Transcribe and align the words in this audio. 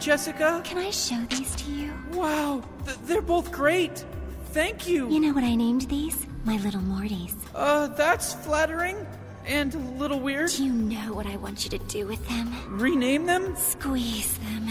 Jessica. 0.00 0.62
Can 0.64 0.78
I 0.78 0.90
show 0.90 1.20
these 1.28 1.54
to 1.56 1.70
you? 1.70 1.92
Wow, 2.12 2.62
th- 2.86 2.96
they're 3.04 3.20
both 3.20 3.52
great. 3.52 4.04
Thank 4.46 4.88
you. 4.88 5.08
You 5.10 5.20
know 5.20 5.32
what 5.32 5.44
I 5.44 5.54
named 5.54 5.82
these? 5.82 6.26
My 6.44 6.56
little 6.56 6.80
Mortys. 6.80 7.34
Uh, 7.54 7.88
that's 7.88 8.32
flattering 8.34 9.06
and 9.46 9.74
a 9.74 9.78
little 9.78 10.18
weird. 10.18 10.50
Do 10.50 10.64
you 10.64 10.72
know 10.72 11.12
what 11.12 11.26
I 11.26 11.36
want 11.36 11.64
you 11.64 11.78
to 11.78 11.84
do 11.86 12.06
with 12.06 12.26
them? 12.28 12.50
Rename 12.68 13.26
them? 13.26 13.54
Squeeze 13.56 14.38
them, 14.38 14.68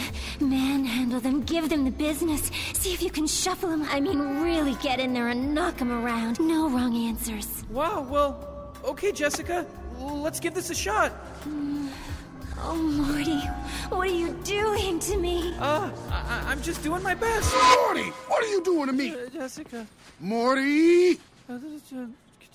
manhandle 0.50 1.20
them, 1.20 1.44
give 1.44 1.70
them 1.70 1.86
the 1.86 1.92
business. 1.92 2.50
See 2.74 2.94
if 2.94 3.02
you 3.02 3.12
can 3.12 3.28
shuffle 3.28 3.70
them. 3.70 3.84
I 3.84 4.00
mean, 4.00 4.42
really 4.42 4.76
get 4.82 5.00
in 5.00 5.14
there 5.14 5.28
and 5.28 5.54
knock 5.54 5.78
them 5.78 5.92
around. 5.92 6.40
No 6.40 6.70
wrong 6.70 6.96
answers. 6.98 7.64
Wow, 7.70 8.02
well, 8.10 8.74
okay, 8.84 9.12
Jessica. 9.12 9.66
Let's 9.98 10.40
give 10.40 10.54
this 10.56 10.70
a 10.70 10.76
shot. 10.76 11.14
Oh, 12.62 12.76
Morty, 12.76 13.40
what 13.90 14.08
are 14.08 14.12
you 14.12 14.34
doing 14.44 15.00
to 15.00 15.18
me? 15.18 15.56
Uh, 15.60 15.90
I- 16.12 16.44
I'm 16.52 16.62
just 16.62 16.84
doing 16.84 17.02
my 17.02 17.16
best. 17.16 17.54
Morty, 17.86 18.10
what 18.28 18.44
are 18.44 18.48
you 18.48 18.62
doing 18.64 18.88
to 18.88 18.94
me? 18.94 19.14
Uh, 19.14 19.30
Jessica. 19.30 19.88
Morty! 20.20 21.20
Uh, 21.50 21.58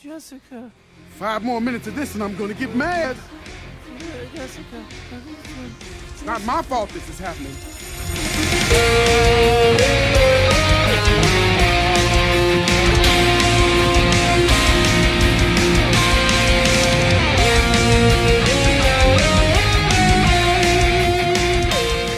Jessica. 0.00 0.70
Five 1.18 1.42
more 1.42 1.60
minutes 1.60 1.86
of 1.86 1.94
this 1.94 2.14
and 2.14 2.22
I'm 2.22 2.36
gonna 2.36 2.54
get 2.54 2.74
mad. 2.74 3.16
Jessica. 4.34 4.76
Uh, 5.12 5.16
It's 6.12 6.24
not 6.24 6.44
my 6.44 6.62
fault 6.62 6.90
this 6.90 7.08
is 7.08 7.18
happening. 7.18 7.54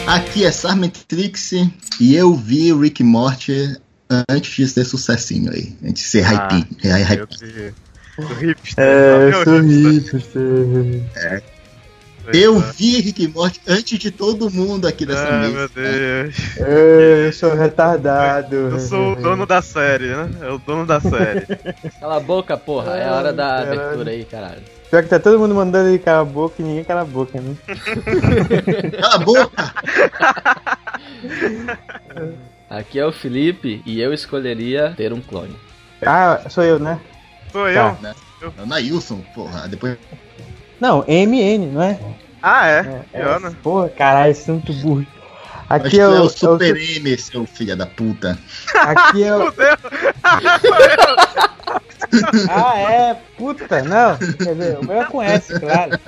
Aqui 0.07 0.45
é 0.45 0.51
Sarmentrix 0.51 1.51
e 1.99 2.15
eu 2.15 2.33
vi 2.33 2.71
o 2.71 2.79
Rick 2.79 3.03
Morty 3.03 3.75
antes 4.29 4.55
de 4.55 4.67
ser 4.67 4.85
sucessinho 4.85 5.51
aí. 5.51 5.75
Antes 5.83 6.03
de 6.03 6.09
ser 6.09 6.23
Ah, 6.25 6.47
hype. 6.49 6.67
É, 6.83 6.91
hype. 7.03 7.73
Eu 8.17 8.25
hipster. 8.35 8.83
É, 8.83 9.27
eu 9.27 9.31
sabe? 9.33 9.43
sou 9.43 9.61
hipster. 9.61 10.21
hipster. 10.21 11.43
Eu 12.33 12.59
vi 12.59 12.99
Rick 13.01 13.27
Morty 13.29 13.61
antes 13.67 13.99
de 13.99 14.11
todo 14.11 14.49
mundo 14.49 14.85
aqui 14.87 15.05
dessa 15.05 15.27
Ai, 15.27 15.47
mesa. 15.47 15.53
meu 15.53 15.69
Deus. 15.69 16.35
Eu 16.57 17.33
sou 17.33 17.53
retardado. 17.55 18.55
Eu 18.55 18.79
sou 18.79 19.13
o 19.13 19.15
dono 19.15 19.45
da 19.45 19.61
série, 19.61 20.07
né? 20.07 20.29
É 20.41 20.49
o 20.51 20.57
dono 20.57 20.85
da 20.85 20.99
série. 20.99 21.45
Cala 21.99 22.17
a 22.17 22.19
boca, 22.19 22.57
porra. 22.57 22.97
É 22.97 23.07
a 23.07 23.13
hora 23.13 23.31
da 23.33 23.43
Caralho. 23.47 23.81
abertura 23.81 24.11
aí, 24.11 24.25
caralho. 24.25 24.61
Pior 24.89 25.03
que 25.03 25.09
tá 25.09 25.19
todo 25.19 25.37
mundo 25.37 25.53
mandando 25.53 25.89
ele 25.89 25.99
calar 25.99 26.21
a 26.21 26.25
boca 26.25 26.55
e 26.59 26.63
ninguém 26.63 26.83
cala 26.83 27.01
a 27.01 27.05
boca, 27.05 27.39
né? 27.41 27.55
Cala 29.01 29.15
a 29.15 29.17
boca! 29.17 29.73
Aqui 32.69 32.97
é 32.99 33.05
o 33.05 33.11
Felipe 33.11 33.81
e 33.85 33.99
eu 33.99 34.13
escolheria 34.13 34.93
ter 34.95 35.11
um 35.11 35.19
clone. 35.19 35.55
Ah, 36.05 36.41
sou 36.49 36.63
eu, 36.63 36.79
né? 36.79 36.99
Sou 37.51 37.65
Tá. 37.73 37.97
eu. 38.41 38.53
É 38.57 38.61
o 38.61 38.65
Nailson, 38.65 39.21
porra. 39.35 39.67
Depois. 39.67 39.97
Não, 40.79 41.03
MN, 41.07 41.71
não 41.73 41.81
é? 41.81 41.99
Ah, 42.41 42.67
é. 42.67 43.03
É, 43.11 43.23
Fiona. 43.23 43.51
Porra, 43.63 43.89
caralho, 43.89 44.33
é 44.33 44.51
muito 44.51 44.73
burro. 44.73 45.05
Aqui 45.69 45.99
é 45.99 46.03
é 46.03 46.07
o. 46.07 46.23
o 46.23 46.29
Super 46.29 46.77
M, 46.77 47.17
seu 47.17 47.45
filho 47.45 47.75
da 47.75 47.85
puta. 47.85 48.37
Aqui 48.73 49.23
é 49.23 49.35
o. 49.35 49.51
Fudeu. 49.51 49.67
Ah, 52.49 52.79
é, 52.79 53.13
puta, 53.37 53.83
não. 53.83 54.17
Quer 54.17 54.55
dizer, 54.55 54.77
o 54.79 54.85
meu 54.85 55.01
é 55.01 55.05
com 55.05 55.21
S, 55.21 55.59
claro. 55.59 55.99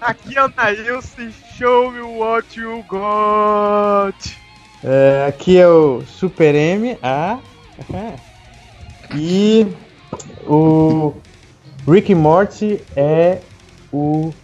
Aqui 0.00 0.36
é 0.36 0.44
o 0.44 0.52
Nailson. 0.56 1.30
Show 1.56 1.90
me 1.90 2.00
what 2.00 2.58
you 2.58 2.84
got. 2.88 4.38
É, 4.84 5.26
aqui 5.28 5.58
é 5.58 5.68
o 5.68 6.02
Super 6.06 6.54
M, 6.54 6.98
A. 7.02 7.38
E 9.14 9.66
o 10.46 11.14
Rick 11.86 12.14
Morty 12.14 12.78
é 12.94 13.38
o. 13.90 14.34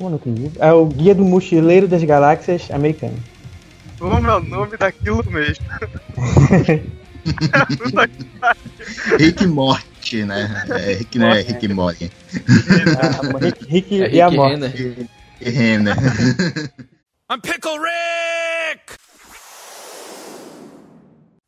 Entendi? 0.00 0.50
É 0.58 0.72
o 0.72 0.86
Guia 0.86 1.14
do 1.14 1.24
Mochileiro 1.24 1.86
das 1.86 2.02
Galáxias 2.02 2.68
americano. 2.72 3.16
Como 3.96 4.28
é 4.28 4.36
o 4.36 4.40
nome 4.40 4.76
daquilo 4.76 5.24
mesmo? 5.30 5.64
Rick 9.18 9.46
Morty, 9.46 10.24
né? 10.24 10.64
É, 10.70 10.94
Rick, 10.94 11.18
né? 11.18 11.40
Rick 11.40 11.68
Morty. 11.68 12.10
Ah, 12.98 13.38
Rick, 13.38 13.64
Rick 13.66 14.02
É 14.02 14.14
e 14.14 14.20
a 14.20 14.28
Rick 14.28 14.36
Morty. 14.36 15.08
Renner. 15.40 15.96
I'm 17.28 17.40
Pickle 17.40 17.78
Rick! 17.78 18.96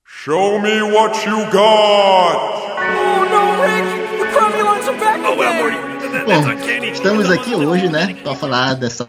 Show 0.04 0.58
me 0.60 0.82
what 0.82 1.24
you 1.24 1.36
got! 1.52 2.36
Oh 2.80 3.24
no, 3.30 3.62
Rick! 3.62 3.86
The 4.18 4.26
Cromulons 4.32 4.88
are 4.88 4.98
back 4.98 5.20
again! 5.24 5.88
Bom, 6.26 6.92
estamos 6.92 7.30
aqui 7.30 7.54
hoje, 7.54 7.88
né, 7.88 8.14
pra 8.22 8.34
falar 8.34 8.74
dessa 8.74 9.06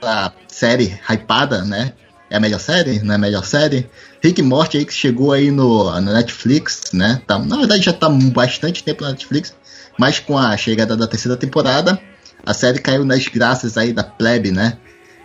série 0.48 1.00
hypada, 1.10 1.66
né? 1.66 1.94
É 2.30 2.38
a 2.38 2.40
melhor 2.40 2.60
série? 2.60 3.00
Não 3.00 3.14
é 3.14 3.16
a 3.16 3.20
melhor 3.20 3.44
série? 3.46 3.90
Rick 4.24 4.42
Morty 4.42 4.78
aí 4.78 4.86
que 4.86 4.94
chegou 4.94 5.32
aí 5.32 5.50
no, 5.52 5.86
na 6.02 6.14
Netflix, 6.14 6.92
né? 6.94 7.22
Tá, 7.26 7.40
na 7.40 7.58
verdade 7.58 7.84
já 7.84 7.94
tá 7.94 8.08
há 8.08 8.10
bastante 8.10 8.84
tempo 8.84 9.04
na 9.04 9.12
Netflix, 9.12 9.54
mas 9.98 10.20
com 10.20 10.38
a 10.38 10.56
chegada 10.58 10.96
da 10.96 11.08
terceira 11.08 11.38
temporada, 11.38 12.00
a 12.46 12.54
série 12.54 12.80
caiu 12.80 13.06
nas 13.06 13.28
graças 13.28 13.78
aí 13.78 13.94
da 13.94 14.04
plebe, 14.04 14.52
né? 14.52 14.78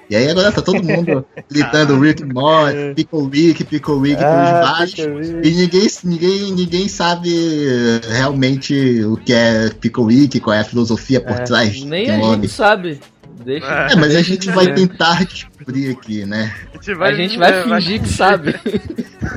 E 0.08 0.14
aí 0.14 0.28
agora 0.28 0.52
tá 0.52 0.60
todo 0.60 0.82
mundo 0.82 1.24
gritando 1.50 1.98
Rick 1.98 2.22
Morty, 2.24 2.94
Pickle 2.94 3.28
Rick, 3.30 3.64
Pickle 3.64 4.00
Rick 4.02 4.16
pelos 4.16 4.48
Ah, 4.50 4.60
baixos. 4.60 4.94
Pickle 4.96 5.18
Rick. 5.18 5.48
E 5.48 5.50
ninguém, 5.54 5.88
ninguém, 6.04 6.52
ninguém 6.52 6.88
sabe 6.88 8.00
realmente 8.10 9.02
o 9.04 9.16
que 9.16 9.32
é 9.32 9.70
Pickle 9.70 10.06
Rick, 10.06 10.40
qual 10.40 10.54
é 10.54 10.60
a 10.60 10.64
filosofia 10.64 11.20
por 11.20 11.36
É, 11.36 11.44
trás 11.44 11.82
Nem 11.84 12.10
a 12.10 12.34
gente 12.34 12.48
sabe. 12.48 13.00
Deixa. 13.44 13.66
É. 13.66 13.92
É, 13.92 13.96
mas 13.96 14.16
a 14.16 14.22
gente 14.22 14.50
vai 14.50 14.72
tentar 14.72 15.24
descobrir 15.24 15.90
aqui, 15.90 16.24
né? 16.24 16.54
A 16.72 16.76
gente 16.76 16.94
vai, 16.94 17.12
A 17.12 17.14
gente 17.14 17.38
vai 17.38 17.52
é, 17.52 17.62
fingir 17.62 18.02
que 18.02 18.08
sabe. 18.08 18.54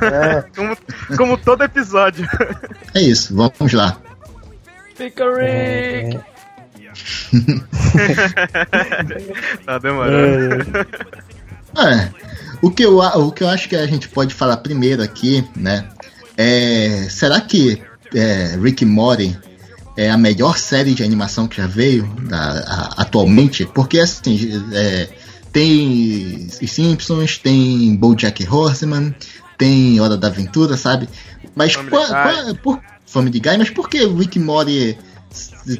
É, 0.00 0.44
Como, 0.54 0.76
como 1.16 1.38
todo 1.38 1.64
episódio. 1.64 2.28
É 2.94 3.00
isso, 3.00 3.34
vamos 3.34 3.72
lá. 3.72 3.98
Fica 4.94 5.24
Rick! 5.24 6.20
tá 9.64 9.78
demorando. 9.78 10.64
É, 11.76 12.10
o, 12.60 12.70
que 12.70 12.84
eu, 12.84 12.98
o 12.98 13.32
que 13.32 13.42
eu 13.42 13.48
acho 13.48 13.68
que 13.68 13.76
a 13.76 13.86
gente 13.86 14.08
pode 14.08 14.34
falar 14.34 14.58
primeiro 14.58 15.02
aqui, 15.02 15.42
né? 15.56 15.88
É, 16.36 17.06
será 17.08 17.40
que 17.40 17.82
é, 18.14 18.56
Rick 18.62 18.84
Morty 18.84 19.38
é 19.98 20.10
a 20.10 20.16
melhor 20.16 20.56
série 20.56 20.94
de 20.94 21.02
animação 21.02 21.48
que 21.48 21.56
já 21.56 21.66
veio 21.66 22.04
da- 22.28 22.36
a- 22.96 23.02
atualmente? 23.02 23.66
Porque 23.66 23.98
assim, 23.98 24.38
é, 24.72 25.08
tem 25.52 26.46
os 26.62 26.70
Simpsons, 26.70 27.36
tem 27.38 27.96
BoJack 27.96 28.46
Horseman, 28.48 29.12
tem 29.58 29.98
Hora 30.00 30.16
da 30.16 30.28
Aventura, 30.28 30.76
sabe? 30.76 31.08
Mas 31.54 31.74
qual, 31.74 32.06
por 32.62 32.80
Family 33.04 33.40
Guy, 33.40 33.58
mas 33.58 33.70
por 33.70 33.88
que 33.88 34.06
Rick 34.06 34.38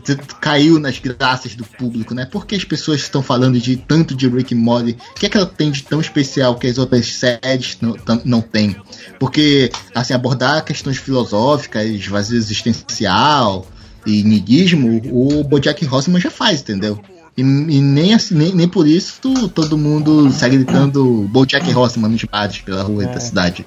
t- 0.03 0.17
caiu 0.41 0.81
nas 0.81 0.99
graças 0.99 1.55
do 1.55 1.63
público, 1.65 2.13
né? 2.13 2.25
Por 2.27 2.45
que 2.45 2.57
as 2.57 2.65
pessoas 2.65 3.01
estão 3.01 3.23
falando 3.23 3.61
de 3.61 3.77
tanto 3.77 4.15
de 4.17 4.29
Rick 4.29 4.53
Morty? 4.55 4.99
O 5.13 5.15
que 5.15 5.27
é 5.27 5.29
que 5.29 5.37
ela 5.37 5.47
tem 5.47 5.71
de 5.71 5.83
tão 5.85 6.01
especial 6.01 6.57
que 6.57 6.67
as 6.67 6.77
outras 6.77 7.07
séries 7.15 7.79
não, 7.81 7.97
não 8.25 8.41
têm? 8.41 8.77
Porque, 9.21 9.71
assim, 9.95 10.13
abordar 10.13 10.65
questões 10.65 10.97
filosóficas, 10.97 12.05
vazio 12.07 12.37
existencial 12.37 13.65
e 14.07 14.23
niilismo, 14.23 15.01
o 15.13 15.43
Bojack 15.45 15.85
Horseman 15.87 16.21
já 16.21 16.31
faz, 16.31 16.61
entendeu? 16.61 16.99
E, 17.37 17.41
e 17.41 17.45
nem, 17.81 18.15
assim, 18.15 18.35
nem, 18.35 18.55
nem 18.55 18.69
por 18.69 18.87
isso 18.87 19.21
tu- 19.21 19.49
todo 19.49 19.79
mundo 19.79 20.31
sai 20.33 20.51
gritando 20.51 21.29
Bojack 21.31 21.73
Horseman 21.73 22.11
nos 22.11 22.25
bares 22.25 22.59
pela 22.59 22.83
rua 22.83 23.05
da 23.07 23.21
cidade, 23.21 23.67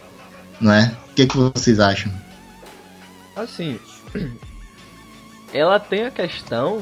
não 0.59 0.73
é? 0.73 0.91
O 1.11 1.13
que, 1.13 1.25
que 1.25 1.37
vocês 1.37 1.79
acham? 1.79 2.11
Assim, 3.35 3.79
ela 5.53 5.79
tem 5.79 6.05
a 6.05 6.11
questão 6.11 6.81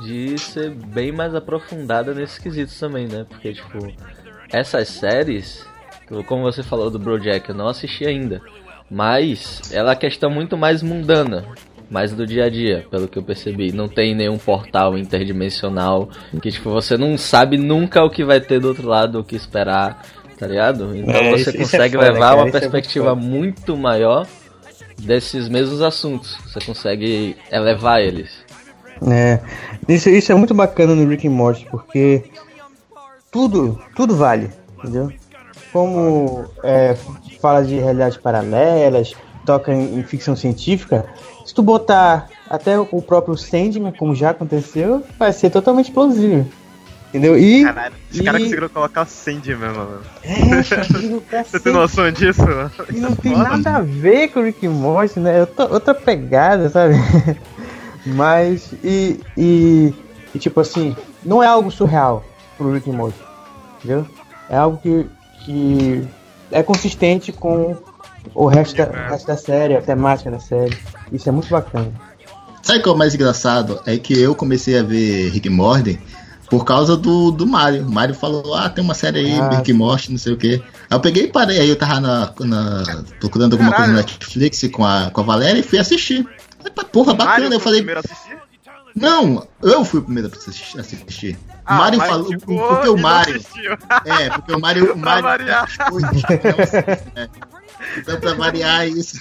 de 0.00 0.38
ser 0.38 0.70
bem 0.70 1.12
mais 1.12 1.34
aprofundada 1.34 2.14
nesses 2.14 2.38
quesitos 2.38 2.78
também, 2.78 3.06
né? 3.06 3.26
Porque, 3.28 3.52
tipo, 3.52 3.92
essas 4.50 4.88
séries, 4.88 5.64
como 6.26 6.42
você 6.42 6.62
falou 6.62 6.90
do 6.90 6.98
Brojack, 6.98 7.48
eu 7.48 7.54
não 7.54 7.68
assisti 7.68 8.06
ainda. 8.06 8.40
Mas 8.90 9.60
ela 9.70 9.90
é 9.90 9.92
uma 9.94 9.96
questão 9.96 10.30
muito 10.30 10.56
mais 10.56 10.82
mundana, 10.82 11.44
mais 11.90 12.12
do 12.12 12.26
dia 12.26 12.44
a 12.44 12.50
dia, 12.50 12.86
pelo 12.90 13.08
que 13.08 13.18
eu 13.18 13.22
percebi. 13.22 13.72
Não 13.72 13.88
tem 13.88 14.14
nenhum 14.14 14.36
portal 14.38 14.96
interdimensional 14.98 16.08
que, 16.42 16.50
tipo, 16.50 16.70
você 16.70 16.96
não 16.96 17.16
sabe 17.16 17.56
nunca 17.56 18.02
o 18.04 18.10
que 18.10 18.24
vai 18.24 18.40
ter 18.40 18.60
do 18.60 18.68
outro 18.68 18.86
lado, 18.88 19.18
o 19.20 19.24
que 19.24 19.34
esperar, 19.36 20.02
tá 20.38 20.46
ligado? 20.46 20.94
Então 20.94 21.14
É, 21.14 21.30
você 21.30 21.40
isso- 21.40 21.50
isso 21.50 21.76
é 21.76 21.78
consegue 21.78 21.96
foda, 21.96 22.12
levar 22.12 22.20
cara, 22.30 22.36
uma 22.36 22.48
isso 22.48 22.56
é 22.56 22.60
muito 22.60 22.70
perspectiva 22.72 23.14
muito 23.14 23.76
maior 23.76 24.26
desses 24.98 25.48
mesmos 25.48 25.80
assuntos. 25.80 26.36
Você 26.46 26.60
consegue 26.64 27.36
elevar 27.50 28.00
eles. 28.02 28.30
É, 29.10 29.40
isso, 29.88 30.10
isso 30.10 30.32
é 30.32 30.34
muito 30.34 30.52
bacana 30.54 30.94
no 30.94 31.08
Rick 31.08 31.26
and 31.28 31.30
Morty, 31.30 31.66
porque 31.70 32.24
tudo, 33.30 33.78
tudo 33.94 34.16
vale, 34.16 34.50
entendeu? 34.78 35.12
como 35.72 36.46
é, 36.64 36.96
fala 37.40 37.62
de 37.62 37.76
realidades 37.76 38.16
paralelas, 38.16 39.12
toca 39.44 39.72
em, 39.72 39.98
em 39.98 40.02
ficção 40.02 40.34
científica, 40.34 41.04
se 41.48 41.54
tu 41.54 41.62
botar 41.62 42.28
até 42.50 42.78
o 42.78 43.00
próprio 43.00 43.34
Sandman, 43.34 43.90
como 43.90 44.14
já 44.14 44.30
aconteceu, 44.30 45.02
vai 45.18 45.32
ser 45.32 45.48
totalmente 45.48 45.90
plausível. 45.90 46.46
Entendeu? 47.08 47.38
E. 47.38 47.64
Caralho, 47.64 47.94
os 48.12 48.18
e- 48.18 48.22
caras 48.22 48.42
conseguiram 48.42 48.68
colocar 48.68 49.00
o 49.00 49.06
Sandman, 49.06 49.56
mano. 49.56 50.00
É, 50.22 50.62
cara, 50.62 50.84
Você 51.48 51.58
tem 51.58 51.72
noção 51.72 52.12
disso, 52.12 52.42
mano? 52.42 52.70
E 52.92 53.00
não 53.00 53.16
tem 53.16 53.34
nada 53.34 53.76
a 53.76 53.80
ver 53.80 54.28
com 54.28 54.40
o 54.40 54.42
Rick 54.44 54.68
Morty, 54.68 55.20
né? 55.20 55.38
É 55.38 55.62
outra, 55.62 55.94
pegada, 55.94 56.68
sabe? 56.68 56.96
Mas, 58.04 58.70
e, 58.84 59.18
e, 59.34 59.94
e, 60.34 60.38
tipo 60.38 60.60
assim, 60.60 60.94
não 61.24 61.42
é 61.42 61.46
algo 61.46 61.70
surreal 61.70 62.22
pro 62.58 62.74
Rick 62.74 62.90
Morty, 62.90 63.18
entendeu? 63.78 64.06
É 64.50 64.56
algo 64.58 64.76
que, 64.76 65.06
que 65.46 66.06
é 66.52 66.62
consistente 66.62 67.32
com 67.32 67.74
o 68.34 68.46
resto 68.46 68.76
da, 68.76 68.84
o 68.88 69.10
resto 69.10 69.26
da 69.26 69.36
série, 69.36 69.76
a 69.76 69.82
temática 69.82 70.30
da 70.30 70.40
série. 70.40 70.76
Isso 71.12 71.28
é 71.28 71.32
muito 71.32 71.48
bacana. 71.48 71.90
Sabe 72.62 72.80
o 72.80 72.82
que 72.82 72.88
é 72.88 72.92
o 72.92 72.96
mais 72.96 73.14
engraçado? 73.14 73.80
É 73.86 73.96
que 73.96 74.18
eu 74.20 74.34
comecei 74.34 74.78
a 74.78 74.82
ver 74.82 75.30
Rick 75.30 75.48
Morty 75.48 75.98
por 76.50 76.64
causa 76.64 76.96
do, 76.96 77.30
do 77.30 77.46
Mario. 77.46 77.86
O 77.86 77.90
Mario 77.90 78.14
falou, 78.14 78.54
ah, 78.54 78.68
tem 78.68 78.82
uma 78.84 78.94
série 78.94 79.18
aí, 79.20 79.38
Ah. 79.40 79.48
Rick 79.56 79.72
Morty, 79.72 80.10
não 80.10 80.18
sei 80.18 80.32
o 80.32 80.36
quê. 80.36 80.62
Aí 80.90 80.96
eu 80.96 81.00
peguei 81.00 81.24
e 81.24 81.28
parei, 81.28 81.60
aí 81.60 81.68
eu 81.68 81.76
tava 81.76 82.00
na, 82.00 82.32
na- 82.40 83.04
procurando 83.20 83.52
alguma 83.54 83.70
coisa 83.70 83.86
Caralho. 83.92 83.92
na 83.92 83.98
Netflix 83.98 84.62
com 84.72 84.84
a, 84.84 85.10
com 85.10 85.20
a 85.20 85.24
Valéria 85.24 85.60
e 85.60 85.62
fui 85.62 85.78
assistir. 85.78 86.26
Aí, 86.64 86.70
pá, 86.70 86.84
porra, 86.84 87.14
bacana, 87.14 87.30
Mario 87.40 87.46
eu 87.46 87.50
foi 87.50 87.56
o 87.58 87.60
falei, 87.60 87.78
primeiro 87.80 88.00
a 88.00 88.02
assistir? 88.04 88.36
não, 88.96 89.46
eu 89.62 89.84
fui 89.84 90.00
o 90.00 90.02
primeiro 90.02 90.28
pra 90.28 90.38
assistir. 90.38 91.38
Ah, 91.64 91.74
o 91.74 91.78
Mario 91.78 91.98
mas 91.98 92.08
falou, 92.08 92.24
porque 92.38 92.88
o 92.88 92.96
Mario, 92.98 93.36
assistiu. 93.36 93.72
é, 94.06 94.30
porque 94.30 94.52
o 94.52 94.60
Mario, 94.60 94.92
o 94.94 94.98
Mario 94.98 95.22
variar. 95.22 95.68
Né? 97.88 97.94
Então, 97.98 98.20
pra 98.20 98.34
variar 98.34 98.86
isso, 98.88 99.16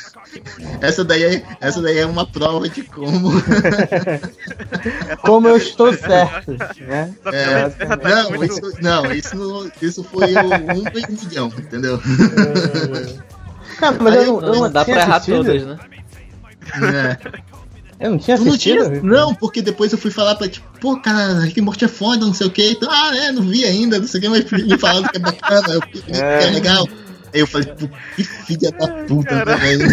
essa 0.82 1.04
daí, 1.04 1.24
é, 1.24 1.44
essa 1.62 1.82
daí 1.82 1.98
é 2.00 2.06
uma 2.06 2.26
prova 2.26 2.68
de 2.70 2.84
como. 2.84 3.32
Como 5.22 5.48
eu 5.48 5.58
estou 5.58 5.94
certo, 5.94 6.52
né? 6.82 7.14
É, 7.26 7.70
tá 7.70 7.98
não, 7.98 8.44
isso, 8.44 8.62
não, 8.82 9.12
isso, 9.12 9.36
não- 9.36 9.72
isso 9.82 10.04
foi 10.04 10.34
o 10.34 10.40
um 10.40 10.88
em 10.88 11.26
milhão, 11.26 11.48
entendeu? 11.58 12.00
Cara, 13.80 13.98
mas 14.00 14.16
Aí 14.16 14.26
eu, 14.26 14.42
não- 14.42 14.48
eu 14.48 14.62
Não, 14.62 14.72
dá 14.72 14.84
pra 14.86 15.02
errar 15.02 15.16
assistido. 15.18 15.38
todas, 15.46 15.64
né? 15.66 15.78
É. 16.82 17.18
Eu 18.00 18.12
não 18.12 18.18
tinha 18.20 18.38
Tu 18.38 18.44
não 18.44 18.52
assistido. 18.54 18.86
tinha, 18.90 19.02
não, 19.04 19.34
porque 19.34 19.62
depois 19.62 19.92
eu 19.92 19.98
fui 19.98 20.12
falar 20.12 20.36
pra 20.36 20.48
tipo, 20.48 20.68
pô, 20.80 20.98
cara, 21.00 21.40
Rick 21.40 21.60
Morty 21.62 21.86
é 21.86 21.88
foda, 21.88 22.26
não 22.26 22.34
sei 22.34 22.46
o 22.48 22.52
que, 22.52 22.72
então, 22.72 22.90
ah, 22.92 23.16
é, 23.16 23.32
não 23.32 23.42
vi 23.44 23.66
ainda, 23.66 23.98
não 24.00 24.08
sei 24.08 24.20
o 24.20 24.22
que, 24.24 24.30
mas 24.30 24.52
me 24.52 24.78
falaram 24.78 25.08
que 25.08 25.18
é 25.18 25.20
bacana, 25.20 25.74
eu, 25.74 25.82
que 25.82 26.04
É. 26.12 26.44
é 26.44 26.50
legal. 26.52 26.88
Aí 27.34 27.42
eu 27.42 27.48
falei, 27.48 27.68
que 28.16 28.24
filha 28.24 28.72
da 28.72 28.88
puta, 29.06 29.44
velho. 29.46 29.88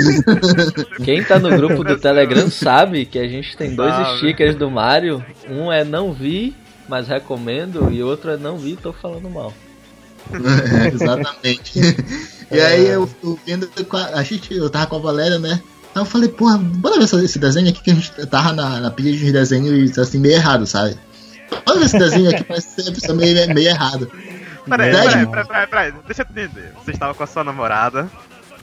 Quem 1.04 1.22
tá 1.24 1.38
no 1.38 1.50
grupo 1.50 1.82
do 1.84 1.98
Telegram 1.98 2.48
sabe 2.50 3.04
que 3.06 3.18
a 3.18 3.26
gente 3.28 3.56
tem 3.56 3.74
dois 3.74 3.92
Sabe. 3.94 4.16
stickers 4.18 4.54
do 4.56 4.70
Mario. 4.70 5.24
Um 5.48 5.70
é 5.72 5.84
não 5.84 6.12
vi, 6.12 6.54
mas 6.88 7.08
recomendo, 7.08 7.90
e 7.90 8.02
outro 8.02 8.30
é 8.30 8.36
não 8.36 8.56
vi, 8.56 8.76
tô 8.76 8.92
falando 8.92 9.28
mal. 9.28 9.52
É, 10.32 10.88
exatamente. 10.88 11.78
E 12.50 12.58
aí 12.58 12.86
eu, 12.86 13.08
eu 13.22 13.38
vendo 13.46 13.68
com 13.86 13.96
a, 13.96 14.06
a 14.06 14.22
gente, 14.22 14.54
eu 14.54 14.70
tava 14.70 14.86
com 14.86 14.96
a 14.96 14.98
Valéria, 15.00 15.38
né? 15.38 15.60
Aí 15.94 16.00
eu 16.00 16.06
falei, 16.06 16.28
porra, 16.30 16.56
bora 16.56 16.96
ver 16.98 17.04
esse- 17.24 17.38
desenho 17.38 17.68
aqui 17.68 17.82
que 17.82 17.90
a 17.90 17.94
gente 17.94 18.10
tava 18.26 18.52
na, 18.54 18.80
na 18.80 18.90
pilha 18.90 19.12
de 19.12 19.30
desenhos 19.30 19.98
assim, 19.98 20.18
meio 20.18 20.34
errado, 20.34 20.66
sabe? 20.66 20.96
Bora 21.66 21.78
ver 21.78 21.84
esse 21.84 21.98
desenho 21.98 22.30
aqui, 22.30 22.42
parece 22.42 22.68
ser 22.98 23.12
meio, 23.12 23.54
meio 23.54 23.68
errado. 23.68 24.10
Peraí, 24.68 24.90
peraí, 24.92 25.26
peraí, 25.26 25.46
peraí, 25.46 25.66
peraí, 25.66 25.92
deixa 26.06 26.22
eu 26.22 26.26
entender. 26.30 26.72
Você 26.74 26.90
estava 26.92 27.14
com 27.14 27.22
a 27.22 27.26
sua 27.26 27.44
namorada, 27.44 28.08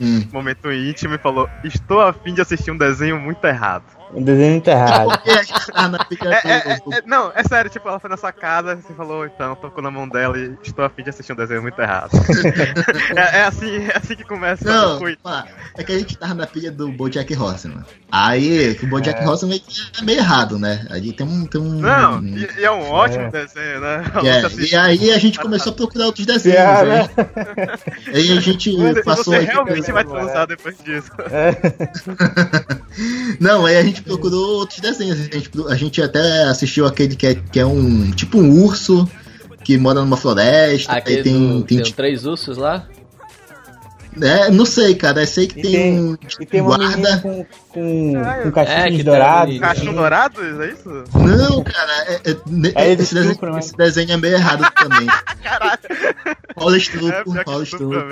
Hum. 0.00 0.26
momento 0.32 0.72
íntimo, 0.72 1.14
e 1.14 1.18
falou: 1.18 1.48
Estou 1.62 2.00
a 2.00 2.12
fim 2.12 2.34
de 2.34 2.40
assistir 2.40 2.70
um 2.70 2.76
desenho 2.76 3.20
muito 3.20 3.44
errado. 3.46 3.84
Um 4.14 4.22
desenho 4.22 4.52
muito 4.52 4.68
errado. 4.68 5.08
Porque 5.08 5.30
a 5.30 5.42
gente 5.42 5.66
tava 5.66 5.88
na 5.88 6.04
pilha 6.04 6.40
É, 6.44 6.48
é, 6.48 6.72
é, 6.72 6.98
é, 6.98 7.02
não, 7.06 7.32
é 7.34 7.42
sério, 7.44 7.70
tipo, 7.70 7.88
ela 7.88 7.98
foi 7.98 8.10
na 8.10 8.16
sua 8.16 8.32
casa, 8.32 8.76
você 8.76 8.92
falou, 8.94 9.24
então, 9.24 9.54
tocou 9.56 9.82
na 9.82 9.90
mão 9.90 10.08
dela 10.08 10.38
e 10.38 10.54
estou 10.62 10.84
a 10.84 10.90
fim 10.90 11.02
de 11.02 11.10
assistir 11.10 11.32
um 11.32 11.36
desenho 11.36 11.62
muito 11.62 11.80
errado. 11.80 12.10
é, 13.16 13.38
é 13.38 13.44
assim, 13.44 13.86
é 13.86 13.96
assim 13.96 14.14
que 14.14 14.24
começa 14.24 14.64
Não, 14.64 14.98
o 14.98 15.16
pá, 15.18 15.46
é 15.76 15.82
que 15.82 15.92
a 15.92 15.98
gente 15.98 16.16
tava 16.18 16.34
na 16.34 16.46
pilha 16.46 16.70
do 16.70 16.90
Bojack 16.92 17.34
Horseman. 17.34 17.84
Aí, 18.10 18.78
o 18.82 18.86
Bojack 18.86 19.24
Horseman 19.24 19.60
é 19.98 20.04
meio 20.04 20.18
errado, 20.18 20.58
né? 20.58 20.86
A 20.90 20.98
gente 20.98 21.14
tem 21.14 21.26
um. 21.26 21.46
Tem 21.46 21.60
um 21.60 21.80
Não, 21.80 22.22
e, 22.22 22.48
e 22.58 22.64
é 22.64 22.70
um 22.70 22.90
ótimo 22.90 23.24
É. 23.24 23.30
desenho, 23.30 23.80
né? 23.80 24.04
e, 24.22 24.28
é, 24.28 24.42
e 24.72 24.76
aí 24.76 25.10
a 25.12 25.18
gente 25.18 25.38
começou 25.38 25.72
a 25.72 25.76
procurar 25.76 26.06
outros 26.06 26.26
desenhos. 26.26 26.58
É, 26.58 26.84
né? 26.84 27.08
Aí 28.12 28.36
a 28.36 28.40
gente 28.40 28.74
passou. 29.04 29.32
você 29.32 29.40
realmente 29.40 29.90
vai 29.90 30.04
transar 30.04 30.46
depois 30.46 30.76
disso. 30.78 31.10
Não, 33.40 33.64
aí 33.64 33.76
a 33.76 33.82
gente 33.82 34.01
procurou 34.02 34.58
outros 34.58 34.80
desenhos. 34.80 35.18
A 35.20 35.22
gente, 35.22 35.50
a 35.68 35.74
gente 35.74 36.02
até 36.02 36.44
assistiu 36.44 36.86
aquele 36.86 37.16
que 37.16 37.26
é, 37.26 37.34
que 37.34 37.60
é 37.60 37.66
um. 37.66 38.10
Tipo 38.10 38.38
um 38.38 38.62
urso 38.62 39.08
que 39.64 39.78
mora 39.78 40.00
numa 40.00 40.16
floresta. 40.16 40.92
Aquele 40.92 41.22
tem. 41.22 41.32
do, 41.32 41.62
tem, 41.62 41.78
tem 41.78 41.82
tipo, 41.82 41.96
três 41.96 42.24
ursos 42.26 42.56
lá? 42.56 42.86
É, 44.20 44.50
não 44.50 44.66
sei, 44.66 44.94
cara. 44.94 45.22
Eu 45.22 45.26
sei 45.26 45.46
que 45.46 45.60
E 45.60 45.62
tem, 45.62 45.72
tem- 45.72 46.00
um 46.00 46.16
E 46.40 46.46
tem 46.46 46.60
uma 46.60 46.76
menina 46.78 46.96
guarda. 46.96 47.20
com, 47.22 47.46
com, 47.68 48.12
com 48.12 48.48
É, 48.48 48.50
cachinhos 48.52 48.96
que 48.98 49.02
dourados. 49.04 49.58
tá. 49.58 49.68
Cachorro 49.68 49.92
dourados, 49.94 50.60
é 50.60 50.66
isso? 50.70 51.04
Não, 51.14 51.64
cara, 51.64 51.92
é, 52.08 52.30
é- 52.30 52.72
É 52.74 52.92
esse, 52.92 53.14
desenho, 53.14 53.32
estupro, 53.32 53.52
né? 53.52 53.58
esse 53.60 53.76
desenho 53.76 54.12
é 54.12 54.16
meio 54.16 54.34
errado 54.34 54.70
também. 54.74 55.06
Caralho. 55.42 55.78
Olha 56.56 56.72
o 56.72 56.74
É 56.74 56.78
estupro, 56.78 57.24
olha 57.46 57.58
o 57.58 57.62
estupro 57.62 58.06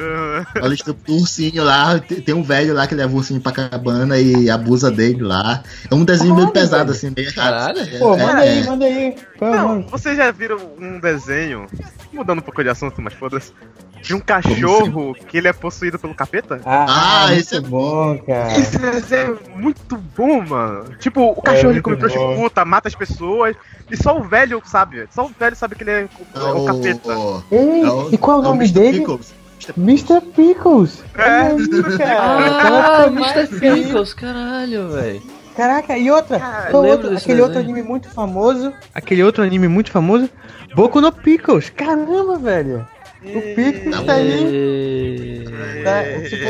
o 0.62 0.72
estupro 0.72 1.04
do 1.06 1.14
ursinho 1.20 1.62
lá. 1.62 1.98
Tem, 2.00 2.20
tem 2.20 2.34
um 2.34 2.42
velho 2.42 2.74
lá 2.74 2.86
que 2.86 2.94
leva 2.94 3.12
o 3.12 3.16
ursinho 3.16 3.40
pra 3.40 3.52
cabana 3.52 4.18
e 4.18 4.48
abusa 4.50 4.90
dele 4.90 5.22
lá. 5.22 5.62
É 5.90 5.94
um 5.94 6.04
desenho 6.04 6.34
meio 6.34 6.50
pesado, 6.50 6.84
velho. 6.86 6.96
assim, 6.96 7.12
meio 7.14 7.28
errado. 7.28 7.74
Caralho. 7.76 7.98
Pô, 7.98 8.14
É, 8.14 8.18
manda 8.26 8.44
é. 8.44 8.48
aí, 8.48 8.66
manda 8.66 8.84
aí. 8.84 9.14
É 9.40 9.50
Não, 9.50 9.82
vocês 9.82 10.16
já 10.16 10.30
viram 10.30 10.58
um 10.80 10.98
desenho, 10.98 11.66
mudando 12.12 12.38
um 12.38 12.42
pouco 12.42 12.62
de 12.62 12.68
assunto, 12.70 13.00
mas 13.00 13.14
foda-se, 13.14 13.52
de 14.02 14.14
um 14.14 14.20
cachorro 14.20 15.14
que 15.28 15.36
ele 15.38 15.48
é 15.48 15.52
possuído 15.52 15.98
pelo 15.98 16.14
capeta? 16.14 16.60
Ah, 16.64 17.26
Ah, 17.28 17.34
esse 17.34 17.56
é 17.56 17.60
bom, 17.60 18.18
cara. 18.18 18.58
Esse 18.58 18.78
desenho 18.78 19.38
é 19.54 19.58
muito 19.58 19.96
bom, 20.16 20.40
mano. 20.42 20.84
Tipo, 20.98 21.22
o 21.30 21.42
cachorro 21.42 21.72
ele 21.72 21.82
come 21.82 21.96
prostituta, 21.96 22.64
mata 22.64 22.88
as 22.88 22.94
pessoas, 22.94 23.54
e 23.90 23.96
só 23.96 24.16
o 24.18 24.22
velho 24.22 24.60
sabe. 24.64 25.06
Só 25.10 25.26
o 25.26 25.30
velho 25.38 25.54
sabe 25.56 25.74
que 25.74 25.82
ele 25.84 25.90
é 25.90 26.08
o, 26.34 26.38
é 26.38 26.52
o 26.52 26.64
capeta. 26.64 27.12
Ei, 27.52 27.82
e 28.12 28.18
qual 28.18 28.38
é 28.38 28.40
o 28.40 28.42
nome 28.44 28.64
Mr. 28.64 28.72
dele? 28.80 28.98
Pickles. 29.00 29.34
Mr. 29.76 30.20
Pickles. 30.34 31.04
É. 31.18 31.54
isso, 31.54 31.98
cara. 31.98 32.20
Ah, 32.20 33.04
Aquela 33.04 33.06
Mr. 33.08 33.46
Pickles, 33.60 34.14
caralho, 34.14 34.88
velho. 34.88 35.22
Caraca, 35.56 35.98
e 35.98 36.10
outra, 36.10 36.38
lembro 36.72 36.86
outro- 36.88 37.16
aquele 37.16 37.42
outro 37.42 37.58
anime 37.58 37.82
muito 37.82 38.08
famoso. 38.08 38.72
Aquele 38.94 39.22
outro 39.22 39.42
anime 39.42 39.68
muito 39.68 39.90
famoso, 39.90 40.30
Boku 40.74 41.00
no 41.02 41.12
Pickles. 41.12 41.68
Caramba, 41.70 42.38
velho. 42.38 42.86
O 43.22 43.54
Pickles 43.54 44.00
tá 44.06 44.14
aí. 44.14 45.44
Tá, 45.84 46.02
tipo, 46.28 46.44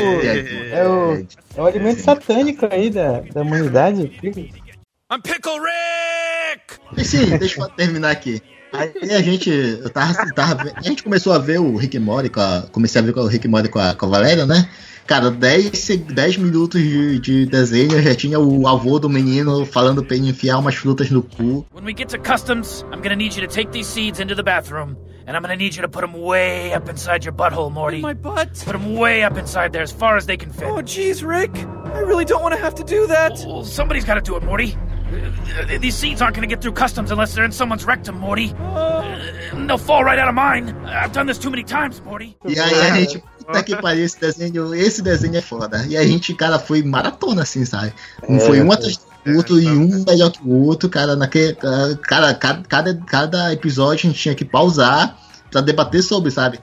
é 0.73 0.87
o, 0.87 1.27
é 1.57 1.61
o 1.61 1.65
alimento 1.65 2.01
satânico 2.01 2.67
aí 2.69 2.89
da, 2.89 3.21
da 3.33 3.41
humanidade. 3.41 4.11
I'm 4.23 5.21
Pickle 5.21 5.59
Rick! 5.59 6.79
E 6.97 7.03
sim, 7.03 7.37
deixa 7.37 7.61
eu 7.61 7.69
terminar 7.69 8.11
aqui. 8.11 8.41
Aí 8.71 8.93
a 9.13 9.21
gente, 9.21 9.49
eu 9.49 9.89
tava, 9.89 10.13
tava 10.33 10.71
a 10.73 10.81
gente 10.81 11.03
começou 11.03 11.33
a 11.33 11.37
ver 11.37 11.59
o 11.59 11.75
Rick 11.75 11.99
Morty, 11.99 12.29
com 12.29 12.39
a, 12.39 12.65
comecei 12.71 13.01
a 13.01 13.03
ver 13.03 13.13
com 13.13 13.19
o 13.19 13.27
Rick 13.27 13.47
Morty 13.47 13.67
com 13.67 13.79
a, 13.79 13.93
com 13.93 14.05
a 14.05 14.09
Valéria, 14.09 14.45
né? 14.45 14.69
Cara, 15.07 15.29
10, 15.29 15.77
se- 15.77 15.97
10 15.97 16.37
minutos 16.37 16.81
de, 16.81 17.19
de 17.19 17.45
desenho, 17.45 18.01
já 18.01 18.15
tinha 18.15 18.39
o 18.39 18.67
avô 18.67 18.97
do 18.97 19.09
menino 19.09 19.65
falando 19.65 20.03
pra 20.03 20.15
ele 20.15 20.29
enfiar 20.29 20.57
umas 20.59 20.75
frutas 20.75 21.09
no 21.09 21.21
cu. 21.21 21.65
When 21.73 21.83
we 21.85 21.93
get 21.93 22.07
to 22.09 22.17
customs, 22.19 22.85
I'm 22.93 23.01
gonna 23.01 23.15
need 23.15 23.35
you 23.35 23.45
to 23.45 23.53
take 23.53 23.71
these 23.71 23.87
seeds 23.89 24.19
into 24.21 24.35
the 24.35 24.43
bathroom, 24.43 24.95
and 25.27 25.35
I'm 25.35 25.41
gonna 25.41 25.55
need 25.57 25.75
you 25.75 25.81
to 25.81 25.89
put 25.89 26.01
them 26.01 26.13
way 26.21 26.73
up 26.73 26.89
inside 26.89 27.25
your 27.25 27.33
butthole, 27.33 27.71
Morty. 27.71 27.99
My 28.01 28.13
butt? 28.13 28.63
Put 28.65 28.71
them 28.73 28.95
way 28.95 29.23
up 29.23 29.37
inside 29.37 29.73
there, 29.73 29.83
as 29.83 29.91
far 29.91 30.15
as 30.15 30.25
they 30.27 30.37
can 30.37 30.51
fit. 30.53 30.67
Oh, 30.69 30.81
jeez, 30.81 31.25
Rick. 31.27 31.51
I 31.93 31.99
really 31.99 32.23
don't 32.25 32.41
want 32.41 32.55
to 32.55 32.61
have 32.61 32.75
to 32.75 32.83
do 32.83 33.07
that. 33.07 33.43
Well, 33.45 33.65
somebody's 33.65 34.05
gotta 34.05 34.21
do 34.21 34.37
it, 34.37 34.43
Morty. 34.43 34.77
Uh, 35.11 35.77
These 35.77 35.95
seeds 35.97 36.21
aren't 36.21 36.35
gonna 36.35 36.47
get 36.47 36.61
through 36.61 36.71
customs 36.71 37.11
unless 37.11 37.35
they're 37.35 37.43
in 37.43 37.51
someone's 37.51 37.83
rectum, 37.83 38.17
Morty. 38.17 38.53
Uh, 38.57 39.19
and 39.51 39.67
they'll 39.69 39.77
fall 39.77 40.05
right 40.05 40.17
out 40.17 40.29
of 40.29 40.35
mine. 40.35 40.73
I've 40.85 41.11
done 41.11 41.25
this 41.27 41.37
too 41.37 41.49
many 41.49 41.63
times, 41.63 42.01
Morty. 42.05 42.37
E 42.47 42.57
aí 42.57 42.73
a 42.73 42.95
gente, 42.95 43.21
puta 43.51 43.63
que 43.63 43.75
pariu, 43.81 44.05
esse 44.05 44.19
desenho, 44.19 44.73
esse 44.73 45.01
desenho 45.01 45.35
é 45.37 45.41
foda. 45.41 45.85
E 45.87 45.97
a 45.97 46.03
gente, 46.05 46.33
cara, 46.33 46.57
foi 46.59 46.81
maratona, 46.83 47.43
assim, 47.43 47.65
sabe? 47.65 47.93
Não 48.27 48.39
foi 48.39 48.61
um 48.61 48.71
atrás 48.71 48.99
do 49.25 49.35
outro 49.37 49.59
e 49.59 49.67
um 49.67 50.03
melhor 50.05 50.31
que 50.31 50.39
o 50.43 50.65
outro, 50.65 50.89
cara, 50.89 51.15
naquele. 51.15 51.53
Cara, 51.53 52.33
cada, 52.33 52.63
cada, 52.67 52.95
cada 52.95 53.53
episódio 53.53 54.07
a 54.07 54.11
gente 54.11 54.21
tinha 54.21 54.35
que 54.35 54.45
pausar 54.45 55.17
pra 55.51 55.61
debater 55.61 56.01
sobre, 56.01 56.31
sabe? 56.31 56.59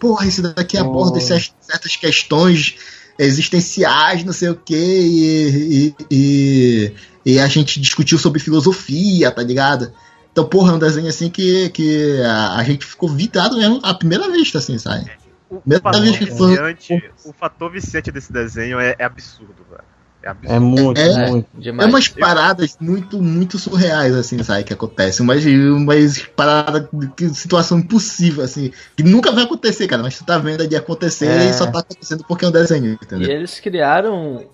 Porra, 0.00 0.26
esse 0.26 0.42
daqui 0.42 0.76
aborda 0.76 1.18
essas- 1.18 1.52
certas 1.60 1.96
questões 1.96 2.74
existenciais, 3.18 4.24
não 4.24 4.32
sei 4.32 4.48
o 4.50 4.56
que, 4.56 4.74
e, 4.74 5.86
e, 5.86 5.94
e, 6.10 6.92
e 7.34 7.38
a 7.38 7.46
gente 7.46 7.80
discutiu 7.80 8.18
sobre 8.18 8.40
filosofia, 8.40 9.30
tá 9.30 9.42
ligado? 9.42 9.92
Então, 10.32 10.44
porra, 10.44 10.72
é 10.72 10.74
um 10.74 10.78
desenho 10.78 11.08
assim 11.08 11.28
que, 11.28 11.68
que 11.70 12.20
a, 12.22 12.56
a 12.56 12.64
gente 12.64 12.84
ficou 12.86 13.08
vidrado 13.08 13.56
mesmo 13.56 13.80
à 13.82 13.92
primeira 13.94 14.30
vista, 14.30 14.58
assim, 14.58 14.78
sabe? 14.78 15.10
O, 15.52 15.56
o 15.56 15.62
Mesma 15.66 15.92
fator 15.92 16.02
viciante, 16.02 17.12
o 17.26 17.32
fator 17.32 17.70
viciante 17.70 18.10
desse 18.10 18.32
desenho 18.32 18.80
é, 18.80 18.94
é 18.98 19.04
absurdo, 19.04 19.54
velho. 19.70 19.82
É 20.22 20.28
absurdo. 20.30 20.54
É 20.54 20.58
muito, 20.60 21.00
É. 21.00 21.30
muito. 21.30 21.48
É 21.82 21.84
umas 21.84 22.08
paradas 22.08 22.76
muito, 22.80 23.20
muito 23.20 23.58
surreais, 23.58 24.14
assim, 24.14 24.42
sabe, 24.42 24.62
que 24.64 24.72
acontecem. 24.72 25.22
Umas, 25.24 25.44
umas 25.44 26.18
paradas, 26.28 26.88
que 27.16 27.28
situação 27.30 27.80
impossível, 27.80 28.44
assim, 28.44 28.72
que 28.96 29.02
nunca 29.02 29.32
vai 29.32 29.44
acontecer, 29.44 29.86
cara, 29.88 30.02
mas 30.02 30.16
tu 30.16 30.24
tá 30.24 30.38
vendo 30.38 30.62
ali 30.62 30.76
acontecer 30.76 31.26
É. 31.26 31.50
e 31.50 31.52
só 31.52 31.66
tá 31.70 31.80
acontecendo 31.80 32.24
porque 32.26 32.44
é 32.44 32.48
um 32.48 32.52
desenho, 32.52 32.86
E 32.86 32.94
entendeu? 32.94 33.28
eles 33.30 33.58
criaram 33.60 34.46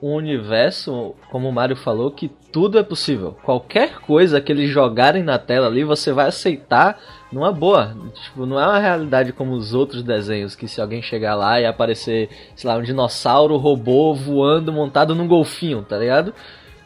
um 0.00 0.14
universo, 0.14 1.14
como 1.30 1.48
o 1.48 1.52
Mario 1.52 1.76
falou, 1.76 2.12
que 2.12 2.30
tudo 2.52 2.78
é 2.78 2.84
possível. 2.84 3.36
Qualquer 3.42 3.98
coisa 3.98 4.40
que 4.40 4.52
eles 4.52 4.70
jogarem 4.70 5.24
na 5.24 5.38
tela 5.38 5.66
ali, 5.66 5.82
você 5.82 6.12
vai 6.12 6.28
aceitar 6.28 6.96
numa 7.32 7.52
boa. 7.52 7.94
Tipo, 8.24 8.46
não 8.46 8.58
é 8.60 8.66
uma 8.66 8.78
realidade 8.78 9.32
como 9.32 9.52
os 9.52 9.74
outros 9.74 10.02
desenhos, 10.02 10.54
que 10.56 10.66
se 10.68 10.80
alguém 10.80 11.02
chegar 11.02 11.34
lá 11.34 11.60
e 11.60 11.66
aparecer, 11.66 12.28
sei 12.56 12.68
lá, 12.70 12.76
um 12.76 12.82
dinossauro 12.82 13.56
robô 13.56 14.14
voando 14.14 14.72
montado 14.72 15.14
num 15.14 15.26
golfinho, 15.28 15.82
tá 15.82 15.98
ligado? 15.98 16.32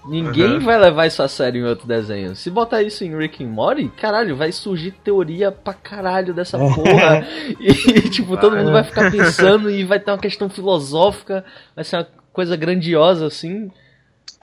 Ninguém 0.05 0.55
Uhum. 0.55 0.61
vai 0.61 0.77
levar 0.79 1.07
isso 1.07 1.23
a 1.23 1.29
sério 1.29 1.61
em 1.65 1.69
outro 1.69 1.87
desenho. 1.87 2.35
Se 2.35 2.51
botar 2.51 2.83
isso 2.83 3.05
em 3.05 3.17
Rick 3.17 3.45
and 3.45 3.49
Morty, 3.51 3.89
caralho, 3.97 4.35
vai 4.35 4.51
surgir 4.51 4.91
teoria 4.91 5.53
pra 5.53 5.73
caralho 5.75 6.35
dessa 6.35 6.59
porra. 6.75 7.25
E, 7.61 7.73
tipo, 8.11 8.37
todo 8.37 8.57
mundo 8.57 8.73
vai 8.73 8.83
ficar 8.83 9.13
pensando 9.13 9.71
e 9.71 9.85
vai 9.85 10.01
ter 10.01 10.11
uma 10.11 10.19
questão 10.19 10.49
filosófica, 10.51 11.45
vai 11.77 11.85
ser 11.85 11.99
uma 11.99 12.09
coisa 12.33 12.57
grandiosa, 12.57 13.27
assim. 13.27 13.71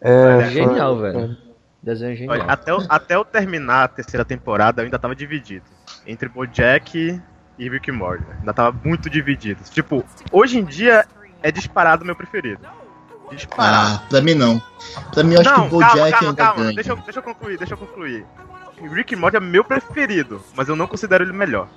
É, 0.02 0.50
Genial, 0.50 0.98
foi- 0.98 1.12
velho. 1.12 1.38
Desenho 1.84 2.16
genial. 2.16 2.36
Olha, 2.38 2.44
até, 2.46 2.72
eu- 2.72 2.86
até 2.90 3.16
eu 3.16 3.26
terminar 3.26 3.84
a 3.84 3.88
terceira 3.90 4.24
temporada, 4.26 4.82
eu 4.82 4.86
ainda 4.86 5.00
tava 5.00 5.16
dividido. 5.16 5.66
Entre 6.06 6.28
Bojack 6.30 7.22
e 7.58 7.70
Rick 7.70 7.92
Morty. 7.92 8.24
velho. 8.24 8.40
Ainda 8.40 8.54
tava 8.54 8.78
muito 8.84 9.10
dividido. 9.10 9.62
Tipo, 9.70 10.04
hoje 10.32 10.58
em 10.60 10.64
dia 10.66 11.06
é 11.44 11.52
disparado 11.52 12.04
o 12.04 12.06
meu 12.06 12.16
preferido. 12.16 12.62
Disparado. 13.32 14.02
Ah, 14.04 14.08
pra 14.10 14.22
mim 14.22 14.34
não. 14.34 14.62
Pra 15.14 15.24
mim 15.24 15.36
eu 15.36 15.42
acho 15.42 15.50
não, 15.52 15.62
que 15.62 15.68
o 15.68 15.70
Bojack 15.80 15.94
calma, 15.96 16.12
calma, 16.12 16.28
ainda 16.30 16.44
calma. 16.44 16.64
ganha. 16.64 16.76
Deixa 16.76 16.92
eu, 16.92 16.96
deixa 16.98 17.20
eu 17.20 17.24
concluir, 17.24 17.58
deixa 17.58 17.74
eu 17.74 17.78
concluir. 17.78 18.26
Rick 18.94 19.16
Morty 19.16 19.38
é 19.38 19.40
meu 19.40 19.64
preferido, 19.64 20.42
mas 20.56 20.68
eu 20.70 20.76
não 20.76 20.88
considero 20.88 21.24
ele 21.24 21.34
melhor. 21.34 21.68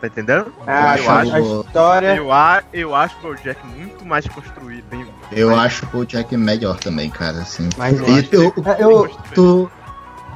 Tá 0.00 0.06
entendendo? 0.06 0.52
Ah, 0.66 0.96
eu, 0.98 1.10
acho- 1.10 1.10
acho, 1.10 1.34
a 1.34 1.40
história. 1.40 2.16
eu, 2.16 2.32
a- 2.32 2.62
eu 2.72 2.94
acho 2.94 3.16
o 3.18 3.22
Bojack 3.22 3.64
muito 3.66 4.04
mais 4.04 4.26
construído. 4.26 4.84
Bem, 4.88 5.06
Eu 5.30 5.50
bem- 5.50 5.58
acho 5.58 5.84
o 5.84 5.88
Bojack 5.90 6.36
melhor 6.36 6.76
também, 6.78 7.08
cara, 7.10 7.38
assim. 7.38 7.68
Mas 7.76 8.00
eu 8.00 8.08
E 8.08 8.18
acho 8.20 8.34
eu- 8.34 8.42
eu- 8.42 8.52
construído. 8.52 9.34
tu, 9.34 9.70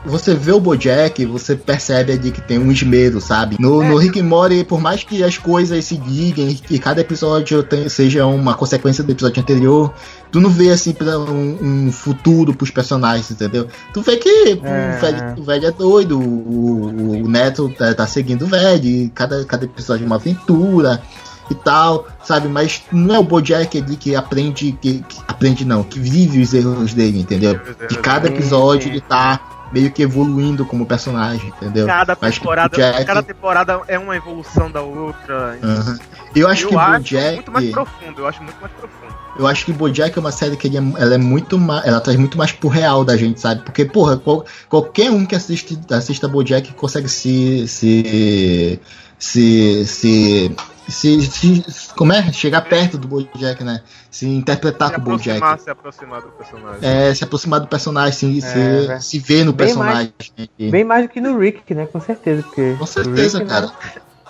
você 0.07 0.35
vê 0.35 0.53
o 0.53 0.61
Bojack, 0.61 1.25
você 1.27 1.55
percebe 1.57 2.13
ali 2.13 2.31
que 2.31 2.41
tem 2.41 2.59
um 2.59 2.71
esmero, 2.73 3.21
sabe? 3.21 3.57
No, 3.59 3.83
no 3.83 3.97
Rick 3.97 4.21
and 4.21 4.25
Morty, 4.25 4.65
por 4.65 4.81
mais 4.81 5.03
que 5.05 5.23
as 5.23 5.37
coisas 5.37 5.85
se 5.85 5.97
liguem, 5.97 6.55
que 6.55 6.79
cada 6.79 7.01
episódio 7.01 7.63
tem- 7.63 7.89
seja 7.89 8.25
uma 8.27 8.55
consequência 8.55 9.03
do 9.05 9.13
episódio 9.13 9.43
anterior, 9.43 9.93
tu 10.31 10.41
não 10.41 10.49
vê 10.51 10.71
assim 10.71 10.93
pra 10.93 11.19
um, 11.19 11.59
um 11.87 11.93
futuro 11.93 12.55
pros 12.55 12.71
personagens, 12.71 13.31
entendeu? 13.31 13.67
Tu 13.93 14.01
vê 14.03 14.17
que 14.17 14.29
É. 14.63 14.97
o, 14.97 15.01
velho, 15.01 15.35
o 15.39 15.43
velho 15.43 15.67
é 15.67 15.71
doido, 15.71 16.19
o, 16.19 17.23
o 17.25 17.29
Neto 17.29 17.69
tá, 17.77 17.93
tá 17.95 18.07
seguindo 18.07 18.43
o 18.45 18.49
velho, 18.49 18.85
e 18.87 19.09
cada, 19.15 19.45
cada 19.45 19.65
episódio 19.65 20.05
é 20.05 20.07
uma 20.07 20.17
aventura 20.17 21.03
e 21.51 21.55
tal, 21.55 22.07
sabe? 22.25 22.49
Mas 22.49 22.83
não 22.93 23.15
é 23.15 23.19
o 23.19 23.23
Bojack 23.23 23.79
ali 23.79 23.97
que 23.97 24.17
aprende, 24.17 24.77
que, 24.81 25.05
que 25.09 25.17
aprende 25.29 25.65
não, 25.65 25.83
que 25.85 25.99
vive 25.99 26.41
os 26.41 26.53
erros 26.53 26.93
dele, 26.93 27.21
entendeu? 27.21 27.59
De 27.89 27.99
cada 27.99 28.27
episódio 28.29 28.89
ele 28.91 29.01
tá 29.01 29.41
meio 29.77 29.91
que 29.93 30.03
evoluindo 30.03 30.65
como 30.65 30.87
personagem, 30.87 31.49
entendeu? 31.49 31.87
Cada 31.87 32.15
o 32.15 32.17
temporada, 32.17 32.77
Jack- 32.77 33.05
cada 33.05 33.23
temporada 33.23 33.81
é 33.87 33.99
uma 33.99 34.17
evolução 34.17 34.71
da 34.71 34.81
outra. 34.81 35.59
Aham. 35.63 35.99
Eu 36.35 36.49
acho 36.49 36.65
eu 36.65 36.69
que 36.71 36.77
acho 36.77 36.93
Bojack, 36.93 37.35
muito 37.35 37.53
mais 37.53 37.71
profundo, 37.71 38.21
eu 38.21 38.27
acho 38.27 38.43
muito 38.43 38.57
mais 38.61 38.73
profundo. 38.73 39.15
eu 39.39 39.47
acho 39.47 39.65
que 39.67 39.73
Bojack 39.73 40.17
é 40.17 40.21
uma 40.21 40.33
série 40.33 40.57
que 40.57 40.69
é, 40.77 40.81
ela 40.99 41.15
é 41.15 41.19
muito 41.19 41.59
mais, 41.59 41.85
ela 41.87 42.01
traz 42.01 42.19
muito 42.19 42.39
mais 42.39 42.53
pro 42.53 42.69
real 42.69 43.05
da 43.05 43.17
gente, 43.17 43.39
sabe? 43.41 43.63
Porque 43.63 43.85
porra, 43.85 44.17
qual- 44.17 44.45
qualquer 44.69 45.11
um 45.11 45.27
que 45.27 45.35
assiste 45.35 45.79
assista 45.91 46.27
Bojack 46.27 46.73
consegue 46.75 47.09
se 47.09 47.69
se 47.69 48.81
se 49.19 49.85
se, 49.87 50.57
se, 50.89 51.21
se- 51.23 51.65
como 51.97 52.13
é? 52.13 52.33
Chegar 52.33 52.63
perto 52.63 52.97
do 52.99 53.07
Bojack, 53.09 53.63
né? 53.65 53.81
Se 54.11 54.27
interpretar 54.27 54.89
se 54.91 54.95
com 54.95 55.01
o 55.01 55.05
Bojack. 55.05 55.37
aproximar, 55.43 55.59
se 55.61 55.71
aproximar 55.71 56.23
do 56.23 56.29
personagem. 56.29 56.81
É, 56.89 57.15
se 57.15 57.25
aproximar 57.25 57.61
do 57.61 57.67
personagem, 57.67 58.13
se, 58.13 58.41
se, 58.41 58.59
É, 58.93 59.01
se 59.01 59.19
ver 59.19 59.45
no 59.45 59.53
bem 59.53 59.67
personagem. 59.67 60.13
né? 60.39 60.49
Bem 60.71 60.85
mais 60.85 61.07
do 61.07 61.09
que 61.13 61.21
no 61.21 61.39
Rick, 61.39 61.75
né? 61.75 61.87
Com 61.87 62.01
certeza. 62.01 62.43
Porque 62.43 62.75
Com 62.79 62.87
certeza, 62.87 63.39
Rick, 63.39 63.51
cara. 63.51 63.67
né? 63.67 63.73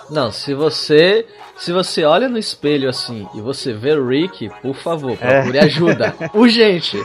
Não, 0.09 0.31
se 0.31 0.53
você 0.53 1.25
se 1.57 1.73
você 1.73 2.03
olha 2.03 2.29
no 2.29 2.37
espelho 2.37 2.87
assim 2.87 3.27
e 3.33 3.41
você 3.41 3.73
vê 3.73 3.93
o 3.93 4.07
Rick, 4.07 4.47
por 4.61 4.75
favor, 4.75 5.17
É. 5.19 5.39
procure 5.41 5.59
ajuda. 5.59 6.15
Urgente. 6.33 6.97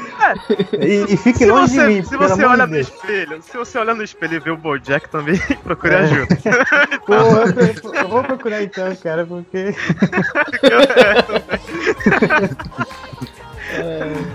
E, 0.78 1.04
e 1.14 1.16
fique 1.16 1.38
Se 1.38 1.46
longe 1.46 1.72
você, 1.74 1.80
de 1.88 1.94
mim, 1.94 2.02
se 2.04 2.16
você 2.16 2.44
olha 2.44 2.66
no 2.66 2.72
Deus. 2.74 2.88
espelho, 2.88 3.42
se 3.42 3.56
você 3.56 3.78
olhar 3.78 3.94
no 3.94 4.02
espelho 4.04 4.34
e 4.34 4.38
ver 4.38 4.50
o 4.50 4.56
Bojack 4.58 5.08
também, 5.08 5.38
procure 5.64 5.94
É. 5.94 5.98
ajuda. 5.98 6.38
Pô, 7.06 7.14
eu, 7.14 7.94
eu 7.94 8.08
vou 8.08 8.22
procurar 8.24 8.62
então, 8.62 8.94
cara, 8.96 9.24
porque. 9.26 9.74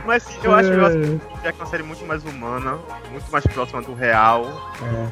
Mas 0.06 0.24
sim, 0.24 0.38
eu 0.44 0.54
acho, 0.54 0.70
eu 0.70 0.86
acho 0.86 0.98
que 0.98 1.06
o 1.06 1.36
Bojack 1.36 1.60
é 1.60 1.64
uma 1.64 1.66
série 1.66 1.84
muito 1.84 2.06
mais 2.06 2.24
humana, 2.24 2.78
muito 3.12 3.32
mais 3.32 3.46
próxima 3.48 3.82
do 3.82 3.94
real 3.94 4.46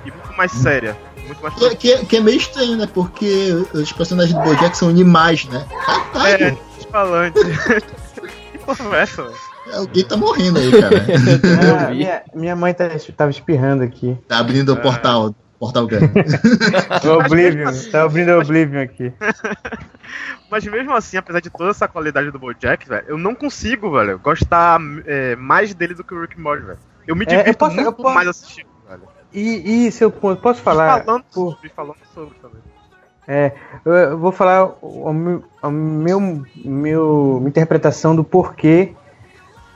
e 0.06 0.12
muito 0.12 0.34
mais 0.38 0.52
séria. 0.52 0.98
Muito 1.26 1.42
mais 1.42 1.54
Que, 1.56 1.76
que, 1.76 2.06
que 2.06 2.18
é 2.18 2.20
meio 2.20 2.38
estranho, 2.38 2.78
né? 2.78 2.88
Porque 2.94 3.52
os 3.74 3.92
personagens 3.92 4.38
do 4.38 4.44
Bojack 4.44 4.78
são 4.78 4.90
animais, 4.90 5.46
né? 5.46 5.66
É, 6.16 6.38
Caralho, 6.38 6.60
falante. 6.92 7.40
que 8.52 8.58
porra 8.60 8.98
é 8.98 9.02
essa, 9.02 9.24
velho? 9.24 9.36
alguém 9.74 10.04
tá 10.04 10.16
morrendo 10.16 10.60
aí, 10.60 10.72
cara. 10.72 11.90
Minha, 11.92 12.24
minha 12.34 12.56
mãe 12.56 12.74
tá, 12.74 12.86
tava 13.16 13.32
espirrando 13.32 13.84
aqui. 13.84 14.18
tá 14.28 14.40
abrindo 14.40 14.74
o 14.74 14.78
portal, 14.78 15.34
portal 15.66 15.88
Oblivion, 17.26 17.72
tá 17.92 18.04
abrindo 18.04 18.32
o 18.32 18.40
Oblivion 18.42 18.82
aqui. 18.82 19.12
Mas 20.50 20.66
mesmo 20.66 20.94
assim, 20.94 21.18
apesar 21.18 21.40
de 21.40 21.50
toda 21.50 21.72
essa 21.72 21.88
qualidade 21.88 22.30
do 22.32 22.40
Bojack, 22.40 22.88
velho, 22.88 23.06
eu 23.08 23.18
não 23.18 23.34
consigo, 23.36 23.92
velho, 23.92 24.20
gostar 24.20 24.80
é, 25.06 25.36
mais 25.36 25.74
dele 25.74 25.94
do 25.94 26.04
que 26.04 26.14
o 26.14 26.22
Rick 26.22 26.40
Morty, 26.40 26.64
velho. 26.66 26.78
Eu 27.08 27.16
me 27.16 27.26
É, 27.28 27.34
eu 27.34 27.38
divirto 27.40 27.58
posso- 27.60 27.78
eu 27.80 27.84
muito 27.84 28.02
posso- 28.02 28.16
mais 28.16 28.28
assistindo, 28.28 28.68
velho. 28.88 29.02
E, 29.34 29.88
e 29.88 29.92
se 29.92 30.04
eu 30.04 30.12
po- 30.12 30.36
posso 30.36 30.62
falar. 30.62 31.04
falando, 31.04 31.24
por- 31.34 31.54
sobre, 31.54 31.70
falando 31.70 31.96
sobre 32.14 32.36
também. 32.42 32.62
É, 33.28 33.52
eu, 33.84 33.94
eu 33.94 34.18
vou 34.20 34.32
falar 34.32 34.66
o, 34.82 35.10
o 35.10 35.14
meu, 35.14 35.44
o 35.64 35.72
meu, 35.72 36.46
meu 36.64 37.38
minha 37.40 37.50
interpretação 37.50 38.16
do 38.16 38.24
porquê 38.24 38.94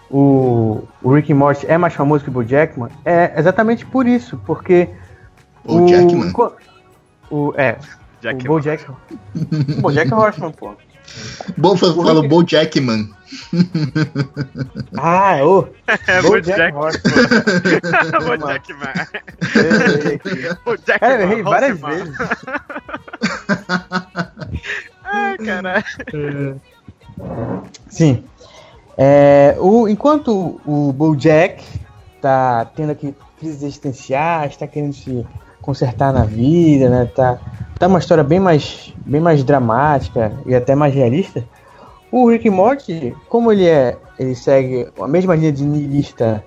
o, 0.10 0.84
o 1.02 1.14
Rick 1.14 1.34
Morty 1.34 1.66
é 1.68 1.78
mais 1.78 1.94
famoso 1.94 2.24
que 2.24 2.30
o 2.30 2.34
BoJack, 2.34 2.80
mano. 2.80 2.92
É 3.04 3.34
exatamente 3.38 3.86
por 3.86 4.08
isso, 4.08 4.40
porque 4.46 4.88
O 5.76 5.88
Jackman. 5.88 6.32
co- 6.32 6.54
o 7.32 7.54
é, 7.58 7.78
Jack 8.22 8.46
o 8.46 8.48
BoJack, 8.54 8.86
o 8.92 8.96
BoJack 9.82 10.14
Horseman, 10.14 10.52
pô. 10.52 10.74
Bom, 11.58 11.76
falou 11.76 12.28
Bojackman. 12.28 13.10
Ah, 14.98 15.38
ô, 15.44 15.68
É, 16.08 16.22
BoJack 16.22 16.72
Bojack. 16.72 16.76
Horseman. 16.76 18.28
Bojack, 18.38 18.74
man. 18.74 18.94
Eu 19.56 19.66
errei 19.66 20.16
aqui. 20.16 20.30
Bojack, 20.66 21.00
Cara, 21.00 21.14
eu 21.16 21.22
errei 21.22 21.42
várias 21.44 21.82
Horseman. 21.82 22.06
vezes. 22.06 22.18
Ai, 25.04 25.38
caralho. 25.38 26.62
Sim. 27.90 28.24
É, 28.98 29.56
o, 29.60 29.88
enquanto 29.88 30.60
o 30.66 30.92
BoJack 30.94 31.64
tá 32.22 32.66
tendo 32.76 32.92
aqui 32.92 33.16
crises 33.40 33.64
existenciais, 33.64 34.58
tá 34.58 34.68
querendo 34.68 34.94
se 34.94 35.26
consertar 35.70 36.12
na 36.12 36.24
vida, 36.24 36.90
né? 36.90 37.06
Tá, 37.06 37.38
tá 37.78 37.86
uma 37.86 38.00
história 38.00 38.24
bem 38.24 38.40
mais, 38.40 38.92
bem 39.06 39.22
mais 39.22 39.44
dramática 39.44 40.34
e 40.48 40.56
até 40.56 40.74
mais 40.74 40.96
realista. 40.96 41.44
O 42.12 42.28
Rick 42.28 42.50
Morty, 42.50 43.16
como 43.30 43.52
ele 43.52 43.68
é, 43.68 43.96
ele 44.18 44.34
segue 44.34 44.88
a 45.00 45.08
mesma 45.08 45.36
linha 45.36 45.52
de 45.52 45.64
nihilista 45.64 46.44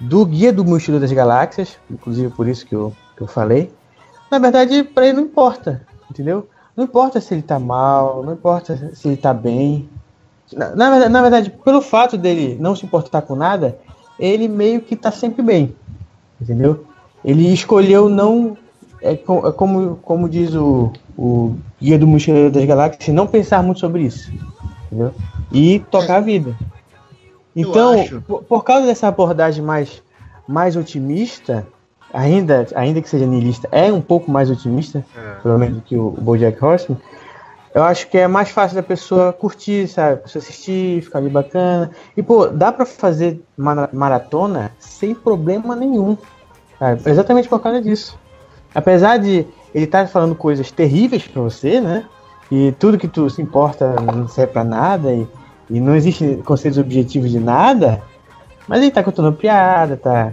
do 0.00 0.24
Guia 0.24 0.50
do 0.50 0.64
Mochilão 0.64 0.98
das 0.98 1.12
Galáxias, 1.12 1.76
inclusive 1.90 2.30
por 2.30 2.48
isso 2.48 2.64
que 2.64 2.74
eu, 2.74 2.94
que 3.14 3.22
eu 3.22 3.26
falei. 3.26 3.70
Na 4.30 4.38
verdade, 4.38 4.82
para 4.82 5.06
ele 5.06 5.18
não 5.18 5.24
importa, 5.24 5.82
entendeu? 6.10 6.48
Não 6.74 6.84
importa 6.84 7.20
se 7.20 7.34
ele 7.34 7.42
tá 7.42 7.58
mal, 7.58 8.22
não 8.24 8.32
importa 8.32 8.90
se 8.94 9.06
ele 9.06 9.18
tá 9.18 9.34
bem. 9.34 9.86
Na, 10.50 10.74
na 10.74 11.08
na 11.10 11.20
verdade, 11.20 11.50
pelo 11.50 11.82
fato 11.82 12.16
dele 12.16 12.56
não 12.58 12.74
se 12.74 12.86
importar 12.86 13.20
com 13.20 13.36
nada, 13.36 13.76
ele 14.18 14.48
meio 14.48 14.80
que 14.80 14.96
tá 14.96 15.10
sempre 15.10 15.42
bem. 15.42 15.76
Entendeu? 16.40 16.86
Ele 17.24 17.52
escolheu 17.52 18.08
não. 18.08 18.56
É, 19.02 19.12
é 19.12 19.16
como, 19.16 19.96
como 19.96 20.28
diz 20.28 20.54
o, 20.54 20.92
o 21.18 21.56
Guia 21.80 21.98
do 21.98 22.06
Mochileiro 22.06 22.50
das 22.50 22.64
Galáxias, 22.64 23.14
não 23.14 23.26
pensar 23.26 23.62
muito 23.62 23.80
sobre 23.80 24.02
isso. 24.02 24.30
Entendeu? 24.86 25.12
E 25.50 25.80
tocar 25.90 26.16
a 26.18 26.20
vida. 26.20 26.54
Então, 27.54 27.94
por, 28.26 28.42
por 28.44 28.64
causa 28.64 28.86
dessa 28.86 29.08
abordagem 29.08 29.62
mais, 29.62 30.02
mais 30.48 30.76
otimista, 30.76 31.66
ainda, 32.12 32.66
ainda 32.74 33.02
que 33.02 33.08
seja 33.08 33.26
niilista, 33.26 33.68
é 33.70 33.92
um 33.92 34.00
pouco 34.00 34.30
mais 34.30 34.50
otimista, 34.50 35.04
É. 35.16 35.42
pelo 35.42 35.58
menos 35.58 35.76
do 35.76 35.80
que 35.82 35.96
o, 35.96 36.08
o 36.08 36.20
Bojack 36.20 36.62
Horseman, 36.64 36.98
eu 37.74 37.82
acho 37.82 38.08
que 38.08 38.18
é 38.18 38.26
mais 38.28 38.50
fácil 38.50 38.74
da 38.76 38.82
pessoa 38.82 39.32
curtir, 39.32 39.88
sabe? 39.88 40.14
A 40.14 40.16
pessoa 40.18 40.42
assistir, 40.42 41.02
ficar 41.02 41.18
ali 41.18 41.30
bacana. 41.30 41.90
E, 42.16 42.22
pô, 42.22 42.46
dá 42.46 42.70
pra 42.70 42.84
fazer 42.84 43.42
mara- 43.56 43.88
maratona 43.92 44.72
sem 44.78 45.14
problema 45.14 45.74
nenhum. 45.74 46.16
sabe? 46.78 47.02
Exatamente 47.10 47.48
por 47.48 47.60
causa 47.60 47.80
disso. 47.80 48.18
Apesar 48.74 49.18
de 49.18 49.46
ele 49.74 49.84
estar 49.84 50.06
falando 50.08 50.34
coisas 50.34 50.70
terríveis 50.70 51.26
pra 51.26 51.42
você, 51.42 51.80
né? 51.80 52.04
E 52.50 52.72
tudo 52.78 52.98
que 52.98 53.08
tu 53.08 53.28
se 53.30 53.40
importa 53.40 53.94
não 54.00 54.28
serve 54.28 54.52
pra 54.52 54.64
nada 54.64 55.12
e, 55.12 55.26
e 55.70 55.80
não 55.80 55.94
existe 55.94 56.40
conceitos 56.44 56.78
objetivos 56.78 57.30
de 57.30 57.38
nada, 57.40 58.02
mas 58.68 58.80
ele 58.82 58.90
tá 58.90 59.02
contando 59.02 59.32
piada, 59.32 59.96
tá. 59.96 60.32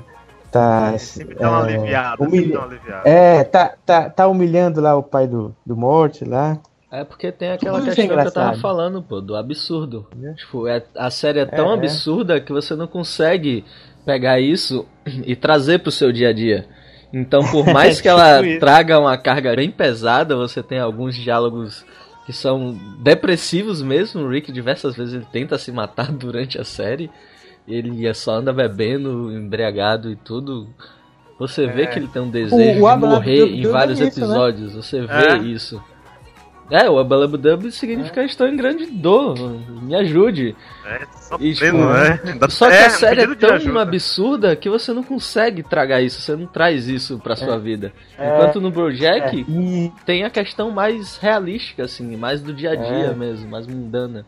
Tá. 0.52 0.98
Sempre 0.98 1.36
dá 1.36 1.50
uma 1.52 1.60
é, 1.60 1.70
sempre 1.70 2.26
humilha- 2.26 2.54
dá 2.54 2.60
uma 2.60 2.66
aliviada. 2.68 3.02
é, 3.10 3.44
tá, 3.44 3.74
tá, 3.86 4.10
tá 4.10 4.28
humilhando 4.28 4.82
lá 4.82 4.96
o 4.96 5.04
pai 5.04 5.28
do, 5.28 5.56
do 5.64 5.78
Morte 5.78 6.26
lá. 6.26 6.58
É 6.92 7.04
porque 7.04 7.32
tem 7.32 7.52
aquela 7.52 7.78
Tudo 7.78 7.92
é 7.92 7.94
questão 7.94 8.18
que 8.18 8.28
eu 8.28 8.32
tava 8.32 8.58
falando, 8.58 9.04
pô, 9.04 9.22
do 9.22 9.36
absurdo. 9.36 10.08
Tipo, 10.36 10.68
é, 10.68 10.84
a 10.98 11.12
série 11.12 11.38
é 11.40 11.46
tão 11.46 11.70
É. 11.72 11.74
absurda 11.76 12.42
que 12.42 12.52
você 12.52 12.76
não 12.76 12.88
consegue 12.88 13.64
pegar 14.04 14.40
isso 14.40 14.88
e 15.06 15.36
trazer 15.36 15.80
pro 15.84 15.92
seu 15.92 16.12
dia 16.12 16.30
a 16.30 16.34
dia. 16.34 16.66
Então, 17.12 17.42
por 17.50 17.66
mais 17.74 18.00
que 18.02 18.08
ela 18.08 18.42
Tipo 18.44 18.60
traga 18.60 19.00
uma 19.00 19.18
carga 19.18 19.56
bem 19.56 19.72
pesada, 19.72 20.36
você 20.36 20.62
tem 20.62 20.80
alguns 20.80 21.16
diálogos 21.16 21.86
que 22.26 22.32
são 22.34 22.78
depressivos 23.00 23.82
mesmo. 23.82 24.22
O 24.24 24.30
Rick 24.30 24.52
diversas 24.52 24.96
vezes 24.96 25.14
ele 25.16 25.28
tenta 25.32 25.58
se 25.58 25.72
matar 25.72 26.12
durante 26.14 26.60
a 26.60 26.64
série. 26.64 27.10
Ele 27.68 28.12
só 28.14 28.36
anda 28.36 28.52
bebendo, 28.54 29.32
embriagado 29.32 30.12
e 30.12 30.16
tudo. 30.16 30.68
Você 31.40 31.68
vê 31.68 31.84
É. 31.84 31.86
que 31.88 32.00
ele 32.00 32.08
tem 32.08 32.22
um 32.22 32.30
desejo 32.30 32.56
O- 32.82 32.86
o 32.86 32.92
de 32.94 33.00
morrer 33.00 33.46
em 33.48 33.66
vários 33.68 34.02
é 34.02 34.08
isso, 34.08 34.20
né? 34.20 34.26
episódios. 34.26 34.74
Você 34.74 35.02
vê 35.06 35.14
É. 35.14 35.38
isso. 35.38 35.82
É, 36.72 36.88
o 36.90 37.00
Abalabudub 37.00 37.72
significa 37.72 38.24
estou 38.24 38.48
em 38.48 38.56
grande 38.56 38.86
dor. 38.86 39.36
Me 39.82 39.96
ajude. 39.96 40.56
É, 40.86 41.02
só 41.20 41.36
E, 41.40 41.54
tipo, 41.56 41.78
né? 41.78 42.20
Dá- 42.40 42.48
Só 42.50 42.68
que 42.68 42.74
é, 42.76 42.86
a 42.86 42.90
série 42.92 43.22
é 43.22 43.36
tão 43.36 43.56
ajuda. 43.56 43.82
absurda 43.82 44.56
que 44.56 44.70
você 44.70 44.94
não 44.94 45.02
consegue 45.04 45.64
tragar 45.64 46.02
isso, 46.02 46.22
você 46.22 46.36
não 46.36 46.46
traz 46.46 46.88
isso 46.88 47.18
pra 47.18 47.36
sua 47.36 47.58
vida. 47.58 47.92
É. 48.18 48.36
Enquanto 48.36 48.62
no 48.62 48.70
Bojack 48.70 49.46
E 49.50 49.92
tem 50.06 50.24
a 50.24 50.30
questão 50.30 50.70
mais 50.70 51.18
realística, 51.18 51.84
assim, 51.86 52.16
mais 52.16 52.40
do 52.42 52.54
dia 52.54 52.72
a 52.72 52.76
dia 52.76 53.08
É. 53.08 53.14
mesmo, 53.16 53.50
mais 53.50 53.66
mundana. 53.66 54.24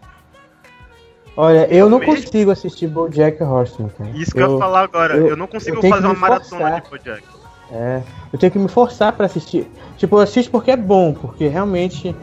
olha, 1.38 1.68
eu 1.74 1.90
não 1.90 2.00
consigo 2.00 2.52
assistir 2.52 2.88
BoJack 2.88 3.42
Horseman, 3.44 3.90
cara. 3.98 4.10
Isso 4.16 4.32
que 4.32 4.40
eu, 4.42 4.54
ia 4.54 4.58
falar 4.60 4.82
agora. 4.82 5.16
Eu, 5.16 5.28
eu- 5.30 5.38
não 5.38 5.48
consigo 5.48 5.78
eu 5.78 5.90
fazer 5.90 6.06
uma 6.08 6.16
maratona 6.16 6.82
de 6.82 6.90
Bojack. 6.90 7.24
É, 7.72 8.02
eu 8.32 8.40
tenho 8.40 8.52
que 8.52 8.60
me 8.60 8.68
forçar 8.70 9.12
pra 9.14 9.26
assistir. 9.26 9.68
Tipo, 9.98 10.16
eu 10.18 10.22
assisto 10.22 10.52
porque 10.52 10.72
é 10.72 10.78
bom, 10.78 11.14
porque 11.14 11.48
realmente 11.48 12.16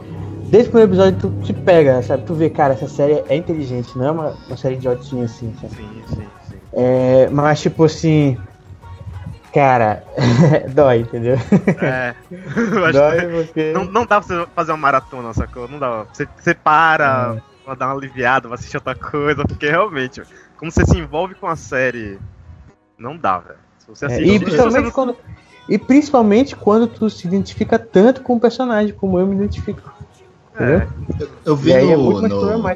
desde 0.51 0.69
o 0.69 0.73
primeiro 0.73 0.91
episódio 0.93 1.19
tu 1.21 1.31
te 1.45 1.53
pega, 1.53 2.01
sabe? 2.03 2.25
Tu 2.25 2.35
vê, 2.35 2.49
cara, 2.49 2.73
essa 2.75 2.89
série 2.89 3.23
é 3.29 3.37
inteligente, 3.37 3.97
não 3.99 4.07
é 4.07 4.11
uma, 4.11 4.37
uma 4.47 4.57
série 4.57 4.77
idiotinha 4.77 5.25
assim, 5.27 5.55
sabe? 5.61 5.75
Sim, 5.75 6.03
sim, 6.07 6.27
sim. 6.49 6.57
É, 6.73 7.29
mas 7.31 7.61
tipo 7.61 7.85
assim, 7.85 8.39
cara, 9.53 10.03
dói, 10.75 11.01
entendeu? 11.01 11.37
É. 11.81 12.15
Eu 12.31 12.85
acho 12.85 12.93
que 12.93 12.93
Dói 12.93 13.27
porque 13.29 13.73
não, 13.73 13.85
não 13.85 14.03
dá 14.07 14.21
pra 14.21 14.23
você 14.23 14.47
fazer 14.55 14.73
uma 14.73 14.79
maratona, 14.79 15.33
sacou? 15.35 15.69
Não 15.69 15.79
dá. 15.79 16.05
Você, 16.13 16.29
você 16.39 16.55
para 16.55 17.37
pra 17.65 17.75
dar 17.75 17.87
uma 17.89 17.95
aliviada, 17.97 18.49
vai 18.49 18.55
assistir 18.57 18.79
outra 18.79 18.95
coisa, 18.95 19.45
porque 19.45 19.69
realmente, 19.69 20.23
como 20.57 20.71
você 20.73 20.85
se 20.87 20.97
envolve 20.97 21.35
com 21.35 21.47
a 21.47 21.57
série, 21.57 22.19
não 22.99 23.17
dá, 23.17 23.39
velho. 23.39 23.59
Se 23.79 23.87
você 23.89 24.05
É, 24.07 24.09
assiste. 24.09 24.25
e 24.25 24.33
se 24.33 24.39
você 24.39 24.45
principalmente 24.45 24.85
não- 24.85 24.91
quando 24.93 25.17
e 25.69 25.79
principalmente 25.79 26.57
quando 26.57 26.87
tu 26.87 27.09
se 27.11 27.27
identifica 27.27 27.79
tanto 27.79 28.23
com 28.23 28.37
o 28.37 28.41
personagem 28.41 28.95
como 28.95 29.19
eu 29.19 29.27
me 29.27 29.37
identifico. 29.37 29.83
É, 30.59 30.87
Eu 31.45 31.57
vi 31.57 31.71
E 31.71 31.75
aí 31.75 31.91
é 31.91 31.97
no, 31.97 32.21
no- 32.23 32.69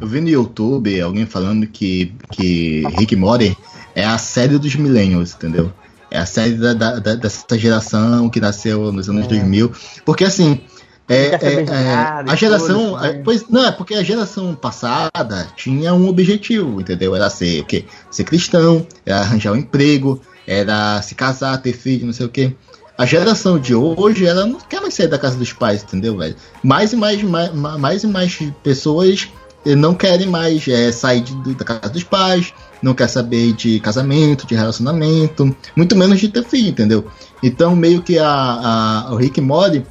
eu 0.00 0.06
vi 0.06 0.20
no 0.20 0.28
YouTube 0.28 1.00
alguém 1.00 1.26
falando 1.26 1.66
que, 1.66 2.14
que 2.30 2.86
Rick 2.96 3.16
Morty 3.16 3.56
é 3.94 4.04
a 4.04 4.18
série 4.18 4.58
dos 4.58 4.74
millennials, 4.76 5.34
entendeu? 5.34 5.72
É 6.10 6.18
a 6.18 6.26
série 6.26 6.54
da, 6.54 6.72
da- 6.74 6.98
da- 6.98 7.14
dessa 7.14 7.58
geração 7.58 8.28
que 8.28 8.40
nasceu 8.40 8.92
nos 8.92 9.08
anos 9.08 9.26
2000. 9.26 9.72
Porque 10.04 10.24
assim, 10.24 10.60
é, 11.08 11.26
é- 11.34 11.62
é, 11.62 11.94
a 12.30 12.34
geração. 12.36 12.90
foda-se, 12.92 13.12
né? 13.14 13.20
é, 13.20 13.22
pois, 13.22 13.48
não, 13.48 13.64
é 13.66 13.72
porque 13.72 13.94
a 13.94 14.02
geração 14.02 14.54
passada 14.54 15.48
tinha 15.56 15.92
um 15.94 16.08
objetivo, 16.08 16.80
entendeu? 16.80 17.14
Era 17.14 17.28
ser 17.30 17.62
o 17.62 17.64
quê? 17.64 17.84
Ser 18.10 18.24
cristão, 18.24 18.86
era 19.04 19.20
arranjar 19.20 19.52
um 19.52 19.56
emprego, 19.56 20.20
era 20.46 21.00
se 21.02 21.14
casar, 21.14 21.60
ter 21.60 21.72
filho, 21.72 22.06
não 22.06 22.12
sei 22.12 22.26
o 22.26 22.28
quê. 22.28 22.54
A 22.98 23.04
geração 23.04 23.58
de 23.58 23.74
hoje, 23.74 24.24
ela 24.24 24.46
não 24.46 24.58
quer 24.58 24.80
mais 24.80 24.94
sair 24.94 25.08
da 25.08 25.18
casa 25.18 25.36
dos 25.36 25.52
pais, 25.52 25.82
entendeu, 25.82 26.16
velho? 26.16 26.34
Mais 26.62 26.92
e 26.92 26.96
mais, 26.96 27.22
mais, 27.22 27.52
mais 27.52 28.02
e 28.04 28.06
mais 28.06 28.38
pessoas 28.62 29.28
eh, 29.66 29.74
não 29.74 29.94
querem 29.94 30.26
mais 30.28 30.66
eh, 30.66 30.90
sair 30.92 31.20
de- 31.20 31.54
da 31.54 31.64
casa 31.64 31.92
dos 31.92 32.04
pais, 32.04 32.54
não 32.82 32.94
quer 32.94 33.08
saber 33.08 33.52
de 33.52 33.80
casamento, 33.80 34.46
de 34.46 34.54
relacionamento, 34.54 35.54
muito 35.76 35.94
menos 35.94 36.18
de 36.20 36.28
ter 36.28 36.42
filho, 36.44 36.68
entendeu? 36.70 37.06
Então, 37.42 37.76
meio 37.76 38.00
que 38.00 38.18
a, 38.18 38.28
a- 38.30 39.08
o 39.12 39.16
Rick 39.16 39.40
Mori, 39.42 39.84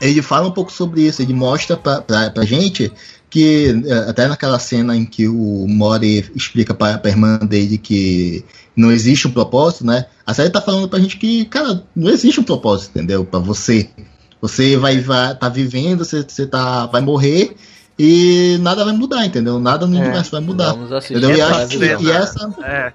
ele 0.00 0.20
fala 0.20 0.48
um 0.48 0.52
pouco 0.52 0.70
sobre 0.72 1.02
isso, 1.02 1.22
ele 1.22 1.32
mostra 1.32 1.76
pra, 1.76 2.02
pra, 2.02 2.28
pra 2.30 2.44
gente 2.44 2.92
que, 3.32 3.82
eh, 3.86 4.10
até 4.10 4.28
naquela 4.28 4.58
cena 4.58 4.94
em 4.94 5.06
que 5.06 5.26
o 5.26 5.66
Mori 5.66 6.30
explica 6.34 6.74
pra, 6.74 6.98
pra 6.98 7.10
irmã 7.10 7.38
dele 7.38 7.78
que 7.78 8.44
não 8.76 8.92
existe 8.92 9.26
um 9.26 9.30
propósito, 9.32 9.86
né? 9.86 10.04
A 10.26 10.34
série 10.34 10.50
tá 10.50 10.60
falando 10.60 10.86
pra 10.86 10.98
gente 10.98 11.16
que, 11.16 11.46
cara, 11.46 11.82
não 11.96 12.10
existe 12.10 12.38
um 12.38 12.44
propósito, 12.44 12.90
entendeu? 12.90 13.24
Pra 13.24 13.40
você. 13.40 13.88
Você 14.42 14.76
vai, 14.76 15.00
vai 15.00 15.34
tá 15.34 15.48
vivendo, 15.48 16.04
você, 16.04 16.22
você 16.22 16.46
tá, 16.46 16.84
vai 16.86 17.00
morrer 17.00 17.56
e 17.98 18.58
nada 18.60 18.84
vai 18.84 18.92
mudar, 18.94 19.24
entendeu? 19.24 19.58
Nada 19.58 19.86
no 19.86 19.96
É. 19.96 20.00
universo 20.00 20.30
vai 20.32 20.40
mudar. 20.42 20.72
Vamos 20.72 20.92
assistir 20.92 21.16
Entendeu? 21.16 21.36
E, 21.36 21.40
essa 21.40 21.56
acho 21.56 21.68
que, 21.68 21.78
cena- 21.78 22.02
e 22.02 22.10
essa. 22.10 22.54
é. 22.64 22.92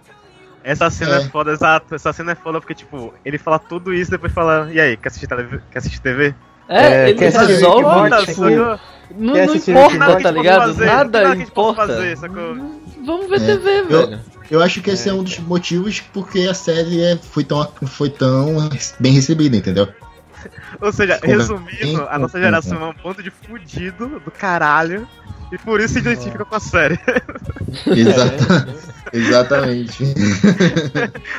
Essa 0.64 0.90
cena 0.92 1.16
é. 1.16 1.22
É. 1.22 1.30
foda, 1.30 1.52
exato. 1.52 1.96
Essa 1.96 2.14
cena 2.14 2.34
é 2.34 2.36
foda 2.36 2.60
porque, 2.60 2.76
tipo, 2.76 3.12
ele 3.26 3.38
fala 3.40 3.58
tudo 3.58 3.92
isso 3.92 4.12
e 4.12 4.16
depois 4.16 4.32
fala, 4.34 4.70
e 4.72 4.80
aí, 4.80 4.98
quer 4.98 5.08
assistir, 5.08 5.26
tele- 5.28 5.62
quer 5.72 5.80
assistir 5.80 6.00
TV? 6.02 6.36
É, 6.70 6.86
É, 7.06 7.10
ele 7.10 7.18
quer 7.18 7.28
assistir 7.28 7.54
resolve, 7.54 8.26
tipo? 8.26 8.80
Não, 9.16 9.34
não 9.34 9.56
importa, 9.56 9.96
and 9.96 10.00
Morty? 10.08 10.24
tá 10.24 10.32
ligado? 10.32 10.60
fazer, 10.74 10.86
Nada 10.86 11.24
nada 11.24 11.42
importa. 11.42 11.88
fazer? 11.88 12.16
Vamos 12.18 13.30
ver 13.30 13.36
É. 13.42 13.46
TV, 13.46 13.70
Eu- 13.80 13.86
velho. 14.08 14.20
Eu 14.50 14.64
acho 14.64 14.82
que 14.82 14.90
esse 14.92 15.10
é 15.10 15.14
um 15.14 15.24
dos 15.24 15.40
motivos 15.40 16.00
porque 16.00 16.40
a 16.50 16.54
série 16.54 17.02
é- 17.04 17.18
foi, 17.18 17.44
tão, 17.44 17.70
foi 17.86 18.10
tão 18.10 18.70
bem 19.00 19.12
recebida, 19.12 19.58
entendeu? 19.58 19.90
Ou 20.80 20.92
seja, 20.94 21.14
Desculpa. 21.20 21.36
resumindo, 21.38 22.08
a 22.10 22.18
nossa 22.18 22.40
geração 22.40 22.82
é 22.82 22.86
um 22.90 22.94
ponto 22.94 23.22
de 23.22 23.30
fudido 23.30 24.20
do 24.24 24.32
caralho. 24.32 25.08
E 25.52 25.58
por 25.58 25.80
isso 25.80 25.94
se 25.94 26.00
identifica 26.00 26.44
com 26.44 26.56
a 26.56 26.60
série. 26.60 27.00
Exata- 27.88 28.68
Exatamente. 29.14 30.04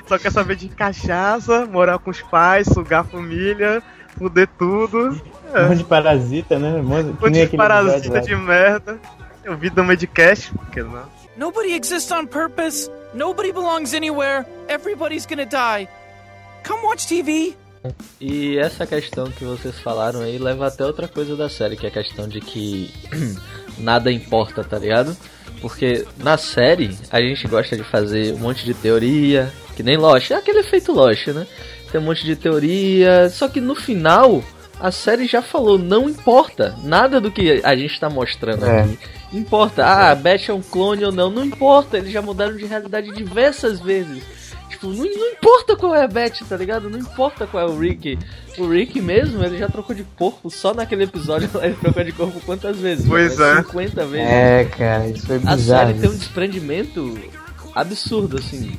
Só 0.07 0.19
quer 0.19 0.33
saber 0.33 0.57
de 0.57 0.69
cachaça, 0.69 1.67
morar 1.67 1.99
com 1.99 2.11
os 2.11 2.21
pais, 2.23 2.67
sugar 2.73 3.01
a 3.01 3.05
família, 3.05 3.83
fuder 4.19 4.49
tudo. 4.59 5.21
Um 5.55 5.69
monte 5.69 5.79
de 5.79 5.85
parasita, 5.85 6.59
né? 6.59 6.81
Um 6.81 6.83
monte, 6.83 7.17
que 7.17 7.31
nem 7.31 7.47
de 7.47 7.57
parasita 7.57 8.21
de 8.21 8.37
merda. 8.37 8.99
Eu 9.45 9.57
vi 9.57 9.71
do 9.71 9.83
Medcast, 9.83 10.53
porque 10.53 10.83
não. 10.83 11.05
Nobody 11.37 11.73
exists 11.73 12.11
on 12.11 12.27
purpose. 12.27 12.91
Nobody 13.15 13.53
belongs 13.53 13.95
anywhere. 13.95 14.45
Everybody's 14.69 15.25
gonna 15.25 15.47
die. 15.47 15.89
Come 16.67 16.83
watch 16.85 17.07
TV. 17.07 17.57
E 18.21 18.59
essa 18.59 18.87
questão 18.87 19.31
que 19.31 19.45
vocês 19.45 19.79
falaram 19.79 20.21
aí 20.21 20.37
leva 20.39 20.67
até 20.67 20.85
outra 20.85 21.07
coisa 21.09 21.37
da 21.37 21.49
série, 21.49 21.77
que 21.77 21.87
é 21.87 21.89
a 21.89 21.93
questão 21.93 22.29
de 22.29 22.41
que 22.41 22.93
nada 23.79 24.11
importa, 24.11 24.65
tá 24.65 24.79
ligado? 24.79 25.17
Porque 25.61 26.05
na 26.19 26.37
série 26.37 26.97
a 27.11 27.21
gente 27.21 27.47
gosta 27.49 27.77
de 27.77 27.85
fazer 27.85 28.35
um 28.35 28.39
monte 28.39 28.65
de 28.65 28.75
teoria, 28.75 29.53
que 29.77 29.83
nem 29.83 29.97
Lost, 29.97 30.31
é 30.31 30.35
aquele 30.35 30.61
efeito 30.61 30.93
Lost, 30.93 31.29
né? 31.29 31.47
Tem 31.91 32.01
um 32.01 32.05
monte 32.05 32.25
de 32.25 32.37
teoria, 32.37 33.29
só 33.31 33.49
que 33.49 33.61
no 33.61 33.75
final 33.75 34.43
a 34.81 34.93
série 34.93 35.27
já 35.27 35.43
falou, 35.43 35.79
não 35.79 36.09
importa, 36.09 36.75
nada 36.85 37.21
do 37.21 37.31
que 37.31 37.61
a 37.65 37.75
gente 37.75 37.99
tá 37.99 38.09
mostrando 38.09 38.65
É. 38.67 38.83
aqui 38.83 38.99
importa. 39.33 39.85
Ah, 39.85 40.11
a 40.11 40.15
Beth 40.15 40.49
é 40.49 40.53
um 40.55 40.63
clone 40.63 41.05
ou 41.05 41.13
não, 41.13 41.31
não 41.31 41.45
importa, 41.45 41.99
eles 41.99 42.11
já 42.13 42.23
mudaram 42.23 42.57
de 42.57 42.65
realidade 42.65 43.11
diversas 43.13 43.79
vezes. 43.81 44.23
Tipo, 44.71 44.87
não, 44.89 45.05
não 45.05 45.29
importa 45.33 45.77
qual 45.77 45.95
é 45.95 46.05
a 46.05 46.09
Beth, 46.09 46.45
tá 46.49 46.57
ligado? 46.57 46.89
Não 46.89 46.99
importa 46.99 47.47
qual 47.47 47.67
é 47.67 47.71
o 47.71 47.79
Rick. 47.79 48.19
O 48.57 48.69
Rick 48.69 49.01
mesmo, 49.03 49.43
ele 49.45 49.59
já 49.59 49.69
trocou 49.69 49.95
de 49.97 50.05
corpo 50.17 50.49
só 50.51 50.73
naquele 50.73 51.05
episódio 51.05 51.51
lá, 51.55 51.67
ele 51.67 51.75
trocou 51.75 52.05
de 52.05 52.13
corpo 52.13 52.41
quantas 52.47 52.79
vezes? 52.79 53.07
Pois 53.07 53.37
mano? 53.37 53.61
é. 53.61 53.65
50 53.65 54.05
vezes. 54.07 54.27
É, 54.29 54.65
cara, 54.65 55.07
isso 55.09 55.27
foi 55.27 55.37
A 55.37 55.57
bizarro. 55.57 55.61
série 55.89 55.99
tem 55.99 56.11
um 56.11 56.17
desprendimento 56.17 57.19
absurdo, 57.75 58.39
assim. 58.39 58.77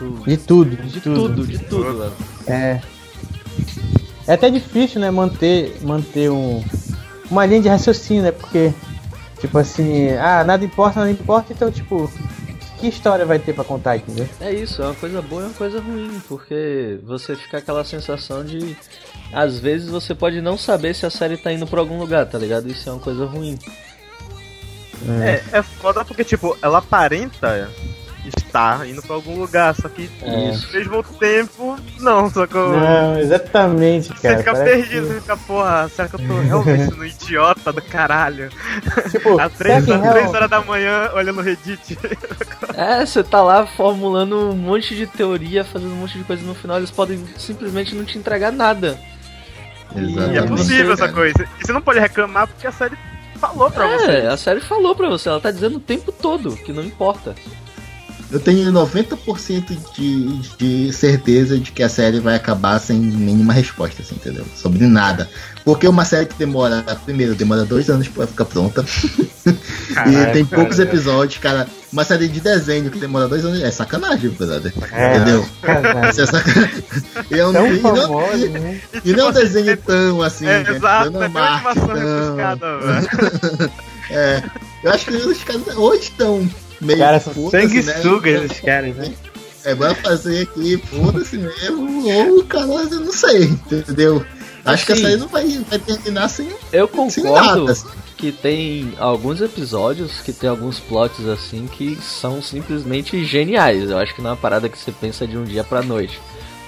Tipo, 0.00 0.24
De 0.28 0.36
tudo, 0.36 0.76
de, 0.76 0.88
de 0.88 1.00
tudo. 1.00 1.14
tudo, 1.28 1.46
de 1.46 1.58
tudo. 1.58 2.12
É. 2.46 2.80
É 4.26 4.34
até 4.34 4.48
difícil, 4.48 5.00
né, 5.00 5.10
manter, 5.10 5.76
manter 5.82 6.30
um, 6.30 6.62
uma 7.30 7.44
linha 7.44 7.60
de 7.62 7.68
raciocínio, 7.68 8.22
né? 8.22 8.32
Porque, 8.32 8.72
tipo 9.40 9.58
assim, 9.58 10.10
ah, 10.12 10.44
nada 10.44 10.64
importa, 10.64 11.00
nada 11.00 11.10
importa, 11.10 11.52
então, 11.52 11.70
tipo, 11.70 12.10
que 12.78 12.88
história 12.88 13.26
vai 13.26 13.38
ter 13.38 13.52
pra 13.54 13.64
contar, 13.64 13.96
entendeu? 13.96 14.28
É 14.40 14.52
isso, 14.52 14.80
é 14.82 14.86
uma 14.86 14.94
coisa 14.94 15.20
boa 15.20 15.42
e 15.42 15.44
uma 15.46 15.54
coisa 15.54 15.80
ruim, 15.80 16.20
porque 16.28 16.98
você 17.04 17.36
fica 17.36 17.58
aquela 17.58 17.84
sensação 17.84 18.44
de. 18.44 18.76
Às 19.32 19.58
vezes 19.58 19.88
você 19.88 20.14
pode 20.14 20.40
não 20.40 20.56
saber 20.56 20.94
se 20.94 21.04
a 21.06 21.10
série 21.10 21.36
tá 21.36 21.52
indo 21.52 21.66
pra 21.66 21.80
algum 21.80 21.98
lugar, 21.98 22.26
tá 22.26 22.38
ligado? 22.38 22.68
Isso 22.70 22.88
é 22.88 22.92
uma 22.92 23.00
coisa 23.00 23.26
ruim. 23.26 23.58
É, 25.22 25.58
é 25.58 25.62
foda 25.62 26.04
porque, 26.04 26.24
tipo, 26.24 26.56
ela 26.62 26.78
aparenta 26.78 27.70
estar 28.28 28.86
indo 28.88 29.00
pra 29.02 29.14
algum 29.16 29.38
lugar, 29.38 29.74
só 29.74 29.88
que 29.88 30.10
É. 30.22 30.48
ao 30.50 30.72
mesmo 30.72 31.02
tempo, 31.18 31.76
não, 32.00 32.28
só 32.30 32.46
que 32.46 32.54
eu- 32.54 32.72
Não, 32.78 33.18
exatamente, 33.18 34.08
você 34.08 34.22
cara. 34.28 34.38
fica 34.38 34.52
parece 34.52 34.70
perdido, 34.76 35.06
você 35.08 35.20
fica, 35.20 35.36
porra, 35.36 35.88
será 35.88 36.08
que 36.08 36.14
eu 36.16 36.26
tô 36.26 36.34
realmente 36.40 36.96
no 36.96 37.06
idiota 37.06 37.72
do 37.72 37.82
caralho? 37.82 38.50
que- 39.02 39.10
Tipo, 39.10 39.40
Às 39.40 39.52
três, 39.54 39.84
será 39.84 39.98
que 39.98 40.06
às 40.06 40.12
três 40.12 40.24
real- 40.26 40.34
horas 40.34 40.50
da 40.50 40.60
manhã, 40.62 41.10
olhando 41.14 41.38
o 41.40 41.42
Reddit. 41.42 41.98
É, 42.74 43.04
você 43.04 43.22
tá 43.22 43.42
lá 43.42 43.66
formulando 43.66 44.50
um 44.50 44.56
monte 44.56 44.94
de 44.94 45.06
teoria, 45.06 45.64
fazendo 45.64 45.92
um 45.92 45.96
monte 45.96 46.16
de 46.18 46.24
coisa 46.24 46.42
no 46.42 46.54
final, 46.54 46.76
eles 46.78 46.90
podem 46.90 47.24
simplesmente 47.36 47.94
não 47.94 48.04
te 48.04 48.18
entregar 48.18 48.52
nada. 48.52 48.98
E 49.94 49.98
é 49.98 50.02
Exatamente. 50.02 50.48
possível 50.48 50.92
essa 50.92 51.08
coisa. 51.08 51.34
E 51.60 51.66
você 51.66 51.72
não 51.72 51.82
pode 51.82 51.98
reclamar 51.98 52.46
porque 52.46 52.66
a 52.66 52.72
série 52.72 52.96
falou 53.40 53.70
pra 53.70 53.86
É, 53.88 53.98
você. 53.98 54.10
a 54.28 54.36
série 54.36 54.60
falou 54.60 54.94
pra 54.94 55.08
você, 55.08 55.28
ela 55.28 55.40
tá 55.40 55.50
dizendo 55.50 55.76
o 55.76 55.80
tempo 55.80 56.12
todo 56.12 56.54
que 56.56 56.72
não 56.72 56.82
importa. 56.84 57.34
Eu 58.30 58.38
tenho 58.38 58.70
90% 58.72 59.76
de, 59.94 60.38
de 60.56 60.92
certeza 60.92 61.58
de 61.58 61.72
que 61.72 61.82
a 61.82 61.88
série 61.88 62.20
vai 62.20 62.36
acabar 62.36 62.78
sem 62.78 62.96
nenhuma 62.98 63.52
resposta, 63.52 64.02
assim, 64.02 64.14
entendeu? 64.14 64.44
Sobre 64.56 64.86
nada. 64.86 65.28
Porque 65.64 65.86
uma 65.88 66.04
série 66.04 66.26
que 66.26 66.34
demora, 66.36 66.82
primeiro, 67.04 67.34
demora 67.34 67.64
dois 67.64 67.90
anos 67.90 68.06
pra 68.08 68.26
ficar 68.26 68.44
pronta. 68.44 68.84
e 69.44 69.92
Caralho, 69.94 70.32
tem 70.32 70.44
cara. 70.44 70.62
poucos 70.62 70.78
episódios, 70.78 71.38
cara. 71.38 71.66
Uma 71.92 72.04
série 72.04 72.28
de 72.28 72.40
desenho 72.40 72.88
que 72.90 72.98
demora 73.00 73.26
dois 73.26 73.44
anos 73.44 73.60
é 73.60 73.70
sacanagem, 73.70 74.30
brother. 74.30 74.72
É. 74.92 75.16
Entendeu? 75.16 75.46
Isso 76.10 76.20
é 76.22 76.26
sacanagem. 76.26 76.84
E, 77.30 77.34
é 77.38 77.46
um, 77.46 77.52
Tão 77.52 77.66
e, 77.66 77.80
não, 77.80 77.96
famoso, 77.96 78.48
né? 78.48 78.80
e 79.04 79.12
não 79.12 79.26
é 79.26 79.28
um 79.28 79.32
desenho 79.32 79.76
tão 79.78 80.22
assim, 80.22 80.46
É, 80.46 80.62
né? 80.62 80.76
exato, 80.76 81.10
Não 81.10 81.22
é 81.22 81.24
é 81.24 81.28
uma 81.28 81.40
animação 81.40 81.86
tão- 81.86 81.96
rebuscada, 81.96 82.78
velho. 82.78 83.70
É, 84.12 84.42
eu 84.82 84.90
acho 84.90 85.04
que 85.06 85.12
os 85.14 85.44
caras 85.44 85.76
hoje 85.76 86.02
estão 86.02 86.48
meio 86.80 86.98
Cara, 86.98 87.20
sanguessuga 87.20 88.30
né? 88.40 88.44
esses 88.46 88.60
caras, 88.60 88.96
né? 88.96 89.12
É, 89.64 89.74
vai 89.74 89.94
fazer 89.94 90.42
aqui, 90.42 90.78
foda-se 90.78 91.36
mesmo, 91.36 92.06
ou 92.34 92.44
cara, 92.44 92.64
eu 92.66 93.00
não 93.00 93.12
sei, 93.12 93.44
entendeu? 93.44 94.24
Acho 94.64 94.86
que 94.86 94.92
a 94.92 94.94
Assim, 94.94 95.04
série 95.04 95.16
não 95.16 95.28
vai, 95.28 95.46
vai 95.68 95.78
terminar 95.78 96.28
sem, 96.28 96.48
Eu 96.72 96.86
sem 97.10 97.24
concordo 97.24 97.60
nada. 97.60 97.72
assim. 97.72 97.88
que 98.16 98.30
tem 98.32 98.92
alguns 98.98 99.40
episódios 99.40 100.20
que 100.20 100.32
tem 100.32 100.48
alguns 100.50 100.78
plots 100.78 101.26
assim 101.26 101.66
que 101.66 101.96
são 101.96 102.42
simplesmente 102.42 103.24
geniais. 103.24 103.88
Eu 103.90 103.96
acho 103.98 104.14
que 104.14 104.20
não 104.20 104.30
é 104.30 104.32
uma 104.34 104.38
parada 104.38 104.68
que 104.68 104.78
você 104.78 104.92
pensa 104.92 105.26
de 105.26 105.36
um 105.38 105.44
dia 105.44 105.64
pra 105.64 105.82
noite. 105.82 106.20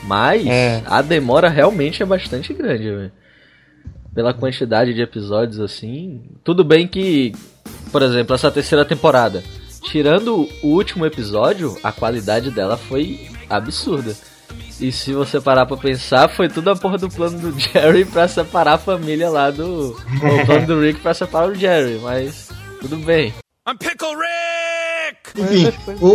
Mas 0.05 0.47
É. 0.47 0.83
a 0.87 1.01
demora 1.03 1.49
realmente 1.51 2.03
é 2.03 2.07
bastante 2.07 2.53
grande, 2.55 2.85
velho. 2.91 3.13
Pela 4.15 4.33
quantidade 4.35 4.93
de 4.95 5.01
episódios 5.03 5.61
assim. 5.61 6.23
Tudo 6.43 6.65
bem 6.65 6.87
que, 6.89 7.33
por 7.91 8.03
exemplo, 8.03 8.35
essa 8.35 8.51
terceira 8.51 8.85
temporada, 8.87 9.43
tirando 9.85 10.49
o 10.63 10.69
último 10.69 11.05
episódio, 11.07 11.77
a 11.83 11.91
qualidade 11.93 12.51
dela 12.51 12.77
foi 12.77 13.29
absurda. 13.49 14.15
E 14.81 14.91
se 14.91 15.13
você 15.13 15.41
parar 15.41 15.65
pra 15.67 15.77
pensar, 15.77 16.29
foi 16.29 16.49
tudo 16.49 16.71
a 16.71 16.77
porra 16.77 16.99
do 16.99 17.09
plano 17.09 17.39
do 17.39 17.55
Jerry 17.61 18.05
pra 18.05 18.27
separar 18.27 18.75
a 18.75 18.79
família 18.79 19.31
lá 19.31 19.51
do. 19.51 19.91
O 19.97 20.47
plano 20.47 20.67
do 20.67 20.81
Rick 20.81 21.01
pra 21.01 21.15
separar 21.15 21.49
o 21.49 21.55
Jerry, 21.55 21.99
mas 22.03 22.49
tudo 22.81 22.97
bem. 22.99 23.33
I'm 23.69 23.77
Pickle 23.79 24.09
Rick! 24.17 24.33
Enfim, 25.39 25.73
o, 26.01 26.07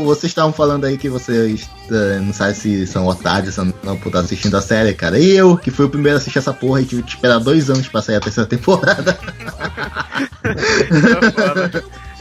o- 0.00 0.04
vocês 0.06 0.24
estavam 0.30 0.52
falando 0.52 0.84
aí 0.86 0.98
que 0.98 1.08
vocês 1.08 1.68
eh, 1.88 2.18
não 2.20 2.32
sabem 2.32 2.54
se 2.54 2.86
são 2.86 3.06
otários 3.06 3.56
ou 3.58 3.66
não 3.84 3.96
por 3.96 4.08
estar 4.08 4.20
assistindo 4.20 4.56
a 4.56 4.60
série, 4.60 4.92
cara. 4.92 5.18
E 5.18 5.30
eu, 5.36 5.56
que 5.56 5.70
fui 5.70 5.86
o 5.86 5.88
primeiro 5.88 6.18
a 6.18 6.20
assistir 6.20 6.38
essa 6.40 6.52
porra 6.52 6.80
e 6.80 6.84
tive 6.84 7.02
que 7.04 7.10
esperar 7.10 7.38
dois 7.38 7.70
anos 7.70 7.86
pra 7.86 8.02
sair 8.02 8.16
a 8.16 8.20
terceira 8.20 8.48
temporada. 8.50 9.16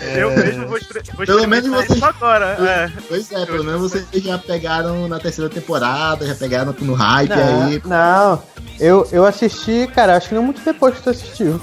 É. 0.06 0.24
Eu 0.24 0.32
mesmo 0.36 0.68
vou, 0.68 0.78
estre- 0.78 1.02
vou 1.16 1.26
Pelo 1.26 1.48
menos 1.48 1.70
vocês- 1.70 1.92
isso 1.98 2.06
agora. 2.06 2.46
É. 2.60 2.92
Pois 3.08 3.32
é, 3.32 3.46
pelo 3.46 3.64
menos 3.64 3.82
vocês 3.82 4.06
já 4.24 4.38
pegaram 4.38 5.08
na 5.08 5.20
terceira 5.20 5.50
temporada, 5.50 6.26
já 6.26 6.36
pegaram 6.36 6.76
no 6.80 6.94
hype 6.94 7.30
Não, 7.30 7.68
aí. 7.68 7.82
não. 7.86 8.44
Eu, 8.80 9.08
eu 9.12 9.26
assisti, 9.26 9.88
cara, 9.94 10.18
acho 10.18 10.30
que 10.30 10.36
não 10.36 10.44
muito 10.44 10.62
depois 10.64 10.96
que 10.96 11.02
tu 11.04 11.10
assistiu. 11.10 11.60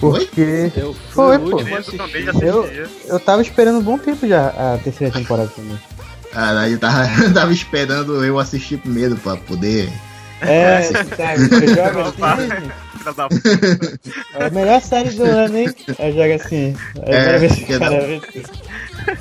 Porque 0.00 0.70
Eu 0.76 0.94
Foi, 1.10 1.38
pô. 1.38 1.60
Eu 1.60 2.40
eu, 2.40 2.88
eu 3.08 3.20
tava 3.20 3.42
esperando 3.42 3.78
um 3.78 3.82
bom 3.82 3.98
tempo 3.98 4.26
já 4.28 4.48
a 4.48 4.78
terceira 4.82 5.12
temporada 5.12 5.48
também. 5.54 5.78
Caralho, 6.32 6.72
eu 6.74 6.78
tava, 6.78 7.08
tava 7.34 7.52
esperando 7.52 8.24
eu 8.24 8.38
assistir 8.38 8.78
primeiro 8.78 9.16
pra 9.16 9.36
poder. 9.36 9.90
É, 10.40 10.82
sabe. 10.82 11.48
Filha 13.12 13.12
da 13.14 13.28
puta. 13.28 14.00
É 14.34 14.44
a 14.46 14.50
melhor 14.50 14.80
série 14.82 15.10
do 15.10 15.24
ano, 15.24 15.56
hein? 15.58 15.74
Eu 15.98 16.12
jogo 16.12 16.34
assim. 16.42 16.74
É, 17.02 17.14
É, 17.16 17.24
quero 17.24 17.40
ver 17.40 17.52
se 17.54 17.62
o 17.62 17.66
cara 17.66 17.90
não. 17.90 18.06
vê. 18.06 18.20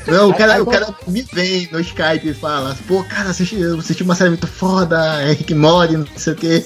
Não, 0.07 0.29
o 0.29 0.33
cara, 0.33 0.53
Aí- 0.55 0.61
o 0.61 0.65
cara 0.65 0.87
me 1.07 1.21
vem 1.33 1.69
no 1.71 1.79
Skype 1.79 2.29
e 2.29 2.33
fala, 2.33 2.75
pô, 2.87 3.03
cara, 3.03 3.29
assisti, 3.29 3.59
eu 3.59 3.77
assisti 3.79 4.03
uma 4.03 4.15
série 4.15 4.29
muito 4.31 4.47
foda, 4.47 4.97
é 5.21 5.31
Rick 5.31 5.53
Mori, 5.53 5.95
não 5.97 6.07
sei 6.17 6.33
o 6.33 6.35
que. 6.35 6.65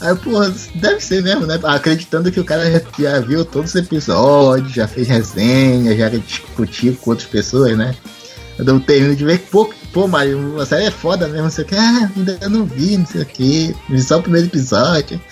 Aí, 0.00 0.14
pô, 0.16 0.40
deve 0.76 1.00
ser 1.00 1.22
mesmo, 1.22 1.46
né? 1.46 1.58
Acreditando 1.62 2.30
que 2.32 2.40
o 2.40 2.44
cara 2.44 2.70
já, 2.70 2.80
já 2.98 3.20
viu 3.20 3.44
todos 3.44 3.70
os 3.74 3.76
episódios, 3.76 4.72
já 4.72 4.86
fez 4.88 5.08
resenha, 5.08 5.94
já 5.96 6.08
discutiu 6.08 6.96
com 7.00 7.10
outras 7.10 7.28
pessoas, 7.28 7.76
né? 7.76 7.94
Eu 8.58 8.78
termino 8.80 9.14
de 9.16 9.24
ver 9.24 9.38
que, 9.38 9.50
pô, 9.50 9.70
pô, 9.92 10.06
Mário, 10.06 10.60
a 10.60 10.66
série 10.66 10.86
é 10.86 10.90
foda 10.90 11.26
mesmo, 11.26 11.44
não 11.44 11.50
sei 11.50 11.64
o 11.64 11.66
que, 11.66 11.74
ah, 11.74 12.10
ainda 12.16 12.48
não 12.48 12.64
vi, 12.64 12.96
não 12.96 13.06
sei 13.06 13.22
o 13.22 13.26
que, 13.26 13.74
vi 13.88 14.02
só 14.02 14.18
o 14.18 14.22
primeiro 14.22 14.46
episódio. 14.46 15.20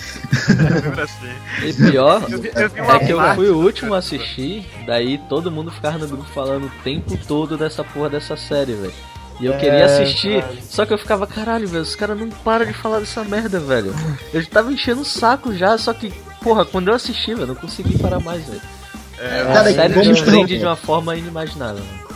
E 1.62 1.72
pior 1.72 2.22
Eu 2.30 2.40
vi, 2.40 2.50
eu 2.54 2.68
vi 2.68 2.80
é 2.80 2.98
que 3.00 3.12
eu 3.12 3.34
fui 3.34 3.48
o 3.48 3.56
último 3.56 3.94
a 3.94 3.98
assistir, 3.98 4.66
daí 4.86 5.18
todo 5.28 5.50
mundo 5.50 5.70
ficava 5.70 5.98
no 5.98 6.06
grupo 6.06 6.28
falando 6.32 6.66
o 6.66 6.82
tempo 6.84 7.18
todo 7.26 7.56
dessa 7.56 7.82
porra 7.82 8.10
dessa 8.10 8.36
série, 8.36 8.74
velho. 8.74 8.92
E 9.40 9.46
eu 9.46 9.56
queria 9.56 9.84
assistir, 9.84 10.44
só 10.68 10.84
que 10.84 10.92
eu 10.92 10.98
ficava, 10.98 11.26
caralho, 11.26 11.68
velho, 11.68 11.82
os 11.82 11.94
caras 11.94 12.18
não 12.18 12.28
param 12.28 12.66
de 12.66 12.72
falar 12.72 13.00
dessa 13.00 13.22
merda, 13.24 13.60
velho. 13.60 13.94
Eu 14.32 14.44
tava 14.46 14.72
enchendo 14.72 15.02
o 15.02 15.04
saco 15.04 15.54
já, 15.54 15.78
só 15.78 15.92
que, 15.92 16.12
porra, 16.42 16.64
quando 16.64 16.88
eu 16.88 16.94
assisti, 16.94 17.32
velho, 17.32 17.42
eu 17.42 17.46
não 17.48 17.54
consegui 17.54 17.96
parar 17.98 18.20
mais, 18.20 18.44
velho. 18.44 18.60
É, 19.18 19.40
A 19.42 19.64
série 19.64 19.94
como 19.94 20.14
te 20.14 20.22
prende 20.22 20.58
de 20.58 20.64
uma 20.64 20.76
forma 20.76 21.16
inimaginável, 21.16 21.84
mano. 21.84 22.07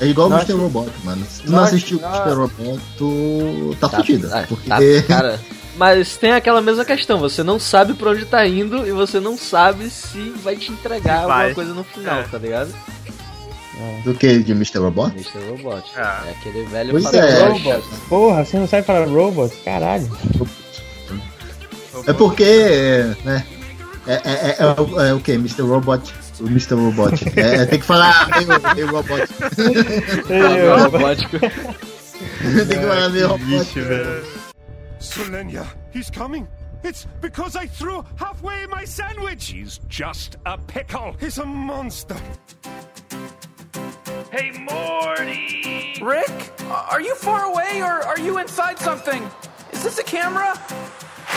É 0.00 0.06
igual 0.06 0.28
o. 0.28 0.32
Mr. 0.34 0.52
Robot, 0.52 0.90
mano. 1.04 1.24
Se 1.28 1.42
tu 1.42 1.50
não 1.52 1.64
assistiu 1.64 1.98
o. 1.98 2.00
Mr. 2.02 2.34
Robot, 2.34 2.80
tu 2.96 3.76
tá, 3.80 3.88
fudido. 3.88 4.28
ah, 4.32 4.44
Porque 4.48 4.68
tá, 4.68 4.78
cara. 5.08 5.40
Mas 5.76 6.16
tem 6.16 6.32
aquela 6.32 6.60
mesma 6.60 6.84
questão, 6.84 7.18
você 7.20 7.42
não 7.44 7.58
sabe 7.58 7.94
pra 7.94 8.10
onde 8.10 8.24
tá 8.24 8.44
indo 8.46 8.84
e 8.86 8.90
você 8.90 9.20
não 9.20 9.38
sabe 9.38 9.88
se 9.90 10.18
vai 10.42 10.56
te 10.56 10.72
entregar 10.72 11.24
vai. 11.26 11.48
alguma 11.50 11.54
coisa 11.54 11.72
no 11.74 11.84
final, 11.84 12.18
É. 12.20 12.22
tá 12.24 12.38
ligado? 12.38 12.74
do 14.04 14.12
que 14.12 14.38
de 14.42 14.50
Mr. 14.50 14.78
Robot? 14.78 15.12
Mr. 15.12 15.38
Robot. 15.50 15.84
Ah. 15.96 16.24
É 16.26 16.30
aquele 16.32 16.64
velho 16.64 16.90
Pois 16.90 17.04
padrão 17.04 17.22
é. 17.28 17.58
chato. 17.60 17.84
Porra, 18.08 18.44
você 18.44 18.58
não 18.58 18.66
sabe 18.66 18.82
falar 18.84 19.06
robot? 19.06 19.54
Caralho. 19.64 20.10
É 22.06 22.12
porque, 22.12 22.44
né? 23.24 23.44
É, 24.06 24.14
é, 24.14 24.20
é, 24.24 24.56
é 24.60 24.80
o- 24.80 25.00
é 25.00 25.14
o 25.14 25.20
que? 25.20 25.32
Mr. 25.32 25.62
Robot? 25.62 26.12
O 26.40 26.44
Mr. 26.44 26.76
Robot. 26.76 27.14
É, 27.36 27.66
tem 27.66 27.80
que 27.80 27.84
falar 27.86 28.28
meio, 28.30 28.74
meio 28.74 28.90
robot. 28.90 29.26
Padrão 30.28 30.90
robótico. 30.90 31.38
tem 31.40 32.66
que 32.66 32.86
falar 32.86 33.08
meio 33.10 33.28
robot. 33.28 33.66
Solenia, 35.00 35.66
he's 35.94 36.10
coming. 36.10 36.46
It's 36.84 37.06
because 37.20 37.56
I 37.56 37.66
threw 37.66 38.04
halfway 38.16 38.66
my 38.66 38.84
sandwich. 38.84 39.52
He's 39.52 39.80
just 39.88 40.36
a 40.46 40.56
pickle. 40.56 41.16
He's 41.18 41.38
a 41.38 41.44
monster. 41.44 42.16
Hey, 44.30 44.52
Morty! 44.52 45.98
Rick? 46.00 46.52
Are 46.70 47.00
you 47.00 47.14
far 47.16 47.46
away 47.46 47.80
or 47.82 48.04
are 48.06 48.18
you 48.20 48.38
inside 48.38 48.78
something? 48.78 49.22
Is 49.72 49.82
this 49.82 49.98
a 49.98 50.04
camera? 50.04 50.54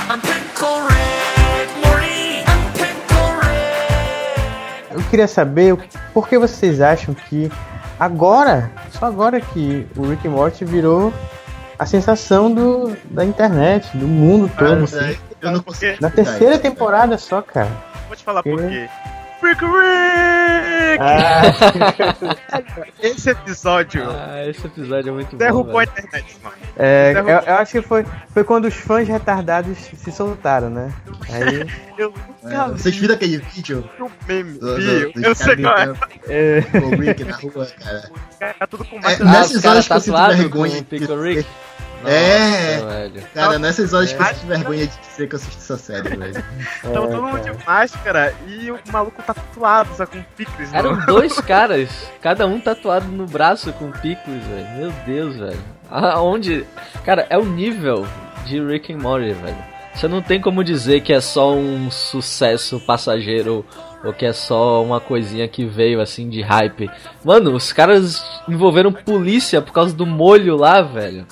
I'm 0.09 0.21
Pickle 0.21 0.81
Rick! 0.87 1.90
Eu 4.93 5.01
queria 5.10 5.27
saber 5.27 5.73
o- 5.73 5.80
por 6.13 6.27
que 6.27 6.38
vocês 6.38 6.82
acham 6.82 7.13
que 7.13 7.51
agora, 7.99 8.71
só 8.91 9.06
agora 9.06 9.39
que 9.39 9.88
o 9.95 10.08
Rick 10.08 10.27
and 10.27 10.32
Morty 10.32 10.65
virou 10.65 11.13
a 11.77 11.86
sensação 11.86 12.54
do, 12.54 12.95
da 13.10 13.25
internet, 13.25 13.95
do 13.97 14.08
mundo 14.08 14.49
todo. 14.58 14.67
Cara, 14.67 14.84
assim. 14.84 15.17
eu 15.41 15.51
não 15.51 15.60
consigo. 15.63 15.97
Na 16.01 16.10
terceira 16.10 16.60
temporada 16.60 17.17
só, 17.17 17.41
cara. 17.41 17.69
Vou 18.08 18.15
te 18.15 18.23
falar 18.23 18.43
por 18.43 18.51
Porque- 18.58 18.67
quê. 18.69 18.89
Rick 19.41 19.62
Rick! 19.65 21.01
Ah, 21.04 21.41
Esse 23.01 23.30
episódio 23.32 24.04
Ah, 24.10 24.45
esse 24.47 24.65
episódio 24.67 25.10
é 25.10 25.13
muito 25.13 25.32
bom. 25.32 25.38
derrubou 25.38 25.80
a 25.80 25.84
internet, 25.84 26.38
mano. 26.43 26.56
é, 26.77 27.13
eu, 27.15 27.27
eu 27.27 27.54
acho 27.56 27.71
que 27.71 27.82
foi, 27.82 28.06
foi 28.34 28.43
quando 28.43 28.65
os 28.65 28.73
fãs 28.75 29.08
retardados 29.08 29.77
se 29.77 30.12
soltaram, 30.12 30.69
né? 30.69 30.91
Aí. 31.30 31.67
Eu 31.97 32.13
É, 32.43 32.47
nunca 32.47 32.67
vocês 32.69 32.95
vi 32.95 33.01
viram 33.01 33.13
aquele 33.15 33.38
vídeo 33.38 33.88
um 33.99 34.10
meme. 34.27 34.54
do, 34.58 34.75
do, 34.75 35.12
dos 35.13 35.23
eu 35.23 35.36
sei 35.36 35.56
qual 35.58 35.77
é. 35.77 35.93
É, 36.27 36.63
o 36.84 36.89
Rick 36.99 37.23
na 37.23 37.36
rua, 37.36 37.67
cara? 37.80 38.54
Tá 38.58 38.65
tudo 38.67 38.86
com 38.86 38.97
É, 38.97 39.01
mais. 39.01 39.21
Ah, 39.21 39.25
Nessas 39.25 39.63
horas 39.65 39.88
que 39.88 39.93
eu 39.93 39.99
sinto 40.01 40.15
vergonha 40.36 40.84
com 40.84 40.95
o 40.95 41.08
É. 42.09 42.75
Nossa, 42.77 42.85
velho. 42.87 43.23
Cara, 43.33 43.59
nessas 43.59 43.93
horas 43.93 44.13
que 44.13 44.21
eu 44.21 44.25
sinto 44.27 44.47
vergonha 44.47 44.87
de 44.87 44.97
dizer 44.99 45.27
que 45.27 45.35
eu 45.35 45.37
assisti 45.39 45.57
essa 45.57 45.77
série, 45.77 46.09
velho. 46.15 46.43
Tava 46.81 47.07
todo 47.07 47.21
mundo 47.23 47.39
de 47.41 47.65
máscara 47.65 48.33
e 48.47 48.71
o 48.71 48.79
maluco 48.91 49.21
tá 49.23 49.33
tatuado, 49.33 49.89
só 49.95 50.05
com 50.05 50.21
picles. 50.35 50.73
Eram 50.73 50.95
no- 50.95 51.05
dois 51.05 51.39
caras, 51.41 51.89
cada 52.21 52.45
um 52.47 52.59
tatuado 52.59 53.07
no 53.07 53.25
braço 53.25 53.71
com 53.73 53.91
picos, 53.91 54.33
velho. 54.33 54.69
Meu 54.77 54.91
Deus, 55.05 55.35
velho. 55.35 55.59
Aonde. 55.89 56.65
Cara, 57.05 57.25
é 57.29 57.37
o 57.37 57.45
nível 57.45 58.05
de 58.45 58.59
Rick 58.63 58.93
and 58.93 58.97
Morty, 58.97 59.33
velho. 59.33 59.71
Você 59.93 60.07
não 60.07 60.21
tem 60.21 60.39
como 60.39 60.63
dizer 60.63 61.01
que 61.01 61.11
é 61.11 61.19
só 61.19 61.53
um 61.53 61.91
sucesso 61.91 62.79
passageiro 62.85 63.65
ou 64.05 64.13
que 64.13 64.25
é 64.25 64.31
só 64.31 64.81
uma 64.81 65.01
coisinha 65.01 65.45
que 65.49 65.65
veio 65.65 65.99
assim 65.99 66.29
de 66.29 66.41
hype. 66.41 66.89
Mano, 67.25 67.53
os 67.53 67.73
caras 67.73 68.23
envolveram 68.47 68.93
polícia 68.93 69.61
por 69.61 69.73
causa 69.73 69.93
do 69.93 70.05
molho 70.05 70.55
lá, 70.55 70.81
velho. 70.81 71.25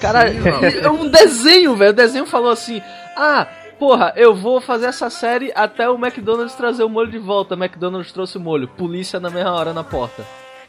Cara, 0.00 0.30
é 0.30 0.90
um 0.90 1.08
desenho, 1.08 1.76
velho. 1.76 1.90
O 1.90 1.94
desenho 1.94 2.26
falou 2.26 2.50
assim: 2.50 2.80
Ah, 3.16 3.46
porra, 3.78 4.12
eu 4.16 4.34
vou 4.34 4.60
fazer 4.60 4.86
essa 4.86 5.10
série 5.10 5.52
até 5.54 5.88
o 5.88 5.94
McDonald's 5.94 6.54
trazer 6.54 6.82
o 6.84 6.88
molho 6.88 7.10
de 7.10 7.18
volta. 7.18 7.54
O 7.54 7.58
McDonald's 7.62 8.12
trouxe 8.12 8.38
o 8.38 8.40
molho. 8.40 8.68
Polícia 8.68 9.18
na 9.18 9.30
mesma 9.30 9.52
hora 9.52 9.72
na 9.72 9.84
porta. 9.84 10.22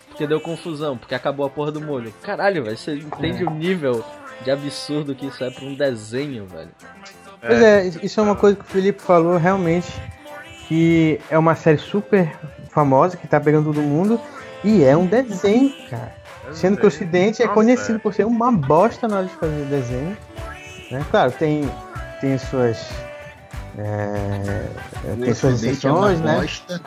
Porque 0.07 0.27
deu 0.27 0.41
confusão, 0.41 0.97
porque 0.97 1.15
acabou 1.15 1.45
a 1.45 1.49
porra 1.49 1.71
do 1.71 1.79
molho. 1.79 2.13
Caralho, 2.21 2.63
velho, 2.63 2.77
você 2.77 2.95
entende 2.95 3.43
o 3.43 3.49
nível 3.49 4.03
de 4.43 4.51
absurdo 4.51 5.15
que 5.15 5.27
isso 5.27 5.43
é 5.43 5.49
pra 5.49 5.65
um 5.65 5.75
desenho, 5.75 6.45
velho. 6.45 6.71
Pois 7.39 7.61
é, 7.61 7.87
isso 8.03 8.19
é 8.19 8.23
uma 8.23 8.35
coisa 8.35 8.57
que 8.57 8.63
o 8.63 8.67
Felipe 8.67 9.01
falou 9.01 9.37
realmente. 9.37 9.87
Que 10.67 11.19
é 11.29 11.37
uma 11.37 11.55
série 11.55 11.77
super 11.77 12.37
famosa 12.69 13.17
que 13.17 13.27
tá 13.27 13.39
pegando 13.39 13.73
todo 13.73 13.81
mundo. 13.81 14.19
E 14.63 14.83
é 14.83 14.95
um 14.95 15.05
desenho, 15.05 15.73
cara. 15.89 16.18
Sendo 16.53 16.77
que 16.77 16.85
o 16.85 16.87
Ocidente 16.87 17.41
é 17.43 17.47
conhecido 17.47 17.99
por 17.99 18.13
ser 18.13 18.25
uma 18.25 18.51
bosta 18.51 19.07
na 19.07 19.17
hora 19.17 19.25
de 19.25 19.35
fazer 19.35 19.65
desenho. 19.65 20.17
Né? 20.91 21.05
Claro, 21.11 21.31
tem, 21.33 21.69
tem 22.21 22.37
suas. 22.37 22.77
É, 23.77 24.65
tem 25.19 25.31
O 25.31 25.35
suas 25.35 25.63
é 25.63 25.67
uma 25.67 25.71
exceções, 25.71 26.21
né? 26.21 26.35
bosta. 26.41 26.81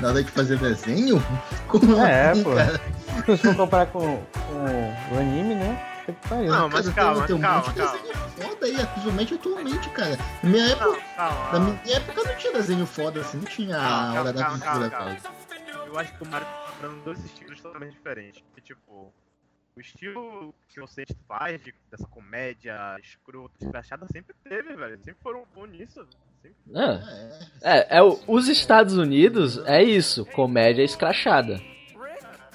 Na 0.00 0.08
hora 0.08 0.24
de 0.24 0.30
fazer 0.30 0.56
desenho? 0.58 1.22
Como 1.68 1.96
É, 2.00 2.30
assim, 2.30 2.42
pô. 2.42 2.54
cara? 2.54 2.80
Se 3.26 3.36
for 3.38 3.56
comparar 3.56 3.86
com, 3.86 4.00
com 4.00 5.14
o 5.14 5.18
anime, 5.18 5.54
né? 5.56 5.86
Pariu. 6.28 6.50
Não, 6.50 6.68
mas 6.68 6.88
Cara, 6.88 7.06
calma, 7.12 7.26
tem 7.26 7.36
um 7.36 7.40
calma, 7.40 7.62
foda 7.62 8.66
aí, 8.66 8.86
principalmente 8.86 9.34
atualmente, 9.34 9.88
cara. 9.90 10.18
Na 10.42 10.50
minha 10.50 10.66
época, 10.70 10.86
Não, 10.90 10.96
calma. 11.16 11.52
na 11.52 11.60
minha 11.60 11.96
época 11.96 12.22
não 12.24 12.34
tinha 12.36 12.52
desenho 12.52 12.86
foda 12.86 13.20
assim, 13.20 13.36
não 13.38 13.44
tinha 13.44 13.76
a 13.76 13.80
Calma, 13.80 14.20
hora 14.20 14.32
da 14.32 14.42
calma, 14.42 14.56
aventura, 14.64 14.90
calma. 14.90 15.16
cara. 15.16 15.18
Eu 15.86 15.98
acho 15.98 16.12
que 16.16 16.22
o 16.24 16.26
Mario 16.26 16.46
tá 16.46 16.72
comprando 16.72 17.04
dois 17.04 17.24
estilos 17.24 17.60
totalmente 17.60 17.92
diferentes. 17.92 18.42
Que, 18.60 18.74
tipo, 18.74 19.12
o 19.76 19.80
estilo 19.80 20.54
que 20.68 20.80
você 20.80 21.04
faz 21.26 21.62
de, 21.62 21.74
dessa 21.90 22.06
comédia 22.06 22.96
escrota, 23.02 23.54
escrachada, 23.62 24.06
sempre 24.12 24.34
teve, 24.44 24.74
velho. 24.74 24.96
Sempre 24.98 25.22
foram 25.22 25.44
bons 25.54 25.68
nisso. 25.70 26.06
Sempre. 26.42 26.56
É, 27.62 27.78
é, 27.78 27.98
é 27.98 28.02
o- 28.02 28.18
os 28.26 28.48
Estados 28.48 28.96
Unidos 28.96 29.58
é 29.66 29.82
isso, 29.82 30.24
comédia 30.26 30.82
escrachada. 30.82 31.60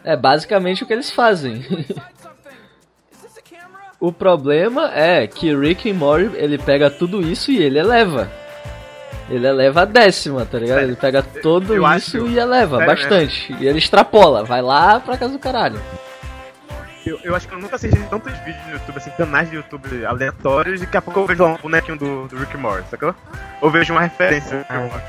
É 0.04 0.16
basicamente 0.16 0.84
o 0.84 0.88
que 0.88 0.94
eles 0.94 1.12
fazem. 1.12 1.64
o 4.00 4.12
problema 4.12 4.92
é 4.94 5.28
que 5.28 5.56
Rick 5.56 5.90
and 5.90 5.96
Morty, 5.96 6.36
ele 6.36 6.58
pega 6.58 6.90
tudo 6.92 7.22
isso 7.22 7.52
e 7.52 7.58
ele 7.58 7.80
eleva. 7.80 8.30
Ele 9.30 9.48
eleva 9.48 9.82
a 9.82 9.86
décima, 9.86 10.46
tá 10.46 10.60
ligado? 10.60 10.82
Ele 10.82 10.96
pega 10.96 11.24
tudo 11.24 11.74
Eu 11.74 11.82
isso 11.96 12.18
acho- 12.18 12.28
e 12.28 12.38
eleva 12.38 12.78
Sério 12.78 12.96
bastante. 12.96 13.56
E 13.60 13.68
ele 13.68 13.80
extrapola, 13.80 14.44
vai 14.44 14.62
lá 14.62 15.00
pra 15.00 15.18
casa 15.18 15.34
do 15.34 15.40
caralho. 15.40 15.80
Eu, 17.06 17.20
eu 17.24 17.36
acho 17.36 17.48
que 17.48 17.54
eu 17.54 17.60
nunca 17.60 17.76
assisti 17.76 18.00
tantos 18.10 18.34
vídeos 18.40 18.66
no 18.66 18.74
YouTube, 18.74 18.98
assim, 18.98 19.12
canais 19.12 19.50
de 19.50 19.56
YouTube 19.58 20.06
aleatórios, 20.06 20.82
e 20.82 20.86
daqui 20.86 20.98
a 20.98 21.02
pouco 21.02 21.20
eu 21.20 21.28
vejo 21.28 21.44
lá 21.44 21.50
um 21.54 21.58
bonequinho 21.58 21.98
do, 21.98 22.28
do 22.28 22.38
Rick 22.38 22.58
Morty, 22.58 22.90
sacou? 22.90 23.14
Ou 23.62 23.70
vejo 23.70 23.94
uma 23.94 24.02
referência 24.02 24.52
do 24.52 24.58
Rick 24.58 24.74
Morty. 24.74 25.06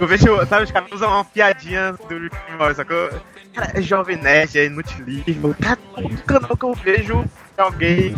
Eu 0.00 0.06
vejo, 0.08 0.46
sabe, 0.46 0.64
os 0.64 0.70
caras 0.70 0.90
usam 0.92 1.08
uma 1.10 1.24
piadinha 1.24 1.92
do 2.08 2.18
Rick 2.18 2.36
Morty, 2.58 2.74
sacou? 2.76 3.10
Cara, 3.54 3.70
é 3.74 3.82
Jovem 3.82 4.16
Nerd, 4.16 4.58
é 4.58 4.64
inutilismo. 4.66 5.54
Cara, 5.60 5.78
todo 5.94 6.22
canal 6.22 6.56
que 6.56 6.64
eu 6.64 6.74
vejo 6.74 7.24
alguém 7.60 8.14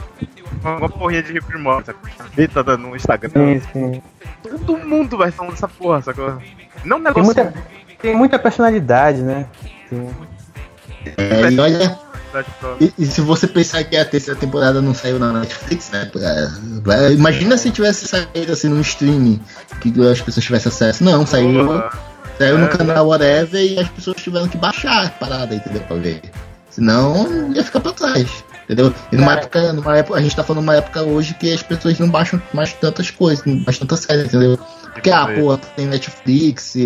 com 0.62 0.76
uma 0.76 0.88
porrinha 0.88 1.22
de 1.22 1.32
Rick 1.32 1.56
Morty, 1.58 1.86
sacou? 1.86 2.10
Vita 2.36 2.62
no 2.76 2.94
Instagram. 2.96 3.30
Sim, 3.32 3.62
sim. 3.72 4.02
Todo 4.42 4.78
mundo 4.78 5.16
vai 5.16 5.30
falando 5.30 5.52
dessa 5.52 5.68
porra, 5.68 6.02
sacou? 6.02 6.38
Não 6.84 6.98
um 6.98 7.02
Tem 7.02 7.12
negócio 7.12 7.24
muita, 7.24 7.54
tem 8.00 8.16
muita 8.16 8.38
personalidade, 8.38 9.22
né? 9.22 9.46
Tem- 9.90 10.08
É, 11.18 11.50
e 11.50 11.58
olha, 11.58 11.98
e, 12.80 12.92
e 12.98 13.06
se 13.06 13.20
você 13.20 13.46
pensar 13.46 13.82
que 13.84 13.96
a 13.96 14.04
terceira 14.04 14.38
temporada 14.38 14.80
não 14.80 14.94
saiu 14.94 15.18
na 15.18 15.32
Netflix, 15.32 15.90
né? 15.90 16.08
é, 16.16 16.48
vai- 16.80 17.12
Imagina 17.12 17.56
se 17.56 17.70
tivesse 17.70 18.06
saído 18.06 18.52
assim 18.52 18.68
num 18.68 18.80
streaming, 18.80 19.40
que 19.80 19.92
as 20.08 20.20
pessoas 20.20 20.44
tivessem 20.44 20.70
acesso. 20.70 21.02
Não, 21.04 21.26
saiu, 21.26 21.52
saiu 22.38 22.58
no 22.58 22.66
É. 22.66 22.68
canal 22.68 23.06
whatever 23.08 23.60
e 23.60 23.78
as 23.80 23.88
pessoas 23.88 24.16
tiveram 24.18 24.48
que 24.48 24.56
baixar 24.56 25.06
a 25.06 25.10
parada, 25.10 25.54
entendeu? 25.54 25.82
Pra 25.82 25.96
ver. 25.96 26.20
Senão 26.70 27.52
ia 27.52 27.62
ficar 27.64 27.80
pra 27.80 27.92
trás. 27.92 28.44
Entendeu? 28.72 28.94
E 29.12 29.16
numa 29.16 29.28
Cara. 29.28 29.40
época, 29.40 29.72
numa 29.72 29.96
época, 29.98 30.18
a 30.18 30.22
gente 30.22 30.34
tá 30.36 30.42
falando 30.42 30.62
numa 30.62 30.76
época 30.76 31.02
hoje 31.02 31.34
que 31.34 31.52
as 31.52 31.62
pessoas 31.62 31.98
não 31.98 32.08
baixam 32.08 32.40
mais 32.54 32.72
tantas 32.72 33.10
coisas, 33.10 33.44
não 33.44 33.56
baixam 33.64 33.86
tantas 33.86 34.00
séries, 34.04 34.26
entendeu? 34.26 34.58
Porque, 34.94 35.10
ah, 35.10 35.26
pô, 35.26 35.56
tem 35.76 35.86
Netflix, 35.86 36.76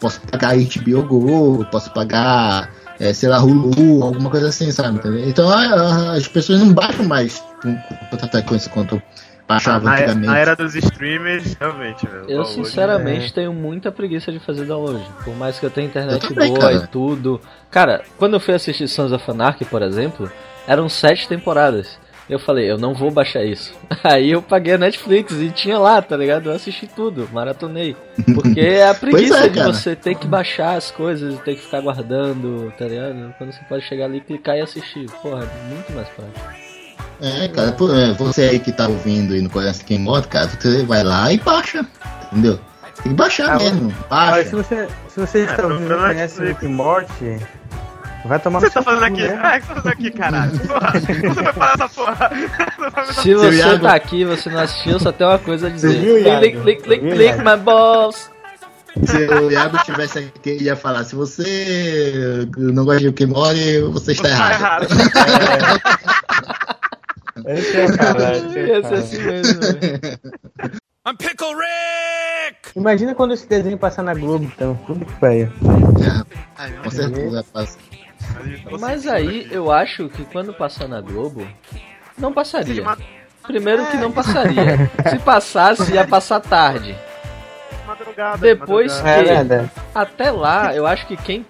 posso 0.00 0.20
pagar 0.22 0.54
HBO 0.56 1.02
Go, 1.02 1.64
posso 1.70 1.90
pagar, 1.92 2.70
é, 3.00 3.12
sei 3.12 3.28
lá, 3.28 3.38
Hulu, 3.42 4.02
alguma 4.02 4.30
coisa 4.30 4.48
assim, 4.48 4.70
sabe? 4.70 4.96
Entendeu? 4.98 5.28
Então 5.28 5.48
a- 5.48 5.56
a- 5.64 6.12
as 6.14 6.28
pessoas 6.28 6.60
não 6.60 6.72
baixam 6.72 7.04
mais 7.04 7.42
com, 7.62 7.74
com 7.76 7.94
tanta 8.10 8.28
frequência 8.28 8.70
quanto 8.70 9.00
baixavam 9.48 9.84
na, 9.84 9.94
antigamente. 9.94 10.26
na 10.26 10.38
era 10.38 10.56
dos 10.56 10.74
streamers, 10.74 11.54
realmente, 11.58 12.04
velho. 12.06 12.24
Eu 12.28 12.44
sinceramente 12.44 13.32
tenho 13.32 13.52
muita 13.52 13.90
preguiça 13.92 14.30
de 14.32 14.38
fazer 14.40 14.64
download. 14.66 15.02
Por 15.24 15.34
mais 15.36 15.58
que 15.58 15.64
eu 15.64 15.70
tenha 15.70 15.86
internet 15.86 16.22
Eu 16.24 16.28
também, 16.28 16.48
boa 16.48 16.60
cara. 16.60 16.74
e 16.74 16.86
tudo. 16.88 17.40
Cara, 17.70 18.02
quando 18.18 18.34
eu 18.34 18.40
fui 18.40 18.54
assistir 18.54 18.88
Sons 18.88 19.12
of 19.12 19.30
Anarchy, 19.30 19.64
por 19.64 19.82
exemplo, 19.82 20.30
eram 20.66 20.88
sete 20.88 21.28
temporadas. 21.28 21.98
Eu 22.28 22.40
falei, 22.40 22.68
eu 22.68 22.76
não 22.76 22.92
vou 22.92 23.08
baixar 23.08 23.44
isso. 23.44 23.72
Aí 24.02 24.32
eu 24.32 24.42
paguei 24.42 24.74
a 24.74 24.78
Netflix 24.78 25.32
e 25.34 25.48
tinha 25.50 25.78
lá, 25.78 26.02
tá 26.02 26.16
ligado? 26.16 26.50
Eu 26.50 26.56
assisti 26.56 26.88
tudo, 26.88 27.28
maratonei. 27.32 27.94
Porque 28.34 28.58
é 28.58 28.88
a 28.88 28.94
preguiça 28.98 29.46
é, 29.46 29.48
de 29.48 29.62
você 29.62 29.94
ter 29.94 30.16
que 30.16 30.26
baixar 30.26 30.74
as 30.76 30.90
coisas 30.90 31.34
e 31.34 31.38
ter 31.38 31.54
que 31.54 31.62
ficar 31.62 31.80
guardando, 31.80 32.72
tá 32.76 32.84
ligado? 32.86 33.32
Quando 33.38 33.52
você 33.52 33.60
pode 33.68 33.84
chegar 33.84 34.06
ali, 34.06 34.20
clicar 34.20 34.56
e 34.56 34.60
assistir. 34.60 35.06
Porra, 35.22 35.44
é 35.44 35.72
muito 35.72 35.92
mais 35.92 36.08
prático. 36.08 36.66
É, 37.22 37.48
cara, 37.48 37.68
é, 37.70 38.12
você 38.14 38.42
aí 38.42 38.58
que 38.58 38.72
tá 38.72 38.88
ouvindo 38.88 39.34
e 39.36 39.40
não 39.40 39.48
conhece 39.48 39.84
quem 39.84 39.98
moto, 39.98 40.26
cara, 40.28 40.48
você 40.48 40.82
vai 40.84 41.04
lá 41.04 41.32
e 41.32 41.38
baixa, 41.38 41.86
entendeu? 42.32 42.58
Tem 43.02 43.12
que 43.12 43.14
baixar 43.14 43.54
Ah, 43.54 43.58
mesmo, 43.58 43.86
Olha, 44.10 44.32
baixa. 44.32 44.44
se 44.50 44.54
você, 44.56 44.88
se 45.08 45.20
você 45.20 45.38
está 45.44 45.62
É, 45.62 45.66
ouvindo 45.66 45.84
e 45.86 45.88
não 45.96 45.98
conhece 46.08 46.34
explico. 46.34 46.60
Rick 46.60 46.72
Morty, 46.74 47.38
vai 48.26 48.38
tomar 48.38 48.58
O 48.58 48.60
você 48.62 48.70
tá 48.70 48.82
fazendo 48.82 49.04
aqui? 49.04 49.22
né? 49.22 49.40
Ah, 49.42 49.56
o 49.56 49.60
que 49.60 49.66
você 49.66 49.74
tá 49.74 49.82
fazendo 49.82 49.92
aqui, 49.92 50.10
caralho? 50.10 50.58
Porra, 50.66 50.92
você 51.00 51.42
vai 51.42 51.52
falar 51.52 51.74
essa 51.74 51.88
porra. 51.88 52.30
Se 53.22 53.34
você 53.34 53.56
Iago- 53.58 53.82
tá 53.82 53.94
aqui 53.94 54.20
e 54.20 54.24
você 54.24 54.50
não 54.50 54.60
assistiu, 54.60 54.98
só 55.00 55.12
tem 55.12 55.26
uma 55.26 55.38
coisa 55.38 55.66
a 55.66 55.70
dizer. 55.70 55.98
Viu? 55.98 56.14
Click, 56.38 56.60
click, 56.60 56.82
click, 56.82 57.10
click, 57.10 57.38
my 57.38 57.56
balls. 57.62 58.30
Se 59.04 59.16
o 59.28 59.50
Iago 59.50 59.78
tivesse 59.84 60.18
aqui, 60.20 60.50
ele 60.50 60.64
ia 60.64 60.76
falar, 60.76 61.04
se 61.04 61.14
você 61.14 62.48
não 62.56 62.84
gosta 62.84 63.00
de 63.00 63.06
Rick 63.08 63.26
Mori, 63.26 63.80
você 63.92 64.12
está 64.12 64.22
Tá 64.22 64.28
errado. 64.52 64.84
errado. 64.84 64.86
Esse 67.46 67.76
é 67.76 67.96
caralho. 67.96 68.46
esse 68.48 68.58
é 68.58 68.66
Ia 68.66 68.74
ser 68.76 68.82
caralho. 68.82 68.98
assim 69.02 69.18
mesmo, 69.22 69.60
velho. 69.60 70.00
I'm 71.06 71.16
Pickle 71.16 71.54
Rick! 71.54 72.70
Imagina 72.74 73.14
quando 73.14 73.34
esse 73.34 73.46
desenho 73.46 73.78
passar 73.78 74.02
na 74.02 74.14
Globo, 74.14 74.44
então. 74.44 74.74
Puta 74.86 75.04
que 75.04 75.12
pariu. 75.20 75.48
Com 76.82 76.90
certeza, 76.90 77.44
passa. 77.52 77.78
Mas 78.80 79.06
aí 79.06 79.48
eu 79.50 79.70
acho 79.70 80.08
que 80.08 80.24
quando 80.24 80.52
passar 80.52 80.88
na 80.88 81.00
Globo, 81.00 81.46
não 82.18 82.32
passaria. 82.32 82.84
Primeiro 83.42 83.86
que 83.86 83.96
não 83.96 84.10
passaria. 84.12 84.90
Se 85.08 85.18
passasse, 85.18 85.92
ia 85.92 86.06
passar 86.06 86.40
tarde. 86.40 86.96
Madrugada, 87.86 88.38
Depois. 88.38 88.92
É 89.04 89.18
que- 89.22 89.28
verdade. 89.28 89.70
Até 89.94 90.30
lá, 90.30 90.74
eu 90.74 90.86
acho 90.86 91.06
que 91.06 91.16
quem. 91.16 91.46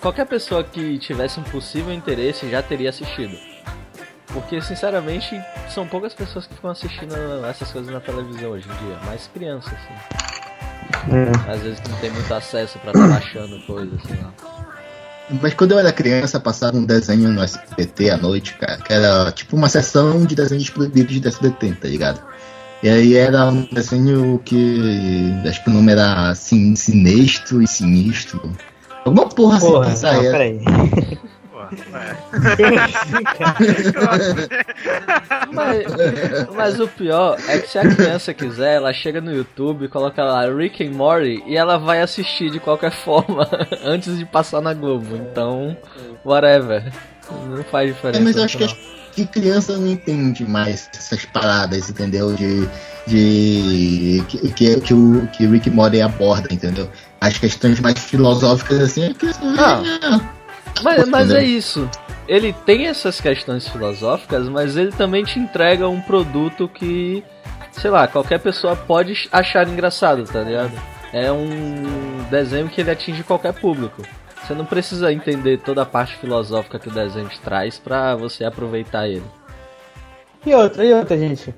Qualquer 0.00 0.24
pessoa 0.26 0.64
que 0.64 0.98
tivesse 0.98 1.38
um 1.38 1.42
possível 1.42 1.92
interesse 1.92 2.48
já 2.50 2.62
teria 2.62 2.88
assistido. 2.88 3.36
Porque, 4.32 4.62
sinceramente, 4.62 5.38
são 5.68 5.86
poucas 5.86 6.14
pessoas 6.14 6.46
que 6.46 6.54
ficam 6.54 6.70
assistindo 6.70 7.14
essas 7.44 7.70
coisas 7.70 7.92
na 7.92 8.00
televisão 8.00 8.52
hoje 8.52 8.66
em 8.68 8.86
dia. 8.86 8.96
Mais 9.04 9.26
crianças, 9.26 9.72
assim. 9.74 11.14
É. 11.14 11.52
Às 11.52 11.60
vezes 11.60 11.80
não 11.88 11.96
tem 11.98 12.10
muito 12.10 12.32
acesso 12.32 12.78
pra 12.78 12.92
estar 12.92 13.08
baixando 13.08 13.60
coisa, 13.66 13.90
sei 14.06 14.16
lá. 14.22 14.32
Mas 15.40 15.54
quando 15.54 15.72
eu 15.72 15.78
era 15.78 15.92
criança, 15.92 16.40
passava 16.40 16.76
um 16.76 16.84
desenho 16.84 17.28
no 17.28 17.42
SBT 17.42 18.10
à 18.10 18.16
noite, 18.16 18.54
cara, 18.54 18.78
que 18.78 18.92
era 18.92 19.30
tipo 19.32 19.56
uma 19.56 19.68
sessão 19.68 20.24
de 20.24 20.34
desenhos 20.34 20.70
proibidos 20.70 21.20
de 21.20 21.28
SBT, 21.28 21.72
tá 21.80 21.88
ligado? 21.88 22.20
E 22.82 22.88
aí 22.88 23.14
era 23.14 23.46
um 23.46 23.62
desenho 23.72 24.40
que 24.44 25.32
acho 25.46 25.62
que 25.62 25.70
o 25.70 25.72
nome 25.72 25.92
era 25.92 26.30
assim, 26.30 26.74
Sinestro 26.74 27.62
e 27.62 27.66
Sinistro. 27.66 28.40
Alguma 29.04 29.28
porra 29.28 29.58
assim, 29.58 29.66
Porra, 29.66 29.90
essa 29.90 30.12
não, 30.12 30.22
era. 30.22 30.30
peraí. 30.32 30.60
Pô, 31.70 31.96
é. 31.96 32.16
Mas, 35.52 35.84
mas 36.54 36.80
o 36.80 36.88
pior 36.88 37.36
é 37.48 37.58
que 37.58 37.68
se 37.70 37.78
a 37.78 37.82
criança 37.88 38.34
quiser, 38.34 38.74
ela 38.76 38.92
chega 38.92 39.20
no 39.20 39.32
YouTube, 39.32 39.88
coloca 39.88 40.22
lá 40.22 40.46
Rick 40.52 40.84
and 40.86 40.92
Morty 40.92 41.42
e 41.46 41.56
ela 41.56 41.78
vai 41.78 42.00
assistir 42.00 42.50
de 42.50 42.60
qualquer 42.60 42.92
forma 43.04 43.48
antes 43.84 44.18
de 44.18 44.24
passar 44.24 44.60
na 44.60 44.74
Globo. 44.74 45.16
Então, 45.16 45.76
whatever. 46.24 46.92
Não 47.48 47.62
faz 47.64 47.90
É, 47.90 47.92
diferença. 47.92 48.20
mas 48.24 48.36
eu 48.36 48.44
acho 48.44 48.58
que, 48.58 48.66
final. 48.68 48.82
que 49.14 49.26
criança 49.26 49.76
não 49.78 49.86
entende 49.86 50.44
mais 50.44 50.88
essas 50.94 51.24
paradas, 51.26 51.88
entendeu? 51.88 52.32
De. 52.34 52.68
de 53.06 54.24
que, 54.28 54.48
que, 54.52 54.80
que 54.80 54.94
o 54.94 55.28
que 55.28 55.46
o 55.46 55.50
Rick 55.52 55.70
and 55.70 55.74
Morty 55.74 56.00
aborda, 56.02 56.48
entendeu? 56.52 56.90
As 57.20 57.38
questões 57.38 57.78
mais 57.80 57.98
filosóficas 58.00 58.80
assim 58.80 59.04
é 59.10 59.14
que. 59.14 59.30
Ah. 59.58 60.20
Mas, 60.82 61.08
mas 61.08 61.30
é 61.30 61.42
isso. 61.42 61.88
Ele 62.28 62.52
tem 62.52 62.86
essas 62.86 63.20
questões 63.20 63.66
filosóficas, 63.68 64.48
mas 64.48 64.76
ele 64.76 64.92
também 64.92 65.24
te 65.24 65.38
entrega 65.38 65.88
um 65.88 66.00
produto 66.00 66.68
que, 66.68 67.24
sei 67.72 67.90
lá, 67.90 68.06
qualquer 68.06 68.38
pessoa 68.38 68.76
pode 68.76 69.28
achar 69.32 69.66
engraçado, 69.68 70.24
tá 70.24 70.40
ligado? 70.40 70.72
É 71.12 71.30
um 71.32 72.24
desenho 72.30 72.68
que 72.68 72.80
ele 72.80 72.90
atinge 72.90 73.22
qualquer 73.24 73.52
público. 73.52 74.02
Você 74.42 74.54
não 74.54 74.64
precisa 74.64 75.12
entender 75.12 75.58
toda 75.58 75.82
a 75.82 75.86
parte 75.86 76.16
filosófica 76.16 76.78
que 76.78 76.88
o 76.88 76.92
desenho 76.92 77.28
te 77.28 77.40
traz 77.40 77.78
pra 77.78 78.14
você 78.16 78.44
aproveitar 78.44 79.08
ele. 79.08 79.24
E 80.44 80.54
outra, 80.54 80.84
e 80.84 80.92
outra, 80.92 81.18
gente. 81.18 81.54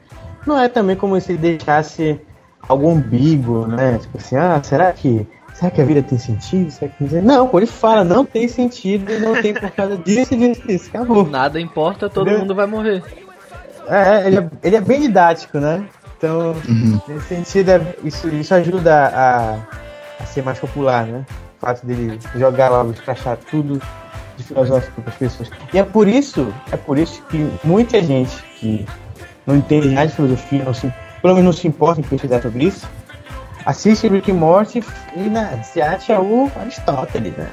Não 0.46 0.61
é 0.61 0.68
também 0.68 0.96
como 0.96 1.20
se 1.20 1.37
deixasse 1.37 2.20
algo 2.68 2.90
ambíguo, 2.90 3.66
né? 3.66 3.98
Tipo 3.98 4.18
assim, 4.18 4.37
ah, 4.37 4.61
será 4.62 4.92
que. 4.92 5.27
Será 5.55 5.71
que 5.71 5.81
a 5.81 5.85
vida 5.85 6.03
tem 6.03 6.19
sentido? 6.19 6.71
Será 6.71 6.91
que... 6.91 7.05
Não, 7.21 7.47
pô, 7.49 7.59
ele 7.59 7.67
fala, 7.67 8.03
não 8.05 8.25
tem 8.25 8.49
sentido, 8.49 9.19
não 9.21 9.41
tem 9.41 9.55
por 9.55 9.71
causa 9.71 9.97
disso, 9.97 10.37
disso, 10.37 10.67
disso. 10.67 10.91
Acabou. 10.93 11.29
Nada 11.29 11.61
importa, 11.61 12.09
todo 12.09 12.27
Entendeu? 12.27 12.41
mundo 12.41 12.55
vai 12.55 12.67
morrer. 12.67 13.03
É, 13.88 14.27
ele 14.27 14.38
é, 14.38 14.51
ele 14.62 14.77
é 14.77 14.81
bem 14.81 15.01
didático, 15.01 15.59
né? 15.59 15.85
Então, 16.17 16.55
nesse 17.09 17.27
sentido, 17.27 17.71
é- 17.71 17.95
isso, 18.05 18.29
isso 18.29 18.55
ajuda 18.55 18.95
a, 19.09 19.59
a 20.21 20.27
ser 20.27 20.43
mais 20.43 20.59
popular, 20.59 21.05
né? 21.05 21.25
O 21.59 21.67
fato 21.67 21.85
dele 21.85 22.19
jogar 22.37 22.69
logo, 22.71 22.93
escrachar 22.93 23.37
tudo 23.51 23.81
de 24.37 24.45
filosófico 24.45 25.03
para 25.03 25.12
as 25.12 25.19
pessoas. 25.19 25.51
E 25.73 25.79
é 25.79 25.83
por 25.85 26.09
isso, 26.09 26.53
é 26.71 26.77
por 26.77 26.97
isso 26.97 27.23
que 27.29 27.51
muita 27.65 28.03
gente 28.03 28.43
que 28.59 28.87
não 29.47 29.57
entende 29.57 29.88
nada 29.88 30.07
de 30.07 30.15
filosofia, 30.15 30.65
não 30.65 30.73
se, 30.75 30.93
pelo 31.21 31.35
menos 31.35 31.45
não 31.45 31.53
se 31.53 31.67
importa 31.69 32.01
em 32.01 32.05
pesquisar 32.05 32.41
sobre 32.41 32.65
isso, 32.65 32.88
assiste 33.66 34.09
Rick 34.09 34.31
and 34.31 34.37
Morty 34.37 34.83
e 35.16 35.20
né, 35.20 35.61
se 35.62 35.81
acha 35.81 36.20
o 36.20 36.51
Aristóteles, 36.61 37.37
né? 37.37 37.48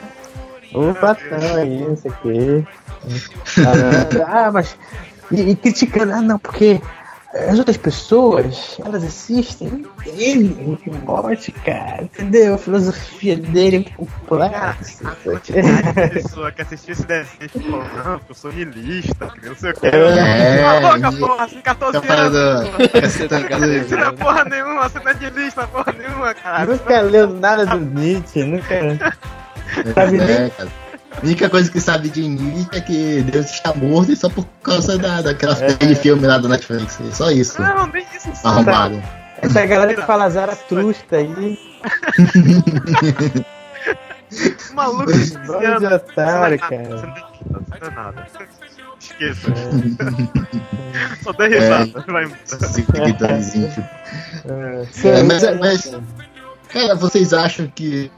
O 0.74 0.94
Platão 0.94 1.56
aí, 1.56 1.80
não 1.82 1.98
sei 1.98 2.12
o 2.12 2.16
quê. 2.16 2.64
Ah, 3.58 4.46
ah, 4.46 4.52
mas. 4.52 4.78
E, 5.32 5.42
e 5.42 5.56
criticando, 5.56 6.14
ah, 6.14 6.22
não, 6.22 6.40
porque 6.40 6.82
as 7.34 7.60
outras 7.60 7.78
pessoas, 7.78 8.78
elas 8.84 9.04
assistem, 9.04 9.68
não 9.68 9.90
Rick 10.00 10.90
and 10.90 11.00
Morty, 11.06 11.52
cara, 11.52 12.04
entendeu? 12.04 12.56
A 12.56 12.58
filosofia 12.58 13.38
dele 13.38 13.86
é 13.88 13.96
complexa. 13.96 15.08
A 15.10 15.16
quantidade 15.16 15.84
de 15.94 16.10
pessoa 16.10 16.52
que 16.52 16.62
assistiu 16.64 16.94
esse 16.94 17.06
desenho 17.06 17.50
falou, 17.50 17.84
não, 18.04 18.18
porque 18.20 18.32
eu 18.32 18.36
sou 18.36 18.52
milista, 18.52 19.28
que 19.28 19.46
não 19.48 19.56
sei 19.56 19.72
o 19.72 19.74
que. 19.76 19.88
É, 19.88 20.58
Cala 20.62 20.96
a 20.96 20.98
boca, 20.98 21.16
e- 21.16 21.20
porra, 21.20 21.44
assim, 21.46 21.62
14 21.62 22.00
Fica 22.02 22.14
anos. 22.14 22.70
falando. 22.70 23.02
Você 23.12 23.28
tá 23.28 23.40
Não 23.98 24.08
é 24.08 24.12
porra 24.14 24.44
nenhuma, 24.46 24.90
você 24.90 25.00
não 25.00 25.12
é 25.12 25.14
de 25.14 25.30
lista, 25.30 25.68
porra 25.68 25.94
nenhuma, 25.98 26.34
cara. 26.34 26.66
Nunca 26.66 27.02
leu 27.02 27.28
nada 27.28 27.66
do 27.66 27.78
Nietzsche, 27.80 28.44
nunca. 28.44 29.14
Sabe 29.94 30.18
nem- 30.18 30.30
É, 30.32 30.50
cara. 30.50 30.70
A 31.12 31.22
única 31.26 31.50
coisa 31.50 31.70
que 31.72 31.80
sabe 31.82 32.10
de 32.10 32.28
Nietzsche 32.28 32.70
é 32.78 32.82
que 32.82 33.22
Deus 33.24 33.48
está 33.48 33.74
morto 33.74 34.12
e 34.12 34.16
só 34.16 34.30
por 34.30 34.46
causa 34.64 34.98
da, 34.98 35.22
daquela 35.22 35.54
aquele 35.54 35.96
filme 35.96 36.26
lá 36.26 36.38
do 36.38 36.48
Netflix. 36.48 37.00
Só 37.14 37.30
isso. 37.32 37.62
Não, 37.62 37.88
nem 37.88 38.06
isso. 38.16 38.30
Arrombado. 38.48 39.02
Essa 39.42 39.66
galera 39.66 39.94
que 39.96 40.02
fala 40.04 40.30
Zaratrusta 40.30 41.16
aí, 41.18 41.58
Maluco, 44.74 45.12
bando 45.48 45.80
de 45.88 45.94
otário, 45.94 46.60
cara. 46.60 46.84
Não 47.50 47.88
é 47.88 47.92
nada. 47.92 48.28
Esqueça. 49.00 49.48
Só 51.24 51.32
dê 51.34 51.48
risada, 51.48 52.04
vai 52.08 52.26
embora. 52.26 52.40
Seguidorzinho, 52.46 53.70
tipo. 53.70 53.88
É, 54.48 54.86
É, 55.20 55.24
mas, 55.24 55.58
mas, 55.60 55.92
cara, 56.68 56.96
vocês 56.96 57.34
acham 57.34 57.68
que- 57.74 58.12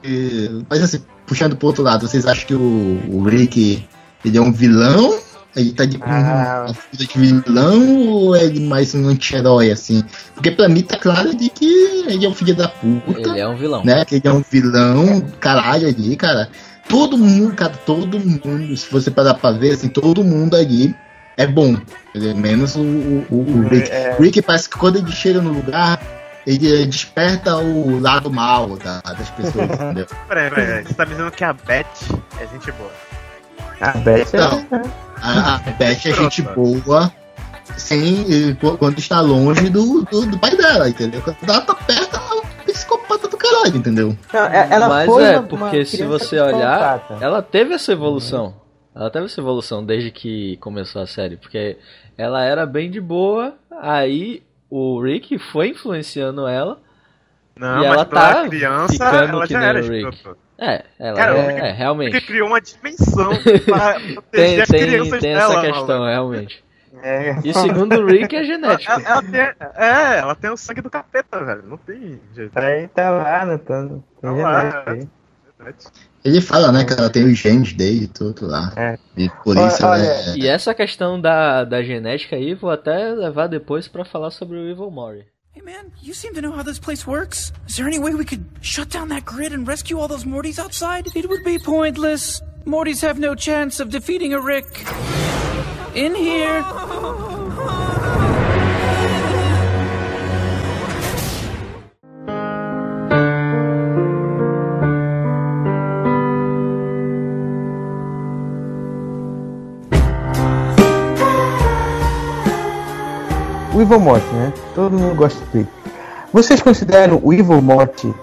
Mas 0.70 0.82
assim, 0.82 1.04
puxando 1.32 1.56
pro 1.56 1.68
outro 1.68 1.82
lado, 1.82 2.06
vocês 2.06 2.26
acham 2.26 2.46
que 2.46 2.54
o, 2.54 3.00
o 3.10 3.24
Rick 3.24 3.88
ele 4.26 4.38
é 4.38 4.42
um 4.42 4.52
vilão? 4.52 5.18
Ele 5.56 5.72
tá 5.72 5.86
de 5.86 5.98
Ah. 6.02 6.66
de 6.92 7.08
vilão 7.16 8.06
ou 8.10 8.36
é 8.36 8.44
ele 8.44 8.60
mais 8.60 8.94
um 8.94 9.08
anti-herói, 9.08 9.72
assim? 9.72 10.04
Porque 10.36 10.52
pra 10.52 10.68
mim 10.68 10.82
tá 10.82 10.98
claro 10.98 11.34
de 11.34 11.50
que 11.50 11.66
ele 12.06 12.26
é 12.26 12.28
um 12.30 12.34
filho 12.34 12.54
da 12.54 12.68
puta, 12.68 13.30
Ele 13.30 13.40
é 13.40 13.48
um 13.48 13.56
vilão. 13.56 13.82
né? 13.86 14.04
Que 14.04 14.16
ele 14.16 14.28
é 14.28 14.32
um 14.34 14.44
vilão, 14.50 15.22
caralho, 15.40 15.88
ali, 15.88 16.18
cara. 16.18 16.50
Todo 16.90 17.18
mundo, 17.18 17.54
cara, 17.56 17.72
todo 17.86 18.20
mundo, 18.20 18.76
se 18.76 18.92
você 18.92 19.10
parar 19.10 19.36
pra 19.36 19.52
ver, 19.52 19.72
assim, 19.72 19.88
todo 19.88 20.22
mundo 20.24 20.58
ali 20.58 20.94
é 21.38 21.48
bom. 21.48 21.78
Menos 22.36 22.76
o, 22.76 22.82
o, 22.82 23.26
o 23.32 23.68
Rick. 23.70 23.90
É. 23.90 24.16
O 24.20 24.22
Rick 24.24 24.42
parece 24.42 24.70
que 24.70 24.78
quando 24.78 24.98
ele 24.98 25.12
chega 25.14 25.42
no 25.42 25.54
lugar, 25.54 26.02
ele 26.46 26.86
desperta 26.86 27.58
o 27.58 28.00
lado 28.00 28.32
mal 28.32 28.78
da- 28.78 29.02
das 29.02 29.30
pessoas, 29.32 29.70
entendeu? 29.72 30.06
Peraí, 30.28 30.50
peraí, 30.50 30.66
peraí. 30.68 30.84
Você 30.86 30.94
tá 30.94 31.06
me 31.06 31.12
dizendo 31.12 31.32
que 31.32 31.44
a 31.44 31.54
Beth 31.54 31.86
é 32.40 32.48
gente 32.48 32.72
boa. 32.72 32.92
A 33.82 33.92
Beth 33.98 34.28
Então, 34.28 34.66
a, 35.22 35.56
a 35.56 35.58
Beth 35.60 36.06
é 36.06 36.14
gente 36.14 36.42
boa 36.42 37.12
sem, 37.78 38.56
qu- 38.56 38.78
quando 38.78 39.00
está 39.00 39.22
longe 39.22 39.70
do, 39.70 40.04
do, 40.06 40.26
do 40.26 40.38
pai 40.40 40.56
dela, 40.56 40.90
entendeu? 40.90 41.22
Quando 41.22 41.38
ela 41.50 41.62
tá 41.62 41.74
perto, 41.76 42.16
ela 42.18 42.32
é 42.32 42.36
um 42.36 42.64
psicopata 42.66 43.28
do 43.28 43.38
caralho, 43.38 43.78
entendeu? 43.78 44.18
Não, 44.34 44.40
é- 44.46 44.68
ela 44.72 44.88
Mas 44.90 45.06
foi 45.06 45.24
é, 45.24 45.40
uma- 45.40 45.48
porque 45.48 45.78
uma 45.78 45.86
se 45.86 46.04
você 46.04 46.40
olhar, 46.40 47.06
ela 47.22 47.42
teve 47.42 47.74
essa 47.74 47.92
evolução. 47.92 48.56
Ela 48.94 49.10
teve 49.10 49.26
essa 49.26 49.40
evolução 49.40 49.86
desde 49.86 50.12
que 50.12 50.58
começou 50.58 51.02
a 51.02 51.08
série, 51.08 51.38
porque 51.38 51.78
ela 52.18 52.44
era 52.44 52.66
bem 52.66 52.92
de 52.92 53.00
boa, 53.00 53.56
aí 53.82 54.44
o 54.72 55.00
Rick 55.02 55.38
foi 55.38 55.68
influenciando 55.70 56.48
ela. 56.48 56.80
Não, 57.56 57.84
E 57.84 57.88
mas 57.88 57.94
ela 57.94 58.06
tá 58.06 58.48
criança, 58.48 58.94
ficando 58.94 59.16
ela 59.34 59.46
que 59.48 59.54
já 59.54 59.60
nem 59.60 59.68
era 59.70 59.80
o 59.80 59.88
Rick. 59.88 60.10
escroto. 60.16 60.40
É, 60.58 60.86
ela 61.00 61.16
Cara, 61.18 61.38
é, 61.38 61.48
Rick- 61.48 61.60
é, 61.68 61.72
realmente. 61.72 62.12
Porque 62.12 62.26
criou 62.28 62.48
uma 62.48 62.62
dimensão 62.62 63.30
pra 63.66 64.00
proteger 64.00 64.66
Tem, 64.68 64.80
tem, 64.80 64.88
crianças 64.88 65.20
tem 65.20 65.34
dela, 65.34 65.54
essa 65.54 65.62
questão, 65.62 65.88
maluco. 66.00 66.06
realmente. 66.10 66.64
É. 67.04 67.36
E 67.44 67.54
segundo 67.54 67.96
o 68.00 68.06
Rick 68.06 68.36
é 68.36 68.44
genético. 68.44 68.92
Ela, 68.92 69.02
ela 69.04 69.22
tem, 69.24 69.40
é, 69.42 70.18
ela 70.20 70.36
tem 70.36 70.50
o 70.52 70.58
sangue 70.58 70.82
do 70.82 70.90
capeta, 70.90 71.44
velho. 71.44 71.64
Não 71.66 71.78
tem 71.78 72.20
jeito. 72.34 72.58
Aí 72.58 72.88
tá 72.90 73.10
lá, 73.10 73.46
não 73.46 73.58
tá. 73.58 73.88
Tem 73.88 74.04
Tá 74.22 74.32
lá. 74.32 74.86
Ele 76.24 76.40
fala, 76.40 76.72
né, 76.72 76.86
que 76.86 76.94
ela 76.94 77.10
tem 77.10 77.24
os 77.24 77.38
genes 77.38 77.74
dele 77.74 78.04
e 78.04 78.08
tudo 78.08 78.46
lá. 78.46 78.72
É. 78.76 78.98
E 79.18 79.30
por 79.44 79.58
isso 79.58 79.84
ela 79.84 79.94
olha, 79.94 80.04
é. 80.04 80.38
E 80.38 80.48
essa 80.48 80.74
questão 80.74 81.20
da, 81.20 81.64
da 81.64 81.82
genética 81.82 82.36
aí, 82.36 82.54
vou 82.54 82.70
até 82.70 83.14
levar 83.14 83.48
depois 83.48 83.88
pra 83.88 84.06
falar 84.06 84.32
sobre 84.32 84.58
o 84.58 84.70
Evil 84.70 84.92
Mori. 84.92 85.26
Hey 85.54 85.62
man, 85.64 85.92
you 86.02 86.14
seem 86.14 86.34
to 86.34 86.42
know 86.42 86.52
how 86.52 86.64
this 86.64 86.80
place 86.80 87.06
works. 87.06 87.52
Is 87.68 87.76
there 87.76 87.86
any 87.86 88.00
way 88.00 88.14
we 88.14 88.24
could 88.24 88.46
shut 88.62 88.90
down 88.90 89.10
that 89.10 89.26
grid 89.26 89.52
and 89.54 89.68
rescue 89.68 90.00
all 90.00 90.08
those 90.08 90.24
Mortys 90.26 90.58
outside? 90.58 91.08
It 91.14 91.28
would 91.28 91.44
be 91.44 91.60
pointless. 91.60 92.42
Mortys 92.66 93.02
have 93.02 93.20
no 93.20 93.36
chance 93.36 93.82
of 93.82 93.90
defeating 93.90 94.34
a 94.34 94.40
Rick. 94.40 94.86
In 95.94 96.16
here. 96.16 96.64
O 113.82 113.84
Evil 113.84 114.00
Morty, 114.00 114.28
né? 114.36 114.54
Todo 114.76 114.96
mundo 114.96 115.16
gosta 115.16 115.44
dele. 115.52 115.68
Vocês 116.32 116.62
consideram 116.62 117.20
o 117.24 117.34
Evil 117.34 117.62
Morty 117.64 118.14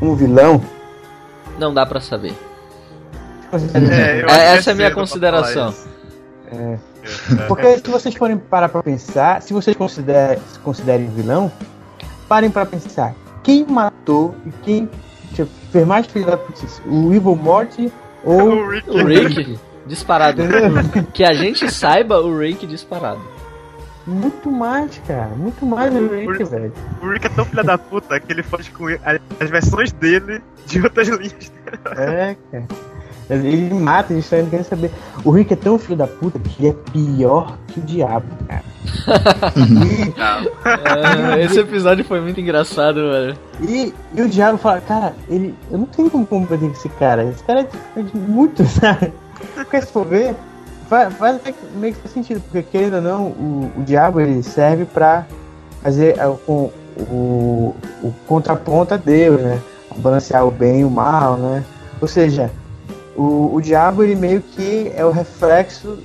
um 0.00 0.14
vilão? 0.14 0.62
Não 1.58 1.74
dá 1.74 1.84
pra 1.84 2.00
saber. 2.00 2.32
É, 3.52 4.20
É, 4.20 4.22
que 4.22 4.30
essa 4.30 4.70
é 4.70 4.72
a 4.72 4.76
minha 4.76 4.90
consideração. 4.92 5.72
falar 5.72 6.74
isso. 6.74 7.46
Porque 7.48 7.78
se 7.78 7.90
vocês 7.90 8.14
forem 8.14 8.38
parar 8.38 8.68
pra 8.68 8.80
pensar, 8.82 9.42
se 9.42 9.52
vocês 9.52 9.76
considerem, 9.76 10.38
se 10.52 10.58
considerem 10.60 11.08
vilão, 11.08 11.50
parem 12.28 12.48
pra 12.50 12.64
pensar. 12.64 13.12
quem 13.42 13.66
matou 13.66 14.36
e 14.46 14.50
quem 14.62 14.88
tipo, 15.34 15.50
fez 15.72 15.84
mais 15.86 16.06
filho 16.06 16.26
da? 16.26 16.38
O 16.86 17.12
Evil 17.12 17.34
Morty 17.34 17.92
ou 18.24 18.40
O 18.54 18.68
Rick. 18.70 18.90
O 18.90 19.04
Rick, 19.04 19.58
disparado. 19.84 20.42
Que 21.12 21.24
a 21.24 21.32
gente 21.32 21.68
saiba, 21.72 22.20
o 22.20 22.38
Rick 22.38 22.66
disparado. 22.68 23.20
Muito 24.08 24.50
mais, 24.50 24.98
cara. 25.06 25.28
Muito 25.36 25.66
mais 25.66 25.94
o 25.94 26.08
Rick, 26.08 26.44
velho. 26.44 26.72
O 27.02 27.08
Rick 27.10 27.26
é 27.26 27.28
tão 27.28 27.44
filho 27.44 27.62
da 27.64 27.76
puta 27.76 28.18
que 28.18 28.32
ele 28.32 28.42
foge 28.42 28.70
com 28.70 28.86
as 29.40 29.50
versões 29.50 29.92
dele 29.92 30.40
de 30.66 30.80
outras 30.82 31.06
linhas. 31.08 31.52
É, 31.96 32.34
cara. 32.50 32.64
Ele 33.30 33.74
mata, 33.74 34.14
a 34.14 34.16
gente 34.16 34.30
tá 34.30 34.38
não 34.38 34.48
quer 34.48 34.62
saber. 34.62 34.90
O 35.22 35.30
Rick 35.30 35.52
é 35.52 35.56
tão 35.56 35.78
filho 35.78 35.96
da 35.98 36.06
puta 36.06 36.38
que 36.38 36.64
ele 36.64 36.70
é 36.70 36.90
pior 36.90 37.58
que 37.66 37.80
o 37.80 37.82
diabo, 37.82 38.24
cara. 38.48 38.64
É, 41.36 41.44
esse 41.44 41.60
episódio 41.60 42.04
foi 42.04 42.20
muito 42.20 42.40
engraçado, 42.40 43.10
velho. 43.10 43.36
E, 43.60 43.94
e 44.14 44.22
o 44.22 44.28
diabo 44.28 44.58
fala, 44.58 44.80
cara, 44.80 45.14
ele. 45.28 45.54
Eu 45.70 45.78
não 45.78 45.86
tenho 45.86 46.10
como 46.10 46.26
compreender 46.26 46.66
com 46.70 46.72
esse 46.72 46.88
cara. 46.88 47.24
Esse 47.24 47.42
cara 47.44 47.60
é 47.60 47.62
de- 47.64 47.78
é 47.96 48.02
de 48.02 48.16
muito, 48.16 48.64
sabe? 48.66 49.12
Porque 49.54 49.80
se 49.82 49.92
for 49.92 50.06
ver, 50.06 50.34
faz, 50.88 51.14
faz 51.14 51.40
meio 51.76 51.94
que 51.94 52.00
faz 52.00 52.12
sentido, 52.12 52.40
porque 52.40 52.62
querendo 52.62 52.94
ou 52.96 53.02
não, 53.02 53.22
o, 53.26 53.70
o 53.78 53.82
diabo 53.82 54.20
ele 54.20 54.42
serve 54.42 54.84
pra 54.84 55.26
fazer 55.82 56.18
é, 56.18 56.36
com 56.46 56.70
o, 56.96 57.74
o 58.02 58.12
contraponto 58.26 58.94
a 58.94 58.96
Deus, 58.96 59.40
né? 59.40 59.60
Balancear 59.98 60.46
o 60.46 60.50
bem 60.50 60.80
e 60.80 60.84
o 60.84 60.90
mal, 60.90 61.36
né? 61.36 61.64
Ou 62.00 62.06
seja, 62.08 62.50
o, 63.16 63.50
o 63.54 63.60
diabo 63.60 64.02
ele 64.02 64.14
meio 64.14 64.40
que 64.40 64.92
é 64.96 65.04
o 65.04 65.10
reflexo, 65.10 65.98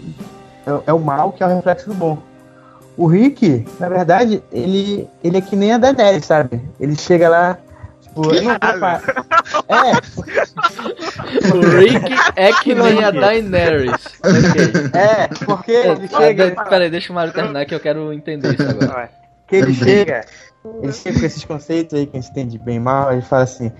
é, 0.65 0.73
o- 0.73 0.83
é 0.87 0.93
o 0.93 0.99
mal 0.99 1.31
que 1.31 1.43
é 1.43 1.45
o 1.45 1.49
reflexo 1.49 1.87
do 1.89 1.95
bom. 1.95 2.17
O 2.95 3.07
Rick, 3.07 3.65
na 3.79 3.89
verdade, 3.89 4.43
ele, 4.51 5.07
ele 5.23 5.37
é 5.37 5.41
que 5.41 5.55
nem 5.55 5.73
a 5.73 5.77
Daenerys, 5.79 6.25
sabe? 6.25 6.61
Ele 6.79 6.95
chega 6.95 7.27
lá, 7.27 7.57
não 8.15 8.51
É, 9.69 9.91
O 11.53 11.59
Rick 11.77 12.13
é 12.35 12.51
que 12.53 12.73
nem 12.75 13.03
a 13.03 13.11
Daenerys. 13.11 13.91
Ok. 14.23 14.91
é, 14.93 15.27
porque 15.45 15.71
ele 15.71 16.09
Ah, 16.13 16.17
chega. 16.17 16.51
de- 16.51 16.69
Peraí, 16.69 16.89
deixa 16.89 17.11
o 17.11 17.15
Mario 17.15 17.33
terminar 17.33 17.65
que 17.65 17.73
eu 17.75 17.79
quero 17.79 18.11
entender 18.13 18.53
isso 18.53 18.69
agora. 18.69 19.09
que 19.47 19.55
ele 19.57 19.73
chega, 19.73 20.25
ele 20.81 20.93
chega 20.93 21.19
com 21.19 21.25
esses 21.25 21.43
conceitos 21.45 21.93
aí 21.97 22.05
que 22.05 22.17
a 22.17 22.21
gente 22.21 22.33
tem 22.33 22.47
de 22.47 22.57
bem 22.57 22.79
mal, 22.79 23.11
ele 23.11 23.21
fala 23.21 23.43
assim, 23.43 23.71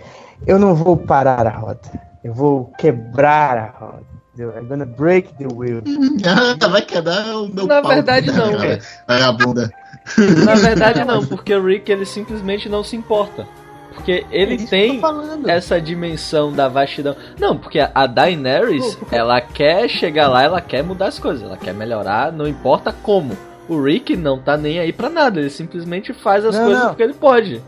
eu 0.46 0.60
não 0.60 0.76
vou 0.76 0.98
parar 0.98 1.48
a 1.48 1.50
roda, 1.52 1.80
eu 2.24 2.34
vou 2.34 2.72
quebrar 2.78 3.58
a 3.58 3.70
roda. 3.86 4.04
entendeu? 4.34 4.54
I'm 4.62 4.68
gonna 4.68 4.86
break 4.86 5.34
the 5.36 5.48
wheel. 5.54 5.82
Ah, 6.26 6.58
vai 6.70 6.82
quebrar 6.82 7.26
o 7.38 7.48
meu 7.48 7.66
Na 7.68 7.82
pau. 7.82 7.92
verdade, 7.92 8.32
não, 8.32 8.52
cara. 8.52 8.58
velho. 8.58 8.82
Vagabunda. 9.08 9.72
Na 10.46 10.56
verdade, 10.56 11.06
não, 11.06 11.26
porque 11.26 11.54
o 11.56 11.66
Rick 11.66 11.90
ele 11.92 12.06
simplesmente 12.06 12.68
não 12.68 12.84
se 12.84 12.96
importa. 12.96 13.48
Porque 13.96 14.26
ele 14.32 14.56
É 14.56 14.66
tem 14.68 15.02
essa 15.48 15.80
dimensão 15.80 16.52
da 16.52 16.68
vastidão. 16.68 17.16
Não, 17.40 17.58
porque 17.58 17.80
a 17.80 18.06
Daenerys, 18.08 18.98
ela 19.12 19.40
quer 19.40 19.88
chegar 19.88 20.28
lá, 20.28 20.44
ela 20.44 20.60
quer 20.62 20.84
mudar 20.84 21.08
as 21.08 21.20
coisas, 21.20 21.44
ela 21.44 21.58
quer 21.58 21.74
melhorar, 21.74 22.32
não 22.32 22.48
importa 22.48 22.94
como. 23.04 23.38
O 23.70 23.82
Rick 23.82 24.18
não 24.18 24.38
tá 24.40 24.58
nem 24.58 24.80
aí 24.80 24.92
pra 24.92 25.10
nada, 25.10 25.40
ele 25.40 25.50
simplesmente 25.50 26.12
faz 26.14 26.44
as 26.44 26.56
Não, 26.56 26.64
coisas 26.66 26.82
não. 26.84 26.90
porque 26.90 27.04
ele 27.04 27.14
pode. 27.14 27.62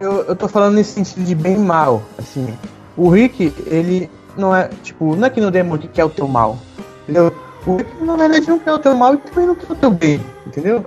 Eu, 0.00 0.22
eu 0.24 0.36
tô 0.36 0.46
falando 0.48 0.74
nesse 0.74 0.92
sentido 0.92 1.24
de 1.24 1.34
bem 1.34 1.54
e 1.56 1.58
mal, 1.58 2.02
assim. 2.18 2.56
O 2.96 3.08
Rick, 3.08 3.52
ele 3.66 4.08
não 4.36 4.54
é, 4.54 4.68
tipo, 4.82 5.16
não 5.16 5.26
é 5.26 5.30
que 5.30 5.40
no 5.40 5.50
Demon 5.50 5.78
que 5.78 5.88
quer 5.88 6.04
o 6.04 6.08
teu 6.10 6.28
mal, 6.28 6.58
entendeu? 7.02 7.34
O 7.66 7.76
Rick, 7.76 8.04
na 8.04 8.16
verdade, 8.16 8.48
não 8.48 8.58
quer 8.58 8.72
o 8.72 8.78
teu 8.78 8.94
mal 8.94 9.14
e 9.14 9.16
também 9.18 9.46
não 9.46 9.54
quer 9.54 9.72
o 9.72 9.74
teu 9.76 9.90
bem, 9.90 10.20
entendeu? 10.46 10.84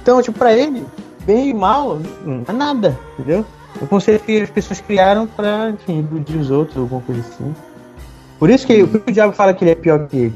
Então, 0.00 0.22
tipo, 0.22 0.38
pra 0.38 0.52
ele, 0.52 0.86
bem 1.26 1.48
e 1.50 1.54
mal 1.54 1.98
não 2.24 2.42
é 2.46 2.52
nada, 2.52 2.98
entendeu? 3.18 3.44
É 3.80 3.84
um 3.84 3.86
conceito 3.86 4.24
que 4.24 4.40
as 4.42 4.50
pessoas 4.50 4.80
criaram 4.80 5.26
pra, 5.26 5.70
enfim, 5.70 6.06
iludir 6.10 6.36
os 6.36 6.50
outros, 6.50 6.76
alguma 6.78 7.00
coisa 7.02 7.20
assim. 7.20 7.54
Por 8.38 8.50
isso 8.50 8.66
que 8.66 8.82
o 8.82 9.12
diabo 9.12 9.32
fala 9.32 9.54
que 9.54 9.64
ele 9.64 9.70
é 9.72 9.74
pior 9.74 10.06
que 10.08 10.16
ele, 10.16 10.34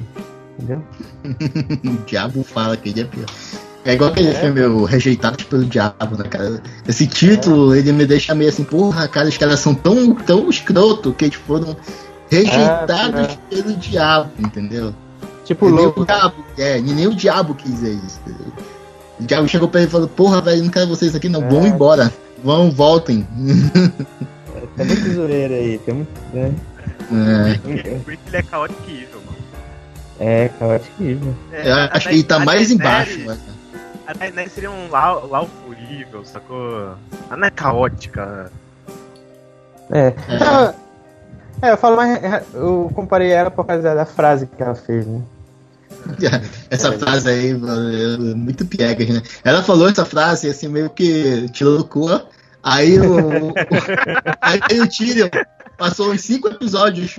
entendeu? 0.59 0.83
o 1.85 2.05
diabo 2.07 2.43
fala 2.43 2.77
que 2.77 2.89
ele 2.91 3.01
é 3.03 3.05
pior. 3.05 3.27
É 3.85 3.95
igual 3.95 4.11
aquele 4.11 4.35
filme 4.35 4.61
o 4.63 4.85
Rejeitados 4.85 5.45
pelo 5.45 5.65
Diabo, 5.65 6.19
né, 6.19 6.25
cara? 6.29 6.61
Esse 6.87 7.07
título, 7.07 7.75
ele 7.75 7.91
me 7.93 8.05
deixa 8.05 8.35
meio 8.35 8.51
assim, 8.51 8.65
porra, 8.65 9.09
cara, 9.09 9.29
os 9.29 9.39
caras 9.39 9.61
são 9.61 9.75
tão, 9.75 10.15
tão 10.15 10.51
escroto 10.51 11.13
que 11.15 11.27
eles 11.27 11.37
foram 11.37 11.75
rejeitados 12.31 13.35
Ah, 13.35 13.39
pelo 13.49 13.75
diabo, 13.77 14.31
entendeu? 14.39 14.95
Tipo, 15.45 15.69
E 15.69 15.73
nem 15.73 15.85
louco. 15.85 16.03
o 16.03 16.05
diabo, 16.05 16.35
é, 16.59 16.79
e 16.79 16.83
nem 16.83 17.07
o 17.07 17.15
diabo 17.15 17.55
quis 17.55 17.71
dizer 17.73 17.93
isso, 18.07 18.21
entendeu? 18.27 18.53
O 19.19 19.25
diabo 19.25 19.49
chegou 19.49 19.69
pra 19.69 19.81
ele 19.81 19.89
e 19.89 19.93
falou, 19.93 20.09
porra, 20.09 20.41
velho, 20.43 20.63
não 20.63 20.71
quero 20.71 20.89
vocês 20.89 21.15
aqui 21.15 21.29
não, 21.29 21.49
vão 21.49 21.65
É. 21.65 21.69
embora. 21.69 22.13
Vão, 22.43 22.71
voltem. 22.71 23.27
Tá 24.77 24.85
muito 24.85 25.11
zoeira 25.13 25.55
aí, 25.55 25.79
tem 25.79 25.95
muito. 25.95 26.09
Né? 26.33 26.55
É, 27.11 27.69
O 27.69 28.09
Rick 28.09 28.21
ele 28.29 28.37
é 28.37 28.43
caótico 28.43 28.83
e 28.89 29.03
evil, 29.03 29.21
mano. 29.27 29.39
É, 30.21 30.49
caótico 30.59 31.03
mesmo. 31.03 31.37
É, 31.53 31.69
eu 31.71 31.75
a- 31.75 31.91
acho 31.93 32.09
que 32.09 32.15
ele 32.15 32.25
tá 32.25 32.39
mais 32.39 32.71
embaixo, 32.71 33.21
mano. 33.25 33.41
A 34.07 34.13
Daenerys 34.15 34.53
seria 34.53 34.71
um 34.71 34.89
lau, 34.91 35.27
laufo 35.27 35.53
evil, 35.91 36.25
sacou? 36.25 36.95
Ela 37.29 37.37
não 37.37 37.47
é 37.47 37.51
caótica. 37.51 38.51
É. 39.91 40.09
É. 40.09 40.15
Ela- 40.41 40.75
é, 41.63 41.73
eu 41.73 41.77
falo 41.77 41.97
mais. 41.97 42.21
Eu 42.55 42.91
comparei 42.95 43.31
ela 43.31 43.51
por 43.51 43.65
causa 43.67 43.95
da 43.95 44.05
frase 44.07 44.47
que 44.47 44.63
ela 44.63 44.75
fez, 44.75 45.07
né? 45.07 45.21
Essa 46.71 46.93
frase 46.93 47.29
aí, 47.29 47.51
é 47.51 48.17
muito 48.35 48.65
piegas, 48.67 49.09
né? 49.09 49.23
Ela 49.45 49.63
falou 49.63 49.89
essa 49.89 50.05
frase 50.05 50.49
assim, 50.49 50.69
meio 50.69 50.91
que 50.91 51.47
do 51.59 51.85
cu. 51.85 52.09
Aí 52.63 52.99
o. 52.99 53.55
aí 54.41 54.81
o 54.81 54.89
Tyrion 54.89 55.29
passou 55.77 56.13
uns 56.13 56.23
cinco 56.23 56.49
episódios 56.49 57.19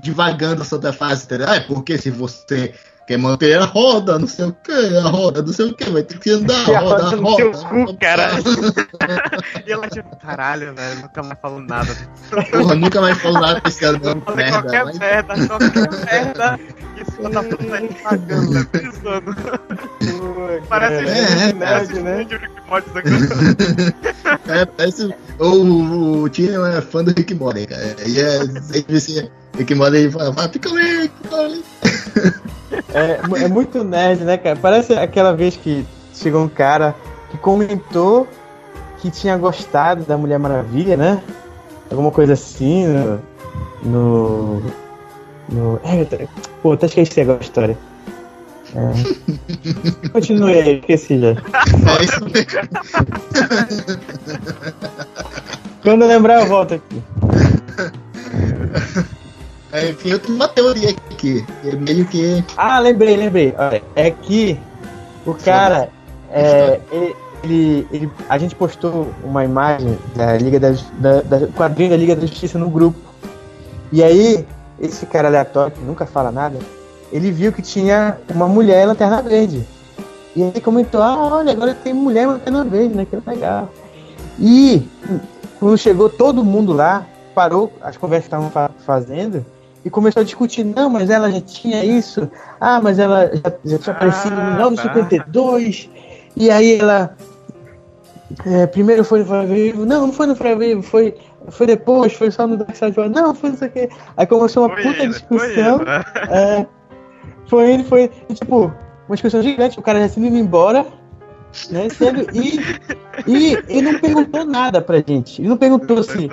divagando 0.00 0.64
sobre 0.64 0.88
a 0.88 0.92
frase, 0.92 1.24
entendeu? 1.24 1.48
Ah, 1.48 1.56
é 1.56 1.60
porque 1.60 1.98
se 1.98 2.10
você 2.10 2.72
quer 3.10 3.18
manter 3.18 3.58
a 3.58 3.64
roda, 3.64 4.20
não 4.20 4.26
sei 4.28 4.44
o 4.44 4.52
que, 4.52 4.70
a 4.70 5.02
roda, 5.08 5.42
não 5.42 5.52
sei 5.52 5.66
o 5.66 5.74
que, 5.74 5.90
vai 5.90 6.00
ter 6.04 6.16
que 6.20 6.30
andar, 6.30 6.60
a 6.70 6.78
roda, 6.78 7.06
a 7.06 7.08
roda 7.10 7.16
no 7.16 7.86
cu, 7.86 7.96
caralho. 7.98 8.44
E 9.66 9.72
ela 9.72 9.88
tipo, 9.88 10.16
caralho, 10.16 10.72
velho, 10.76 11.00
nunca 11.00 11.22
mais 11.24 11.38
falo 11.42 11.60
nada. 11.60 11.96
Porra, 12.52 12.74
nunca 12.76 13.00
mais 13.00 13.18
falo 13.18 13.40
nada 13.40 13.60
desse 13.64 13.84
ano, 13.84 14.00
não, 14.02 14.20
Falei 14.20 14.44
merda. 14.44 14.62
qualquer 14.62 14.84
mas- 14.84 14.98
merda, 14.98 15.46
qualquer 15.48 16.04
merda. 16.04 16.60
Isso 17.00 17.30
da 17.30 17.42
puta 17.42 17.64
tá 17.64 18.10
pagando, 18.10 18.54
tá 18.64 18.78
pensando. 18.78 19.36
Parece 20.68 21.08
É, 21.08 21.52
parece 21.54 22.00
né? 22.00 22.16
vídeo 22.18 22.38
de 22.38 22.46
Rick 22.46 22.60
Morty 22.68 22.90
agora. 22.90 24.50
É, 24.60 24.64
parece. 24.66 25.14
O, 25.38 26.22
o 26.22 26.28
Tyrion 26.28 26.64
é 26.66 26.80
fã 26.80 27.02
do 27.02 27.10
Rick 27.10 27.34
Morty, 27.34 27.66
cara. 27.66 27.96
E 28.06 28.20
é 28.20 28.38
sempre 28.60 28.96
assim, 28.96 29.28
Rick 29.58 29.74
Morty 29.74 30.10
fala, 30.10 30.32
fica 30.48 30.68
ali, 30.68 31.10
fica 31.22 31.36
ali. 31.36 31.64
É, 32.94 33.20
é 33.44 33.48
muito 33.48 33.84
nerd, 33.84 34.24
né, 34.24 34.36
cara? 34.36 34.56
Parece 34.56 34.92
aquela 34.94 35.34
vez 35.34 35.56
que 35.56 35.86
chegou 36.14 36.42
um 36.42 36.48
cara 36.48 36.94
que 37.30 37.38
comentou 37.38 38.26
que 39.00 39.10
tinha 39.10 39.36
gostado 39.36 40.04
da 40.04 40.16
Mulher 40.16 40.38
Maravilha, 40.38 40.96
né? 40.96 41.22
Alguma 41.90 42.10
coisa 42.10 42.32
assim 42.34 42.86
no. 42.86 43.20
No. 43.82 44.62
no 45.48 45.80
é, 45.84 46.04
tô- 46.04 46.16
pô, 46.62 46.72
até 46.72 46.86
esqueci 46.86 47.20
agora 47.20 47.38
a 47.38 47.42
história. 47.42 47.78
É. 48.74 50.08
Continue 50.12 50.54
aí, 50.54 50.78
esqueci 50.78 51.18
já. 51.18 51.30
É 51.30 52.04
isso 52.04 52.24
mesmo. 52.24 52.46
Quando 55.82 56.02
eu 56.02 56.08
lembrar, 56.08 56.40
eu 56.42 56.46
volto 56.46 56.74
aqui. 56.74 57.02
É, 59.72 59.90
Enfim, 59.90 60.10
eu 60.10 60.18
tenho 60.18 60.34
uma 60.34 60.48
teoria 60.48 60.90
aqui. 60.90 61.44
É 61.64 61.72
meio 61.76 62.04
que. 62.06 62.44
Ah, 62.56 62.78
lembrei, 62.78 63.16
lembrei. 63.16 63.54
É 63.94 64.10
que 64.10 64.58
o 65.24 65.34
cara. 65.34 65.90
É, 66.32 66.80
ele, 66.92 67.16
ele, 67.42 67.86
ele- 67.92 68.10
a 68.28 68.36
gente 68.38 68.54
postou 68.54 69.08
uma 69.24 69.44
imagem 69.44 69.98
da 70.14 70.36
Liga 70.36 70.58
da, 70.60 70.70
da, 70.98 71.20
da 71.22 71.46
quadrinho 71.48 71.90
da 71.90 71.96
Liga 71.96 72.14
da 72.16 72.22
Justiça 72.22 72.58
no 72.58 72.68
grupo. 72.68 72.98
E 73.92 74.02
aí, 74.02 74.44
esse 74.80 75.06
cara 75.06 75.28
aleatório, 75.28 75.72
que 75.72 75.80
nunca 75.82 76.06
fala 76.06 76.30
nada, 76.30 76.58
ele 77.12 77.30
viu 77.32 77.52
que 77.52 77.62
tinha 77.62 78.16
uma 78.32 78.46
mulher 78.48 78.84
em 78.84 78.86
lanterna 78.86 79.20
verde. 79.22 79.64
E 80.36 80.42
aí 80.44 80.60
comentou, 80.60 81.02
ah, 81.02 81.16
olha, 81.34 81.50
agora 81.52 81.74
tem 81.74 81.92
mulher 81.92 82.22
em 82.22 82.26
lanterna 82.26 82.64
verde, 82.64 82.94
né? 82.94 83.04
Que 83.04 83.18
legal. 83.28 83.68
E 84.38 84.86
quando 85.58 85.76
chegou 85.76 86.08
todo 86.08 86.44
mundo 86.44 86.72
lá, 86.72 87.04
parou 87.34 87.72
as 87.82 87.96
conversas 87.96 88.24
que 88.24 88.28
estavam 88.28 88.50
fa- 88.50 88.70
fazendo 88.86 89.44
e 89.84 89.90
começou 89.90 90.20
a 90.20 90.24
discutir, 90.24 90.64
não, 90.64 90.90
mas 90.90 91.10
ela 91.10 91.30
já 91.30 91.40
tinha 91.40 91.84
isso, 91.84 92.30
ah, 92.60 92.80
mas 92.80 92.98
ela 92.98 93.30
já, 93.34 93.52
já 93.64 93.78
tinha 93.78 93.94
aparecido 93.94 94.34
no 94.34 94.40
Ah, 94.40 94.70
952, 94.70 95.88
e 96.36 96.50
aí 96.50 96.78
ela 96.78 97.16
é, 98.46 98.66
primeiro 98.66 99.04
foi 99.04 99.24
no 99.24 99.46
Vivo, 99.46 99.84
não, 99.84 100.06
não 100.06 100.12
foi 100.12 100.26
no 100.26 100.36
Fire 100.36 100.54
Vivo, 100.54 100.82
foi, 100.82 101.14
foi 101.48 101.66
depois, 101.66 102.12
foi 102.12 102.30
só 102.30 102.46
no 102.46 102.56
Dark 102.56 102.74
Side 102.74 102.96
não, 103.10 103.34
foi 103.34 103.50
não 103.50 103.56
sei 103.56 103.68
o 103.68 103.70
que. 103.72 103.88
Aí 104.16 104.26
começou 104.26 104.66
uma 104.66 104.74
Foi 104.74 104.82
puta 104.84 104.96
foi 104.98 105.08
discussão. 105.08 105.78
né? 105.78 106.04
É, 106.30 106.66
foi 107.48 107.70
ele, 107.72 107.84
foi, 107.84 108.10
e, 108.28 108.34
tipo, 108.34 108.72
uma 109.08 109.16
discussão 109.16 109.42
gigante, 109.42 109.78
o 109.78 109.82
cara 109.82 109.98
já 110.00 110.08
se 110.08 110.20
indo 110.20 110.36
embora, 110.36 110.86
né, 111.70 111.88
e 112.32 112.60
E 113.26 113.58
ele 113.68 113.92
não 113.92 114.00
perguntou 114.00 114.44
nada 114.44 114.80
pra 114.80 115.02
gente. 115.06 115.40
Ele 115.40 115.48
não 115.48 115.56
perguntou 115.56 115.98
assim 115.98 116.28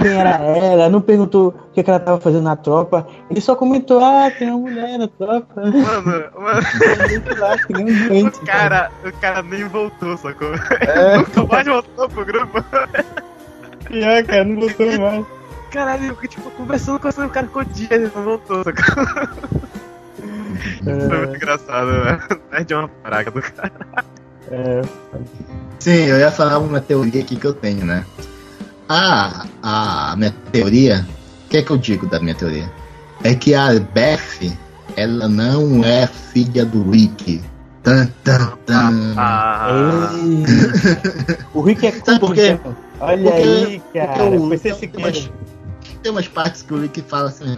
quem 0.00 0.12
era 0.12 0.36
ela, 0.38 0.88
não 0.88 1.00
perguntou 1.00 1.48
o 1.48 1.72
que, 1.72 1.82
que 1.82 1.90
ela 1.90 2.00
tava 2.00 2.20
fazendo 2.20 2.44
na 2.44 2.56
tropa. 2.56 3.06
Ele 3.30 3.40
só 3.40 3.56
comentou, 3.56 4.02
ah, 4.02 4.30
tem 4.30 4.48
uma 4.50 4.58
mulher 4.58 4.98
na 4.98 5.08
tropa. 5.08 5.60
Mano, 5.60 6.02
mano. 6.02 6.30
lá, 7.38 7.56
um 7.70 8.08
doente. 8.08 8.38
O 8.38 8.46
cara, 8.46 8.90
o 9.04 9.12
cara 9.20 9.42
nem 9.42 9.64
voltou, 9.64 10.16
sacou? 10.16 10.54
É. 10.80 11.18
Nunca 11.18 11.44
mais 11.44 11.66
voltou 11.66 12.08
pro 12.08 12.24
grupo. 12.24 12.64
Pior, 13.86 14.24
cara, 14.24 14.44
não 14.44 14.60
voltou 14.60 15.00
mais. 15.00 15.26
Caralho, 15.70 16.04
eu 16.04 16.14
fiquei, 16.14 16.28
tipo, 16.28 16.50
conversando 16.50 16.98
com 16.98 17.08
esse 17.08 17.28
cara 17.28 17.46
ficou 17.46 17.64
dias 17.64 17.90
e 17.90 18.12
não 18.14 18.24
voltou, 18.24 18.62
sacou? 18.62 19.06
Foi 20.84 20.92
muito 20.92 21.36
engraçado, 21.36 21.90
né? 21.90 22.20
É 22.68 22.76
uma 22.76 22.88
praga 22.88 23.30
do 23.30 23.40
cara. 23.40 23.72
É, 24.52 24.82
Sim, 25.78 25.90
eu 26.04 26.18
ia 26.18 26.30
falar 26.30 26.58
uma 26.58 26.80
teoria 26.80 27.22
aqui 27.22 27.36
que 27.36 27.46
eu 27.46 27.54
tenho, 27.54 27.84
né? 27.86 28.04
A, 28.88 29.46
a 29.62 30.14
minha 30.16 30.32
teoria, 30.52 31.06
o 31.46 31.48
que 31.48 31.56
é 31.56 31.62
que 31.62 31.70
eu 31.70 31.78
digo 31.78 32.06
da 32.06 32.20
minha 32.20 32.34
teoria? 32.34 32.70
É 33.24 33.34
que 33.34 33.54
a 33.54 33.68
Beth, 33.80 34.52
ela 34.96 35.26
não 35.28 35.82
é 35.84 36.06
filha 36.06 36.64
do 36.66 36.90
Rick. 36.90 37.42
Tan, 37.82 38.06
tan, 38.22 38.52
tan. 38.66 39.14
Ah, 39.16 40.10
o 41.54 41.62
Rick 41.62 41.86
é 41.86 41.92
Sabe 41.92 42.20
por 42.20 42.34
quê? 42.34 42.58
Olha 43.00 43.22
Porque- 43.30 43.42
aí, 43.42 43.82
cara. 43.92 44.06
porque 44.12 44.22
o- 44.36 44.58
tem, 44.88 44.90
umas, 45.04 45.30
tem 46.02 46.12
umas 46.12 46.28
partes 46.28 46.62
que 46.62 46.74
o 46.74 46.80
Rick 46.80 47.02
fala 47.02 47.28
assim. 47.28 47.56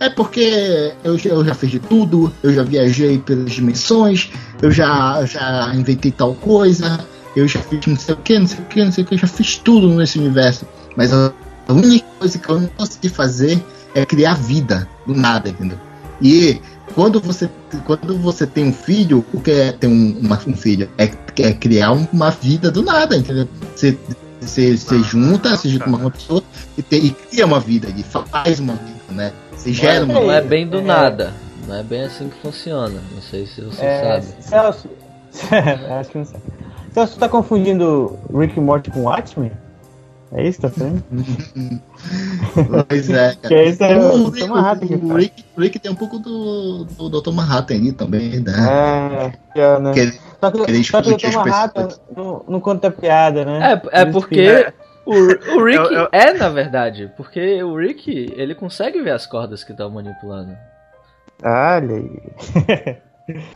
É 0.00 0.10
porque 0.10 0.92
eu, 1.02 1.16
já- 1.16 1.30
eu 1.30 1.44
já 1.44 1.54
fiz 1.54 1.70
de 1.70 1.78
tudo, 1.78 2.32
eu 2.42 2.52
já 2.52 2.62
viajei 2.62 3.18
pelas 3.18 3.52
dimensões, 3.52 4.30
eu 4.60 4.70
já, 4.70 5.24
já 5.24 5.72
inventei 5.74 6.10
tal 6.10 6.34
coisa, 6.34 6.98
eu 7.36 7.46
já 7.48 7.60
fiz 7.60 7.86
não 7.86 7.96
sei 7.96 8.14
o 8.14 8.18
que, 8.18 8.38
não 8.38 8.46
sei 8.46 8.58
o 8.60 8.64
que, 8.66 8.84
não 8.84 8.92
sei 8.92 9.04
o 9.04 9.06
que, 9.06 9.14
eu 9.14 9.18
já 9.18 9.26
fiz 9.26 9.56
tudo 9.56 9.88
nesse 9.94 10.18
universo. 10.18 10.66
Mas 10.96 11.12
a, 11.12 11.32
única 11.68 12.04
coisa 12.18 12.38
que 12.38 12.48
eu 12.48 12.60
não 12.60 12.68
consegui 12.76 13.08
fazer 13.08 13.62
é 13.94 14.04
criar 14.04 14.34
vida 14.34 14.88
do 15.06 15.14
nada, 15.14 15.48
entendeu? 15.48 15.78
E 16.20 16.60
quando 16.94 17.20
você, 17.20 17.48
quando 17.86 18.16
você 18.18 18.46
tem 18.46 18.64
um 18.68 18.72
filho, 18.72 19.24
o 19.32 19.40
que 19.40 19.50
é 19.50 19.72
ter 19.72 19.86
um, 19.86 20.18
uma- 20.20 20.40
um 20.46 20.56
filho? 20.56 20.88
É, 20.98 21.04
é 21.38 21.52
criar 21.52 21.92
um- 21.92 22.06
uma 22.12 22.30
vida 22.30 22.70
do 22.70 22.82
nada, 22.82 23.16
entendeu? 23.16 23.48
Você, 23.74 23.96
você, 24.40 24.76
você 24.76 25.02
junta, 25.02 25.56
se 25.56 25.68
junta 25.68 25.84
com 25.84 25.90
uma 25.90 26.10
pessoa 26.10 26.42
e, 26.76 26.82
tem- 26.82 27.06
e 27.06 27.10
cria 27.10 27.46
uma 27.46 27.58
vida, 27.60 27.88
e 27.96 28.02
faz 28.02 28.60
uma 28.60 28.74
vida, 28.74 28.93
né? 29.10 29.32
Você 29.56 29.72
gera 29.72 30.04
uma 30.04 30.14
Não 30.14 30.30
é 30.32 30.40
bem 30.40 30.66
do 30.66 30.78
É. 30.78 30.82
nada. 30.82 31.32
Não 31.66 31.76
é 31.76 31.82
bem 31.82 32.02
assim 32.02 32.28
que 32.28 32.36
funciona. 32.40 33.00
Não 33.14 33.22
sei 33.22 33.46
se 33.46 33.60
você 33.62 33.84
É, 33.84 34.20
sabe. 34.20 34.42
Celso. 34.42 34.88
Acho 35.98 36.10
que 36.10 36.18
não 36.18 36.24
sabe. 36.24 36.42
Celso, 36.92 37.18
tá 37.18 37.28
confundindo 37.28 38.18
Rick 38.32 38.58
e 38.58 38.60
Morty 38.60 38.90
com 38.90 39.02
Watchmen? 39.04 39.50
É 40.32 40.46
isso 40.48 40.60
que 40.60 40.62
tá 40.62 40.70
falando? 40.70 41.02
Pois 42.88 43.08
é, 43.10 43.34
Que 43.46 43.54
é 43.54 43.68
isso 43.68 43.84
aí, 43.84 43.94
o, 43.98 44.26
o 44.28 44.32
que 44.32 44.42
o, 44.42 44.48
faz. 44.48 44.80
Rick, 44.80 45.44
o 45.56 45.60
Rick 45.60 45.78
tem 45.78 45.90
um 45.92 45.94
pouco 45.94 46.18
do, 46.18 46.84
do 46.84 47.20
Dr. 47.20 47.30
Manhattan 47.30 47.74
ali 47.74 47.92
também, 47.92 48.40
né? 48.40 48.52
É, 48.52 49.32
pior, 49.52 49.80
né? 49.80 49.92
Que 49.92 50.00
ele- 50.00 50.18
Só 50.40 50.50
que, 50.50 50.70
ele 50.70 50.84
só 50.84 51.02
que 51.02 51.10
o 51.12 51.16
Dr. 51.16 51.32
Manhattan 51.36 51.88
não, 52.16 52.44
não 52.48 52.60
conta 52.60 52.90
piada, 52.90 53.44
né? 53.44 53.80
É, 53.92 54.02
é 54.02 54.04
porque 54.06 54.66
o, 55.06 55.12
o 55.14 55.64
Rick 55.64 55.76
Eu- 55.78 55.92
eu- 55.92 56.08
é, 56.12 56.32
na 56.34 56.48
verdade. 56.48 57.10
Porque 57.16 57.62
o 57.62 57.76
Rick, 57.76 58.32
ele 58.36 58.54
consegue 58.54 59.00
ver 59.02 59.10
as 59.10 59.26
cordas 59.26 59.62
que 59.64 59.72
estão 59.72 59.90
manipulando. 59.90 60.56
Olha 61.42 61.96
aí. 61.96 62.98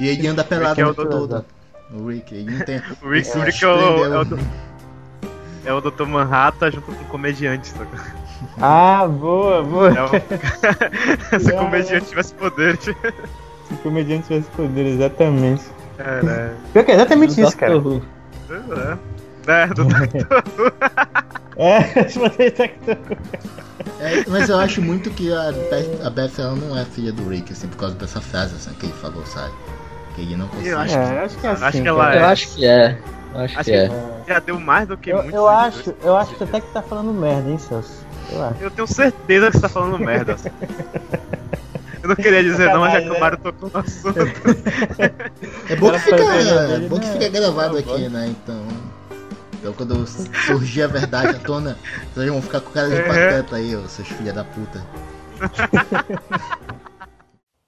E 0.01 0.09
ele 0.09 0.27
anda 0.27 0.43
pelado 0.45 0.81
é 0.81 0.85
o 0.85 0.91
o 0.91 0.95
tempo 0.95 1.09
Dr. 1.09 1.11
todo. 1.11 1.45
O 1.93 2.09
Rick, 2.09 2.35
ele 2.35 2.51
não 2.59 2.65
tem. 2.65 2.79
O 3.03 3.09
Rick, 3.11 3.37
o 3.37 3.41
Rick 3.41 3.65
é, 3.65 3.69
o, 3.69 4.05
é, 4.05 4.19
o, 4.19 4.25
do- 4.25 4.39
é 5.65 5.73
o 5.73 5.81
Dr. 5.81 6.05
Manhattan 6.07 6.71
junto 6.71 6.87
com 6.87 7.03
o 7.03 7.07
comediante, 7.07 7.69
sacou? 7.69 7.99
Ah, 8.61 9.07
boa, 9.09 9.63
boa. 9.63 9.89
É 9.91 10.03
o... 10.05 10.09
Se 11.41 11.53
o 11.53 11.57
comediante 11.59 12.07
tivesse 12.07 12.35
poder. 12.35 12.77
Se 12.79 12.91
o 12.91 13.77
comediante 13.83 14.27
tivesse 14.29 14.49
poder, 14.51 14.87
exatamente. 14.87 15.65
Cara, 15.97 16.55
Pior 16.73 16.85
que 16.85 16.91
é 16.93 16.95
exatamente 16.95 17.31
isso, 17.33 17.43
Doctor 17.43 17.59
cara. 17.59 17.79
Who. 17.79 18.03
é. 18.95 18.99
É, 19.63 19.67
do 19.69 19.85
É, 21.59 21.81
poder 22.15 22.51
tá 22.53 22.65
É, 24.01 24.25
mas 24.29 24.49
eu 24.49 24.59
acho 24.59 24.81
muito 24.81 25.11
que 25.11 25.33
a 25.33 25.51
Beth, 25.53 26.07
a 26.07 26.11
Beth 26.11 26.31
ela 26.39 26.55
não 26.55 26.79
é 26.79 26.85
filha 26.85 27.13
do 27.13 27.29
Rick, 27.29 27.53
assim, 27.53 27.67
por 27.69 27.77
causa 27.79 27.95
dessa 27.97 28.21
frase 28.21 28.55
assim, 28.55 28.73
que 28.75 28.87
ele 28.87 28.93
falou, 28.95 29.25
sabe? 29.27 29.53
Que 30.15 30.23
ele 30.23 30.37
não 30.37 30.47
consegue. 30.49 30.69
Eu 30.69 30.79
acho 30.79 30.95
É, 30.97 31.19
acho 31.25 31.37
que 31.39 31.47
é 31.47 31.51
assim. 31.51 31.65
Acho 31.65 31.83
que 31.83 31.89
ela 31.89 32.15
Eu 32.15 32.21
é. 32.21 32.25
acho 32.25 32.55
que 32.55 32.65
é. 32.67 32.99
Eu 33.35 33.41
acho, 33.41 33.59
Acho 33.59 33.65
que 33.65 33.65
que- 33.65 33.77
é. 33.77 33.91
Já 34.27 34.39
deu 34.39 34.59
mais 34.61 34.89
do 34.89 34.97
que 34.97 35.11
Eu, 35.11 35.17
muitos 35.17 35.35
eu 35.35 35.49
acho, 35.49 35.95
eu 36.03 36.17
acho 36.17 36.35
que 36.35 36.45
até 36.45 36.61
que 36.61 36.73
tá 36.73 36.81
falando 36.83 37.13
merda, 37.13 37.51
hein, 37.51 37.59
Celso? 37.59 38.07
Eu 38.33 38.43
acho. 38.45 38.55
Eu 38.63 38.71
tenho 38.71 38.87
certeza 38.87 39.47
que 39.51 39.57
você 39.57 39.61
tá 39.63 39.69
falando 39.69 39.99
merda. 39.99 40.35
assim. 40.35 40.51
Eu 42.03 42.09
não 42.11 42.17
queria 42.17 42.43
dizer 42.43 42.73
não, 42.73 42.81
mas 42.81 42.93
já 42.93 43.01
que 43.01 43.09
Sacanagem, 43.09 43.17
o 43.17 43.21
Mario 43.21 43.39
tocou 43.39 43.71
no 43.75 43.81
assunto. 43.81 44.19
É 45.69 45.77
bom 45.77 45.91
que 45.91 45.99
fica, 45.99 46.17
é 46.17 46.79
bom 46.89 46.99
que 47.01 47.07
né? 47.07 47.13
fica 47.13 47.29
gravado 47.29 47.83
Tá 47.83 47.93
aqui, 47.95 48.09
né? 48.09 48.29
Então. 48.29 48.63
Então 49.59 49.73
quando 49.73 50.07
surgir 50.47 50.83
a 50.83 50.87
verdade 50.87 51.37
à 51.37 51.39
tona, 51.41 51.77
vocês 52.15 52.29
vão 52.31 52.41
ficar 52.41 52.61
com 52.61 52.71
cara 52.71 52.89
de 52.89 52.97
É. 52.97 53.03
pateta 53.03 53.57
aí, 53.57 53.75
ô, 53.77 53.89
seus 53.89 54.09
filha 54.09 54.33
da 54.33 54.45
puta. 54.45 54.83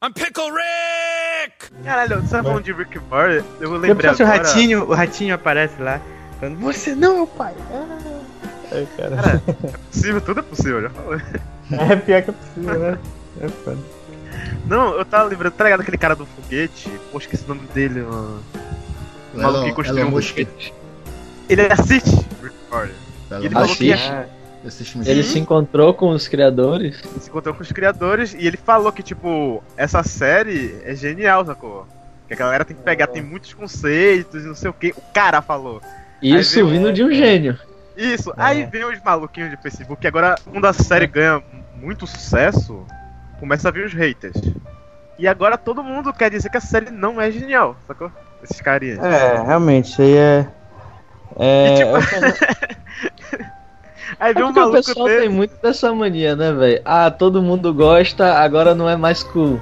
I'm 0.02 0.12
Pickle 0.14 0.50
Rick! 0.50 1.70
Caralho, 1.84 2.22
você 2.22 2.30
tá 2.36 2.42
falando 2.42 2.62
de 2.62 2.72
Rick 2.72 2.98
Morty? 3.10 3.36
Eu 3.36 3.42
Depois 3.60 3.80
lembrei 3.82 4.10
o 4.10 4.14
agora... 4.14 4.28
ratinho, 4.30 4.84
o 4.88 4.94
ratinho 4.94 5.34
aparece 5.34 5.80
lá, 5.82 6.00
falando, 6.38 6.58
você 6.58 6.94
não 6.94 7.18
é 7.18 7.22
o 7.22 7.26
pai. 7.26 7.54
Ai, 8.72 8.88
cara. 8.96 9.42
Possível, 9.90 10.20
tudo 10.20 10.40
é 10.40 10.42
possível, 10.42 10.82
já 10.82 10.90
falei. 10.90 11.20
É 11.70 11.94
pior 11.94 12.22
que 12.22 12.30
é 12.30 12.32
possível, 12.32 12.78
né? 12.80 12.98
É 13.40 13.48
foda. 13.48 13.78
Não, 14.66 14.94
eu 14.94 15.04
tava 15.04 15.28
lembrando, 15.28 15.52
tá 15.52 15.62
ligado 15.64 15.80
aquele 15.82 15.98
cara 15.98 16.16
do 16.16 16.26
foguete? 16.26 16.90
Pô, 17.12 17.18
esqueci 17.18 17.44
o 17.44 17.48
nome 17.48 17.60
dele, 17.72 18.00
mano. 18.02 18.42
O 19.34 19.38
maluco 19.40 19.64
que 19.66 19.72
construiu 19.72 20.06
um 20.08 20.10
foguete. 20.10 20.74
Ele 21.52 21.62
assiste 21.70 22.10
Rick 22.42 22.54
and 22.72 22.76
Morty. 22.76 22.92
Ele 23.32 23.50
falou 23.50 23.76
que 23.76 23.92
Assiste. 24.66 24.98
Um 24.98 25.02
Ele 25.02 25.22
se 25.22 25.38
encontrou 25.38 25.94
com 25.94 26.10
os 26.10 26.28
criadores. 26.28 27.00
se 27.20 27.30
encontrou 27.30 27.54
com 27.54 27.62
os 27.62 27.72
criadores 27.72 28.34
e 28.38 28.46
ele 28.46 28.58
falou 28.58 28.92
que, 28.92 29.02
tipo, 29.02 29.62
essa 29.76 30.02
série 30.02 30.76
é 30.84 30.94
genial, 30.94 31.46
sacou? 31.46 31.86
Que 32.28 32.34
a 32.34 32.36
galera 32.36 32.64
tem 32.64 32.76
que 32.76 32.82
pegar, 32.82 33.06
tem 33.06 33.22
muitos 33.22 33.54
conceitos 33.54 34.44
e 34.44 34.46
não 34.46 34.54
sei 34.54 34.68
o 34.68 34.72
que. 34.74 34.90
O 34.90 35.00
cara 35.14 35.40
falou. 35.40 35.80
Isso 36.22 36.54
veio- 36.56 36.68
vindo 36.68 36.92
de 36.92 37.02
um 37.02 37.10
gênio. 37.10 37.58
Isso, 37.96 38.32
aí 38.36 38.64
vem 38.66 38.84
os 38.84 39.02
maluquinhos 39.02 39.50
de 39.50 39.56
Facebook, 39.56 40.04
e 40.04 40.08
agora 40.08 40.34
quando 40.50 40.64
a 40.66 40.72
série 40.72 41.06
ganha 41.06 41.42
muito 41.76 42.06
sucesso, 42.06 42.84
começa 43.38 43.68
a 43.68 43.70
vir 43.72 43.84
os 43.86 43.92
haters. 43.94 44.36
E 45.18 45.26
agora 45.26 45.58
todo 45.58 45.82
mundo 45.82 46.12
quer 46.12 46.30
dizer 46.30 46.48
que 46.50 46.56
a 46.56 46.60
série 46.62 46.90
não 46.90 47.20
é 47.20 47.30
genial, 47.30 47.76
sacou? 47.86 48.10
Esses 48.42 48.60
carinhas. 48.60 48.98
É, 49.02 49.42
realmente, 49.42 49.90
isso 49.90 50.00
aí 50.02 50.14
é. 50.16 50.46
É. 51.38 51.74
E, 51.74 51.76
tipo, 51.76 51.96
eu- 51.96 52.00
Aí 54.18 54.34
É 54.36 54.44
um 54.44 54.52
porque 54.52 54.60
o 54.60 54.72
pessoal 54.72 55.06
desse. 55.06 55.20
tem 55.20 55.28
muito 55.28 55.54
dessa 55.62 55.94
mania, 55.94 56.34
né, 56.34 56.52
velho? 56.52 56.82
Ah, 56.84 57.10
todo 57.10 57.40
mundo 57.42 57.72
gosta, 57.72 58.34
agora 58.34 58.74
não 58.74 58.88
é 58.88 58.96
mais 58.96 59.22
cool. 59.22 59.60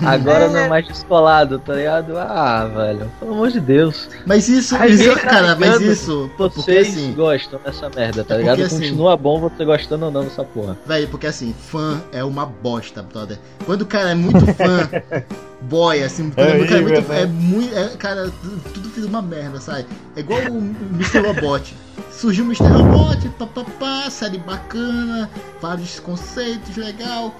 Agora 0.00 0.48
não 0.48 0.56
é 0.58 0.68
mais 0.68 0.86
descolado, 0.86 1.58
tá 1.58 1.74
ligado? 1.74 2.16
Ah, 2.16 2.64
velho, 2.74 3.10
pelo 3.20 3.32
amor 3.32 3.50
de 3.50 3.60
Deus. 3.60 4.08
Mas 4.26 4.48
isso, 4.48 4.74
Aí 4.76 4.92
isso 4.92 5.12
tá 5.14 5.20
cara, 5.20 5.56
mas 5.56 5.80
isso. 5.80 6.30
Porque 6.36 6.60
Vocês 6.60 6.88
assim, 6.88 7.12
gostam 7.12 7.60
dessa 7.64 7.90
merda, 7.90 8.24
tá 8.24 8.34
É 8.34 8.38
ligado? 8.38 8.56
porque, 8.58 8.74
assim- 8.74 8.82
Continua 8.88 9.16
bom 9.16 9.40
você 9.40 9.64
gostando 9.64 10.06
ou 10.06 10.10
não 10.10 10.24
dessa 10.24 10.44
porra. 10.44 10.76
velho, 10.86 11.08
porque 11.08 11.26
assim, 11.26 11.54
fã 11.70 12.00
é 12.12 12.22
uma 12.24 12.46
bosta, 12.46 13.02
brother. 13.02 13.38
Quando 13.66 13.82
o 13.82 13.86
cara 13.86 14.10
é 14.10 14.14
muito 14.14 14.46
fã, 14.54 14.88
boy, 15.62 16.02
assim, 16.02 16.30
quando 16.30 16.48
É 16.48 16.56
o 16.60 16.66
cara 16.66 16.78
é 16.78 16.82
muito 16.82 17.02
fã, 17.02 17.12
né? 17.14 17.22
é 17.22 17.26
muito. 17.26 17.76
É, 17.76 17.88
cara, 17.96 18.32
tudo, 18.72 18.88
fica 18.90 19.06
uma 19.06 19.22
merda, 19.22 19.60
sabe? 19.60 19.86
É 20.16 20.20
igual 20.20 20.40
o 20.50 20.58
Mr. 20.94 21.18
Robot. 21.20 21.74
Surgiu 22.10 22.44
o 22.44 22.46
Mr. 22.48 22.64
Robot, 22.68 23.28
papapá, 23.38 24.08
série 24.10 24.38
bacana, 24.38 25.28
vários 25.60 25.98
conceitos, 26.00 26.76
legal. 26.76 27.34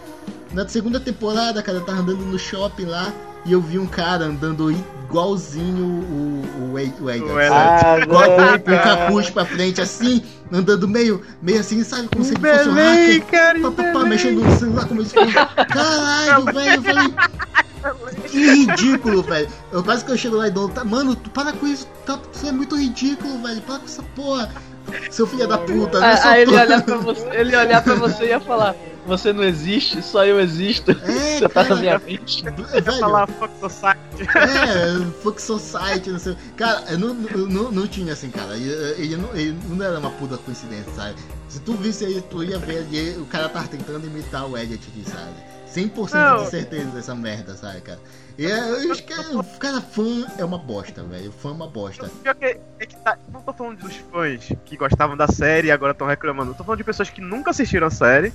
Na 0.53 0.69
segunda 0.69 1.01
temporada, 1.01 1.63
cara, 1.63 1.79
eu 1.79 1.85
tava 1.85 2.01
andando 2.01 2.25
no 2.25 2.39
shopping 2.39 2.85
lá 2.85 3.11
e 3.45 3.53
eu 3.53 3.61
vi 3.61 3.79
um 3.79 3.87
cara 3.87 4.27
andando 4.27 4.71
igualzinho 4.71 5.85
o, 5.87 6.73
o, 6.73 6.79
Ed- 6.79 6.95
o 7.01 7.05
O 7.07 7.09
sabe? 7.09 7.51
Ah, 7.51 7.99
Igual 8.01 8.25
com 8.61 8.71
o 8.73 8.83
capuz 8.83 9.31
pra 9.31 9.45
frente, 9.45 9.81
assim, 9.81 10.23
andando 10.53 10.87
meio, 10.87 11.23
meio 11.41 11.61
assim, 11.61 11.83
sabe? 11.83 12.09
Como 12.09 12.25
se 12.25 12.35
ele 12.35 12.41
fosse 12.41 12.69
um 12.69 12.75
hacker. 12.75 13.27
cara, 13.27 13.61
Pá, 13.61 13.71
pá, 13.71 13.83
pá, 13.93 14.05
mexendo 14.05 14.41
no 14.45 14.59
celular 14.59 14.87
como 14.87 15.05
se 15.05 15.15
fosse. 15.15 15.33
Caralho, 15.33 16.45
velho, 16.47 16.75
eu 16.77 16.83
falei. 16.83 17.15
Que 18.31 18.39
ridículo, 18.39 19.25
velho. 19.25 19.49
Eu 19.73 19.83
quase 19.83 20.05
que 20.05 20.13
eu 20.13 20.17
chego 20.17 20.37
lá 20.37 20.47
e 20.47 20.53
dou. 20.53 20.69
Tá, 20.69 20.85
mano, 20.85 21.17
tu 21.17 21.29
para 21.31 21.53
com 21.53 21.67
isso. 21.67 21.89
Tá, 22.07 22.17
isso 22.33 22.47
é 22.47 22.53
muito 22.53 22.77
ridículo, 22.77 23.43
velho. 23.43 23.61
Para 23.63 23.81
com 23.81 23.87
essa 23.87 24.05
porra. 24.15 24.49
Seu 25.11 25.27
filho 25.27 25.49
da 25.49 25.59
puta, 25.59 25.99
Aí, 26.05 26.17
sou 26.17 26.31
aí 26.31 26.43
ele 26.43 26.55
olhar 26.57 26.83
pra 26.83 26.97
você, 26.99 27.29
ele 27.33 27.57
olhar 27.57 27.83
pra 27.83 27.95
você 27.97 28.25
e 28.25 28.29
ia 28.29 28.39
falar: 28.41 28.77
você 29.07 29.33
não 29.33 29.43
existe, 29.43 30.03
só 30.03 30.25
eu 30.25 30.41
existo. 30.41 30.93
É, 30.93 31.39
você 31.39 31.49
tá 31.49 31.49
cara, 31.49 31.75
na 31.75 31.81
minha 31.81 31.99
mente. 31.99 32.43
Velho, 32.45 33.01
Falar 33.01 33.27
Fuck 33.27 33.53
Society. 33.61 34.29
É, 34.37 35.23
Fuck 35.23 35.43
Society, 35.43 36.11
não 36.11 36.19
sei. 36.19 36.37
Cara, 36.57 36.85
eu 36.91 36.99
não, 36.99 37.29
eu 37.31 37.49
não, 37.49 37.73
não 37.73 37.87
tinha 37.87 38.13
assim, 38.13 38.31
cara. 38.31 38.57
Ele, 38.57 38.71
ele 39.03 39.17
não, 39.17 39.35
ele 39.35 39.59
não 39.69 39.85
era 39.85 39.99
uma 39.99 40.11
puta 40.11 40.37
coincidência, 40.39 40.93
sabe? 40.95 41.17
Se 41.49 41.61
tu 41.61 41.75
visse 41.75 42.05
aí, 42.05 42.21
tu 42.23 42.43
ia 42.43 42.59
ver 42.59 42.79
ali, 42.79 43.17
o 43.19 43.27
cara 43.27 43.49
tava 43.49 43.69
tentando 43.69 44.07
imitar 44.07 44.47
o 44.49 44.57
Elliot 44.57 44.87
aqui, 44.89 45.05
sabe? 45.11 45.53
100% 45.73 46.13
Não. 46.13 46.45
de 46.45 46.51
certeza 46.51 46.91
dessa 46.91 47.15
merda, 47.15 47.55
sabe, 47.57 47.81
cara? 47.81 47.99
E 48.39 48.47
é, 48.47 48.85
eu 48.85 48.93
acho 48.93 49.03
que, 49.05 49.13
é- 49.13 49.59
cara, 49.59 49.81
fã 49.81 50.27
é 50.39 50.45
uma 50.45 50.59
bosta, 50.59 51.03
velho. 51.03 51.33
Fã 51.33 51.51
é 51.51 51.53
uma 51.53 51.67
bosta. 51.67 52.11
Pior 52.23 52.35
que, 52.35 52.45
é 52.79 52.87
que 52.87 52.97
tá, 52.97 53.19
não 53.33 53.41
tô 53.41 53.53
falando 53.53 53.79
dos 53.79 53.97
fãs 53.97 54.53
que 54.65 54.77
gostavam 54.77 55.17
da 55.17 55.27
série 55.27 55.69
e 55.69 55.71
agora 55.71 55.93
estão 55.93 56.07
reclamando. 56.07 56.53
Eu 56.53 56.55
tô 56.55 56.65
falando 56.65 56.79
de 56.79 56.85
pessoas 56.85 57.11
que 57.11 57.21
nunca 57.21 57.51
assistiram 57.51 57.87
a 57.87 57.91
série 57.91 58.33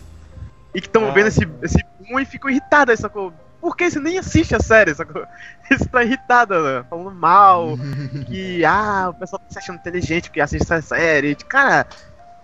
e 0.74 0.82
que 0.82 0.88
estão 0.88 1.08
Ah. 1.10 1.12
vendo 1.12 1.28
esse, 1.28 1.48
esse 1.62 1.84
boom 2.00 2.20
e 2.20 2.26
ficam 2.26 2.50
irritadas, 2.50 3.00
sacou? 3.00 3.34
Por 3.60 3.76
que 3.76 3.90
você 3.90 4.00
nem 4.00 4.18
assiste 4.20 4.56
a 4.56 4.60
série, 4.60 4.94
sacou? 4.94 5.26
Isso 5.72 5.88
tá 5.90 6.04
irritada, 6.04 6.62
né? 6.62 6.86
Falando 6.90 7.12
mal, 7.12 7.76
que, 8.28 8.64
ah, 8.64 9.08
o 9.10 9.14
pessoal 9.14 9.40
tá 9.40 9.46
se 9.50 9.58
achando 9.60 9.78
inteligente 9.78 10.30
porque 10.30 10.42
assiste 10.42 10.64
essa 10.64 10.82
série. 10.82 11.36
Cara, 11.36 11.88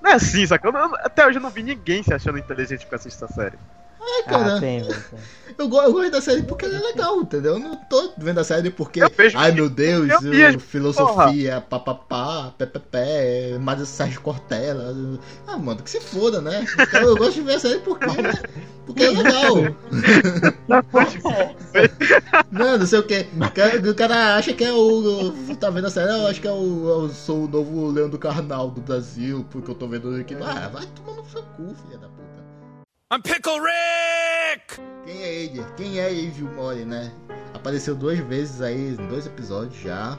não 0.01 0.11
é 0.11 0.13
assim, 0.15 0.45
sacou? 0.45 0.71
Eu 0.71 0.95
até 0.95 1.25
hoje 1.25 1.37
eu 1.37 1.41
não 1.41 1.49
vi 1.49 1.63
ninguém 1.63 2.01
se 2.03 2.13
achando 2.13 2.37
inteligente 2.37 2.81
porque 2.81 2.95
assiste 2.95 3.23
essa 3.23 3.31
série. 3.33 3.57
É, 4.05 4.23
cara. 4.23 4.57
Ah, 4.57 4.59
tem, 4.59 4.83
velho. 4.83 5.03
Eu, 5.57 5.69
go- 5.69 5.81
eu 5.81 5.93
gosto 5.93 6.11
da 6.11 6.19
série 6.21 6.41
porque 6.43 6.65
ela 6.65 6.75
é 6.75 6.79
legal, 6.79 7.21
entendeu? 7.21 7.53
Eu 7.53 7.59
não 7.59 7.75
tô 7.75 8.11
vendo 8.17 8.39
a 8.39 8.43
série 8.43 8.69
porque. 8.71 8.99
Ai 9.37 9.51
meu 9.51 9.69
Deus, 9.69 10.09
eu 10.09 10.19
vejo, 10.31 10.59
filosofia, 10.59 11.61
papapá, 11.61 12.53
pepepé, 12.57 13.57
Mário 13.59 13.85
Sérgio 13.85 14.19
Cortella. 14.21 14.93
Ah, 15.47 15.57
mano, 15.57 15.81
que 15.83 15.89
se 15.89 15.99
foda, 16.01 16.41
né? 16.41 16.65
Então, 16.79 17.01
eu 17.03 17.15
gosto 17.15 17.35
de 17.35 17.41
ver 17.41 17.53
a 17.55 17.59
série 17.59 17.79
porque, 17.79 18.05
né? 18.21 18.33
Porque 18.85 19.03
é 19.03 19.09
legal. 19.11 19.55
não, 22.51 22.77
não 22.77 22.85
sei 22.85 22.99
o 22.99 23.03
que. 23.03 23.27
O 23.89 23.95
cara, 23.95 24.35
acha 24.35 24.53
que 24.53 24.63
é 24.63 24.71
o. 24.73 25.29
o- 25.29 25.55
Tá 25.55 25.69
vendo 25.69 25.87
a 25.87 25.89
série? 25.89 26.09
Eu 26.11 26.27
acho 26.27 26.41
que 26.41 26.47
é 26.47 26.51
o. 26.51 26.89
Eu 27.03 27.09
sou 27.09 27.45
o 27.45 27.47
novo 27.47 27.87
Leandro 27.91 28.17
Carnal 28.17 28.69
do 28.71 28.81
Brasil, 28.81 29.45
porque 29.51 29.69
eu 29.71 29.75
tô 29.75 29.87
vendo 29.87 30.13
aqui. 30.15 30.35
Ah, 30.41 30.69
vai 30.73 30.85
tomar 30.87 31.15
no 31.21 31.25
seu 31.29 31.43
cu, 31.43 31.73
filha 31.85 31.97
da 31.99 32.07
puta. 32.07 32.32
I'm 33.13 33.21
Pickle 33.21 33.59
Rick! 33.59 34.81
Quem 35.05 35.21
é 35.21 35.33
ele? 35.43 35.63
Quem 35.77 35.99
é 35.99 36.11
Evil 36.11 36.49
Mori, 36.55 36.83
né? 36.83 37.11
Apareceu 37.53 37.93
duas 37.93 38.17
vezes 38.17 38.59
aí, 38.59 38.95
em 38.99 39.07
dois 39.07 39.27
episódios 39.27 39.79
já. 39.79 40.17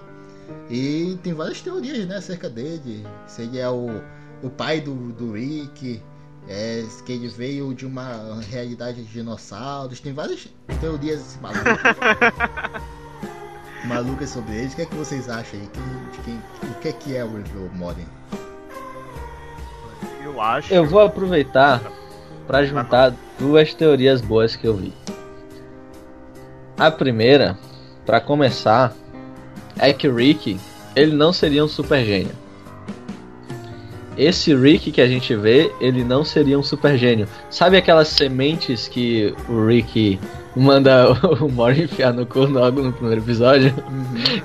E 0.71 1.19
tem 1.25 1.35
várias 1.35 1.61
teorias, 1.61 2.07
né, 2.07 2.19
acerca 2.19 2.49
dele. 2.49 3.05
Se 3.27 3.43
ele 3.43 3.59
é 3.59 3.69
o, 3.69 4.01
o 4.45 4.49
pai 4.49 4.81
do, 4.81 4.95
do 5.11 5.33
Rick, 5.33 6.01
é, 6.49 6.85
que 7.05 7.13
ele 7.15 7.27
veio 7.31 7.75
de 7.75 7.85
uma 7.85 8.41
realidade 8.49 9.03
de 9.03 9.11
dinossauros. 9.11 9.99
Tem 9.99 10.13
várias 10.13 10.47
teorias 10.81 11.21
assim, 11.21 11.41
malucas. 11.43 11.97
malucas 13.87 14.31
sobre 14.31 14.55
ele. 14.55 14.67
O 14.69 14.71
que 14.71 14.83
é 14.83 14.87
que 14.87 14.95
vocês 14.95 15.29
acham 15.29 15.59
aí? 15.59 15.69
Quem, 15.73 16.11
de 16.13 16.19
quem, 16.19 16.71
o 16.71 16.75
que 16.75 16.89
é 16.89 16.93
que 16.93 17.17
é 17.17 17.25
o 17.25 17.41
Evil 17.41 17.69
Mori? 17.75 18.07
Eu 20.23 20.41
acho. 20.41 20.73
Eu 20.73 20.87
vou 20.87 21.01
aproveitar 21.01 21.83
pra 22.47 22.65
juntar 22.65 23.15
duas 23.39 23.75
teorias 23.75 24.21
boas 24.21 24.57
que 24.57 24.67
eu 24.67 24.77
vi. 24.77 24.93
A 26.77 26.91
primeira, 26.91 27.57
pra 28.05 28.21
começar, 28.21 28.93
é 29.79 29.93
que 29.93 30.09
o 30.09 30.15
Rick, 30.15 30.59
ele 30.95 31.15
não 31.15 31.33
seria 31.33 31.65
um 31.65 31.69
super 31.69 32.05
gênio. 32.05 32.45
Esse 34.17 34.55
Rick 34.55 34.93
que 34.93 35.01
a 35.01 35.09
gente 35.09 35.35
vê, 35.35 35.73
ele 35.81 36.05
não 36.05 36.25
seria 36.25 36.59
um 36.59 36.63
super 36.63 36.97
gênio. 36.97 37.27
Sabe 37.51 37.77
aquelas 37.77 38.09
sementes 38.09 38.87
que 38.87 39.35
o 39.49 39.67
Rick 39.67 40.21
manda 40.55 41.11
o 41.41 41.49
Mori 41.49 41.83
enfiar 41.83 42.13
no 42.13 42.25
cu 42.25 42.41
logo 42.41 42.81
no 42.83 42.93
primeiro 42.93 43.21
episódio? 43.21 43.75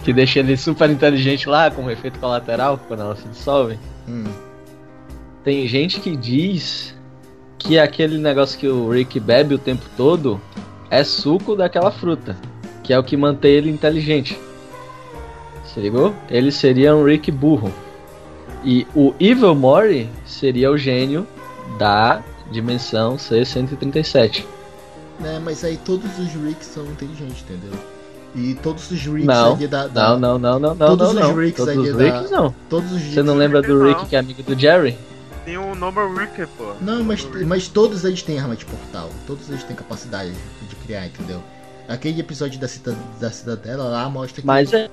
Que 0.03 0.11
deixa 0.11 0.39
ele 0.39 0.57
super 0.57 0.89
inteligente 0.89 1.47
lá, 1.47 1.69
como 1.69 1.91
efeito 1.91 2.19
colateral, 2.19 2.79
quando 2.87 3.01
ela 3.01 3.15
se 3.15 3.27
dissolve? 3.27 3.77
Hum. 4.07 4.23
Tem 5.43 5.67
gente 5.67 5.99
que 5.99 6.15
diz 6.15 6.95
que 7.59 7.77
aquele 7.77 8.17
negócio 8.17 8.57
que 8.57 8.67
o 8.67 8.89
Rick 8.89 9.19
bebe 9.19 9.53
o 9.53 9.59
tempo 9.59 9.85
todo 9.95 10.41
é 10.89 11.03
suco 11.03 11.55
daquela 11.55 11.91
fruta, 11.91 12.35
que 12.83 12.91
é 12.93 12.97
o 12.97 13.03
que 13.03 13.15
mantém 13.15 13.51
ele 13.51 13.69
inteligente. 13.69 14.39
Se 15.65 15.79
ligou? 15.79 16.15
Ele 16.29 16.51
seria 16.51 16.95
um 16.95 17.03
Rick 17.03 17.29
burro. 17.31 17.71
E 18.63 18.87
o 18.95 19.13
Evil 19.19 19.53
Mori 19.53 20.09
seria 20.25 20.71
o 20.71 20.77
gênio 20.77 21.27
da 21.77 22.21
dimensão 22.51 23.15
C137. 23.17 24.43
Né, 25.19 25.39
mas 25.43 25.63
aí 25.63 25.77
todos 25.77 26.17
os 26.17 26.29
Ricks 26.33 26.65
são 26.67 26.85
inteligentes, 26.85 27.43
entendeu? 27.43 27.77
E 28.35 28.53
todos 28.55 28.89
os 28.89 28.99
Ricks 29.05 29.25
Não, 29.25 29.53
ali 29.55 29.67
da, 29.67 29.87
da- 29.87 30.17
não, 30.17 30.39
não, 30.39 30.39
não, 30.39 30.59
não, 30.59 30.75
não, 30.75 30.87
Todos 30.87 31.13
não, 31.13 31.21
os 31.23 31.27
não. 31.29 31.35
Ricks 31.35 31.65
Todos 31.65 31.89
os 31.89 31.97
da- 31.97 32.03
Ricks 32.03 32.31
não. 32.31 32.55
Todos 32.69 32.91
os 32.93 33.01
Você 33.01 33.21
não 33.21 33.33
Ricks- 33.33 33.39
lembra 33.39 33.61
do. 33.61 33.83
Rick 33.87 34.05
que 34.07 34.15
é 34.15 34.19
amigo 34.19 34.41
do 34.43 34.57
Jerry? 34.57 34.97
Tem 35.49 35.57
o 35.57 35.73
Normal 35.73 36.13
Rick, 36.13 36.45
pô. 36.55 36.73
Não, 36.79 37.03
mas, 37.03 37.25
mas 37.47 37.67
todos 37.67 38.05
eles 38.05 38.21
têm 38.21 38.37
arma 38.37 38.55
de 38.55 38.65
portal. 38.65 39.09
Todos 39.25 39.49
eles 39.49 39.63
têm 39.63 39.75
capacidade 39.75 40.31
de 40.31 40.75
criar, 40.85 41.07
entendeu? 41.07 41.41
Aquele 41.87 42.19
episódio 42.19 42.59
da, 42.59 42.67
cita, 42.67 42.95
da 43.19 43.31
cidadela 43.31 43.85
lá 43.85 44.07
mostra 44.07 44.41
que, 44.41 44.45
Mas 44.45 44.71
é 44.71 44.87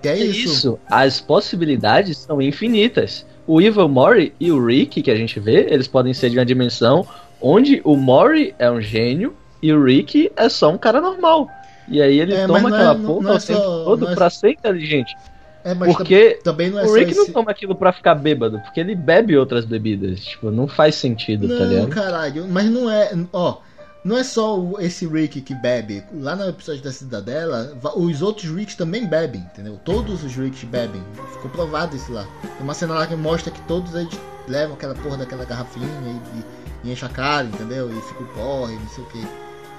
que 0.00 0.06
é 0.06 0.12
É 0.12 0.24
isso. 0.24 0.52
isso. 0.52 0.78
As 0.88 1.20
possibilidades 1.20 2.16
são 2.18 2.40
infinitas. 2.40 3.26
O 3.44 3.60
Evil 3.60 3.88
Mori 3.88 4.32
e 4.38 4.52
o 4.52 4.64
Rick, 4.64 5.02
que 5.02 5.10
a 5.10 5.16
gente 5.16 5.40
vê, 5.40 5.66
eles 5.68 5.88
podem 5.88 6.14
ser 6.14 6.30
de 6.30 6.38
uma 6.38 6.46
dimensão 6.46 7.04
onde 7.40 7.80
o 7.82 7.96
Mori 7.96 8.54
é 8.56 8.70
um 8.70 8.80
gênio 8.80 9.34
e 9.60 9.72
o 9.72 9.82
Rick 9.82 10.30
é 10.36 10.48
só 10.48 10.70
um 10.70 10.78
cara 10.78 11.00
normal. 11.00 11.48
E 11.88 12.00
aí 12.00 12.20
ele 12.20 12.34
É, 12.34 12.46
toma 12.46 12.68
é- 12.70 12.72
aquela 12.72 12.94
não- 12.94 13.04
porra 13.04 13.22
não 13.24 13.32
é 13.32 13.36
o 13.36 13.40
tempo 13.40 13.60
só- 13.60 13.84
todo 13.84 14.08
é- 14.10 14.14
pra 14.14 14.30
ser 14.30 14.50
inteligente. 14.50 15.16
É, 15.64 15.74
mas 15.74 15.94
Porque 15.94 16.38
tam- 16.42 16.52
também 16.52 16.70
não 16.70 16.78
é 16.78 16.84
o 16.86 16.92
Rick 16.94 17.14
não 17.14 17.24
esse... 17.24 17.32
toma 17.32 17.50
aquilo 17.50 17.74
pra 17.74 17.92
ficar 17.92 18.14
bêbado, 18.14 18.60
porque 18.60 18.78
ele 18.80 18.94
bebe 18.94 19.36
outras 19.36 19.64
bebidas. 19.64 20.20
Tipo, 20.24 20.50
não 20.50 20.68
faz 20.68 20.94
sentido, 20.94 21.48
tá 21.48 21.54
Não, 21.64 21.68
ligado? 21.70 21.88
caralho, 21.88 22.46
mas 22.48 22.66
não 22.70 22.88
é. 22.90 23.10
Ó, 23.32 23.58
não 24.04 24.16
é 24.16 24.22
só 24.22 24.74
esse 24.78 25.06
Rick 25.06 25.40
que 25.40 25.54
bebe. 25.54 26.04
Lá 26.14 26.36
no 26.36 26.48
episódio 26.48 26.82
da 26.82 26.92
Cidadela, 26.92 27.76
os 27.96 28.22
outros 28.22 28.48
Ricks 28.50 28.76
também 28.76 29.06
bebem, 29.06 29.40
entendeu? 29.52 29.78
Todos 29.84 30.22
os 30.24 30.34
Ricks 30.36 30.62
bebem. 30.64 31.02
Ficou 31.32 31.50
provado 31.50 31.96
isso 31.96 32.12
lá. 32.12 32.24
Tem 32.42 32.50
uma 32.60 32.74
cena 32.74 32.94
lá 32.94 33.06
que 33.06 33.16
mostra 33.16 33.50
que 33.50 33.60
todos 33.62 33.94
eles 33.94 34.18
levam 34.46 34.74
aquela 34.76 34.94
porra 34.94 35.18
daquela 35.18 35.44
garrafinha 35.44 35.86
e, 35.86 36.86
e, 36.86 36.88
e 36.88 36.92
enche 36.92 37.04
a 37.04 37.08
cara, 37.08 37.46
entendeu? 37.48 37.90
E 37.90 38.00
fica 38.02 38.22
o 38.22 38.26
porre, 38.28 38.74
não 38.76 38.88
sei 38.88 39.04
o 39.04 39.06
que. 39.08 39.26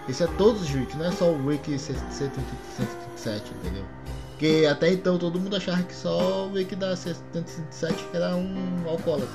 Esse 0.09 0.23
é 0.23 0.27
todos 0.37 0.61
os 0.63 0.69
Ricks, 0.69 0.95
não 0.97 1.05
é 1.05 1.11
só 1.11 1.25
o 1.31 1.49
Rick 1.49 1.77
137, 1.79 3.51
entendeu? 3.63 3.83
Porque 4.39 4.65
até 4.71 4.93
então 4.93 5.17
todo 5.17 5.37
mundo 5.37 5.57
achava 5.57 5.83
que 5.83 5.93
só 5.93 6.45
o 6.47 6.53
Rick 6.53 6.73
da 6.77 6.95
137 6.95 8.05
era 8.13 8.33
um 8.37 8.55
alcoólatra. 8.87 9.27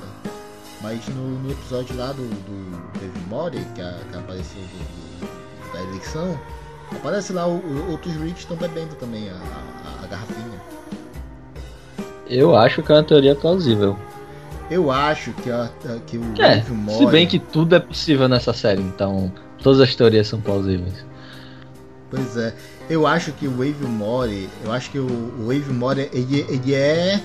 Mas 0.80 1.06
no, 1.08 1.40
no 1.40 1.50
episódio 1.52 1.94
lá 1.94 2.06
do, 2.12 2.22
do 2.26 2.98
David 2.98 3.28
Mori, 3.28 3.66
que, 3.74 3.82
a- 3.82 3.98
que 4.10 4.16
apareceu 4.16 4.62
do- 4.62 5.26
do- 5.26 5.72
da 5.74 5.82
eleição, 5.82 6.40
aparece 6.90 7.34
lá 7.34 7.46
o, 7.46 7.58
o- 7.58 7.90
outros 7.90 8.14
Ricks 8.14 8.40
estão 8.44 8.56
bebendo 8.56 8.94
também 8.94 9.28
a, 9.28 9.34
a- 9.34 10.04
a 10.04 10.06
garrafinha. 10.06 10.58
Eu 12.26 12.56
acho 12.56 12.82
que 12.82 12.90
é 12.90 12.94
uma 12.94 13.04
teoria 13.04 13.34
plausível. 13.34 13.98
Eu 14.70 14.90
acho 14.90 15.32
que, 15.34 15.50
a, 15.50 15.70
que 16.06 16.16
o 16.16 16.24
É, 16.38 16.56
David 16.56 16.70
Mori. 16.72 16.96
se 16.98 17.06
bem 17.06 17.26
que 17.26 17.38
tudo 17.38 17.74
é 17.76 17.78
possível 17.80 18.26
nessa 18.26 18.54
série, 18.54 18.80
então 18.80 19.30
todas 19.62 19.80
as 19.82 19.94
teorias 19.94 20.28
são 20.28 20.40
plausíveis. 20.40 21.04
Pois 22.10 22.36
é. 22.38 22.54
Eu 22.88 23.06
acho 23.06 23.32
que 23.32 23.46
o 23.46 23.50
Wave 23.50 23.86
Mori, 23.86 24.48
eu 24.62 24.72
acho 24.72 24.90
que 24.90 24.98
o, 24.98 25.46
Wave 25.46 25.72
Mori, 25.72 26.10
ele, 26.12 26.46
ele 26.48 26.74
é 26.74 27.20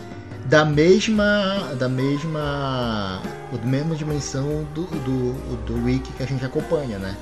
da 0.46 0.64
mesma, 0.64 1.76
da 1.78 1.90
mesma, 1.90 3.22
da 3.52 3.66
mesma 3.66 3.96
dimensão 3.96 4.66
do, 4.74 4.84
do, 4.84 5.66
do 5.66 5.86
Rick 5.86 6.12
que 6.14 6.24
a 6.24 6.26
gente 6.26 6.46
acompanha, 6.46 6.98
né? 6.98 7.16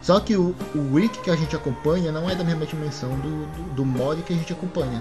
Só 0.00 0.18
que 0.18 0.36
o, 0.36 0.54
o 0.74 1.10
que 1.22 1.30
a 1.30 1.36
gente 1.36 1.54
acompanha 1.54 2.10
não 2.10 2.28
é 2.28 2.34
da 2.34 2.42
mesma 2.42 2.66
dimensão 2.66 3.10
do, 3.20 3.46
do, 3.74 3.84
do 3.84 4.22
que 4.22 4.32
a 4.32 4.36
gente 4.36 4.52
acompanha. 4.52 5.00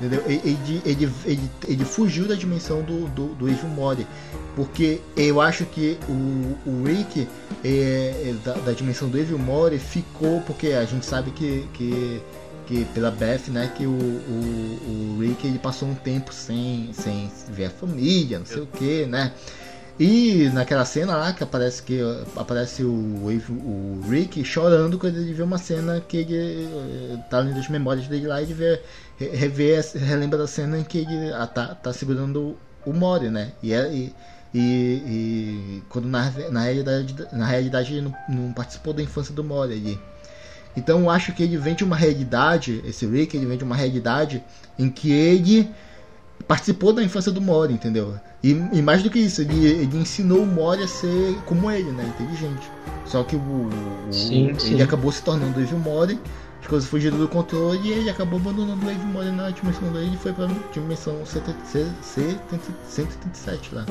Entendeu? 0.00 0.22
Ele, 0.26 0.80
ele, 0.86 1.12
ele, 1.26 1.50
ele, 1.68 1.84
fugiu 1.84 2.26
da 2.26 2.34
dimensão 2.34 2.82
do, 2.82 3.06
do, 3.08 3.34
do 3.34 3.48
Evil 3.48 3.68
Mori. 3.68 4.06
Porque 4.56 4.98
eu 5.14 5.42
acho 5.42 5.66
que 5.66 5.98
o, 6.08 6.70
o 6.70 6.84
Rick 6.84 7.28
é, 7.62 7.68
é, 7.68 8.34
da, 8.42 8.54
da 8.54 8.72
dimensão 8.72 9.10
do 9.10 9.18
Evil 9.18 9.38
Mori 9.38 9.78
ficou 9.78 10.40
porque 10.40 10.68
a 10.68 10.86
gente 10.86 11.04
sabe 11.04 11.30
que, 11.32 11.68
que, 11.74 12.22
que 12.66 12.84
pela 12.94 13.10
Beth, 13.10 13.48
né, 13.48 13.70
que 13.76 13.84
o, 13.84 13.90
o, 13.90 15.16
o 15.16 15.20
Rick 15.20 15.46
ele 15.46 15.58
passou 15.58 15.86
um 15.86 15.94
tempo 15.94 16.32
sem, 16.32 16.88
sem 16.94 17.30
ver 17.50 17.66
a 17.66 17.70
família, 17.70 18.38
não 18.38 18.46
sei 18.46 18.62
o 18.62 18.66
que, 18.66 19.04
né? 19.04 19.32
E 20.02 20.48
naquela 20.54 20.86
cena 20.86 21.14
lá 21.14 21.30
que 21.30 21.44
aparece 21.44 21.82
que 21.82 22.00
aparece 22.34 22.82
o, 22.82 22.90
o 22.90 24.00
Rick 24.08 24.42
chorando 24.46 24.98
quando 24.98 25.18
ele 25.18 25.34
vê 25.34 25.42
uma 25.42 25.58
cena 25.58 26.00
que 26.00 26.16
ele 26.16 26.64
uh, 26.64 27.22
tá 27.28 27.40
lendo 27.40 27.58
as 27.58 27.68
memórias 27.68 28.08
dele 28.08 28.26
lá 28.26 28.40
e 28.40 28.44
ele 28.44 28.54
vê, 28.54 28.82
re- 29.20 29.36
revê, 29.36 29.80
relembra 29.94 30.38
da 30.38 30.46
cena 30.48 30.78
em 30.78 30.82
que 30.84 30.98
ele 30.98 31.32
ah, 31.32 31.46
tá, 31.46 31.74
tá 31.74 31.92
segurando 31.92 32.56
o 32.84 32.92
Mori, 32.92 33.28
né? 33.30 33.52
E, 33.62 33.72
é- 33.72 33.92
e, 33.92 34.12
E, 34.52 34.58
e 34.58 35.82
quando 35.88 36.08
na, 36.08 36.28
na, 36.50 36.62
realidade, 36.62 37.14
na 37.32 37.46
realidade 37.46 37.92
ele 37.94 38.00
não, 38.02 38.14
não 38.28 38.52
participou 38.52 38.92
da 38.92 39.00
infância 39.00 39.32
do 39.32 39.44
Mori 39.44 39.74
ali. 39.74 40.00
Então 40.76 41.00
eu 41.02 41.10
acho 41.10 41.32
que 41.32 41.42
ele 41.44 41.56
vem 41.56 41.74
de 41.76 41.84
uma 41.84 41.94
realidade, 41.94 42.82
esse 42.84 43.06
Rick, 43.06 43.36
ele 43.36 43.46
vem 43.46 43.56
de 43.56 43.62
uma 43.62 43.76
realidade 43.76 44.42
em 44.76 44.90
que 44.90 45.12
ele 45.12 45.70
participou 46.48 46.92
da 46.92 47.00
infância 47.00 47.30
do 47.30 47.40
Mori, 47.40 47.74
entendeu? 47.74 48.14
E, 48.42 48.50
e 48.72 48.82
mais 48.82 49.04
do 49.04 49.10
que 49.10 49.20
isso, 49.20 49.40
ele, 49.42 49.66
ele 49.66 49.96
ensinou 49.98 50.42
o 50.42 50.46
Mori 50.46 50.82
a 50.82 50.88
ser 50.88 51.36
como 51.46 51.70
ele, 51.70 51.92
né? 51.92 52.04
Inteligente. 52.04 52.68
Só 53.06 53.22
que 53.22 53.36
o, 53.36 53.38
o 53.38 53.70
Sim, 54.10 54.48
ele 54.48 54.58
sim. 54.58 54.82
acabou 54.82 55.12
se 55.12 55.22
tornando 55.22 55.60
o 55.60 55.62
Evil 55.62 55.78
Mori, 55.78 56.18
coisas 56.70 56.88
fugiram 56.88 57.18
do 57.18 57.28
controle 57.28 57.78
e 57.82 57.92
ele 57.92 58.08
acabou 58.08 58.38
abandonando 58.40 58.86
o 58.86 58.90
Evil 58.90 59.04
Mori 59.06 59.30
na 59.30 59.50
dimensão 59.50 59.92
dele 59.92 60.12
e 60.14 60.16
foi 60.16 60.32
pra 60.32 60.46
dimensão 60.72 61.14
137 61.26 63.74
lá. 63.74 63.84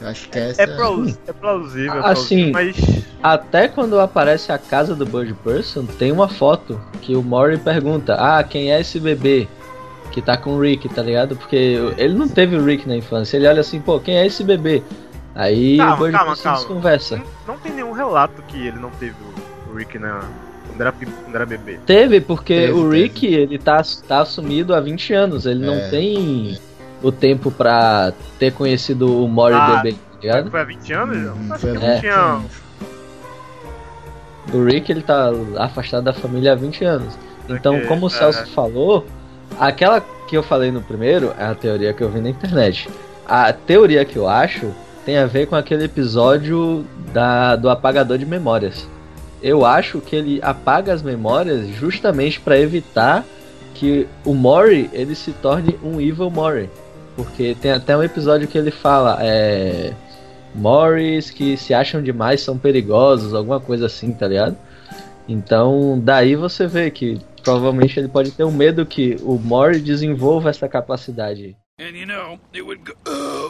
Eu 0.00 0.08
acho 0.08 0.28
que 0.28 0.38
essa 0.38 0.62
É, 0.62 0.66
plaus- 0.66 1.18
é 1.26 1.32
plausível, 1.32 1.94
é 1.94 1.98
Assim, 2.12 2.52
plausível, 2.52 2.52
mas 2.52 2.76
Até 3.22 3.66
quando 3.66 3.98
aparece 3.98 4.52
a 4.52 4.58
casa 4.58 4.94
do 4.94 5.06
Bird 5.06 5.32
Person, 5.42 5.86
tem 5.86 6.12
uma 6.12 6.28
foto 6.28 6.78
que 7.00 7.16
o 7.16 7.22
Mori 7.22 7.56
pergunta: 7.56 8.14
Ah, 8.14 8.44
quem 8.44 8.70
é 8.72 8.80
esse 8.80 9.00
bebê? 9.00 9.48
Que 10.12 10.20
tá 10.20 10.36
com 10.36 10.50
o 10.56 10.60
Rick, 10.60 10.88
tá 10.90 11.02
ligado? 11.02 11.34
Porque 11.36 11.78
ele 11.96 12.14
não 12.14 12.28
teve 12.28 12.56
o 12.56 12.64
Rick 12.64 12.86
na 12.86 12.96
infância. 12.96 13.36
Ele 13.36 13.48
olha 13.48 13.60
assim, 13.60 13.80
pô, 13.80 13.98
quem 13.98 14.18
é 14.18 14.26
esse 14.26 14.44
bebê? 14.44 14.82
Aí 15.34 15.78
Calma, 15.78 15.94
o 15.94 15.98
Bird 15.98 16.12
calma, 16.12 16.30
Person 16.32 16.42
calma. 16.44 16.58
desconversa. 16.58 17.16
não, 17.16 17.24
não 17.54 17.58
tem 17.58 17.72
nenhum 17.72 17.92
relato 17.92 18.42
que 18.42 18.66
ele 18.66 18.78
não 18.78 18.90
teve 18.90 19.14
o 19.70 19.74
Rick 19.76 19.98
na, 19.98 20.20
quando, 20.76 20.80
era, 20.82 20.92
quando 20.92 21.34
era 21.34 21.46
bebê. 21.46 21.78
Teve, 21.86 22.20
porque 22.20 22.54
Teve, 22.54 22.72
o 22.72 22.82
teve. 22.90 23.02
Rick, 23.02 23.26
ele 23.26 23.58
tá, 23.58 23.82
tá 24.06 24.20
assumido 24.20 24.74
há 24.74 24.80
20 24.80 25.12
anos. 25.14 25.46
Ele 25.46 25.62
É. 25.62 25.66
não 25.66 25.90
tem 25.90 26.58
o 27.02 27.10
tempo 27.12 27.50
pra 27.50 28.12
ter 28.38 28.52
conhecido 28.52 29.22
o 29.24 29.28
Mori 29.28 29.54
Ah, 29.54 29.76
bebê, 29.82 29.92
tá 29.96 30.18
ligado? 30.20 30.50
Foi 30.50 30.60
há 30.60 30.64
20 30.64 30.92
anos? 30.92 31.16
Eu 31.24 31.32
acho 31.54 31.60
foi 31.60 31.70
que 31.72 31.76
há 31.76 31.80
não 31.80 31.88
É. 31.88 31.98
tinha. 32.00 32.40
O 34.52 34.64
Rick 34.64 34.90
ele 34.92 35.02
tá 35.02 35.30
afastado 35.58 36.04
da 36.04 36.12
família 36.12 36.52
há 36.52 36.54
20 36.54 36.84
anos. 36.84 37.18
Então, 37.48 37.74
Ok, 37.76 37.86
como 37.86 38.04
o 38.06 38.08
é. 38.08 38.10
Celso 38.10 38.46
falou, 38.48 39.04
aquela 39.58 40.00
que 40.28 40.36
eu 40.36 40.42
falei 40.42 40.70
no 40.70 40.80
primeiro 40.82 41.32
é 41.38 41.44
a 41.44 41.54
teoria 41.54 41.92
que 41.92 42.02
eu 42.02 42.08
vi 42.10 42.20
na 42.20 42.30
internet. 42.30 42.88
A 43.28 43.52
teoria 43.52 44.04
que 44.04 44.16
eu 44.16 44.28
acho 44.28 44.70
tem 45.04 45.18
a 45.18 45.26
ver 45.26 45.46
com 45.46 45.54
aquele 45.56 45.84
episódio 45.84 46.84
da, 47.12 47.54
do 47.56 47.68
apagador 47.68 48.18
de 48.18 48.26
memórias. 48.26 48.88
Eu 49.42 49.64
acho 49.64 50.00
que 50.00 50.16
ele 50.16 50.40
apaga 50.42 50.92
as 50.92 51.02
memórias 51.02 51.68
justamente 51.68 52.40
para 52.40 52.58
evitar 52.58 53.24
que 53.74 54.06
o 54.24 54.34
Mori 54.34 54.88
ele 54.92 55.14
se 55.14 55.32
torne 55.32 55.78
um 55.82 56.00
Evil 56.00 56.30
Mori. 56.30 56.70
Porque 57.14 57.54
tem 57.60 57.72
até 57.72 57.96
um 57.96 58.02
episódio 58.02 58.48
que 58.48 58.58
ele 58.58 58.70
fala, 58.70 59.18
é. 59.20 59.92
Morris 60.54 61.30
que 61.30 61.56
se 61.56 61.74
acham 61.74 62.02
demais 62.02 62.40
são 62.40 62.58
perigosos, 62.58 63.34
alguma 63.34 63.60
coisa 63.60 63.86
assim, 63.86 64.12
tá 64.12 64.26
ligado? 64.26 64.56
Então, 65.28 66.00
daí 66.02 66.34
você 66.34 66.66
vê 66.66 66.90
que 66.90 67.20
provavelmente 67.42 67.98
ele 67.98 68.08
pode 68.08 68.30
ter 68.30 68.44
um 68.44 68.52
medo 68.52 68.86
que 68.86 69.16
o 69.22 69.38
Mori 69.38 69.80
desenvolva 69.80 70.50
essa 70.50 70.68
capacidade. 70.68 71.56
And 71.78 71.94
you 71.94 72.06
know, 72.06 72.38
it 72.54 72.62
would 72.62 72.82
go, 72.84 72.94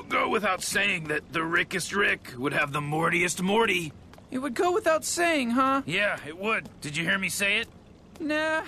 go 0.08 0.28
without 0.28 0.60
saying 0.60 1.04
that 1.04 1.22
the 1.32 1.42
Rickest 1.42 1.94
Rick 1.94 2.34
would 2.36 2.52
have 2.52 2.72
the 2.72 2.80
Mortiest 2.80 3.40
Morty. 3.40 3.92
It 4.36 4.42
would 4.42 4.52
go 4.52 4.70
without 4.70 5.02
saying, 5.02 5.52
huh? 5.52 5.80
Yeah, 5.86 6.18
it 6.28 6.36
would. 6.36 6.68
Did 6.82 6.94
you 6.94 7.04
hear 7.04 7.16
me 7.16 7.30
say 7.30 7.56
it? 7.56 7.68
Nah. 8.20 8.64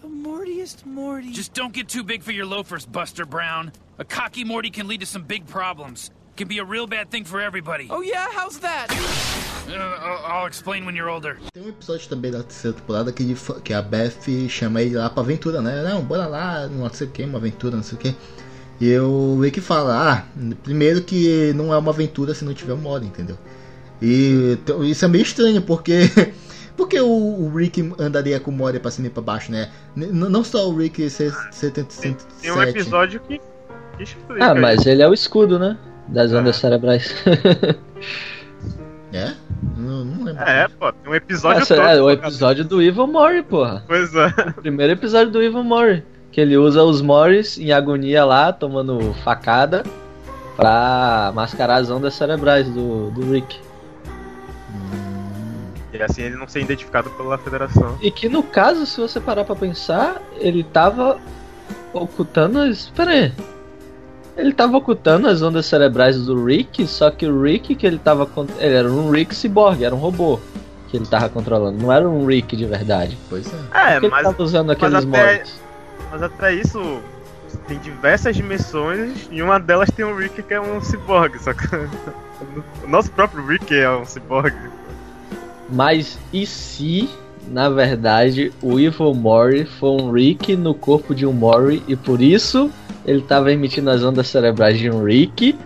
The 0.00 0.08
Mortiest 0.08 0.86
Morty. 0.86 1.30
Just 1.30 1.52
don't 1.52 1.74
get 1.74 1.88
too 1.90 2.02
big 2.02 2.22
for 2.22 2.32
your 2.32 2.46
loafers, 2.46 2.86
Buster 2.86 3.26
Brown. 3.26 3.70
A 3.98 4.04
cocky 4.06 4.42
Morty 4.42 4.70
can 4.70 4.88
lead 4.88 5.00
to 5.00 5.06
some 5.06 5.24
big 5.24 5.46
problems. 5.46 6.10
Can 6.38 6.48
be 6.48 6.56
a 6.56 6.64
real 6.64 6.86
bad 6.86 7.10
thing 7.10 7.26
for 7.26 7.38
everybody. 7.38 7.88
Oh, 7.90 8.00
yeah? 8.00 8.28
How's 8.32 8.58
that? 8.60 8.86
Uh, 9.68 9.74
I'll, 10.26 10.46
explain 10.46 10.86
when 10.86 10.96
you're 10.96 11.10
older. 11.10 11.36
Tem 11.52 11.62
um 11.62 11.68
episódio 11.68 12.08
também 12.08 12.30
da 12.30 12.42
terceira 12.42 12.74
temporada 12.74 13.12
que, 13.12 13.22
ele 13.22 13.36
que 13.62 13.74
a 13.74 13.82
Beth 13.82 14.48
chama 14.48 14.80
ele 14.80 14.96
lá 14.96 15.10
pra 15.10 15.22
aventura, 15.22 15.60
né? 15.60 15.82
Não, 15.82 16.02
bora 16.02 16.26
lá, 16.26 16.66
não 16.66 16.88
sei 16.88 17.06
o 17.06 17.10
que, 17.10 17.22
uma 17.24 17.36
aventura, 17.36 17.76
não 17.76 17.82
sei 17.82 17.98
o 17.98 18.00
que. 18.00 18.16
E 18.80 18.96
o 18.96 19.38
Rick 19.38 19.60
fala, 19.60 20.14
ah, 20.14 20.24
primeiro 20.62 21.02
que 21.02 21.52
não 21.52 21.74
é 21.74 21.76
uma 21.76 21.90
aventura 21.90 22.32
se 22.32 22.42
não 22.42 22.54
tiver 22.54 22.72
um 22.72 22.78
modo, 22.78 23.04
entendeu? 23.04 23.36
E 24.02 24.58
isso 24.82 25.04
é 25.04 25.08
meio 25.08 25.22
estranho, 25.22 25.62
porque. 25.62 26.00
Porque 26.76 26.98
o, 26.98 27.06
o 27.06 27.52
Rick 27.54 27.92
andaria 27.98 28.40
com 28.40 28.50
o 28.50 28.54
Mori 28.54 28.78
pra 28.78 28.90
cima 28.90 29.08
e 29.08 29.10
pra 29.10 29.20
baixo, 29.22 29.52
né? 29.52 29.68
N- 29.94 30.06
não 30.12 30.42
só 30.42 30.66
o 30.66 30.74
Rick 30.74 31.10
ser 31.10 31.30
77. 31.50 32.16
Tem 32.40 32.50
um 32.52 32.62
episódio 32.62 33.20
que. 33.20 33.38
Ah, 34.40 34.54
mas 34.54 34.86
ele 34.86 35.02
é 35.02 35.08
o 35.08 35.12
escudo, 35.12 35.58
né? 35.58 35.76
Das 36.08 36.32
ondas 36.32 36.56
cerebrais. 36.56 37.14
É? 39.12 39.32
Não, 39.76 40.04
não 40.04 40.24
lembro. 40.24 40.42
É, 40.42 40.68
pô, 40.68 40.90
tem 40.92 41.12
um 41.12 41.14
episódio 41.14 41.62
Essa 41.62 41.74
todo. 41.76 41.86
é 41.86 42.00
o 42.00 42.10
episódio 42.10 42.64
do 42.64 42.80
Evil 42.80 43.06
Mori, 43.06 43.42
porra. 43.42 43.82
Pois 43.86 44.14
é. 44.14 44.26
O 44.56 44.62
primeiro 44.62 44.92
episódio 44.92 45.30
do 45.32 45.42
Evil 45.42 45.64
Mori. 45.64 46.02
Que 46.32 46.40
ele 46.40 46.56
usa 46.56 46.82
os 46.82 47.02
Moris 47.02 47.58
em 47.58 47.72
agonia 47.72 48.24
lá, 48.24 48.52
tomando 48.52 49.12
facada, 49.24 49.82
pra 50.56 51.32
mascarar 51.34 51.76
as 51.76 51.90
ondas 51.90 52.14
cerebrais 52.14 52.68
do, 52.70 53.10
do 53.10 53.32
Rick. 53.32 53.58
E 55.92 56.02
assim 56.02 56.22
ele 56.22 56.36
não 56.36 56.46
ser 56.48 56.60
identificado 56.62 57.10
pela 57.10 57.36
federação. 57.36 57.98
E 58.00 58.10
que 58.10 58.28
no 58.28 58.42
caso, 58.42 58.86
se 58.86 59.00
você 59.00 59.18
parar 59.20 59.44
pra 59.44 59.56
pensar, 59.56 60.22
ele 60.38 60.62
tava 60.62 61.18
ocultando 61.92 62.60
as. 62.60 62.88
Pera 62.90 63.10
aí. 63.10 63.32
Ele 64.36 64.52
tava 64.54 64.76
ocultando 64.76 65.28
as 65.28 65.42
ondas 65.42 65.66
cerebrais 65.66 66.24
do 66.24 66.44
Rick, 66.44 66.86
só 66.86 67.10
que 67.10 67.26
o 67.26 67.42
Rick 67.42 67.74
que 67.74 67.86
ele 67.86 67.98
tava. 67.98 68.28
Ele 68.58 68.74
era 68.74 68.88
um 68.90 69.10
Rick 69.10 69.34
cyborg, 69.34 69.82
era 69.84 69.94
um 69.94 69.98
robô 69.98 70.38
que 70.88 70.96
ele 70.96 71.06
tava 71.06 71.28
controlando. 71.28 71.76
Não 71.82 71.92
era 71.92 72.08
um 72.08 72.24
Rick 72.24 72.56
de 72.56 72.64
verdade. 72.66 73.18
Pois 73.28 73.46
é. 73.52 73.56
É, 73.96 74.00
Por 74.00 74.02
que 74.02 74.08
mas, 74.10 74.24
ele 74.24 74.30
tava 74.32 74.42
usando 74.42 74.70
aqueles 74.70 74.94
até- 74.94 75.06
Moris? 75.34 75.60
mas 76.12 76.22
até 76.22 76.54
isso 76.54 77.00
tem 77.66 77.78
diversas 77.80 78.34
dimensões 78.36 79.28
e 79.30 79.42
uma 79.42 79.58
delas 79.58 79.90
tem 79.90 80.04
um 80.04 80.14
Rick 80.16 80.40
que 80.42 80.54
é 80.54 80.60
um 80.60 80.80
cyborg, 80.80 81.36
só 81.42 81.52
que 81.52 81.66
o 82.82 82.88
nosso 82.88 83.10
próprio 83.10 83.46
Rick 83.46 83.74
é 83.74 83.90
um 83.90 84.04
cyborg. 84.04 84.54
Mas 85.68 86.18
e 86.32 86.46
se, 86.46 87.08
na 87.48 87.68
verdade, 87.68 88.52
o 88.60 88.78
Evil 88.78 89.14
Mori 89.14 89.64
foi 89.64 89.90
um 89.90 90.10
Rick 90.10 90.56
no 90.56 90.74
corpo 90.74 91.14
de 91.14 91.26
um 91.26 91.32
Mori 91.32 91.82
e 91.86 91.94
por 91.94 92.20
isso 92.20 92.70
ele 93.04 93.22
tava 93.22 93.52
emitindo 93.52 93.90
as 93.90 94.02
ondas 94.02 94.28
cerebrais 94.28 94.78
de 94.78 94.90
um 94.90 95.04
Rick 95.04 95.56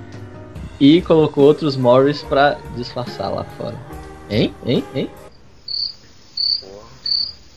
e 0.81 1.01
colocou 1.03 1.45
outros 1.45 1.77
Moris 1.77 2.23
pra 2.23 2.59
disfarçar 2.77 3.33
lá 3.33 3.45
fora? 3.57 3.77
Hein? 4.29 4.55
Hein? 4.67 4.85
Hein? 4.95 5.11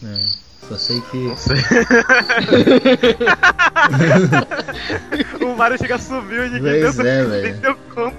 É, 0.04 0.20
só 0.68 0.78
sei 0.78 1.02
que. 1.02 1.18
Não 1.18 1.38
sei. 1.38 1.58
o 5.46 5.56
Mario 5.56 5.78
chega 5.78 5.98
subiu 5.98 6.46
e 6.46 6.50
ninguém 6.50 6.82
Pois 6.82 6.96
deu, 6.96 7.06
é, 7.06 7.26
velho. 7.26 7.58
deu 7.58 7.76
conta. 7.94 8.18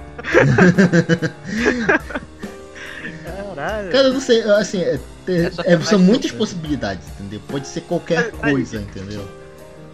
Caralho. 3.24 3.90
Cara, 3.90 4.08
eu 4.08 4.14
não 4.14 4.20
sei, 4.20 4.42
assim, 4.42 4.80
é, 4.80 4.98
é- 5.28 5.74
é- 5.74 5.80
são 5.80 5.98
muitas 5.98 6.30
possibilidades, 6.30 7.06
entendeu? 7.08 7.40
Pode 7.48 7.66
ser 7.68 7.82
qualquer 7.82 8.30
coisa, 8.30 8.80
entendeu? 8.80 9.28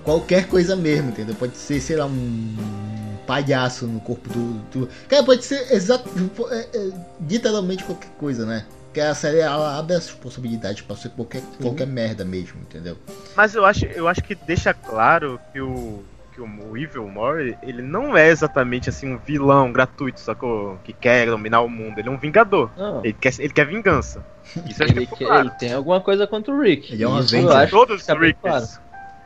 Qualquer 0.04 0.46
coisa 0.46 0.76
mesmo, 0.76 1.10
entendeu? 1.10 1.34
Pode 1.34 1.56
ser, 1.56 1.80
sei 1.80 1.96
lá, 1.96 2.06
um 2.06 3.16
palhaço 3.26 3.86
no 3.86 4.00
corpo 4.00 4.28
do. 4.28 4.52
do... 4.70 4.88
Cara, 5.08 5.24
pode 5.24 5.44
ser 5.44 5.72
exato, 5.72 6.08
é, 6.50 6.66
é, 6.74 6.90
literalmente 7.26 7.82
qualquer 7.84 8.10
coisa, 8.18 8.44
né? 8.44 8.66
Porque 8.94 9.00
a 9.00 9.12
série 9.12 9.40
ela 9.40 9.76
abre 9.76 9.96
as 9.96 10.08
possibilidades 10.08 10.80
pra 10.82 10.94
ser 10.94 11.08
qualquer, 11.08 11.42
qualquer 11.60 11.84
merda 11.84 12.24
mesmo, 12.24 12.60
entendeu? 12.60 12.96
Mas 13.36 13.52
eu 13.52 13.64
acho, 13.64 13.86
eu 13.86 14.06
acho 14.06 14.22
que 14.22 14.36
deixa 14.36 14.72
claro 14.72 15.40
que 15.52 15.60
o 15.60 16.04
que 16.32 16.40
o 16.40 16.76
Evil 16.76 17.08
Mori, 17.08 17.58
ele 17.60 17.82
não 17.82 18.16
é 18.16 18.28
exatamente 18.28 18.88
assim 18.88 19.12
um 19.12 19.18
vilão 19.18 19.72
gratuito, 19.72 20.20
sacou? 20.20 20.78
Que 20.84 20.92
quer 20.92 21.26
dominar 21.26 21.62
o 21.62 21.68
mundo. 21.68 21.98
Ele 21.98 22.08
é 22.08 22.10
um 22.10 22.16
vingador. 22.16 22.70
Não. 22.76 23.00
Ele 23.00 23.12
quer, 23.12 23.32
ele 23.40 23.52
quer 23.52 23.66
vingança. 23.66 24.24
Isso 24.68 24.82
Ele, 24.84 25.06
claro. 25.06 25.48
ele 25.48 25.50
tem 25.58 25.72
alguma 25.72 26.00
coisa 26.00 26.24
contra 26.24 26.54
o 26.54 26.60
Rick. 26.60 26.92
Ele 26.92 27.02
é 27.02 27.08
um 27.08 27.16
Avenger. 27.16 27.70
todos 27.70 28.00
os 28.00 28.18
Ricks. 28.18 28.40
claro. 28.40 28.66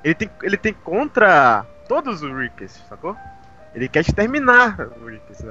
Ele 0.02 0.14
tem, 0.14 0.30
ele 0.42 0.56
tem 0.56 0.72
contra 0.72 1.66
todos 1.86 2.22
os 2.22 2.32
Ricks, 2.34 2.80
sacou? 2.88 3.14
Ele 3.74 3.86
quer 3.86 4.00
exterminar 4.00 4.78
os 4.96 5.10
Ricks. 5.10 5.44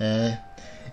É. 0.00 0.38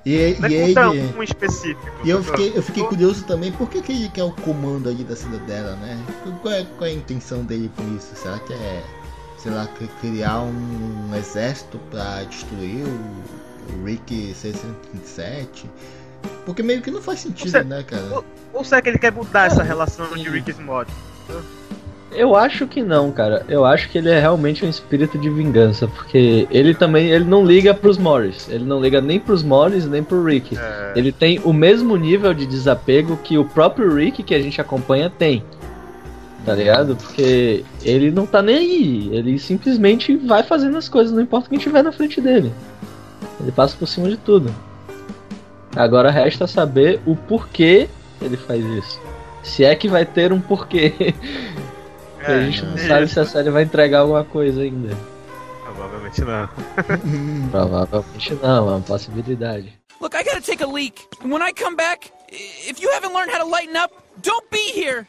E, 0.06 0.38
Não 0.40 0.50
e 0.50 0.56
é 0.56 0.68
contra 0.68 0.96
ele. 0.96 1.14
um 1.18 1.22
específico. 1.24 1.92
E 2.04 2.10
eu 2.10 2.24
fiquei, 2.24 2.54
eu 2.56 2.64
fiquei 2.64 2.84
curioso 2.86 3.26
também, 3.26 3.52
por 3.52 3.70
que, 3.70 3.82
que 3.82 3.92
ele 3.92 4.10
quer 4.10 4.24
o 4.24 4.32
comando 4.32 4.88
ali 4.90 5.04
da 5.04 5.16
cidadela, 5.16 5.76
né? 5.76 6.02
Qual 6.42 6.54
é, 6.54 6.66
qual 6.78 6.88
é 6.88 6.92
a 6.92 6.94
intenção 6.96 7.44
dele 7.44 7.70
com 7.76 7.84
isso? 7.96 8.16
Será 8.16 8.40
que 8.40 8.54
é, 8.54 8.84
sei 9.38 9.52
lá, 9.52 9.68
cri- 9.68 9.90
criar 10.00 10.40
um 10.42 11.12
exército 11.16 11.78
pra 11.92 12.24
destruir 12.24 12.86
o, 12.86 13.80
o 13.82 13.86
Rick 13.86 14.34
627? 14.34 15.70
Porque 16.46 16.64
meio 16.64 16.82
que 16.82 16.90
não 16.92 17.02
faz 17.02 17.20
sentido, 17.20 17.52
Você- 17.52 17.64
né, 17.64 17.84
cara? 17.84 18.24
Ou 18.54 18.64
será 18.64 18.82
que 18.82 18.90
ele 18.90 18.98
quer 18.98 19.12
mudar 19.12 19.48
essa 19.48 19.64
relação 19.64 20.08
de 20.18 20.30
Rick 20.30 20.50
e 20.52 20.54
Morty? 20.62 20.92
Eu 22.12 22.36
acho 22.36 22.66
que 22.66 22.82
não, 22.82 23.12
cara. 23.12 23.46
Eu 23.48 23.64
acho 23.66 23.90
que 23.90 23.98
ele 23.98 24.10
é 24.10 24.20
realmente 24.20 24.66
um 24.66 24.70
espírito 24.70 25.18
de 25.18 25.30
vingança, 25.30 25.88
porque 25.88 26.48
ele 26.50 26.74
também 26.74 27.08
ele 27.10 27.26
não 27.26 27.46
liga 27.46 27.74
pros 27.74 27.98
Morris. 27.98 28.48
Ele 28.50 28.66
não 28.66 28.82
liga 28.82 29.00
nem 29.00 29.20
pros 29.20 29.44
Morris 29.44 29.86
nem 29.86 30.04
pro 30.04 30.24
Rick. 30.24 30.58
É. 30.58 30.94
Ele 30.96 31.12
tem 31.12 31.40
o 31.44 31.54
mesmo 31.54 31.96
nível 31.96 32.34
de 32.34 32.46
desapego 32.46 33.18
que 33.18 33.38
o 33.38 33.46
próprio 33.46 33.94
Rick 33.94 34.24
que 34.24 34.34
a 34.34 34.42
gente 34.42 34.60
acompanha 34.60 35.10
tem. 35.10 35.44
Tá 36.46 36.56
ligado? 36.56 36.96
Porque 36.96 37.64
ele 37.84 38.10
não 38.10 38.26
tá 38.26 38.42
nem 38.42 38.58
aí. 38.58 39.10
Ele 39.12 39.38
simplesmente 39.38 40.16
vai 40.16 40.42
fazendo 40.42 40.78
as 40.78 40.90
coisas, 40.90 41.14
não 41.14 41.22
importa 41.22 41.50
quem 41.50 41.60
tiver 41.60 41.84
na 41.84 41.92
frente 41.92 42.20
dele. 42.20 42.52
Ele 43.40 43.52
passa 43.52 43.76
por 43.78 43.88
cima 43.88 44.10
de 44.10 44.18
tudo. 44.18 44.54
Agora 45.76 46.10
resta 46.10 46.48
saber 46.48 47.00
o 47.06 47.16
porquê 47.16 47.88
ele 48.22 48.36
faz 48.36 48.66
isso. 48.66 49.00
Se 49.44 49.64
é 49.64 49.76
que 49.76 49.88
vai 49.88 50.06
ter 50.06 50.34
um 50.34 50.42
porquê. 50.42 51.14
É, 52.22 52.34
a 52.34 52.42
gente 52.42 52.66
não 52.66 52.74
é 52.76 52.88
sabe 52.88 53.04
isso. 53.06 53.14
se 53.14 53.20
a 53.20 53.26
série 53.26 53.50
vai 53.50 53.64
entregar 53.64 54.00
alguma 54.00 54.24
coisa 54.24 54.62
ainda. 54.62 54.96
Provavelmente 55.64 56.22
não. 56.22 56.50
Provavelmente 57.52 58.34
não, 58.42 58.70
é 58.70 58.72
uma 58.74 58.82
possibilidade. 58.82 59.74
Look, 60.02 60.16
I 60.16 60.24
gotta 60.24 60.42
take 60.42 60.64
a 60.64 60.68
leak. 60.68 61.08
And 61.24 61.32
when 61.32 61.42
I 61.42 61.52
come 61.52 61.76
back, 61.76 62.12
if 62.32 62.82
you 62.82 62.90
haven't 62.94 63.14
learned 63.14 63.32
how 63.32 63.40
to 63.44 63.50
lighten 63.50 63.76
up, 63.76 63.92
don't 64.22 64.50
be 64.50 64.72
here. 64.74 65.08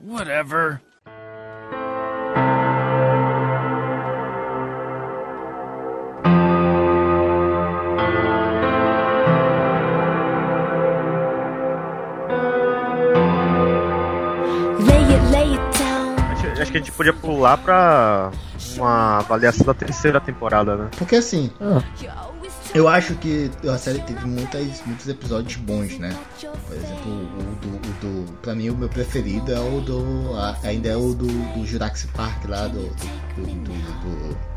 Whatever. 0.00 0.80
Que 16.72 16.78
a 16.78 16.80
gente 16.80 16.92
podia 16.92 17.12
pular 17.12 17.56
pra 17.58 18.30
uma 18.76 19.18
avaliação 19.18 19.64
da 19.66 19.74
terceira 19.74 20.20
temporada, 20.20 20.76
né? 20.76 20.88
Porque 20.96 21.16
assim, 21.16 21.50
Ah, 21.60 21.80
eu 22.74 22.88
acho 22.88 23.14
que 23.16 23.50
a 23.68 23.76
série 23.78 24.00
teve 24.00 24.26
muitas, 24.26 24.82
muitos 24.86 25.06
episódios 25.06 25.56
bons, 25.56 25.98
né? 25.98 26.16
Por 26.66 26.76
exemplo, 26.76 27.12
o 27.12 27.56
do, 27.60 27.76
o 27.76 28.24
do. 28.24 28.32
Pra 28.40 28.54
mim, 28.54 28.70
o 28.70 28.74
meu 28.76 28.88
preferido 28.88 29.52
é 29.52 29.60
o 29.60 29.80
do. 29.80 30.34
a- 30.36 30.56
ainda 30.64 30.88
é 30.88 30.96
o 30.96 31.12
do, 31.14 31.26
do 31.26 31.66
Jurassic 31.66 32.10
Park 32.14 32.44
lá, 32.48 32.66
do. 32.68 32.80
do. 33.36 33.46
do. 33.46 34.52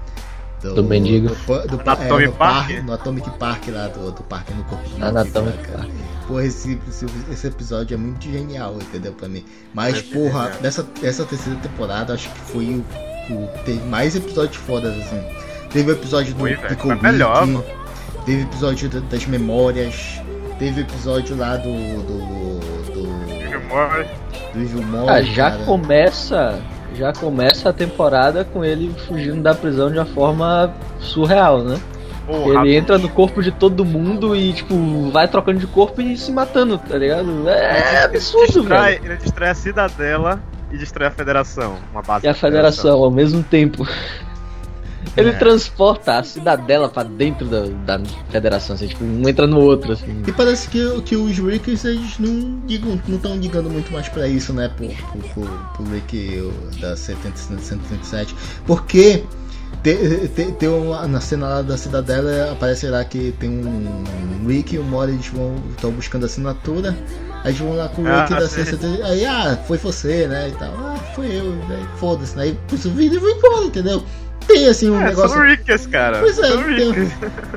do, 0.61 0.73
Do 0.75 0.83
mendigo. 0.83 1.27
Do, 1.27 1.35
pa- 1.35 1.59
do, 1.65 1.75
No 1.77 1.91
Atomic 1.91 2.25
no 2.27 2.33
Park? 2.33 2.69
No 2.83 2.93
Atomic 2.93 3.29
Park 3.37 3.67
lá, 3.67 3.87
do, 3.87 4.11
do 4.11 4.23
Parque 4.23 4.53
no 4.53 4.63
Corpo 4.63 4.89
do 4.89 5.05
Anatomic 5.05 5.57
né, 5.57 5.63
cara? 5.63 5.77
Park. 5.79 5.91
Porra, 6.27 6.43
esse, 6.45 6.79
esse, 6.87 7.05
esse 7.31 7.47
episódio 7.47 7.93
é 7.93 7.97
muito 7.97 8.23
genial, 8.23 8.75
entendeu? 8.75 9.13
Pra 9.13 9.27
mim. 9.27 9.45
Mas, 9.73 9.99
É 9.99 10.01
porra, 10.01 10.49
dessa, 10.61 10.83
dessa 11.01 11.23
terceira 11.25 11.59
temporada, 11.59 12.13
acho 12.13 12.29
que 12.29 12.39
foi 12.51 12.65
o. 13.29 13.33
o 13.33 13.47
teve 13.63 13.79
mais 13.87 14.15
episódios 14.15 14.57
fodas, 14.57 14.93
assim. 14.97 15.21
Teve 15.71 15.91
o 15.91 15.93
episódio 15.93 16.33
do. 16.33 16.43
Pickle 16.43 16.77
Foi 16.77 16.95
melhor, 16.95 17.45
mano. 17.45 17.63
Teve 18.25 18.41
episódio 18.43 18.89
da- 18.89 18.99
das 19.01 19.25
memórias. 19.27 20.19
Teve 20.57 20.81
episódio 20.81 21.37
lá 21.37 21.57
do. 21.57 21.69
do. 21.71 22.17
do, 22.93 23.05
do 24.53 24.61
Evil 24.61 24.81
Mode, 24.83 25.09
Ah, 25.09 25.21
já 25.21 25.51
cara. 25.51 25.63
começa. 25.65 26.59
Já 26.95 27.11
começa 27.11 27.69
a 27.69 27.73
temporada 27.73 28.45
com 28.45 28.63
ele 28.63 28.89
fugindo 29.07 29.41
da 29.43 29.53
prisão 29.53 29.91
de 29.91 29.97
uma 29.97 30.05
forma 30.05 30.73
surreal, 31.01 31.61
né? 31.61 31.77
Porra, 32.25 32.61
Ele 32.61 32.75
entra 32.75 32.97
no 32.97 33.07
corpo 33.09 33.41
de 33.43 33.51
todo 33.51 33.85
mundo 33.85 34.35
e, 34.35 34.51
tipo, 34.53 35.09
vai 35.11 35.27
trocando 35.27 35.59
de 35.59 35.67
corpo 35.67 36.01
e 36.01 36.17
se 36.17 36.31
matando, 36.31 36.77
tá 36.77 36.97
ligado? 36.97 37.47
É 37.47 38.03
absurdo, 38.03 38.61
distrai, 38.61 38.93
velho. 38.99 39.05
Ele 39.05 39.15
destrói 39.17 39.49
a 39.49 39.55
cidadela 39.55 40.43
e 40.71 40.77
destrói 40.77 41.07
a 41.07 41.11
federação. 41.11 41.77
Uma 41.91 42.01
base 42.01 42.25
E 42.25 42.29
a 42.29 42.33
federação 42.33 43.03
ao 43.03 43.11
mesmo 43.11 43.43
tempo. 43.43 43.87
Ele 45.15 45.29
É. 45.29 45.33
transporta 45.33 46.17
a 46.17 46.23
cidadela 46.23 46.89
pra 46.89 47.03
dentro 47.03 47.45
da, 47.45 47.97
da 47.97 48.03
federação, 48.29 48.75
assim, 48.75 48.87
tipo, 48.87 49.03
um 49.05 49.29
entra 49.29 49.47
no 49.47 49.61
outro, 49.61 49.93
assim. 49.93 50.23
E 50.27 50.31
parece 50.33 50.67
que, 50.67 51.01
que 51.03 51.15
os 51.15 51.37
Rickers 51.37 51.85
eles 51.85 52.19
não 52.19 52.59
ligam, 52.67 52.99
não 53.07 53.15
estão 53.15 53.37
ligando 53.37 53.69
muito 53.69 53.93
mais 53.93 54.09
pra 54.09 54.27
isso, 54.27 54.51
né? 54.51 54.69
Pro, 54.75 54.87
pro, 54.87 55.19
pro, 55.29 55.59
pro 55.75 55.85
Rick 55.93 56.41
o- 56.41 56.81
da 56.81 56.97
70, 56.97 57.37
137. 57.37 58.35
Porque 58.65 59.23
tem, 59.93 60.27
tem, 60.27 60.51
tem 60.51 60.67
uma, 60.69 61.07
na 61.07 61.21
cena 61.21 61.47
lá 61.47 61.61
da 61.61 61.77
cidadela 61.77 62.51
aparece 62.51 62.87
lá 62.87 63.03
que 63.05 63.31
tem 63.39 63.49
um 63.49 64.03
Rick 64.47 64.75
e 64.75 64.79
o 64.79 64.83
Mori 64.83 65.11
eles 65.13 65.27
vão 65.27 65.55
estão 65.69 65.91
buscando 65.91 66.25
assinatura. 66.25 66.95
Aí 67.43 67.51
eles 67.51 67.59
vão 67.59 67.75
lá 67.75 67.87
com 67.89 68.01
o 68.01 68.05
Rick 68.05 68.33
Ah, 68.33 68.39
da. 68.39 68.47
137. 68.49 69.03
Aí, 69.03 69.25
ah, 69.25 69.57
foi 69.67 69.77
você, 69.77 70.27
né? 70.27 70.49
E 70.49 70.51
tal. 70.53 70.73
Ah, 70.77 70.95
foi 71.15 71.27
eu, 71.27 71.51
né? 71.67 71.87
Foda-se, 71.97 72.35
né? 72.35 72.43
Aí 72.43 72.57
puxa 72.67 72.87
o 72.87 72.91
vídeo 72.91 73.17
e 73.17 73.19
vai 73.19 73.31
embora, 73.31 73.65
entendeu? 73.65 74.03
Tem 74.47 74.67
assim 74.67 74.89
um 74.89 74.99
É, 75.01 75.05
negócio. 75.05 75.37
são 75.37 75.43
Rickers, 75.45 75.85
cara. 75.87 76.19
Pois 76.19 76.37
é, 76.39 76.49
tem, 76.51 76.63
Rickers. 76.91 77.09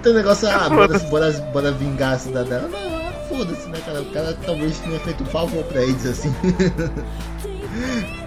tem 0.03 0.13
um 0.13 0.17
negócio, 0.17 0.49
ah, 0.49 0.69
bora, 0.71 0.99
bora, 0.99 1.33
bora 1.53 1.73
vingar 1.73 2.15
a 2.15 2.19
cidadela. 2.19 2.69
Não, 2.69 3.37
foda-se, 3.37 3.69
né, 3.69 3.79
cara? 3.87 4.03
O 4.03 4.07
cara 4.13 4.37
talvez 4.45 4.79
tenha 4.79 4.99
feito 5.01 5.23
um 5.23 5.27
favor 5.27 5.65
pra 5.65 5.83
eles, 5.83 6.05
assim. 6.07 6.35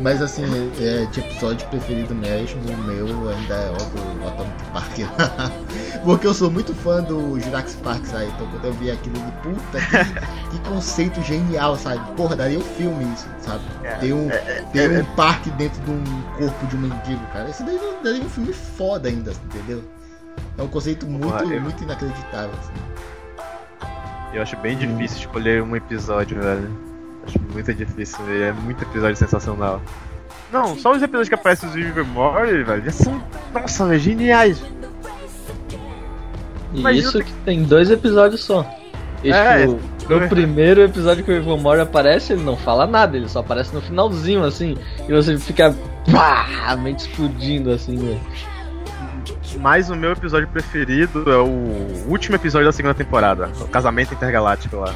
Mas 0.00 0.20
assim, 0.20 0.42
é, 0.80 1.06
de 1.06 1.20
episódio 1.20 1.66
preferido 1.68 2.14
mesmo, 2.14 2.60
o 2.72 2.76
meu 2.78 3.28
ainda 3.30 3.54
é 3.54 3.70
o 3.70 3.76
do 3.76 4.28
Atomic 4.28 4.64
Park 4.72 4.98
lá. 5.18 5.50
Porque 6.04 6.26
eu 6.26 6.34
sou 6.34 6.50
muito 6.50 6.74
fã 6.74 7.00
do 7.02 7.38
Jurassic 7.40 7.80
Park, 7.82 8.04
sabe? 8.06 8.26
Então 8.26 8.46
quando 8.48 8.64
eu 8.64 8.72
vi 8.72 8.90
aquilo 8.90 9.14
de 9.16 9.32
puta, 9.42 9.78
que, 10.50 10.58
que 10.58 10.68
conceito 10.68 11.22
genial, 11.22 11.76
sabe? 11.76 12.00
Porra, 12.16 12.34
daria 12.36 12.58
um 12.58 12.62
filme 12.62 13.04
isso, 13.14 13.26
sabe? 13.40 13.62
Tem 14.00 14.12
um, 14.12 14.28
tem 14.72 15.00
um 15.00 15.04
parque 15.14 15.50
dentro 15.52 15.80
de 15.82 15.90
um 15.92 16.02
corpo 16.38 16.66
de 16.66 16.76
um 16.76 16.80
mendigo, 16.80 17.24
cara. 17.32 17.48
Isso 17.48 17.64
daí 17.64 17.78
daria 18.02 18.22
um 18.22 18.28
filme 18.28 18.52
foda 18.52 19.08
ainda, 19.08 19.32
entendeu? 19.44 19.82
É 20.58 20.62
um 20.62 20.68
conceito 20.68 21.06
muito, 21.06 21.28
Porra, 21.28 21.44
eu- 21.54 21.60
muito 21.62 21.82
inacreditável, 21.84 22.50
assim. 22.60 22.72
Eu 24.34 24.42
acho 24.42 24.56
bem 24.56 24.76
difícil 24.76 25.18
escolher 25.18 25.62
um 25.62 25.76
episódio, 25.76 26.40
velho. 26.42 26.93
Acho 27.26 27.40
muito 27.52 27.72
difícil, 27.74 28.24
velho. 28.24 28.44
É 28.44 28.52
muito 28.52 28.82
episódio 28.82 29.16
sensacional. 29.16 29.80
Não, 30.52 30.76
só 30.78 30.92
os 30.92 31.02
episódios 31.02 31.28
que 31.28 31.34
aparecem 31.34 31.68
os 31.68 31.74
Rivermore, 31.74 32.62
velho, 32.62 32.84
já 32.84 32.92
são, 32.92 33.22
nossa, 33.52 33.86
velho, 33.86 34.00
geniais. 34.00 34.62
E 36.72 36.80
Imagina 36.80 37.08
isso 37.08 37.18
que 37.22 37.32
tem 37.44 37.64
dois 37.64 37.90
episódios 37.90 38.44
só. 38.44 38.64
E, 39.22 39.32
É, 39.32 39.62
é. 39.62 39.66
no 39.66 40.28
primeiro 40.28 40.82
episódio 40.82 41.24
que 41.24 41.30
o 41.30 41.34
Evil 41.34 41.56
Mori 41.56 41.80
aparece, 41.80 42.34
ele 42.34 42.42
não 42.42 42.56
fala 42.56 42.86
nada, 42.86 43.16
ele 43.16 43.28
só 43.28 43.40
aparece 43.40 43.74
no 43.74 43.80
finalzinho, 43.80 44.44
assim, 44.44 44.76
e 45.08 45.12
você 45.12 45.36
fica 45.38 45.74
pá, 46.12 46.46
a 46.66 46.76
mente 46.76 47.00
explodindo, 47.00 47.70
assim, 47.70 47.96
velho. 47.96 48.20
Mas 49.60 49.88
o 49.88 49.96
meu 49.96 50.12
episódio 50.12 50.46
preferido 50.48 51.30
é 51.30 51.38
o 51.38 52.08
último 52.08 52.36
episódio 52.36 52.66
da 52.66 52.72
segunda 52.72 52.94
temporada, 52.94 53.50
o 53.60 53.68
Casamento 53.68 54.12
Intergaláctico 54.12 54.76
lá. 54.76 54.94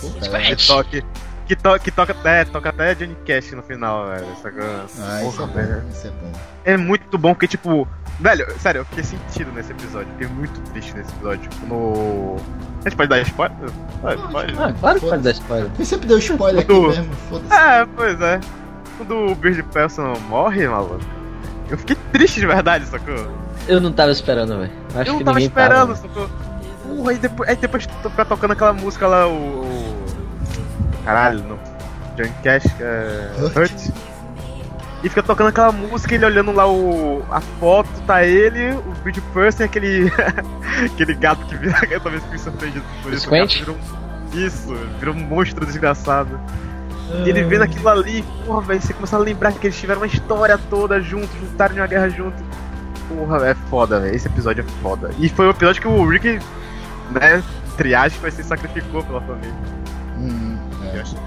Puta, 0.00 0.40
Que 0.40 0.56
toca, 0.66 1.02
que, 1.46 1.56
to, 1.56 1.78
que 1.80 1.90
toca, 1.90 2.12
até, 2.12 2.44
toca 2.44 2.68
até 2.70 2.94
Johnny 2.94 3.16
Cash 3.26 3.52
no 3.52 3.62
final, 3.62 4.06
velho. 4.08 4.26
Sacou? 4.42 4.62
Ah, 4.62 4.84
isso 4.86 5.02
é 5.02 5.20
Porra, 5.24 5.46
bom, 5.46 5.52
velho. 5.54 5.82
isso 5.90 6.06
é 6.06 6.10
bom. 6.10 6.32
É 6.64 6.76
muito 6.76 7.18
bom, 7.18 7.34
porque, 7.34 7.48
tipo, 7.48 7.86
velho, 8.20 8.46
sério, 8.60 8.80
eu 8.80 8.84
fiquei 8.84 9.04
sentido 9.04 9.50
nesse 9.52 9.72
episódio. 9.72 10.08
Fiquei 10.12 10.28
muito 10.28 10.60
triste 10.72 10.94
nesse 10.96 11.10
episódio. 11.12 11.48
Tipo, 11.50 11.66
no. 11.66 12.36
A 12.84 12.88
gente 12.88 12.96
pode 12.96 13.08
dar 13.10 13.20
spoiler? 13.22 13.56
Pode, 14.00 14.22
pode. 14.32 14.52
Ah, 14.58 14.72
claro 14.78 15.00
que 15.00 15.06
pode 15.08 15.22
dar 15.22 15.30
spoiler. 15.32 15.70
Ele 15.74 15.84
sempre 15.84 16.06
deu 16.08 16.18
spoiler 16.18 16.62
aqui 16.62 16.72
Do- 16.72 16.88
mesmo, 16.88 17.12
foda-se. 17.28 17.52
É, 17.54 17.86
pois 17.96 18.20
é. 18.20 18.40
Quando 18.96 19.14
o 19.32 19.34
Bird 19.34 19.62
Person 19.64 20.14
morre, 20.28 20.68
maluco, 20.68 21.00
eu 21.68 21.76
fiquei 21.78 21.96
triste 22.12 22.38
de 22.40 22.46
verdade, 22.46 22.86
sacou? 22.86 23.14
Eu 23.68 23.80
não 23.80 23.92
tava 23.92 24.10
esperando, 24.12 24.58
velho. 24.58 24.72
Eu 24.94 25.04
não 25.12 25.18
que 25.18 25.24
tava 25.24 25.40
esperando, 25.40 25.94
tava. 25.94 25.96
sacou? 25.96 26.30
Porra, 27.00 27.12
aí 27.12 27.18
depois, 27.18 27.48
aí 27.48 27.56
depois 27.56 27.84
fica 27.84 28.24
tocando 28.26 28.50
aquela 28.52 28.72
música 28.74 29.06
lá, 29.06 29.26
o. 29.26 29.32
o- 29.32 30.04
Caralho, 31.04 31.40
no. 31.42 31.58
Johnny 32.16 32.32
Cash, 32.44 32.66
é. 32.80 33.30
Hurt. 33.56 33.88
E 35.02 35.08
fica 35.08 35.22
tocando 35.22 35.46
aquela 35.48 35.72
música, 35.72 36.14
ele 36.14 36.26
olhando 36.26 36.52
lá 36.52 36.68
o. 36.70 37.22
a 37.30 37.40
foto, 37.40 37.88
tá 38.06 38.22
ele, 38.24 38.72
o 38.74 38.92
Bird 39.02 39.18
Person 39.32 39.62
e 39.62 39.64
aquele. 39.64 40.12
aquele 40.92 41.14
gato 41.14 41.46
que 41.46 41.56
vira. 41.56 41.78
Eu 41.90 42.00
talvez 42.00 42.22
fiquei 42.24 42.38
surpreendido 42.38 42.84
por 43.02 43.12
isso. 43.12 43.30
virou 43.30 43.76
um- 43.76 44.38
Isso, 44.38 44.74
virou 44.98 45.14
um 45.14 45.20
monstro 45.20 45.64
desgraçado. 45.64 46.38
E 47.24 47.28
ele 47.30 47.42
vendo 47.44 47.62
aquilo 47.62 47.88
ali, 47.88 48.22
porra, 48.46 48.60
velho, 48.60 48.80
você 48.82 48.92
começa 48.92 49.16
a 49.16 49.18
lembrar 49.18 49.52
que 49.52 49.66
eles 49.66 49.76
tiveram 49.80 50.00
uma 50.02 50.06
história 50.06 50.56
toda 50.68 51.00
juntos, 51.00 51.30
juntaram 51.40 51.74
em 51.74 51.80
uma 51.80 51.86
guerra 51.86 52.08
junto. 52.10 52.40
Porra, 53.08 53.48
é 53.48 53.54
foda, 53.54 53.98
velho. 53.98 54.14
Esse 54.14 54.28
episódio 54.28 54.64
é 54.64 54.82
foda. 54.82 55.10
E 55.18 55.28
foi 55.28 55.46
o 55.46 55.50
episódio 55.50 55.80
que 55.82 55.88
o 55.88 56.06
Rick, 56.08 56.38
né, 57.12 57.42
triagem, 57.76 58.18
foi 58.18 58.30
se 58.30 58.42
sacrificou 58.42 59.02
pela 59.04 59.20
família. 59.20 59.54
Hum, 60.18 60.58
é. 60.92 60.96
Eu 60.96 61.02
achei, 61.02 61.18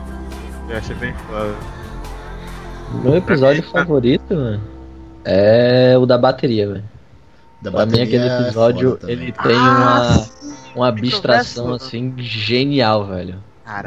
eu 0.70 0.78
achei 0.78 0.96
bem 0.96 1.14
foda. 1.28 1.56
Meu 3.04 3.16
episódio 3.16 3.64
mim, 3.64 3.70
favorito, 3.70 4.36
mano, 4.36 4.62
é 5.26 5.96
o 5.98 6.06
da 6.06 6.18
bateria, 6.18 6.68
velho. 6.68 6.84
Da 7.62 7.72
Pra 7.72 7.86
mim, 7.86 8.02
aquele 8.02 8.28
é 8.28 8.42
episódio, 8.42 8.98
também. 8.98 9.16
ele 9.16 9.32
tem 9.32 9.56
uma, 9.56 10.02
uma 10.76 10.92
Microverso, 10.92 10.92
abstração, 10.92 11.74
assim, 11.74 12.14
genial, 12.18 13.06
velho. 13.08 13.36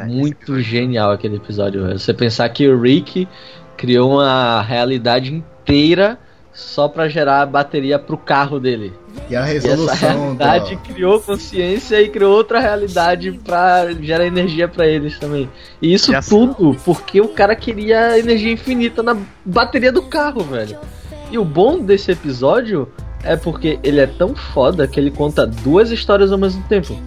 Muito 0.07 0.35
episódio- 0.41 0.61
genial 0.63 1.11
aquele 1.11 1.35
episódio, 1.37 1.85
velho. 1.85 1.99
Você 1.99 2.13
pensar 2.13 2.49
que 2.49 2.67
o 2.67 2.81
Rick 2.81 3.27
criou 3.77 4.13
uma 4.15 4.61
realidade 4.63 5.31
inteira 5.33 6.17
só 6.59 6.87
pra 6.87 7.07
gerar 7.07 7.45
bateria 7.45 7.99
pro 7.99 8.17
carro 8.17 8.59
dele. 8.59 8.91
E 9.29 9.35
a 9.35 9.41
E 9.53 9.57
essa 9.57 9.67
resolução 9.67 10.09
realidade 10.17 10.75
do... 10.75 10.81
criou 10.81 11.19
consciência 11.21 12.01
e 12.01 12.09
criou 12.09 12.35
outra 12.35 12.59
realidade 12.59 13.31
pra 13.45 13.91
gerar 14.01 14.25
energia 14.25 14.67
pra 14.67 14.87
eles 14.87 15.19
também. 15.19 15.47
E 15.79 15.93
isso 15.93 16.11
E 16.11 16.15
assim- 16.15 16.47
tudo 16.47 16.75
porque 16.83 17.21
o 17.21 17.27
cara 17.27 17.55
queria 17.55 18.17
energia 18.17 18.51
infinita 18.51 19.03
na 19.03 19.15
bateria 19.45 19.91
do 19.91 20.01
carro, 20.01 20.41
velho. 20.41 20.77
E 21.29 21.37
o 21.37 21.45
bom 21.45 21.77
desse 21.79 22.11
episódio 22.11 22.87
é 23.23 23.35
porque 23.35 23.77
ele 23.83 23.99
é 23.99 24.07
tão 24.07 24.35
foda 24.35 24.87
que 24.87 24.99
ele 24.99 25.11
conta 25.11 25.45
duas 25.45 25.91
histórias 25.91 26.31
ao 26.31 26.37
mesmo 26.39 26.63
tempo. 26.63 26.97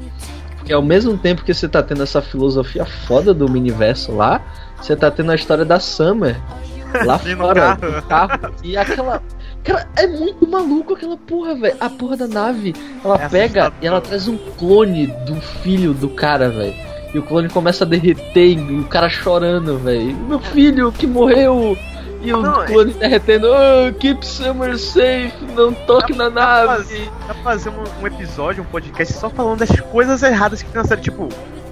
Porque 0.58 0.72
ao 0.72 0.82
mesmo 0.82 1.18
tempo 1.18 1.42
que 1.42 1.52
você 1.52 1.66
tá 1.68 1.82
tendo 1.82 2.02
essa 2.04 2.22
filosofia 2.22 2.84
foda 2.84 3.34
do 3.34 3.50
miniverso 3.50 4.12
lá, 4.12 4.40
você 4.80 4.94
tá 4.94 5.10
tendo 5.10 5.32
a 5.32 5.34
história 5.34 5.64
da 5.64 5.80
Summer 5.80 6.36
lá 7.04 7.18
no 7.24 7.36
fora 7.36 7.76
carro. 7.76 7.92
do 7.92 8.02
carro. 8.02 8.54
E 8.62 8.76
aquela. 8.76 9.22
Cara, 9.64 9.86
é 9.96 10.06
muito 10.06 10.48
maluco 10.48 10.94
aquela 10.94 11.16
porra, 11.16 11.54
velho. 11.54 11.76
A 11.80 11.88
porra 11.90 12.16
da 12.16 12.26
nave, 12.26 12.74
ela 13.04 13.16
É 13.22 13.28
pega 13.28 13.72
e 13.82 13.86
ela 13.86 14.00
traz 14.00 14.26
um 14.26 14.36
clone 14.58 15.06
do 15.26 15.36
filho 15.36 15.92
do 15.92 16.08
cara, 16.08 16.48
velho. 16.48 16.74
E 17.12 17.18
o 17.18 17.22
clone 17.22 17.48
começa 17.48 17.84
a 17.84 17.86
derreter 17.86 18.56
e 18.58 18.80
o 18.80 18.84
cara 18.84 19.08
chorando, 19.08 19.78
velho. 19.78 20.16
Meu 20.16 20.38
filho 20.40 20.90
que 20.92 21.06
morreu! 21.06 21.76
E 22.22 22.32
o 22.34 22.42
Não, 22.42 22.62
é- 22.62 22.66
clone 22.66 22.92
derretendo, 22.92 23.48
oh, 23.48 23.92
keep 23.94 24.24
Summer 24.26 24.78
safe, 24.78 25.32
não 25.56 25.72
toque 25.72 26.14
na 26.14 26.28
Dá 26.28 26.40
nave. 26.64 26.66
fazer, 26.68 27.10
dá 27.26 27.34
pra 27.34 27.42
fazer 27.42 27.70
um, 27.70 28.02
um 28.02 28.06
episódio, 28.06 28.62
um 28.62 28.66
podcast 28.66 29.14
só 29.14 29.30
falando 29.30 29.60
das 29.60 29.80
coisas 29.80 30.22
erradas 30.22 30.62
que 30.62 30.70
tem 30.70 30.82
na 30.82 30.86
série. 30.88 31.00
Tipo, 31.00 31.28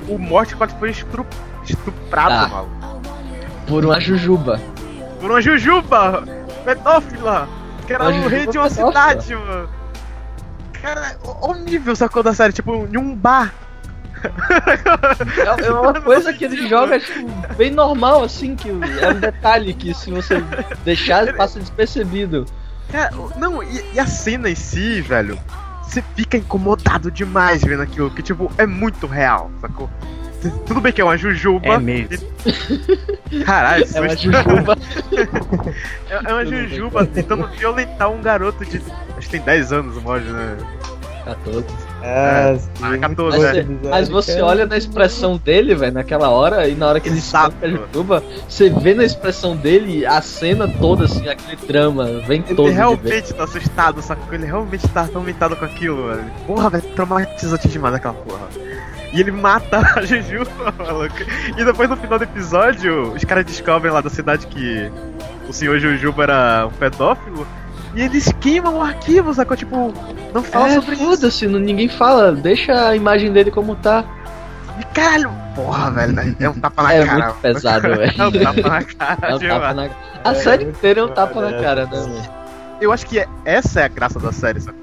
o 0.08 0.18
Morte 0.18 0.56
quase 0.56 0.74
foi 0.78 0.90
estru- 0.90 1.26
estuprado, 1.64 2.32
Ah. 2.46 2.48
maluco. 2.48 3.02
Por 3.66 3.84
uma 3.84 4.00
jujuba. 4.00 4.58
Por 5.20 5.30
uma 5.30 5.40
jujuba 5.42 6.24
pedófila, 6.64 7.46
que 7.88 7.94
era 7.94 8.04
o 8.04 8.28
rei 8.28 8.46
de 8.46 8.58
uma 8.58 8.68
cidade, 8.68 9.34
mano. 9.34 9.68
Cara, 10.74 11.16
olha 11.24 11.60
o 11.60 11.64
nível, 11.64 11.96
sacou 11.96 12.22
da 12.22 12.34
série, 12.34 12.52
tipo, 12.52 12.86
em 12.86 12.98
um 12.98 13.16
bar. 13.16 13.52
É, 15.62 15.66
é 15.66 15.72
uma 15.72 15.94
coisa 16.02 16.30
que 16.34 16.44
ele 16.44 16.68
joga, 16.68 17.00
tipo, 17.00 17.26
bem 17.56 17.70
normal, 17.70 18.24
assim, 18.24 18.54
que 18.54 18.68
é 18.68 19.08
um 19.08 19.18
detalhe 19.18 19.72
que 19.72 19.94
se 19.94 20.10
você 20.10 20.44
deixar, 20.84 21.32
passa 21.34 21.58
despercebido. 21.58 22.44
Cara, 22.92 23.10
não, 23.36 23.62
e, 23.62 23.82
e 23.94 23.98
a 23.98 24.06
cena 24.06 24.50
em 24.50 24.54
si, 24.54 25.00
velho, 25.00 25.38
você 25.82 26.04
fica 26.14 26.36
incomodado 26.36 27.10
demais 27.10 27.64
vendo 27.64 27.82
aquilo, 27.82 28.10
que 28.10 28.22
tipo, 28.22 28.52
é 28.58 28.66
muito 28.66 29.06
real, 29.06 29.50
sacou? 29.62 29.88
Tudo 30.66 30.80
bem 30.80 30.92
que 30.92 31.00
é 31.00 31.04
uma 31.04 31.16
jujuba. 31.16 31.66
É 31.68 31.78
mesmo. 31.78 32.26
Caralho, 33.44 33.84
É 33.94 34.00
uma 34.00 34.16
jujuba. 34.16 34.78
É, 36.10 36.30
é 36.30 36.32
uma 36.32 36.46
jujuba 36.46 37.04
tentando 37.06 37.46
violentar 37.48 38.10
um 38.10 38.22
garoto 38.22 38.64
de. 38.64 38.80
Acho 39.16 39.26
que 39.28 39.32
tem 39.32 39.40
10 39.42 39.72
anos 39.72 39.96
o 39.96 40.00
mod, 40.00 40.24
né? 40.24 40.56
14. 41.24 41.66
Ah, 42.02 42.54
sim, 42.58 42.70
Ah, 42.80 42.86
muito 42.88 43.00
14, 43.02 43.36
bom 43.36 43.42
né? 43.42 43.50
esse 43.50 43.58
episódio, 43.60 43.90
Mas 43.90 44.08
você 44.08 44.40
olha 44.40 44.64
na 44.64 44.76
expressão 44.78 45.36
dele, 45.36 45.74
velho, 45.74 45.92
naquela 45.92 46.30
hora, 46.30 46.66
e 46.66 46.74
na 46.74 46.86
hora 46.86 47.00
que 47.00 47.08
ele 47.10 47.18
espanca 47.18 47.66
a 47.66 47.68
jujuba, 47.68 48.22
você 48.48 48.70
vê 48.70 48.94
na 48.94 49.04
expressão 49.04 49.54
dele 49.54 50.06
a 50.06 50.22
cena 50.22 50.66
toda, 50.80 51.04
assim, 51.04 51.28
aquele 51.28 51.56
drama, 51.66 52.06
vem 52.26 52.42
Ele 52.46 52.54
todo 52.54 52.70
de 52.70 52.74
vez. 52.74 52.76
realmente 52.76 53.34
tá 53.34 53.44
assustado, 53.44 54.00
sacou? 54.00 54.32
Ele 54.32 54.46
realmente 54.46 54.88
tá 54.88 55.02
atormentado 55.02 55.54
com 55.56 55.64
aquilo, 55.66 56.08
velho. 56.08 56.24
Porra, 56.46 56.70
velho, 56.70 56.84
traumatizante 56.94 57.68
demais 57.68 57.94
aquela 57.94 58.14
porra. 58.14 58.48
E 59.12 59.20
ele 59.20 59.30
mata 59.30 59.78
a 59.96 60.00
Jujuba, 60.04 60.72
maluco. 60.78 61.16
E 61.56 61.64
depois 61.64 61.88
no 61.88 61.96
final 61.96 62.18
do 62.18 62.24
episódio, 62.24 63.12
os 63.14 63.24
caras 63.24 63.44
descobrem 63.46 63.92
lá 63.92 64.00
da 64.00 64.10
cidade 64.10 64.46
que 64.46 64.90
o 65.48 65.52
senhor 65.52 65.78
Jujuba 65.78 66.24
era 66.24 66.66
um 66.66 66.70
pedófilo. 66.70 67.46
E 67.94 68.02
eles 68.02 68.30
queimam 68.40 68.76
o 68.78 68.82
arquivo, 68.82 69.32
sacou? 69.32 69.56
Tipo, 69.56 69.94
não 70.34 70.42
fala 70.42 70.68
É, 70.68 70.74
sobre 70.74 70.94
isso. 70.94 71.04
foda-se, 71.04 71.46
não- 71.46 71.58
ninguém 71.58 71.88
fala, 71.88 72.32
deixa 72.32 72.88
a 72.88 72.94
imagem 72.94 73.32
dele 73.32 73.50
como 73.50 73.74
tá. 73.76 74.04
E 74.78 74.84
caralho, 74.94 75.30
porra, 75.56 75.90
velho, 75.90 76.12
né? 76.12 76.36
é 76.38 76.48
um 76.48 76.54
tapa 76.60 76.82
na 76.82 76.92
É 76.94 77.04
cara. 77.06 77.24
muito 77.24 77.38
pesado, 77.40 77.88
velho. 77.88 78.12
É 78.18 78.26
um 78.26 78.30
tapa 78.32 78.68
na 78.68 78.84
cara, 78.84 79.28
É 79.28 79.34
um 79.34 79.38
tapa 79.38 79.74
na... 79.74 79.88
A 80.22 80.34
série 80.34 80.64
inteira 80.64 81.00
é 81.00 81.04
um 81.04 81.08
tapa 81.08 81.40
na 81.40 81.52
cara, 81.60 81.86
né? 81.86 82.28
Eu 82.80 82.92
acho 82.92 83.06
que 83.06 83.18
é- 83.18 83.26
essa 83.44 83.80
é 83.80 83.84
a 83.84 83.88
graça 83.88 84.20
da 84.20 84.30
série, 84.32 84.60
sacou? 84.60 84.80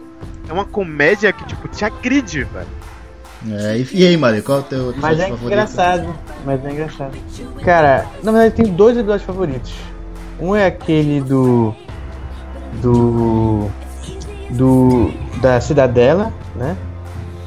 É 0.49 0.51
uma 0.51 0.65
comédia 0.65 1.32
que, 1.32 1.45
tipo, 1.45 1.67
te 1.67 1.86
agride, 1.86 2.43
velho. 2.43 2.67
É, 3.51 3.77
e, 3.77 3.87
e 3.93 4.07
aí, 4.07 4.17
Mario, 4.17 4.41
qual 4.43 4.59
é 4.59 4.61
o 4.61 4.63
teu 4.63 4.85
Mas 4.85 4.95
episódio 4.95 5.21
é 5.21 5.27
favorito? 5.27 5.45
engraçado. 5.45 6.15
Mas 6.45 6.65
é 6.65 6.71
engraçado. 6.71 7.11
Cara, 7.63 8.05
na 8.23 8.31
verdade 8.31 8.55
tem 8.55 8.65
dois 8.73 8.97
episódios 8.97 9.23
favoritos. 9.25 9.73
Um 10.39 10.55
é 10.55 10.65
aquele 10.65 11.21
do. 11.21 11.73
Do. 12.81 13.69
Do. 14.51 15.13
Da 15.41 15.59
Cidadela, 15.61 16.31
né? 16.55 16.75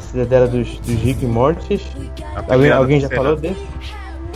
Cidadela 0.01 0.47
dos, 0.47 0.79
dos 0.81 0.95
Rick 0.95 1.25
e 1.25 1.29
Mortis. 1.29 1.83
Alguém, 2.49 2.71
alguém 2.71 3.01
já 3.01 3.09
falou 3.09 3.37
desse? 3.37 3.61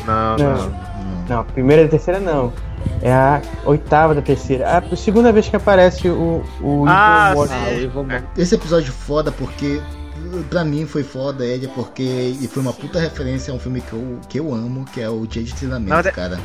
Não, 0.07 0.37
Não. 0.37 0.57
não. 0.57 0.93
Não, 1.29 1.41
a 1.41 1.45
primeira 1.45 1.83
e 1.83 1.85
a 1.87 1.89
terceira 1.89 2.19
não. 2.19 2.53
É 3.01 3.13
a 3.13 3.41
oitava 3.65 4.15
da 4.15 4.21
terceira. 4.21 4.67
A 4.69 4.97
segunda 4.97 5.31
vez 5.33 5.49
que 5.49 5.55
aparece 5.57 6.09
o. 6.09 6.43
o 6.61 6.85
Ah, 6.89 7.33
Evil 7.71 8.03
Mortis. 8.05 8.25
Ah. 8.27 8.41
Esse 8.41 8.55
episódio 8.57 8.93
foda 8.93 9.31
porque 9.31 9.81
pra 10.49 10.65
mim 10.65 10.87
foi 10.87 11.03
foda 11.03 11.45
ele 11.45 11.69
porque 11.69 12.03
ele 12.03 12.49
foi 12.49 12.63
uma 12.63 12.73
puta 12.73 12.99
referência 12.99 13.53
a 13.53 13.57
um 13.57 13.59
filme 13.59 13.81
que 13.81 13.93
eu, 13.93 14.19
que 14.29 14.39
eu 14.41 14.53
amo, 14.55 14.85
que 14.93 15.01
é 15.01 15.09
o 15.09 15.27
Dia 15.27 15.43
de 15.43 15.55
Treinamento, 15.55 15.89
Na 15.91 15.97
verdade- 16.03 16.17
cara. 16.17 16.41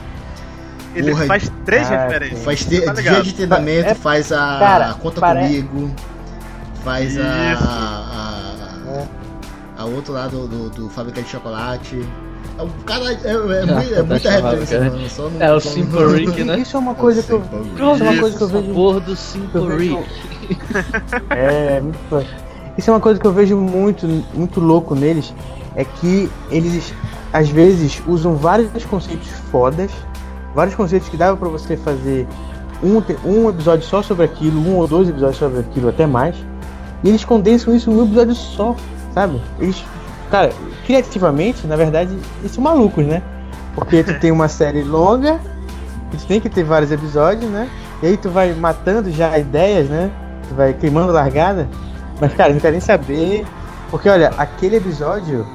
Ele 0.95 1.11
Porra, 1.11 1.25
faz 1.25 1.51
três 1.65 1.91
ah, 1.91 2.05
referências. 2.07 2.43
Faz 2.43 2.65
tá 2.65 2.93
Dia 2.93 3.21
de 3.21 3.33
Treinamento, 3.33 3.89
É- 3.89 3.93
faz 3.93 4.31
a 4.31 4.37
cara, 4.59 4.93
Conta 4.95 5.19
pare- 5.21 5.41
Comigo, 5.41 5.91
faz 6.83 7.11
Isso. 7.11 7.21
a, 7.21 9.05
a, 9.77 9.81
a 9.83 9.85
outro 9.85 10.13
lado 10.13 10.47
do, 10.47 10.69
do 10.69 10.89
Fábrica 10.89 11.21
de 11.21 11.29
Chocolate. 11.29 12.03
É 12.57 12.61
um 12.63 12.69
cara, 12.85 13.11
é, 13.11 13.15
é, 13.15 13.93
é 13.99 14.01
muita 14.01 14.31
referência, 14.31 14.79
mano. 14.89 15.09
Só 15.09 15.29
não, 15.29 15.41
É 15.41 15.53
o 15.53 15.59
Simple 15.59 15.99
não- 15.99 16.11
Rick, 16.13 16.43
né? 16.45 16.59
Isso 16.59 16.75
é 16.77 16.79
uma 16.79 16.95
coisa 16.95 17.21
que 17.21 17.31
eu. 17.31 17.39
Isso 17.41 18.03
é 18.03 18.09
uma 18.09 18.19
coisa 18.19 18.37
que 18.37 18.43
eu 18.43 18.47
vejo. 18.47 18.67
Sabor 18.67 18.93
do 18.95 19.05
que 19.05 19.11
eu 19.11 19.15
Simple 19.15 19.67
vejo- 19.67 19.97
Rick. 19.99 20.07
É, 21.29 21.81
muito 21.81 21.99
foda. 22.09 22.46
Isso 22.77 22.89
é 22.89 22.93
uma 22.93 22.99
coisa 22.99 23.19
que 23.19 23.25
eu 23.25 23.33
vejo 23.33 23.57
muito, 23.57 24.05
muito 24.33 24.59
louco 24.59 24.93
neles, 24.93 25.33
é 25.75 25.83
que 25.83 26.29
eles 26.51 26.93
às 27.33 27.49
vezes 27.49 28.01
usam 28.07 28.35
vários 28.35 28.85
conceitos 28.85 29.29
fodas, 29.51 29.91
vários 30.53 30.75
conceitos 30.75 31.09
que 31.09 31.17
dava 31.17 31.35
pra 31.35 31.49
você 31.49 31.75
fazer 31.75 32.27
um, 32.83 33.01
um 33.25 33.49
episódio 33.49 33.85
só 33.85 34.01
sobre 34.01 34.25
aquilo, 34.25 34.59
um 34.59 34.77
ou 34.77 34.87
dois 34.87 35.09
episódios 35.09 35.37
sobre 35.37 35.59
aquilo, 35.59 35.89
até 35.89 36.05
mais, 36.05 36.35
e 37.03 37.09
eles 37.09 37.25
condensam 37.25 37.75
isso 37.75 37.91
num 37.91 38.05
episódio 38.05 38.35
só, 38.35 38.75
sabe? 39.13 39.41
Eles, 39.59 39.83
cara, 40.29 40.51
criativamente, 40.85 41.65
na 41.67 41.75
verdade, 41.75 42.17
eles 42.39 42.51
são 42.51 42.63
malucos, 42.63 43.05
né? 43.05 43.21
Porque 43.75 44.03
tu 44.03 44.19
tem 44.19 44.31
uma 44.31 44.47
série 44.47 44.83
longa, 44.83 45.39
tu 46.11 46.25
tem 46.25 46.39
que 46.39 46.49
ter 46.49 46.63
vários 46.63 46.91
episódios, 46.91 47.49
né? 47.51 47.69
E 48.01 48.07
aí 48.07 48.17
tu 48.17 48.29
vai 48.29 48.53
matando 48.53 49.11
já 49.11 49.37
ideias, 49.37 49.89
né? 49.89 50.11
Tu 50.47 50.55
vai 50.55 50.73
queimando 50.73 51.11
largada. 51.11 51.67
Mas, 52.19 52.33
cara, 52.33 52.53
não 52.53 52.59
quero 52.59 52.71
nem 52.73 52.81
saber. 52.81 53.45
Porque, 53.91 54.09
olha, 54.09 54.29
aquele 54.37 54.77
episódio 54.77 55.45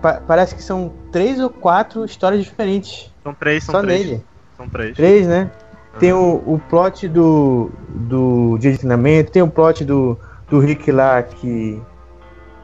pa- 0.00 0.20
parece 0.26 0.54
que 0.54 0.62
são 0.62 0.92
três 1.12 1.40
ou 1.40 1.50
quatro 1.50 2.04
histórias 2.04 2.42
diferentes. 2.44 3.12
São 3.22 3.34
três, 3.34 3.64
são 3.64 3.74
só 3.74 3.80
três. 3.82 4.06
nele. 4.06 4.24
São 4.56 4.68
três. 4.68 4.96
Três, 4.96 5.26
né? 5.26 5.50
Tem 5.98 6.12
o, 6.12 6.42
o 6.46 6.60
plot 6.68 7.08
do, 7.08 7.70
do 7.88 8.56
dia 8.58 8.70
de 8.72 8.78
treinamento, 8.78 9.32
tem 9.32 9.42
o 9.42 9.48
plot 9.50 9.84
do, 9.84 10.16
do 10.48 10.60
Rick 10.60 10.92
lá 10.92 11.22
que, 11.22 11.82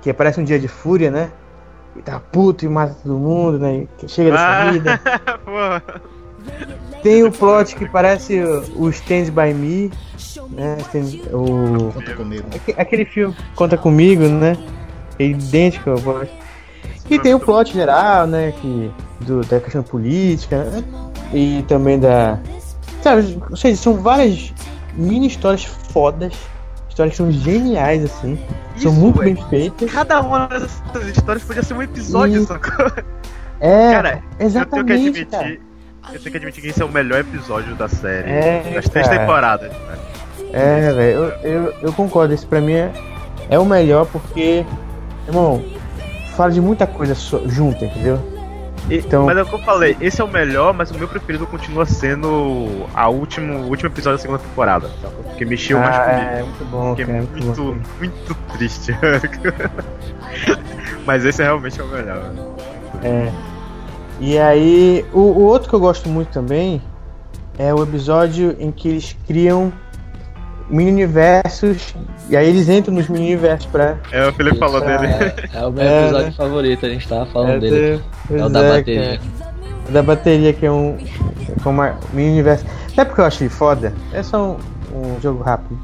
que 0.01 0.12
parece 0.12 0.41
um 0.41 0.45
dia 0.45 0.59
de 0.59 0.68
fúria, 0.68 1.11
né? 1.11 1.30
E 1.97 2.03
tá 2.03 2.20
puto 2.20 2.64
e 2.64 2.68
mata 2.68 2.95
todo 3.03 3.14
mundo, 3.18 3.59
né? 3.59 3.78
E 3.78 3.89
que 3.99 4.09
chega 4.09 4.30
dessa 4.30 4.47
Ah. 4.47 4.70
vida. 4.70 5.01
Porra. 5.45 5.82
Tem 7.05 7.23
o 7.23 7.31
plot 7.31 7.77
que 7.77 7.89
parece 7.89 8.41
o, 8.75 8.89
Stand 8.89 9.27
By 9.31 9.55
Me, 9.55 9.91
né? 10.51 10.77
Stand- 10.81 11.21
o, 11.33 11.93
Conta 11.93 12.15
comigo. 12.15 12.45
Aque- 12.55 12.75
Aquele 12.77 13.05
filme 13.05 13.37
Conta 13.55 13.77
Comigo, 13.77 14.25
né? 14.27 14.57
É 15.19 15.27
idêntico 15.27 15.91
ao 15.91 15.99
plot. 16.01 16.31
E 17.09 17.19
tem 17.19 17.35
o 17.35 17.39
plot 17.39 17.73
geral, 17.73 18.27
né? 18.27 18.53
Que, 18.61 18.91
do, 19.21 19.43
da 19.43 19.61
questão 19.61 19.83
política, 19.83 20.65
né? 20.65 20.83
E 21.33 21.63
também 21.69 22.01
da. 22.01 22.41
Sabe, 23.03 23.39
ou 23.51 23.57
seja, 23.57 23.77
são 23.77 23.95
várias 23.95 24.53
mini 24.95 25.27
histórias 25.27 25.65
fodas. 25.65 26.33
Histórias 26.89 27.13
que 27.13 27.17
são 27.19 27.31
geniais, 27.31 28.05
assim. 28.05 28.39
são 28.79 28.93
Isso, 28.93 29.01
muito 29.01 29.21
é. 29.21 29.25
bem 29.27 29.37
feitas. 29.51 29.91
Cada 29.93 30.21
uma 30.23 30.47
dessas 30.47 30.71
histórias 31.09 31.45
podia 31.45 31.63
ser 31.63 31.75
um 31.75 31.83
episódio, 31.83 32.43
E- 32.43 32.47
sacou? 32.47 32.87
É, 33.61 33.93
Cara, 33.93 34.09
eu 34.09 34.13
tenho 34.15 34.39
que 34.39 34.45
exatamente, 34.45 34.93
admitir. 34.93 35.27
cara. 35.27 35.59
Eu 36.13 36.19
tenho 36.21 36.31
que 36.31 36.37
admitir 36.37 36.63
que 36.63 36.69
esse 36.69 36.81
é 36.83 36.85
o 36.85 36.89
melhor 36.89 37.21
episódio 37.21 37.75
da 37.75 37.89
série. 37.89 38.31
É, 38.31 38.73
das 38.75 38.89
três 38.89 39.07
cara. 39.09 39.19
temporadas. 39.21 39.71
né? 39.73 39.99
É, 40.53 40.93
velho, 40.93 41.19
eu, 41.19 41.25
eu, 41.51 41.75
eu 41.83 41.93
concordo. 41.93 42.33
Esse 42.35 42.47
pra 42.47 42.61
mim 42.61 42.75
é, 42.75 42.93
é 43.51 43.59
o 43.59 43.65
melhor 43.65 44.07
porque, 44.07 44.65
irmão, 45.27 45.65
fala 46.37 46.53
de 46.53 46.61
muita 46.61 46.87
coisa 46.87 47.15
so- 47.15 47.43
junto, 47.49 47.85
entendeu? 47.85 48.21
E- 48.89 48.99
Então- 48.99 49.25
Mas 49.25 49.37
é 49.39 49.43
o 49.43 49.47
que 49.47 49.55
eu 49.55 49.59
falei, 49.61 49.97
esse 50.01 50.21
é 50.21 50.25
o 50.25 50.29
melhor, 50.29 50.73
mas 50.75 50.91
o 50.91 50.95
meu 50.99 51.09
preferido 51.09 51.47
continua 51.47 51.87
sendo 51.87 52.87
a 52.95 53.09
último, 53.09 53.61
o 53.61 53.69
último 53.69 53.89
episódio 53.89 54.19
da 54.19 54.23
segunda 54.23 54.39
temporada. 54.41 54.89
sabe? 55.03 55.15
Que 55.39 55.45
mexeu 55.45 55.79
mais 55.81 55.97
Ah, 55.97 56.01
comigo. 56.05 56.31
é 56.31 56.43
muito 56.43 56.65
bom, 56.67 56.95
Que 56.95 57.03
é 57.03 57.07
cara, 57.07 57.19
muito 57.19 57.45
muito, 57.45 57.63
bom. 57.63 57.77
muito 57.99 58.35
triste. 58.53 58.93
mas 61.07 61.25
esse 61.25 61.43
realmente 61.43 61.81
é 61.81 61.85
o 61.85 61.89
melhor. 61.89 62.31
É. 63.03 63.33
E 64.21 64.39
aí, 64.39 65.05
o, 65.12 65.19
o 65.21 65.43
outro 65.43 65.69
que 65.69 65.75
eu 65.75 65.81
gosto 65.81 66.09
muito 66.09 66.29
também 66.29 66.81
é 67.59 67.73
o 67.75 67.83
episódio 67.83 68.57
em 68.59 68.71
que 68.71 68.89
eles 68.89 69.17
criam 69.27 69.73
mini-universos 70.71 71.95
e 72.29 72.37
aí 72.37 72.49
eles 72.49 72.69
entram 72.69 72.95
nos 72.95 73.09
mini-universos 73.09 73.67
pra. 73.67 73.97
É, 74.11 74.27
o 74.29 74.33
Felipe 74.33 74.59
falou 74.59 74.81
pra- 74.81 74.97
dele. 74.97 75.12
É, 75.12 75.59
é 75.59 75.67
o 75.67 75.71
meu 75.73 75.83
É, 75.85 76.03
episódio 76.05 76.27
né? 76.27 76.33
favorito, 76.37 76.87
a 76.87 76.89
gente 76.89 77.09
tava 77.09 77.27
falando 77.27 77.51
É, 77.57 77.59
dele. 77.71 78.03
pois 78.29 78.41
É 78.41 78.45
o 78.45 78.49
da 78.49 78.62
é, 78.62 78.69
bateria. 78.79 79.03
cara. 79.03 79.21
O 79.89 79.93
Da 79.93 80.03
bateria, 80.03 80.53
que 80.53 80.65
é 80.67 80.71
um. 80.73 80.97
É 81.65 81.69
uma 81.69 81.95
mini-universo. 82.12 82.65
Sabe 82.95 83.09
porque 83.11 83.21
eu 83.21 83.27
achei 83.27 83.49
foda? 83.49 83.93
É 84.12 84.23
só 84.23 84.57
um, 84.93 85.17
um 85.17 85.21
jogo 85.21 85.43
rápido. 85.43 85.79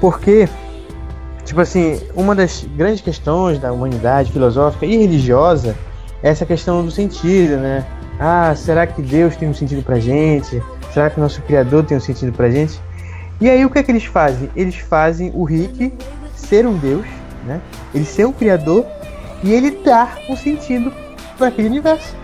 Porque, 0.00 0.48
tipo 1.44 1.60
assim, 1.60 2.00
uma 2.16 2.34
das 2.34 2.66
grandes 2.76 3.00
questões 3.00 3.58
da 3.60 3.72
humanidade 3.72 4.32
filosófica 4.32 4.84
e 4.84 4.96
religiosa 4.96 5.76
essa 6.24 6.46
questão 6.46 6.82
do 6.82 6.90
sentido, 6.90 7.58
né? 7.58 7.84
Ah, 8.18 8.54
será 8.56 8.86
que 8.86 9.02
Deus 9.02 9.36
tem 9.36 9.46
um 9.46 9.54
sentido 9.54 9.82
pra 9.82 10.00
gente? 10.00 10.62
Será 10.92 11.10
que 11.10 11.18
o 11.18 11.22
nosso 11.22 11.42
Criador 11.42 11.84
tem 11.84 11.96
um 11.98 12.00
sentido 12.00 12.32
pra 12.32 12.50
gente? 12.50 12.80
E 13.40 13.50
aí 13.50 13.62
o 13.64 13.68
que 13.68 13.78
é 13.78 13.82
que 13.82 13.92
eles 13.92 14.04
fazem? 14.04 14.48
Eles 14.56 14.76
fazem 14.76 15.30
o 15.34 15.44
Rick 15.44 15.92
ser 16.34 16.66
um 16.66 16.78
Deus, 16.78 17.04
né? 17.44 17.60
Ele 17.94 18.06
ser 18.06 18.26
um 18.26 18.32
criador 18.32 18.86
e 19.42 19.52
ele 19.52 19.70
dar 19.84 20.18
um 20.30 20.36
sentido 20.36 20.90
para 21.36 21.48
aquele 21.48 21.68
universo. 21.68 22.16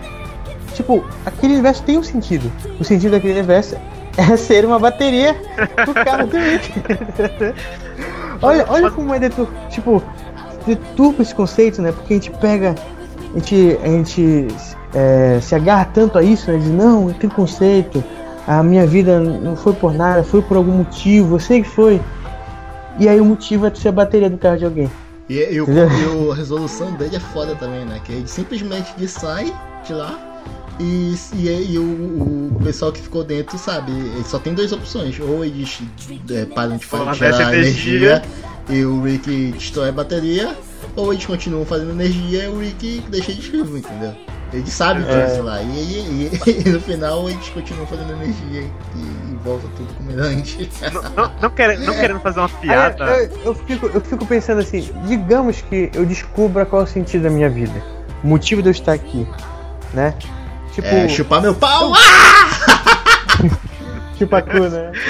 Tipo, 0.73 1.05
aquele 1.23 1.53
universo 1.53 1.83
tem 1.83 1.99
um 1.99 2.03
sentido. 2.03 2.51
O 2.79 2.83
sentido 2.83 3.11
daquele 3.11 3.33
universo 3.33 3.77
é 4.17 4.33
ser 4.35 4.65
uma 4.65 4.79
bateria 4.79 5.35
do 5.85 5.93
carro 5.93 6.25
do 6.25 6.37
Rick. 6.37 6.73
olha, 8.41 8.65
olha 8.67 8.89
como 8.89 9.13
é 9.13 9.19
detur... 9.19 9.47
tipo, 9.69 10.01
deturpa 10.65 11.21
esse 11.21 11.35
conceito, 11.35 11.83
né? 11.83 11.91
Porque 11.91 12.13
a 12.13 12.17
gente 12.17 12.31
pega, 12.31 12.73
a 13.33 13.39
gente, 13.39 13.77
a 13.83 13.87
gente 13.87 14.47
é, 14.93 15.39
se 15.41 15.55
agarra 15.55 15.85
tanto 15.85 16.17
a 16.17 16.23
isso, 16.23 16.51
né? 16.51 16.57
Diz, 16.57 16.69
não, 16.69 17.07
eu 17.09 17.13
tenho 17.15 17.31
conceito, 17.33 18.03
a 18.47 18.61
minha 18.63 18.85
vida 18.85 19.19
não 19.19 19.55
foi 19.55 19.73
por 19.73 19.93
nada, 19.93 20.23
foi 20.23 20.41
por 20.41 20.57
algum 20.57 20.71
motivo, 20.73 21.35
eu 21.35 21.39
sei 21.39 21.61
que 21.61 21.69
foi. 21.69 22.01
E 22.99 23.07
aí 23.07 23.19
o 23.21 23.25
motivo 23.25 23.65
é 23.65 23.73
ser 23.73 23.89
a 23.89 23.91
bateria 23.91 24.29
do 24.29 24.37
carro 24.37 24.57
de 24.57 24.65
alguém. 24.65 24.91
E, 25.29 25.35
e, 25.53 25.61
o- 25.61 25.65
e 26.27 26.31
a 26.31 26.35
resolução 26.35 26.91
dele 26.93 27.15
é 27.15 27.19
foda 27.19 27.55
também, 27.55 27.85
né? 27.85 28.01
Que 28.03 28.11
ele 28.11 28.27
simplesmente 28.27 28.93
ele 28.97 29.07
sai 29.07 29.53
de 29.85 29.93
lá 29.93 30.19
e, 30.77 31.15
e, 31.35 31.71
e 31.73 31.77
o, 31.79 32.51
o 32.53 32.59
pessoal 32.63 32.91
que 32.91 32.99
ficou 33.01 33.23
dentro, 33.23 33.57
sabe? 33.57 33.91
Ele 33.91 34.23
só 34.25 34.39
tem 34.39 34.53
duas 34.53 34.73
opções. 34.73 35.17
Ou 35.21 35.45
eles 35.45 35.79
é, 36.29 36.45
param 36.45 36.75
de 36.75 36.85
gerar 37.15 37.53
energia, 37.53 37.93
energia. 37.93 38.21
E 38.69 38.83
o 38.85 39.01
Rick 39.03 39.51
destrói 39.53 39.89
a 39.89 39.91
bateria, 39.91 40.55
ou 40.95 41.11
eles 41.13 41.25
continuam 41.25 41.65
fazendo 41.65 41.91
energia 41.91 42.45
e 42.45 42.47
o 42.47 42.59
Rick 42.59 43.03
deixa 43.09 43.31
eles 43.31 43.45
vivos, 43.45 43.79
entendeu? 43.79 44.13
Ele 44.53 44.69
sabe 44.69 45.03
É. 45.07 45.25
disso 45.27 45.43
lá. 45.43 45.61
E, 45.61 45.65
e- 45.67 46.29
e- 46.45 46.63
e 46.67 46.69
no 46.69 46.81
final 46.81 47.29
eles 47.29 47.47
continuam 47.49 47.87
fazendo 47.87 48.11
energia 48.11 48.61
e, 48.61 48.71
e 48.99 49.35
volta 49.43 49.65
tudo 49.77 49.93
como 49.93 50.11
era 50.11 50.23
antes. 50.23 50.57
Não, 50.91 51.01
não, 51.01 51.31
não 51.41 51.49
querendo, 51.49 51.85
não 51.85 51.93
querendo 51.93 52.19
fazer 52.19 52.39
uma 52.41 52.49
piada. 52.49 53.05
Aí, 53.05 53.29
eu, 53.31 53.39
eu 53.45 53.55
fico, 53.55 53.85
eu 53.87 54.01
fico 54.01 54.25
pensando 54.25 54.59
assim, 54.59 54.89
digamos 55.07 55.61
que 55.61 55.89
eu 55.93 56.05
descubra 56.05 56.65
qual 56.65 56.81
é 56.81 56.85
o 56.85 56.87
sentido 56.87 57.23
da 57.23 57.29
minha 57.29 57.49
vida. 57.49 57.81
O 58.23 58.27
motivo 58.27 58.61
de 58.61 58.67
eu 58.67 58.71
estar 58.71 58.91
aqui. 58.93 59.25
Né? 59.93 60.13
Tipo, 60.73 60.87
É, 60.87 61.07
chupar 61.07 61.41
meu 61.41 61.55
pau! 61.55 61.93
Ah! 61.95 63.47
tipo 64.17 64.35
a 64.35 64.41
cu, 64.41 64.59
né? 64.69 64.91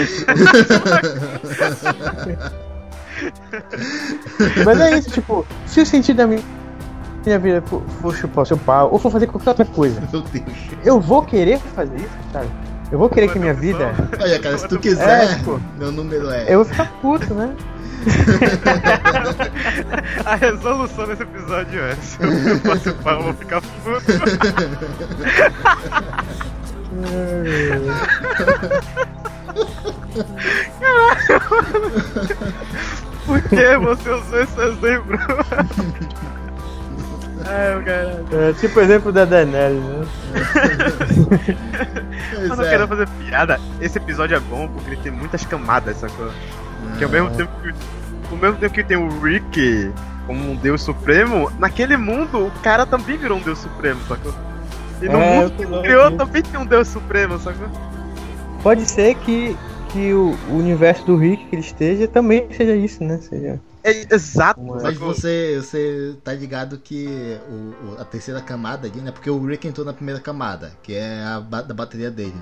Mas 4.66 4.80
é 4.80 4.98
isso, 4.98 5.12
tipo, 5.12 5.46
se 5.66 5.82
o 5.82 5.86
sentido 5.86 6.18
da 6.18 6.28
minha, 6.28 6.42
minha 7.26 7.40
vida 7.40 7.62
for, 7.64 7.82
for 8.02 8.16
chupar 8.16 8.44
o 8.44 8.46
seu 8.46 8.58
pau, 8.58 8.92
ou 8.92 9.00
for 9.00 9.12
fazer 9.12 9.28
qualquer 9.28 9.50
outra 9.50 9.66
coisa, 9.66 10.02
Meu 10.12 10.22
Deus. 10.22 10.46
eu 10.84 11.00
vou 11.00 11.24
querer 11.24 11.60
fazer 11.76 11.98
isso, 11.98 12.10
sabe? 12.32 12.48
Eu 12.92 13.00
vou 13.00 13.10
querer 13.10 13.30
que 13.32 13.40
minha 13.40 13.54
vida. 13.54 13.94
Olha, 14.20 14.38
cara, 14.40 14.58
se 14.58 14.68
tu 14.68 14.78
quiser, 14.78 15.24
É, 15.24 15.36
tipo, 15.36 15.62
meu 15.78 15.92
número 15.94 16.30
é. 16.30 16.54
Eu 16.54 16.58
vou 16.58 16.66
ficar 16.66 16.92
puto, 17.02 17.34
né? 17.34 17.56
A 20.26 20.36
resolução 20.36 21.08
desse 21.08 21.24
episódio 21.24 21.80
é: 21.80 21.96
se 21.96 22.18
eu 22.22 22.60
participar, 22.60 23.14
eu 23.14 23.24
vou 23.24 23.34
ficar 23.34 23.62
puto. 23.62 24.02
Por 33.32 33.42
que 33.50 33.78
você 33.78 34.10
usou 34.10 34.42
esse 34.42 34.60
exemplo? 34.62 35.18
Ai, 37.46 37.78
o 37.80 37.84
caralho. 37.86 38.26
É, 38.32 38.54
tipo 38.54 38.80
o 38.80 38.84
exemplo 38.84 39.12
da 39.12 39.26
Daenerys, 39.26 39.82
né? 39.82 40.06
Eu 42.34 42.56
não 42.56 42.64
é. 42.64 42.70
quero 42.70 42.88
fazer 42.88 43.08
piada. 43.10 43.60
Esse 43.80 43.98
episódio 43.98 44.36
é 44.36 44.40
bom 44.40 44.68
porque 44.68 44.92
ele 44.92 45.02
tem 45.02 45.12
muitas 45.12 45.46
camadas, 45.46 45.98
sacou? 45.98 46.30
Que 46.98 47.04
ao 47.04 47.10
mesmo 47.10 47.30
tempo 47.32 47.52
que, 47.62 47.74
ao 48.32 48.38
mesmo 48.38 48.58
tempo 48.58 48.74
que 48.74 48.84
tem 48.84 48.98
o 48.98 49.20
Rick 49.22 49.92
como 50.28 50.52
um 50.52 50.56
deus 50.56 50.82
supremo, 50.84 51.52
naquele 51.58 51.98
mundo 51.98 52.48
o 52.48 52.52
cara 52.62 52.86
também 52.86 53.18
virou 53.18 53.38
um 53.38 53.42
deus 53.42 53.60
supremo, 53.60 54.00
sacou? 54.08 54.34
E 55.02 55.06
no 55.10 55.18
É, 55.20 55.36
mundo 55.40 55.52
que 55.52 55.66
criou 55.82 56.12
também 56.12 56.42
tem 56.44 56.60
um 56.60 56.66
deus 56.66 56.88
supremo, 56.88 57.40
sacou? 57.40 57.68
Pode 58.62 58.88
ser 58.88 59.16
que, 59.16 59.58
que 59.92 60.14
o, 60.14 60.32
o 60.50 60.56
universo 60.58 61.06
do 61.06 61.16
Rick 61.16 61.46
que 61.48 61.56
ele 61.56 61.62
esteja 61.62 62.08
também 62.08 62.48
seja 62.54 62.76
isso, 62.76 63.04
né? 63.04 63.20
Seja. 63.20 63.60
É 63.84 64.14
exato, 64.14 64.62
Mas 64.80 64.96
você, 64.98 65.58
você 65.60 66.16
tá 66.24 66.34
ligado 66.34 66.78
que 66.78 67.40
o, 67.50 67.94
o- 67.94 68.02
a 68.02 68.06
terceira 68.06 68.40
camada 68.42 68.88
ali, 68.88 69.02
né? 69.02 69.12
Porque 69.12 69.30
o 69.30 69.44
Rick 69.44 69.68
entrou 69.68 69.86
na 69.86 69.94
primeira 69.94 70.20
camada, 70.20 70.78
que 70.84 70.94
é 70.94 71.24
a 71.24 71.40
ba- 71.40 71.64
da 71.64 71.74
bateria 71.74 72.12
dele. 72.12 72.36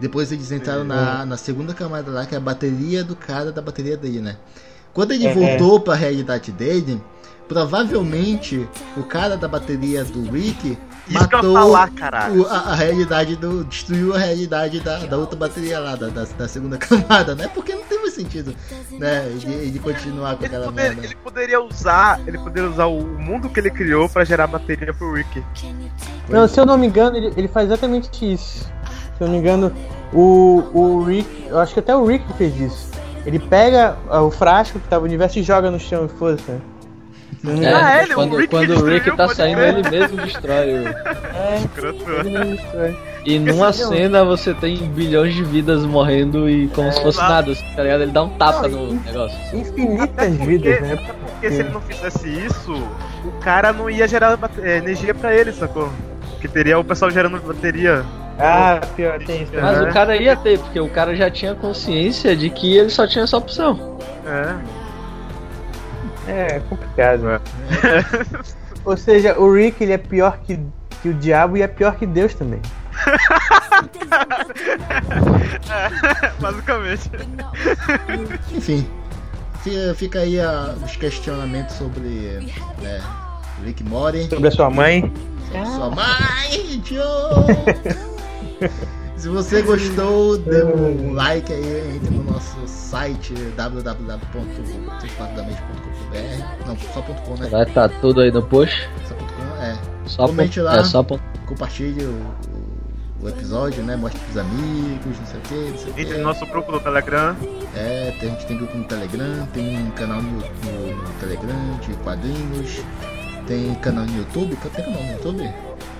Depois 0.00 0.32
eles 0.32 0.50
entraram 0.50 0.82
na, 0.84 1.24
na 1.24 1.36
segunda 1.36 1.72
camada 1.72 2.10
lá, 2.10 2.26
que 2.26 2.34
é 2.34 2.38
a 2.38 2.40
bateria 2.40 3.04
do 3.04 3.14
cara 3.14 3.52
da 3.52 3.62
bateria 3.62 3.96
dele, 3.96 4.20
né? 4.20 4.38
Quando 4.92 5.12
ele 5.12 5.28
É, 5.28 5.28
voltou 5.28 5.80
pra 5.80 5.94
realidade 5.94 6.50
dele, 6.52 7.00
provavelmente 7.46 8.68
o 8.96 9.04
cara 9.04 9.36
da 9.36 9.46
bateria 9.48 10.04
do 10.04 10.28
Rick 10.30 10.76
Isso 11.08 11.28
que 11.28 11.34
eu 11.34 11.38
ia 11.38 11.42
matou 11.48 11.54
falar, 11.54 11.90
caralho. 11.90 12.42
o- 12.42 12.46
a, 12.46 12.58
a 12.58 12.74
realidade 12.74 13.36
do. 13.36 13.64
destruiu 13.64 14.14
a 14.14 14.18
realidade 14.18 14.80
da, 14.80 14.98
da 14.98 15.16
outra 15.18 15.36
bateria 15.36 15.78
lá, 15.80 15.96
da, 15.96 16.08
da, 16.08 16.24
da 16.24 16.48
segunda 16.48 16.78
camada, 16.78 17.34
né? 17.34 17.48
Porque 17.52 17.74
não 17.74 17.82
tem 17.82 18.00
mais 18.00 18.14
sentido, 18.14 18.54
né? 18.92 19.26
Ele, 19.26 19.52
ele 19.52 19.78
continuar 19.78 20.36
com 20.36 20.44
Ele, 20.44 20.46
aquela 20.46 20.66
poder- 20.66 20.82
merda. 20.82 21.04
ele 21.04 21.16
poderia 21.16 21.60
usar, 21.62 22.20
ele 22.26 22.38
poderia 22.38 22.70
usar 22.70 22.86
o 22.86 23.00
mundo 23.04 23.48
que 23.48 23.58
ele 23.58 23.70
criou 23.70 24.08
pra 24.08 24.24
gerar 24.24 24.46
bateria 24.46 24.94
pro 24.94 25.12
Rick. 25.12 25.42
Não, 26.28 26.46
se 26.46 26.58
eu 26.60 26.64
não 26.66 26.78
me 26.78 26.86
engano, 26.86 27.16
ele, 27.16 27.32
ele 27.36 27.48
faz 27.48 27.66
exatamente 27.66 28.32
isso. 28.32 28.60
Se 29.18 29.20
eu 29.20 29.26
não 29.26 29.32
me 29.34 29.38
engano, 29.40 29.72
o, 30.12 30.62
o 30.72 31.02
Rick. 31.04 31.46
Eu 31.48 31.58
acho 31.58 31.74
que 31.74 31.80
até 31.80 31.94
o 31.96 32.04
Rick 32.06 32.24
fez 32.34 32.58
isso. 32.60 32.90
Ele 33.26 33.38
pega 33.38 33.96
ah, 34.08 34.22
o 34.22 34.30
frasco 34.30 34.78
que 34.80 34.88
tava 34.88 35.02
no 35.02 35.06
universo 35.08 35.38
e 35.38 35.42
joga 35.42 35.70
no 35.70 35.78
chão 35.78 36.06
e 36.06 36.08
foda-se. 36.18 36.50
né? 36.50 36.60
É, 37.44 37.74
Ah, 37.74 38.02
ele, 38.02 38.12
o 38.12 38.14
quando, 38.16 38.36
Rick 38.36 38.48
quando 38.48 38.70
o 38.70 38.84
Rick 38.84 39.16
tá 39.16 39.28
saindo, 39.28 39.60
ele 39.60 39.88
mesmo 39.90 40.16
destrói 40.18 40.78
o. 40.78 40.88
é, 40.88 42.30
não 42.30 42.50
destrói. 42.54 42.96
E 43.24 43.38
numa 43.38 43.72
cena 43.72 44.24
você 44.24 44.52
tem 44.52 44.76
bilhões 44.76 45.34
de 45.34 45.44
vidas 45.44 45.84
morrendo 45.84 46.48
e 46.50 46.68
como 46.68 46.92
se 46.92 47.00
fosse 47.00 47.18
nada, 47.18 47.52
tá 47.76 47.82
ligado? 47.82 48.02
Ele 48.02 48.10
dá 48.12 48.22
um 48.24 48.30
tapa 48.30 48.66
no 48.68 48.94
negócio. 48.94 49.38
Infinitas 49.52 50.34
vidas, 50.38 50.80
né? 50.80 50.96
Porque 51.30 51.50
se 51.50 51.60
ele 51.60 51.68
não 51.70 51.80
fizesse 51.80 52.28
isso, 52.28 52.72
o 53.24 53.32
cara 53.40 53.72
não 53.72 53.88
ia 53.88 54.08
gerar 54.08 54.38
eh, 54.62 54.78
energia 54.78 55.14
pra 55.14 55.34
ele, 55.34 55.52
sacou? 55.52 55.88
Que 56.40 56.48
teria 56.48 56.78
o 56.78 56.84
pessoal 56.84 57.10
gerando 57.10 57.40
bateria. 57.40 58.04
Ah, 58.38 58.80
pior, 58.96 59.18
tem 59.24 59.42
isso. 59.42 59.52
Mas 59.54 59.74
também. 59.76 59.90
o 59.90 59.92
cara 59.92 60.16
ia 60.16 60.34
ter, 60.34 60.58
porque 60.58 60.80
o 60.80 60.88
cara 60.88 61.14
já 61.14 61.30
tinha 61.30 61.54
consciência 61.54 62.34
de 62.34 62.50
que 62.50 62.76
ele 62.76 62.90
só 62.90 63.06
tinha 63.06 63.22
essa 63.22 63.36
opção. 63.36 63.98
É. 64.26 64.81
É, 66.26 66.60
complicado. 66.60 67.40
Ou 68.84 68.96
seja, 68.96 69.38
o 69.38 69.52
Rick 69.52 69.82
ele 69.82 69.92
é 69.92 69.98
pior 69.98 70.38
que, 70.38 70.58
que 71.02 71.08
o 71.08 71.14
diabo 71.14 71.56
e 71.56 71.62
é 71.62 71.68
pior 71.68 71.96
que 71.96 72.06
Deus 72.06 72.34
também. 72.34 72.60
Basicamente. 76.40 77.10
Enfim, 78.52 78.86
fi- 79.62 79.94
fica 79.94 80.20
aí 80.20 80.40
a- 80.40 80.74
os 80.84 80.96
questionamentos 80.96 81.76
sobre 81.76 82.08
né, 82.80 83.00
Rick 83.64 83.82
Mori, 83.84 84.28
Sobre 84.28 84.48
a 84.48 84.50
sua 84.50 84.70
mãe. 84.70 85.12
sua 85.50 85.90
mãe, 85.90 86.82
Joe! 86.84 88.68
Se 89.16 89.28
você 89.28 89.62
gostou, 89.62 90.36
dê 90.38 90.64
um 90.64 91.12
like 91.12 91.52
aí, 91.52 91.94
entre 91.94 92.12
no 92.12 92.24
nosso 92.24 92.56
site 92.66 93.32
www.trifadamente.com.br 96.12 96.66
Não, 96.66 96.76
só 96.92 97.02
ponto 97.02 97.22
.com, 97.22 97.34
né? 97.36 97.48
Vai 97.48 97.62
estar 97.62 97.88
tudo 98.00 98.20
aí 98.20 98.30
no 98.30 98.42
post. 98.42 98.88
Só 99.08 99.14
ponto 99.14 99.32
.com, 99.34 99.62
é. 99.62 99.78
Só 100.06 100.26
Comente 100.26 100.60
lá. 100.60 100.76
É 100.76 100.84
só 100.84 101.02
ponto. 101.02 101.22
compartilhe 101.46 102.04
o, 102.04 102.26
o 103.22 103.28
episódio, 103.28 103.82
né? 103.82 103.96
Mostre 103.96 104.20
pros 104.20 104.36
amigos, 104.36 105.18
não 105.18 105.26
sei 105.26 105.38
o 105.38 105.42
que, 105.42 105.54
não 105.70 105.78
sei 105.78 105.86
o 105.86 105.90
Entre 105.90 106.04
que. 106.06 106.14
no 106.18 106.24
nosso 106.24 106.46
grupo 106.46 106.72
do 106.72 106.80
Telegram. 106.80 107.36
É, 107.76 108.12
tem- 108.20 108.28
a 108.30 108.32
gente 108.32 108.46
tem 108.46 108.56
grupo 108.58 108.76
no 108.76 108.84
Telegram, 108.84 109.46
tem 109.52 109.78
um 109.78 109.90
canal 109.92 110.20
no, 110.22 110.30
no- 110.38 110.96
no 111.02 111.08
Telegram 111.20 111.78
de 111.80 111.94
quadrinhos, 112.02 112.80
tem 113.46 113.74
canal 113.76 114.04
no 114.04 114.18
YouTube, 114.18 114.56
tem 114.56 114.84
canal 114.84 115.02
no 115.02 115.12
YouTube? 115.12 115.50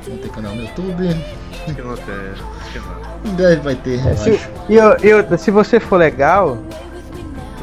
Não 0.08 0.18
tem 0.18 0.30
canal 0.30 0.54
no 0.56 0.62
YouTube? 0.62 1.08
Acho 1.08 1.74
que 1.74 1.82
não 1.82 1.94
tem. 1.96 2.14
Acho 2.60 2.72
que 2.72 2.78
não. 2.80 3.32
Em 3.32 3.34
breve 3.36 3.56
vai 3.62 3.74
ter, 3.76 4.04
eu 4.04 4.16
Se, 4.16 4.30
acho. 4.30 4.50
e, 4.68 4.74
eu- 4.74 4.96
e 5.02 5.14
outra, 5.14 5.38
se 5.38 5.50
você 5.52 5.78
for 5.78 5.96
legal, 5.96 6.58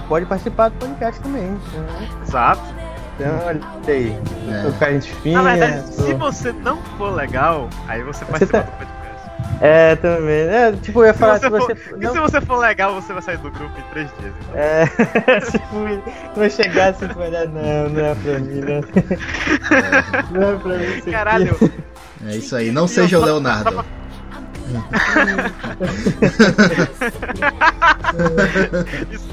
pode 0.10 0.26
participar 0.26 0.70
do 0.70 0.76
podcast 0.78 1.22
também. 1.22 1.44
né? 1.44 1.60
Exato. 2.28 2.62
Então, 3.16 3.40
olha 3.46 3.60
aí. 3.88 4.18
É. 4.50 4.64
Tô 4.64 4.72
cara 4.80 4.92
gente 4.94 5.14
fina. 5.16 5.42
Na 5.42 5.56
verdade, 5.56 5.84
tô- 5.96 6.04
se 6.04 6.14
você 6.16 6.52
não 6.52 6.78
for 6.98 7.14
legal, 7.16 7.70
aí 7.88 8.02
você 8.04 8.26
Você 8.26 8.32
participa 8.32 8.60
tá- 8.60 8.64
do 8.64 8.72
podcast. 8.72 9.00
É, 9.62 9.96
também. 9.98 10.34
É, 10.48 10.72
tipo, 10.72 11.02
eu 11.02 11.08
ia 11.08 11.14
Se 11.14 11.20
falar 11.20 11.34
você 11.38 11.46
se 11.46 11.50
você. 11.50 11.76
for- 11.76 11.98
E 12.02 12.06
não- 12.06 12.14
se 12.14 12.20
você 12.20 12.42
for 12.42 12.58
legal, 12.60 12.94
você 12.96 13.12
vai 13.14 13.22
sair 13.22 13.38
do 13.40 13.52
grupo 13.52 13.78
em 13.78 13.84
três 13.92 14.10
dias. 14.20 14.34
Então. 14.42 14.56
É, 14.56 14.86
tipo, 15.52 16.40
vai 16.40 16.50
chegar 16.50 16.90
assim, 16.92 17.08
vai 17.08 17.30
dar, 17.30 17.46
não, 17.48 17.90
não 17.90 18.06
é 18.06 18.16
pra 18.16 18.40
mim, 18.40 18.62
né? 18.62 18.82
Não 20.32 20.50
é 20.50 20.56
pra 20.58 20.78
mim. 20.78 21.02
Caralho, 21.12 21.72
É 22.28 22.36
isso 22.38 22.56
aí, 22.56 22.72
não 22.72 22.88
seja 22.88 23.20
o 23.20 23.24
Leonardo. 23.26 23.84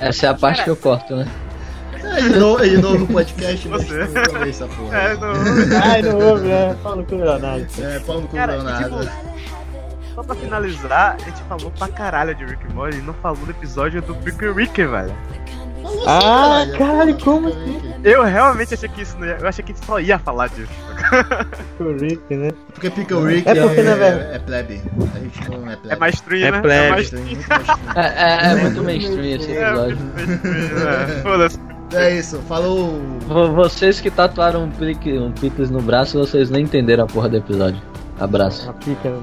Essa 0.00 0.26
é 0.26 0.28
a 0.30 0.34
parte 0.34 0.64
que 0.64 0.70
eu 0.70 0.76
corto, 0.76 1.16
né? 1.16 1.26
É, 2.02 2.20
de 2.20 2.28
novo, 2.38 2.62
de 2.68 2.78
novo 2.78 3.04
o 3.04 3.06
podcast, 3.08 3.68
mas 3.68 3.84
Você. 3.84 4.04
não 4.04 4.34
ouve 4.38 4.50
essa 4.50 4.66
porra. 4.68 4.96
é, 4.98 5.16
não. 5.16 5.32
Ai, 5.82 6.02
não 6.02 6.18
ouve, 6.18 6.48
né? 6.48 6.76
Fala 6.82 7.02
com 7.02 7.16
o 7.16 7.18
Leonardo. 7.18 7.66
É, 7.80 7.98
pau 8.00 8.16
no 8.16 8.22
cu 8.22 8.28
do 8.28 8.36
Cara, 8.36 8.52
Leonardo. 8.54 9.00
tipo, 9.00 9.10
só 10.14 10.22
pra 10.22 10.34
finalizar, 10.36 11.16
a 11.20 11.24
gente 11.24 11.42
falou 11.48 11.70
pra 11.72 11.88
caralho 11.88 12.34
de 12.34 12.44
Rick 12.44 12.64
and 12.70 12.74
Morty 12.74 12.98
e 12.98 13.02
não 13.02 13.14
falou 13.14 13.38
do 13.44 13.50
episódio 13.50 14.00
do 14.02 14.14
Pickle 14.14 14.52
Rick, 14.52 14.84
velho. 14.84 15.12
Sim, 15.88 16.02
Ah, 16.06 16.66
caralho, 16.76 17.18
como 17.22 17.50
Eu 18.04 18.22
realmente 18.24 18.74
achei 18.74 18.88
que 18.88 19.02
isso 19.02 19.16
não 19.18 19.26
ia. 19.26 19.36
Eu 19.40 19.48
achei 19.48 19.64
que 19.64 19.72
a 19.72 19.74
gente 19.74 19.84
só 19.86 19.98
ia 20.00 20.18
falar 20.18 20.48
disso. 20.48 20.70
o 21.80 21.92
Rick, 21.92 22.34
né? 22.36 22.50
Porque 22.72 22.90
Pickle 22.90 23.24
Rick 23.26 23.48
É 23.48 23.54
porque, 23.54 23.80
é, 23.80 23.82
na 23.82 23.94
verdade- 23.94 24.34
é 24.34 24.38
plebe. 24.38 24.82
A 25.14 25.18
gente 25.18 25.50
não 25.50 25.70
é 25.70 25.76
plebe. 25.76 25.88
É 25.94 25.96
mais 25.96 26.14
stream, 26.14 26.46
É 26.46 26.50
né? 26.50 26.60
plebe. 26.60 26.96
É 26.98 27.00
stream. 27.02 27.26
É, 27.96 28.00
é- 28.06 28.52
é 28.52 28.54
muito 28.56 28.82
mainstream 28.82 29.24
esse 29.36 29.52
É, 29.52 29.66
episódio. 29.68 29.98
é. 31.18 31.22
Foda-se. 31.22 31.60
É 31.94 32.14
isso, 32.18 32.38
falou. 32.48 33.00
Vo- 33.28 33.52
Vocês 33.54 34.00
que 34.00 34.10
tatuaram 34.10 34.64
um, 34.64 34.70
pique, 34.70 35.16
um 35.18 35.30
picles 35.30 35.70
no 35.70 35.80
braço, 35.80 36.18
vocês 36.18 36.50
nem 36.50 36.64
entenderam 36.64 37.04
a 37.04 37.06
porra 37.06 37.28
do 37.28 37.36
episódio. 37.36 37.80
Abraço. 38.18 38.64
Uma 38.64 38.72
pica, 38.74 39.08
né? 39.10 39.20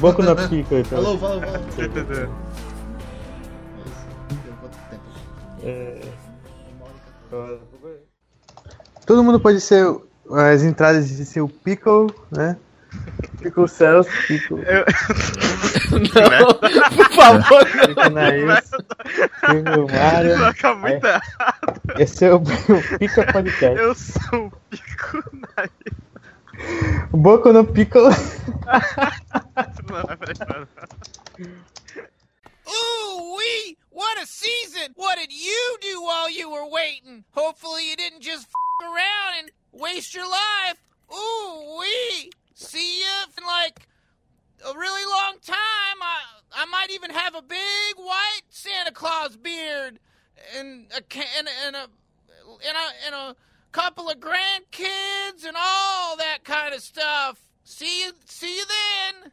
Boco 0.00 0.22
na 0.22 0.34
pica 0.34 0.76
aí, 0.76 0.82
pra 0.84 0.98
Falou, 1.02 1.18
falou, 1.18 1.40
falou. 1.42 2.28
É. 5.62 6.00
Todo 9.06 9.22
mundo 9.22 9.40
pode 9.40 9.60
ser 9.60 9.86
as 10.30 10.62
entradas 10.62 11.08
de 11.08 11.24
ser 11.24 11.40
o 11.40 11.48
Pickle, 11.48 12.12
né? 12.30 12.56
Pickle 13.40 13.68
Cells, 13.68 14.10
Pickle, 14.26 14.64
Eu... 14.66 14.84
Não, 15.92 16.54
por 16.96 17.12
favor, 17.12 17.64
não. 17.74 17.86
Pickle 17.86 18.10
Nariz, 18.10 18.70
Pickle 19.40 19.86
Mario. 19.92 20.38
Toca 20.38 20.74
muito 20.74 21.06
errado. 21.06 21.82
Esse 21.98 22.24
é 22.24 22.34
o, 22.34 22.38
o 22.38 22.98
Pickle 22.98 23.32
Podcast. 23.32 23.78
Eu 23.78 23.94
sou 23.94 24.46
um 24.46 24.50
pico 24.70 25.22
nariz. 25.56 26.06
Boco 27.12 27.52
no 27.52 27.64
Pickle. 27.64 28.02
Não, 29.90 30.16
peraí, 30.16 30.34
peraí. 30.38 30.66
Ooh 32.66 33.36
wee! 33.36 33.78
What 33.96 34.22
a 34.22 34.26
season! 34.26 34.92
What 34.94 35.16
did 35.16 35.32
you 35.32 35.78
do 35.80 36.02
while 36.02 36.28
you 36.28 36.50
were 36.50 36.68
waiting? 36.68 37.24
Hopefully 37.30 37.88
you 37.88 37.96
didn't 37.96 38.20
just 38.20 38.46
f- 38.46 38.86
around 38.86 39.38
and 39.38 39.50
waste 39.72 40.14
your 40.14 40.28
life. 40.30 40.76
Ooh 41.10 41.78
wee! 41.80 42.30
See 42.52 42.98
you 42.98 43.06
in 43.38 43.46
like 43.46 43.88
a 44.66 44.78
really 44.78 45.06
long 45.06 45.38
time. 45.40 45.56
I 46.02 46.20
I 46.52 46.66
might 46.66 46.90
even 46.90 47.08
have 47.08 47.34
a 47.34 47.40
big 47.40 47.96
white 47.96 48.42
Santa 48.50 48.92
Claus 48.92 49.34
beard 49.34 49.98
and 50.58 50.92
a 50.92 51.02
and, 51.38 51.48
and 51.66 51.76
a 51.76 51.88
and 52.68 52.76
a 52.76 53.06
and 53.06 53.14
a 53.14 53.36
couple 53.72 54.10
of 54.10 54.20
grandkids 54.20 55.46
and 55.46 55.56
all 55.58 56.18
that 56.18 56.40
kind 56.44 56.74
of 56.74 56.82
stuff. 56.82 57.40
See 57.64 58.04
you 58.04 58.12
see 58.26 58.58
you 58.58 58.64
then. 58.66 59.32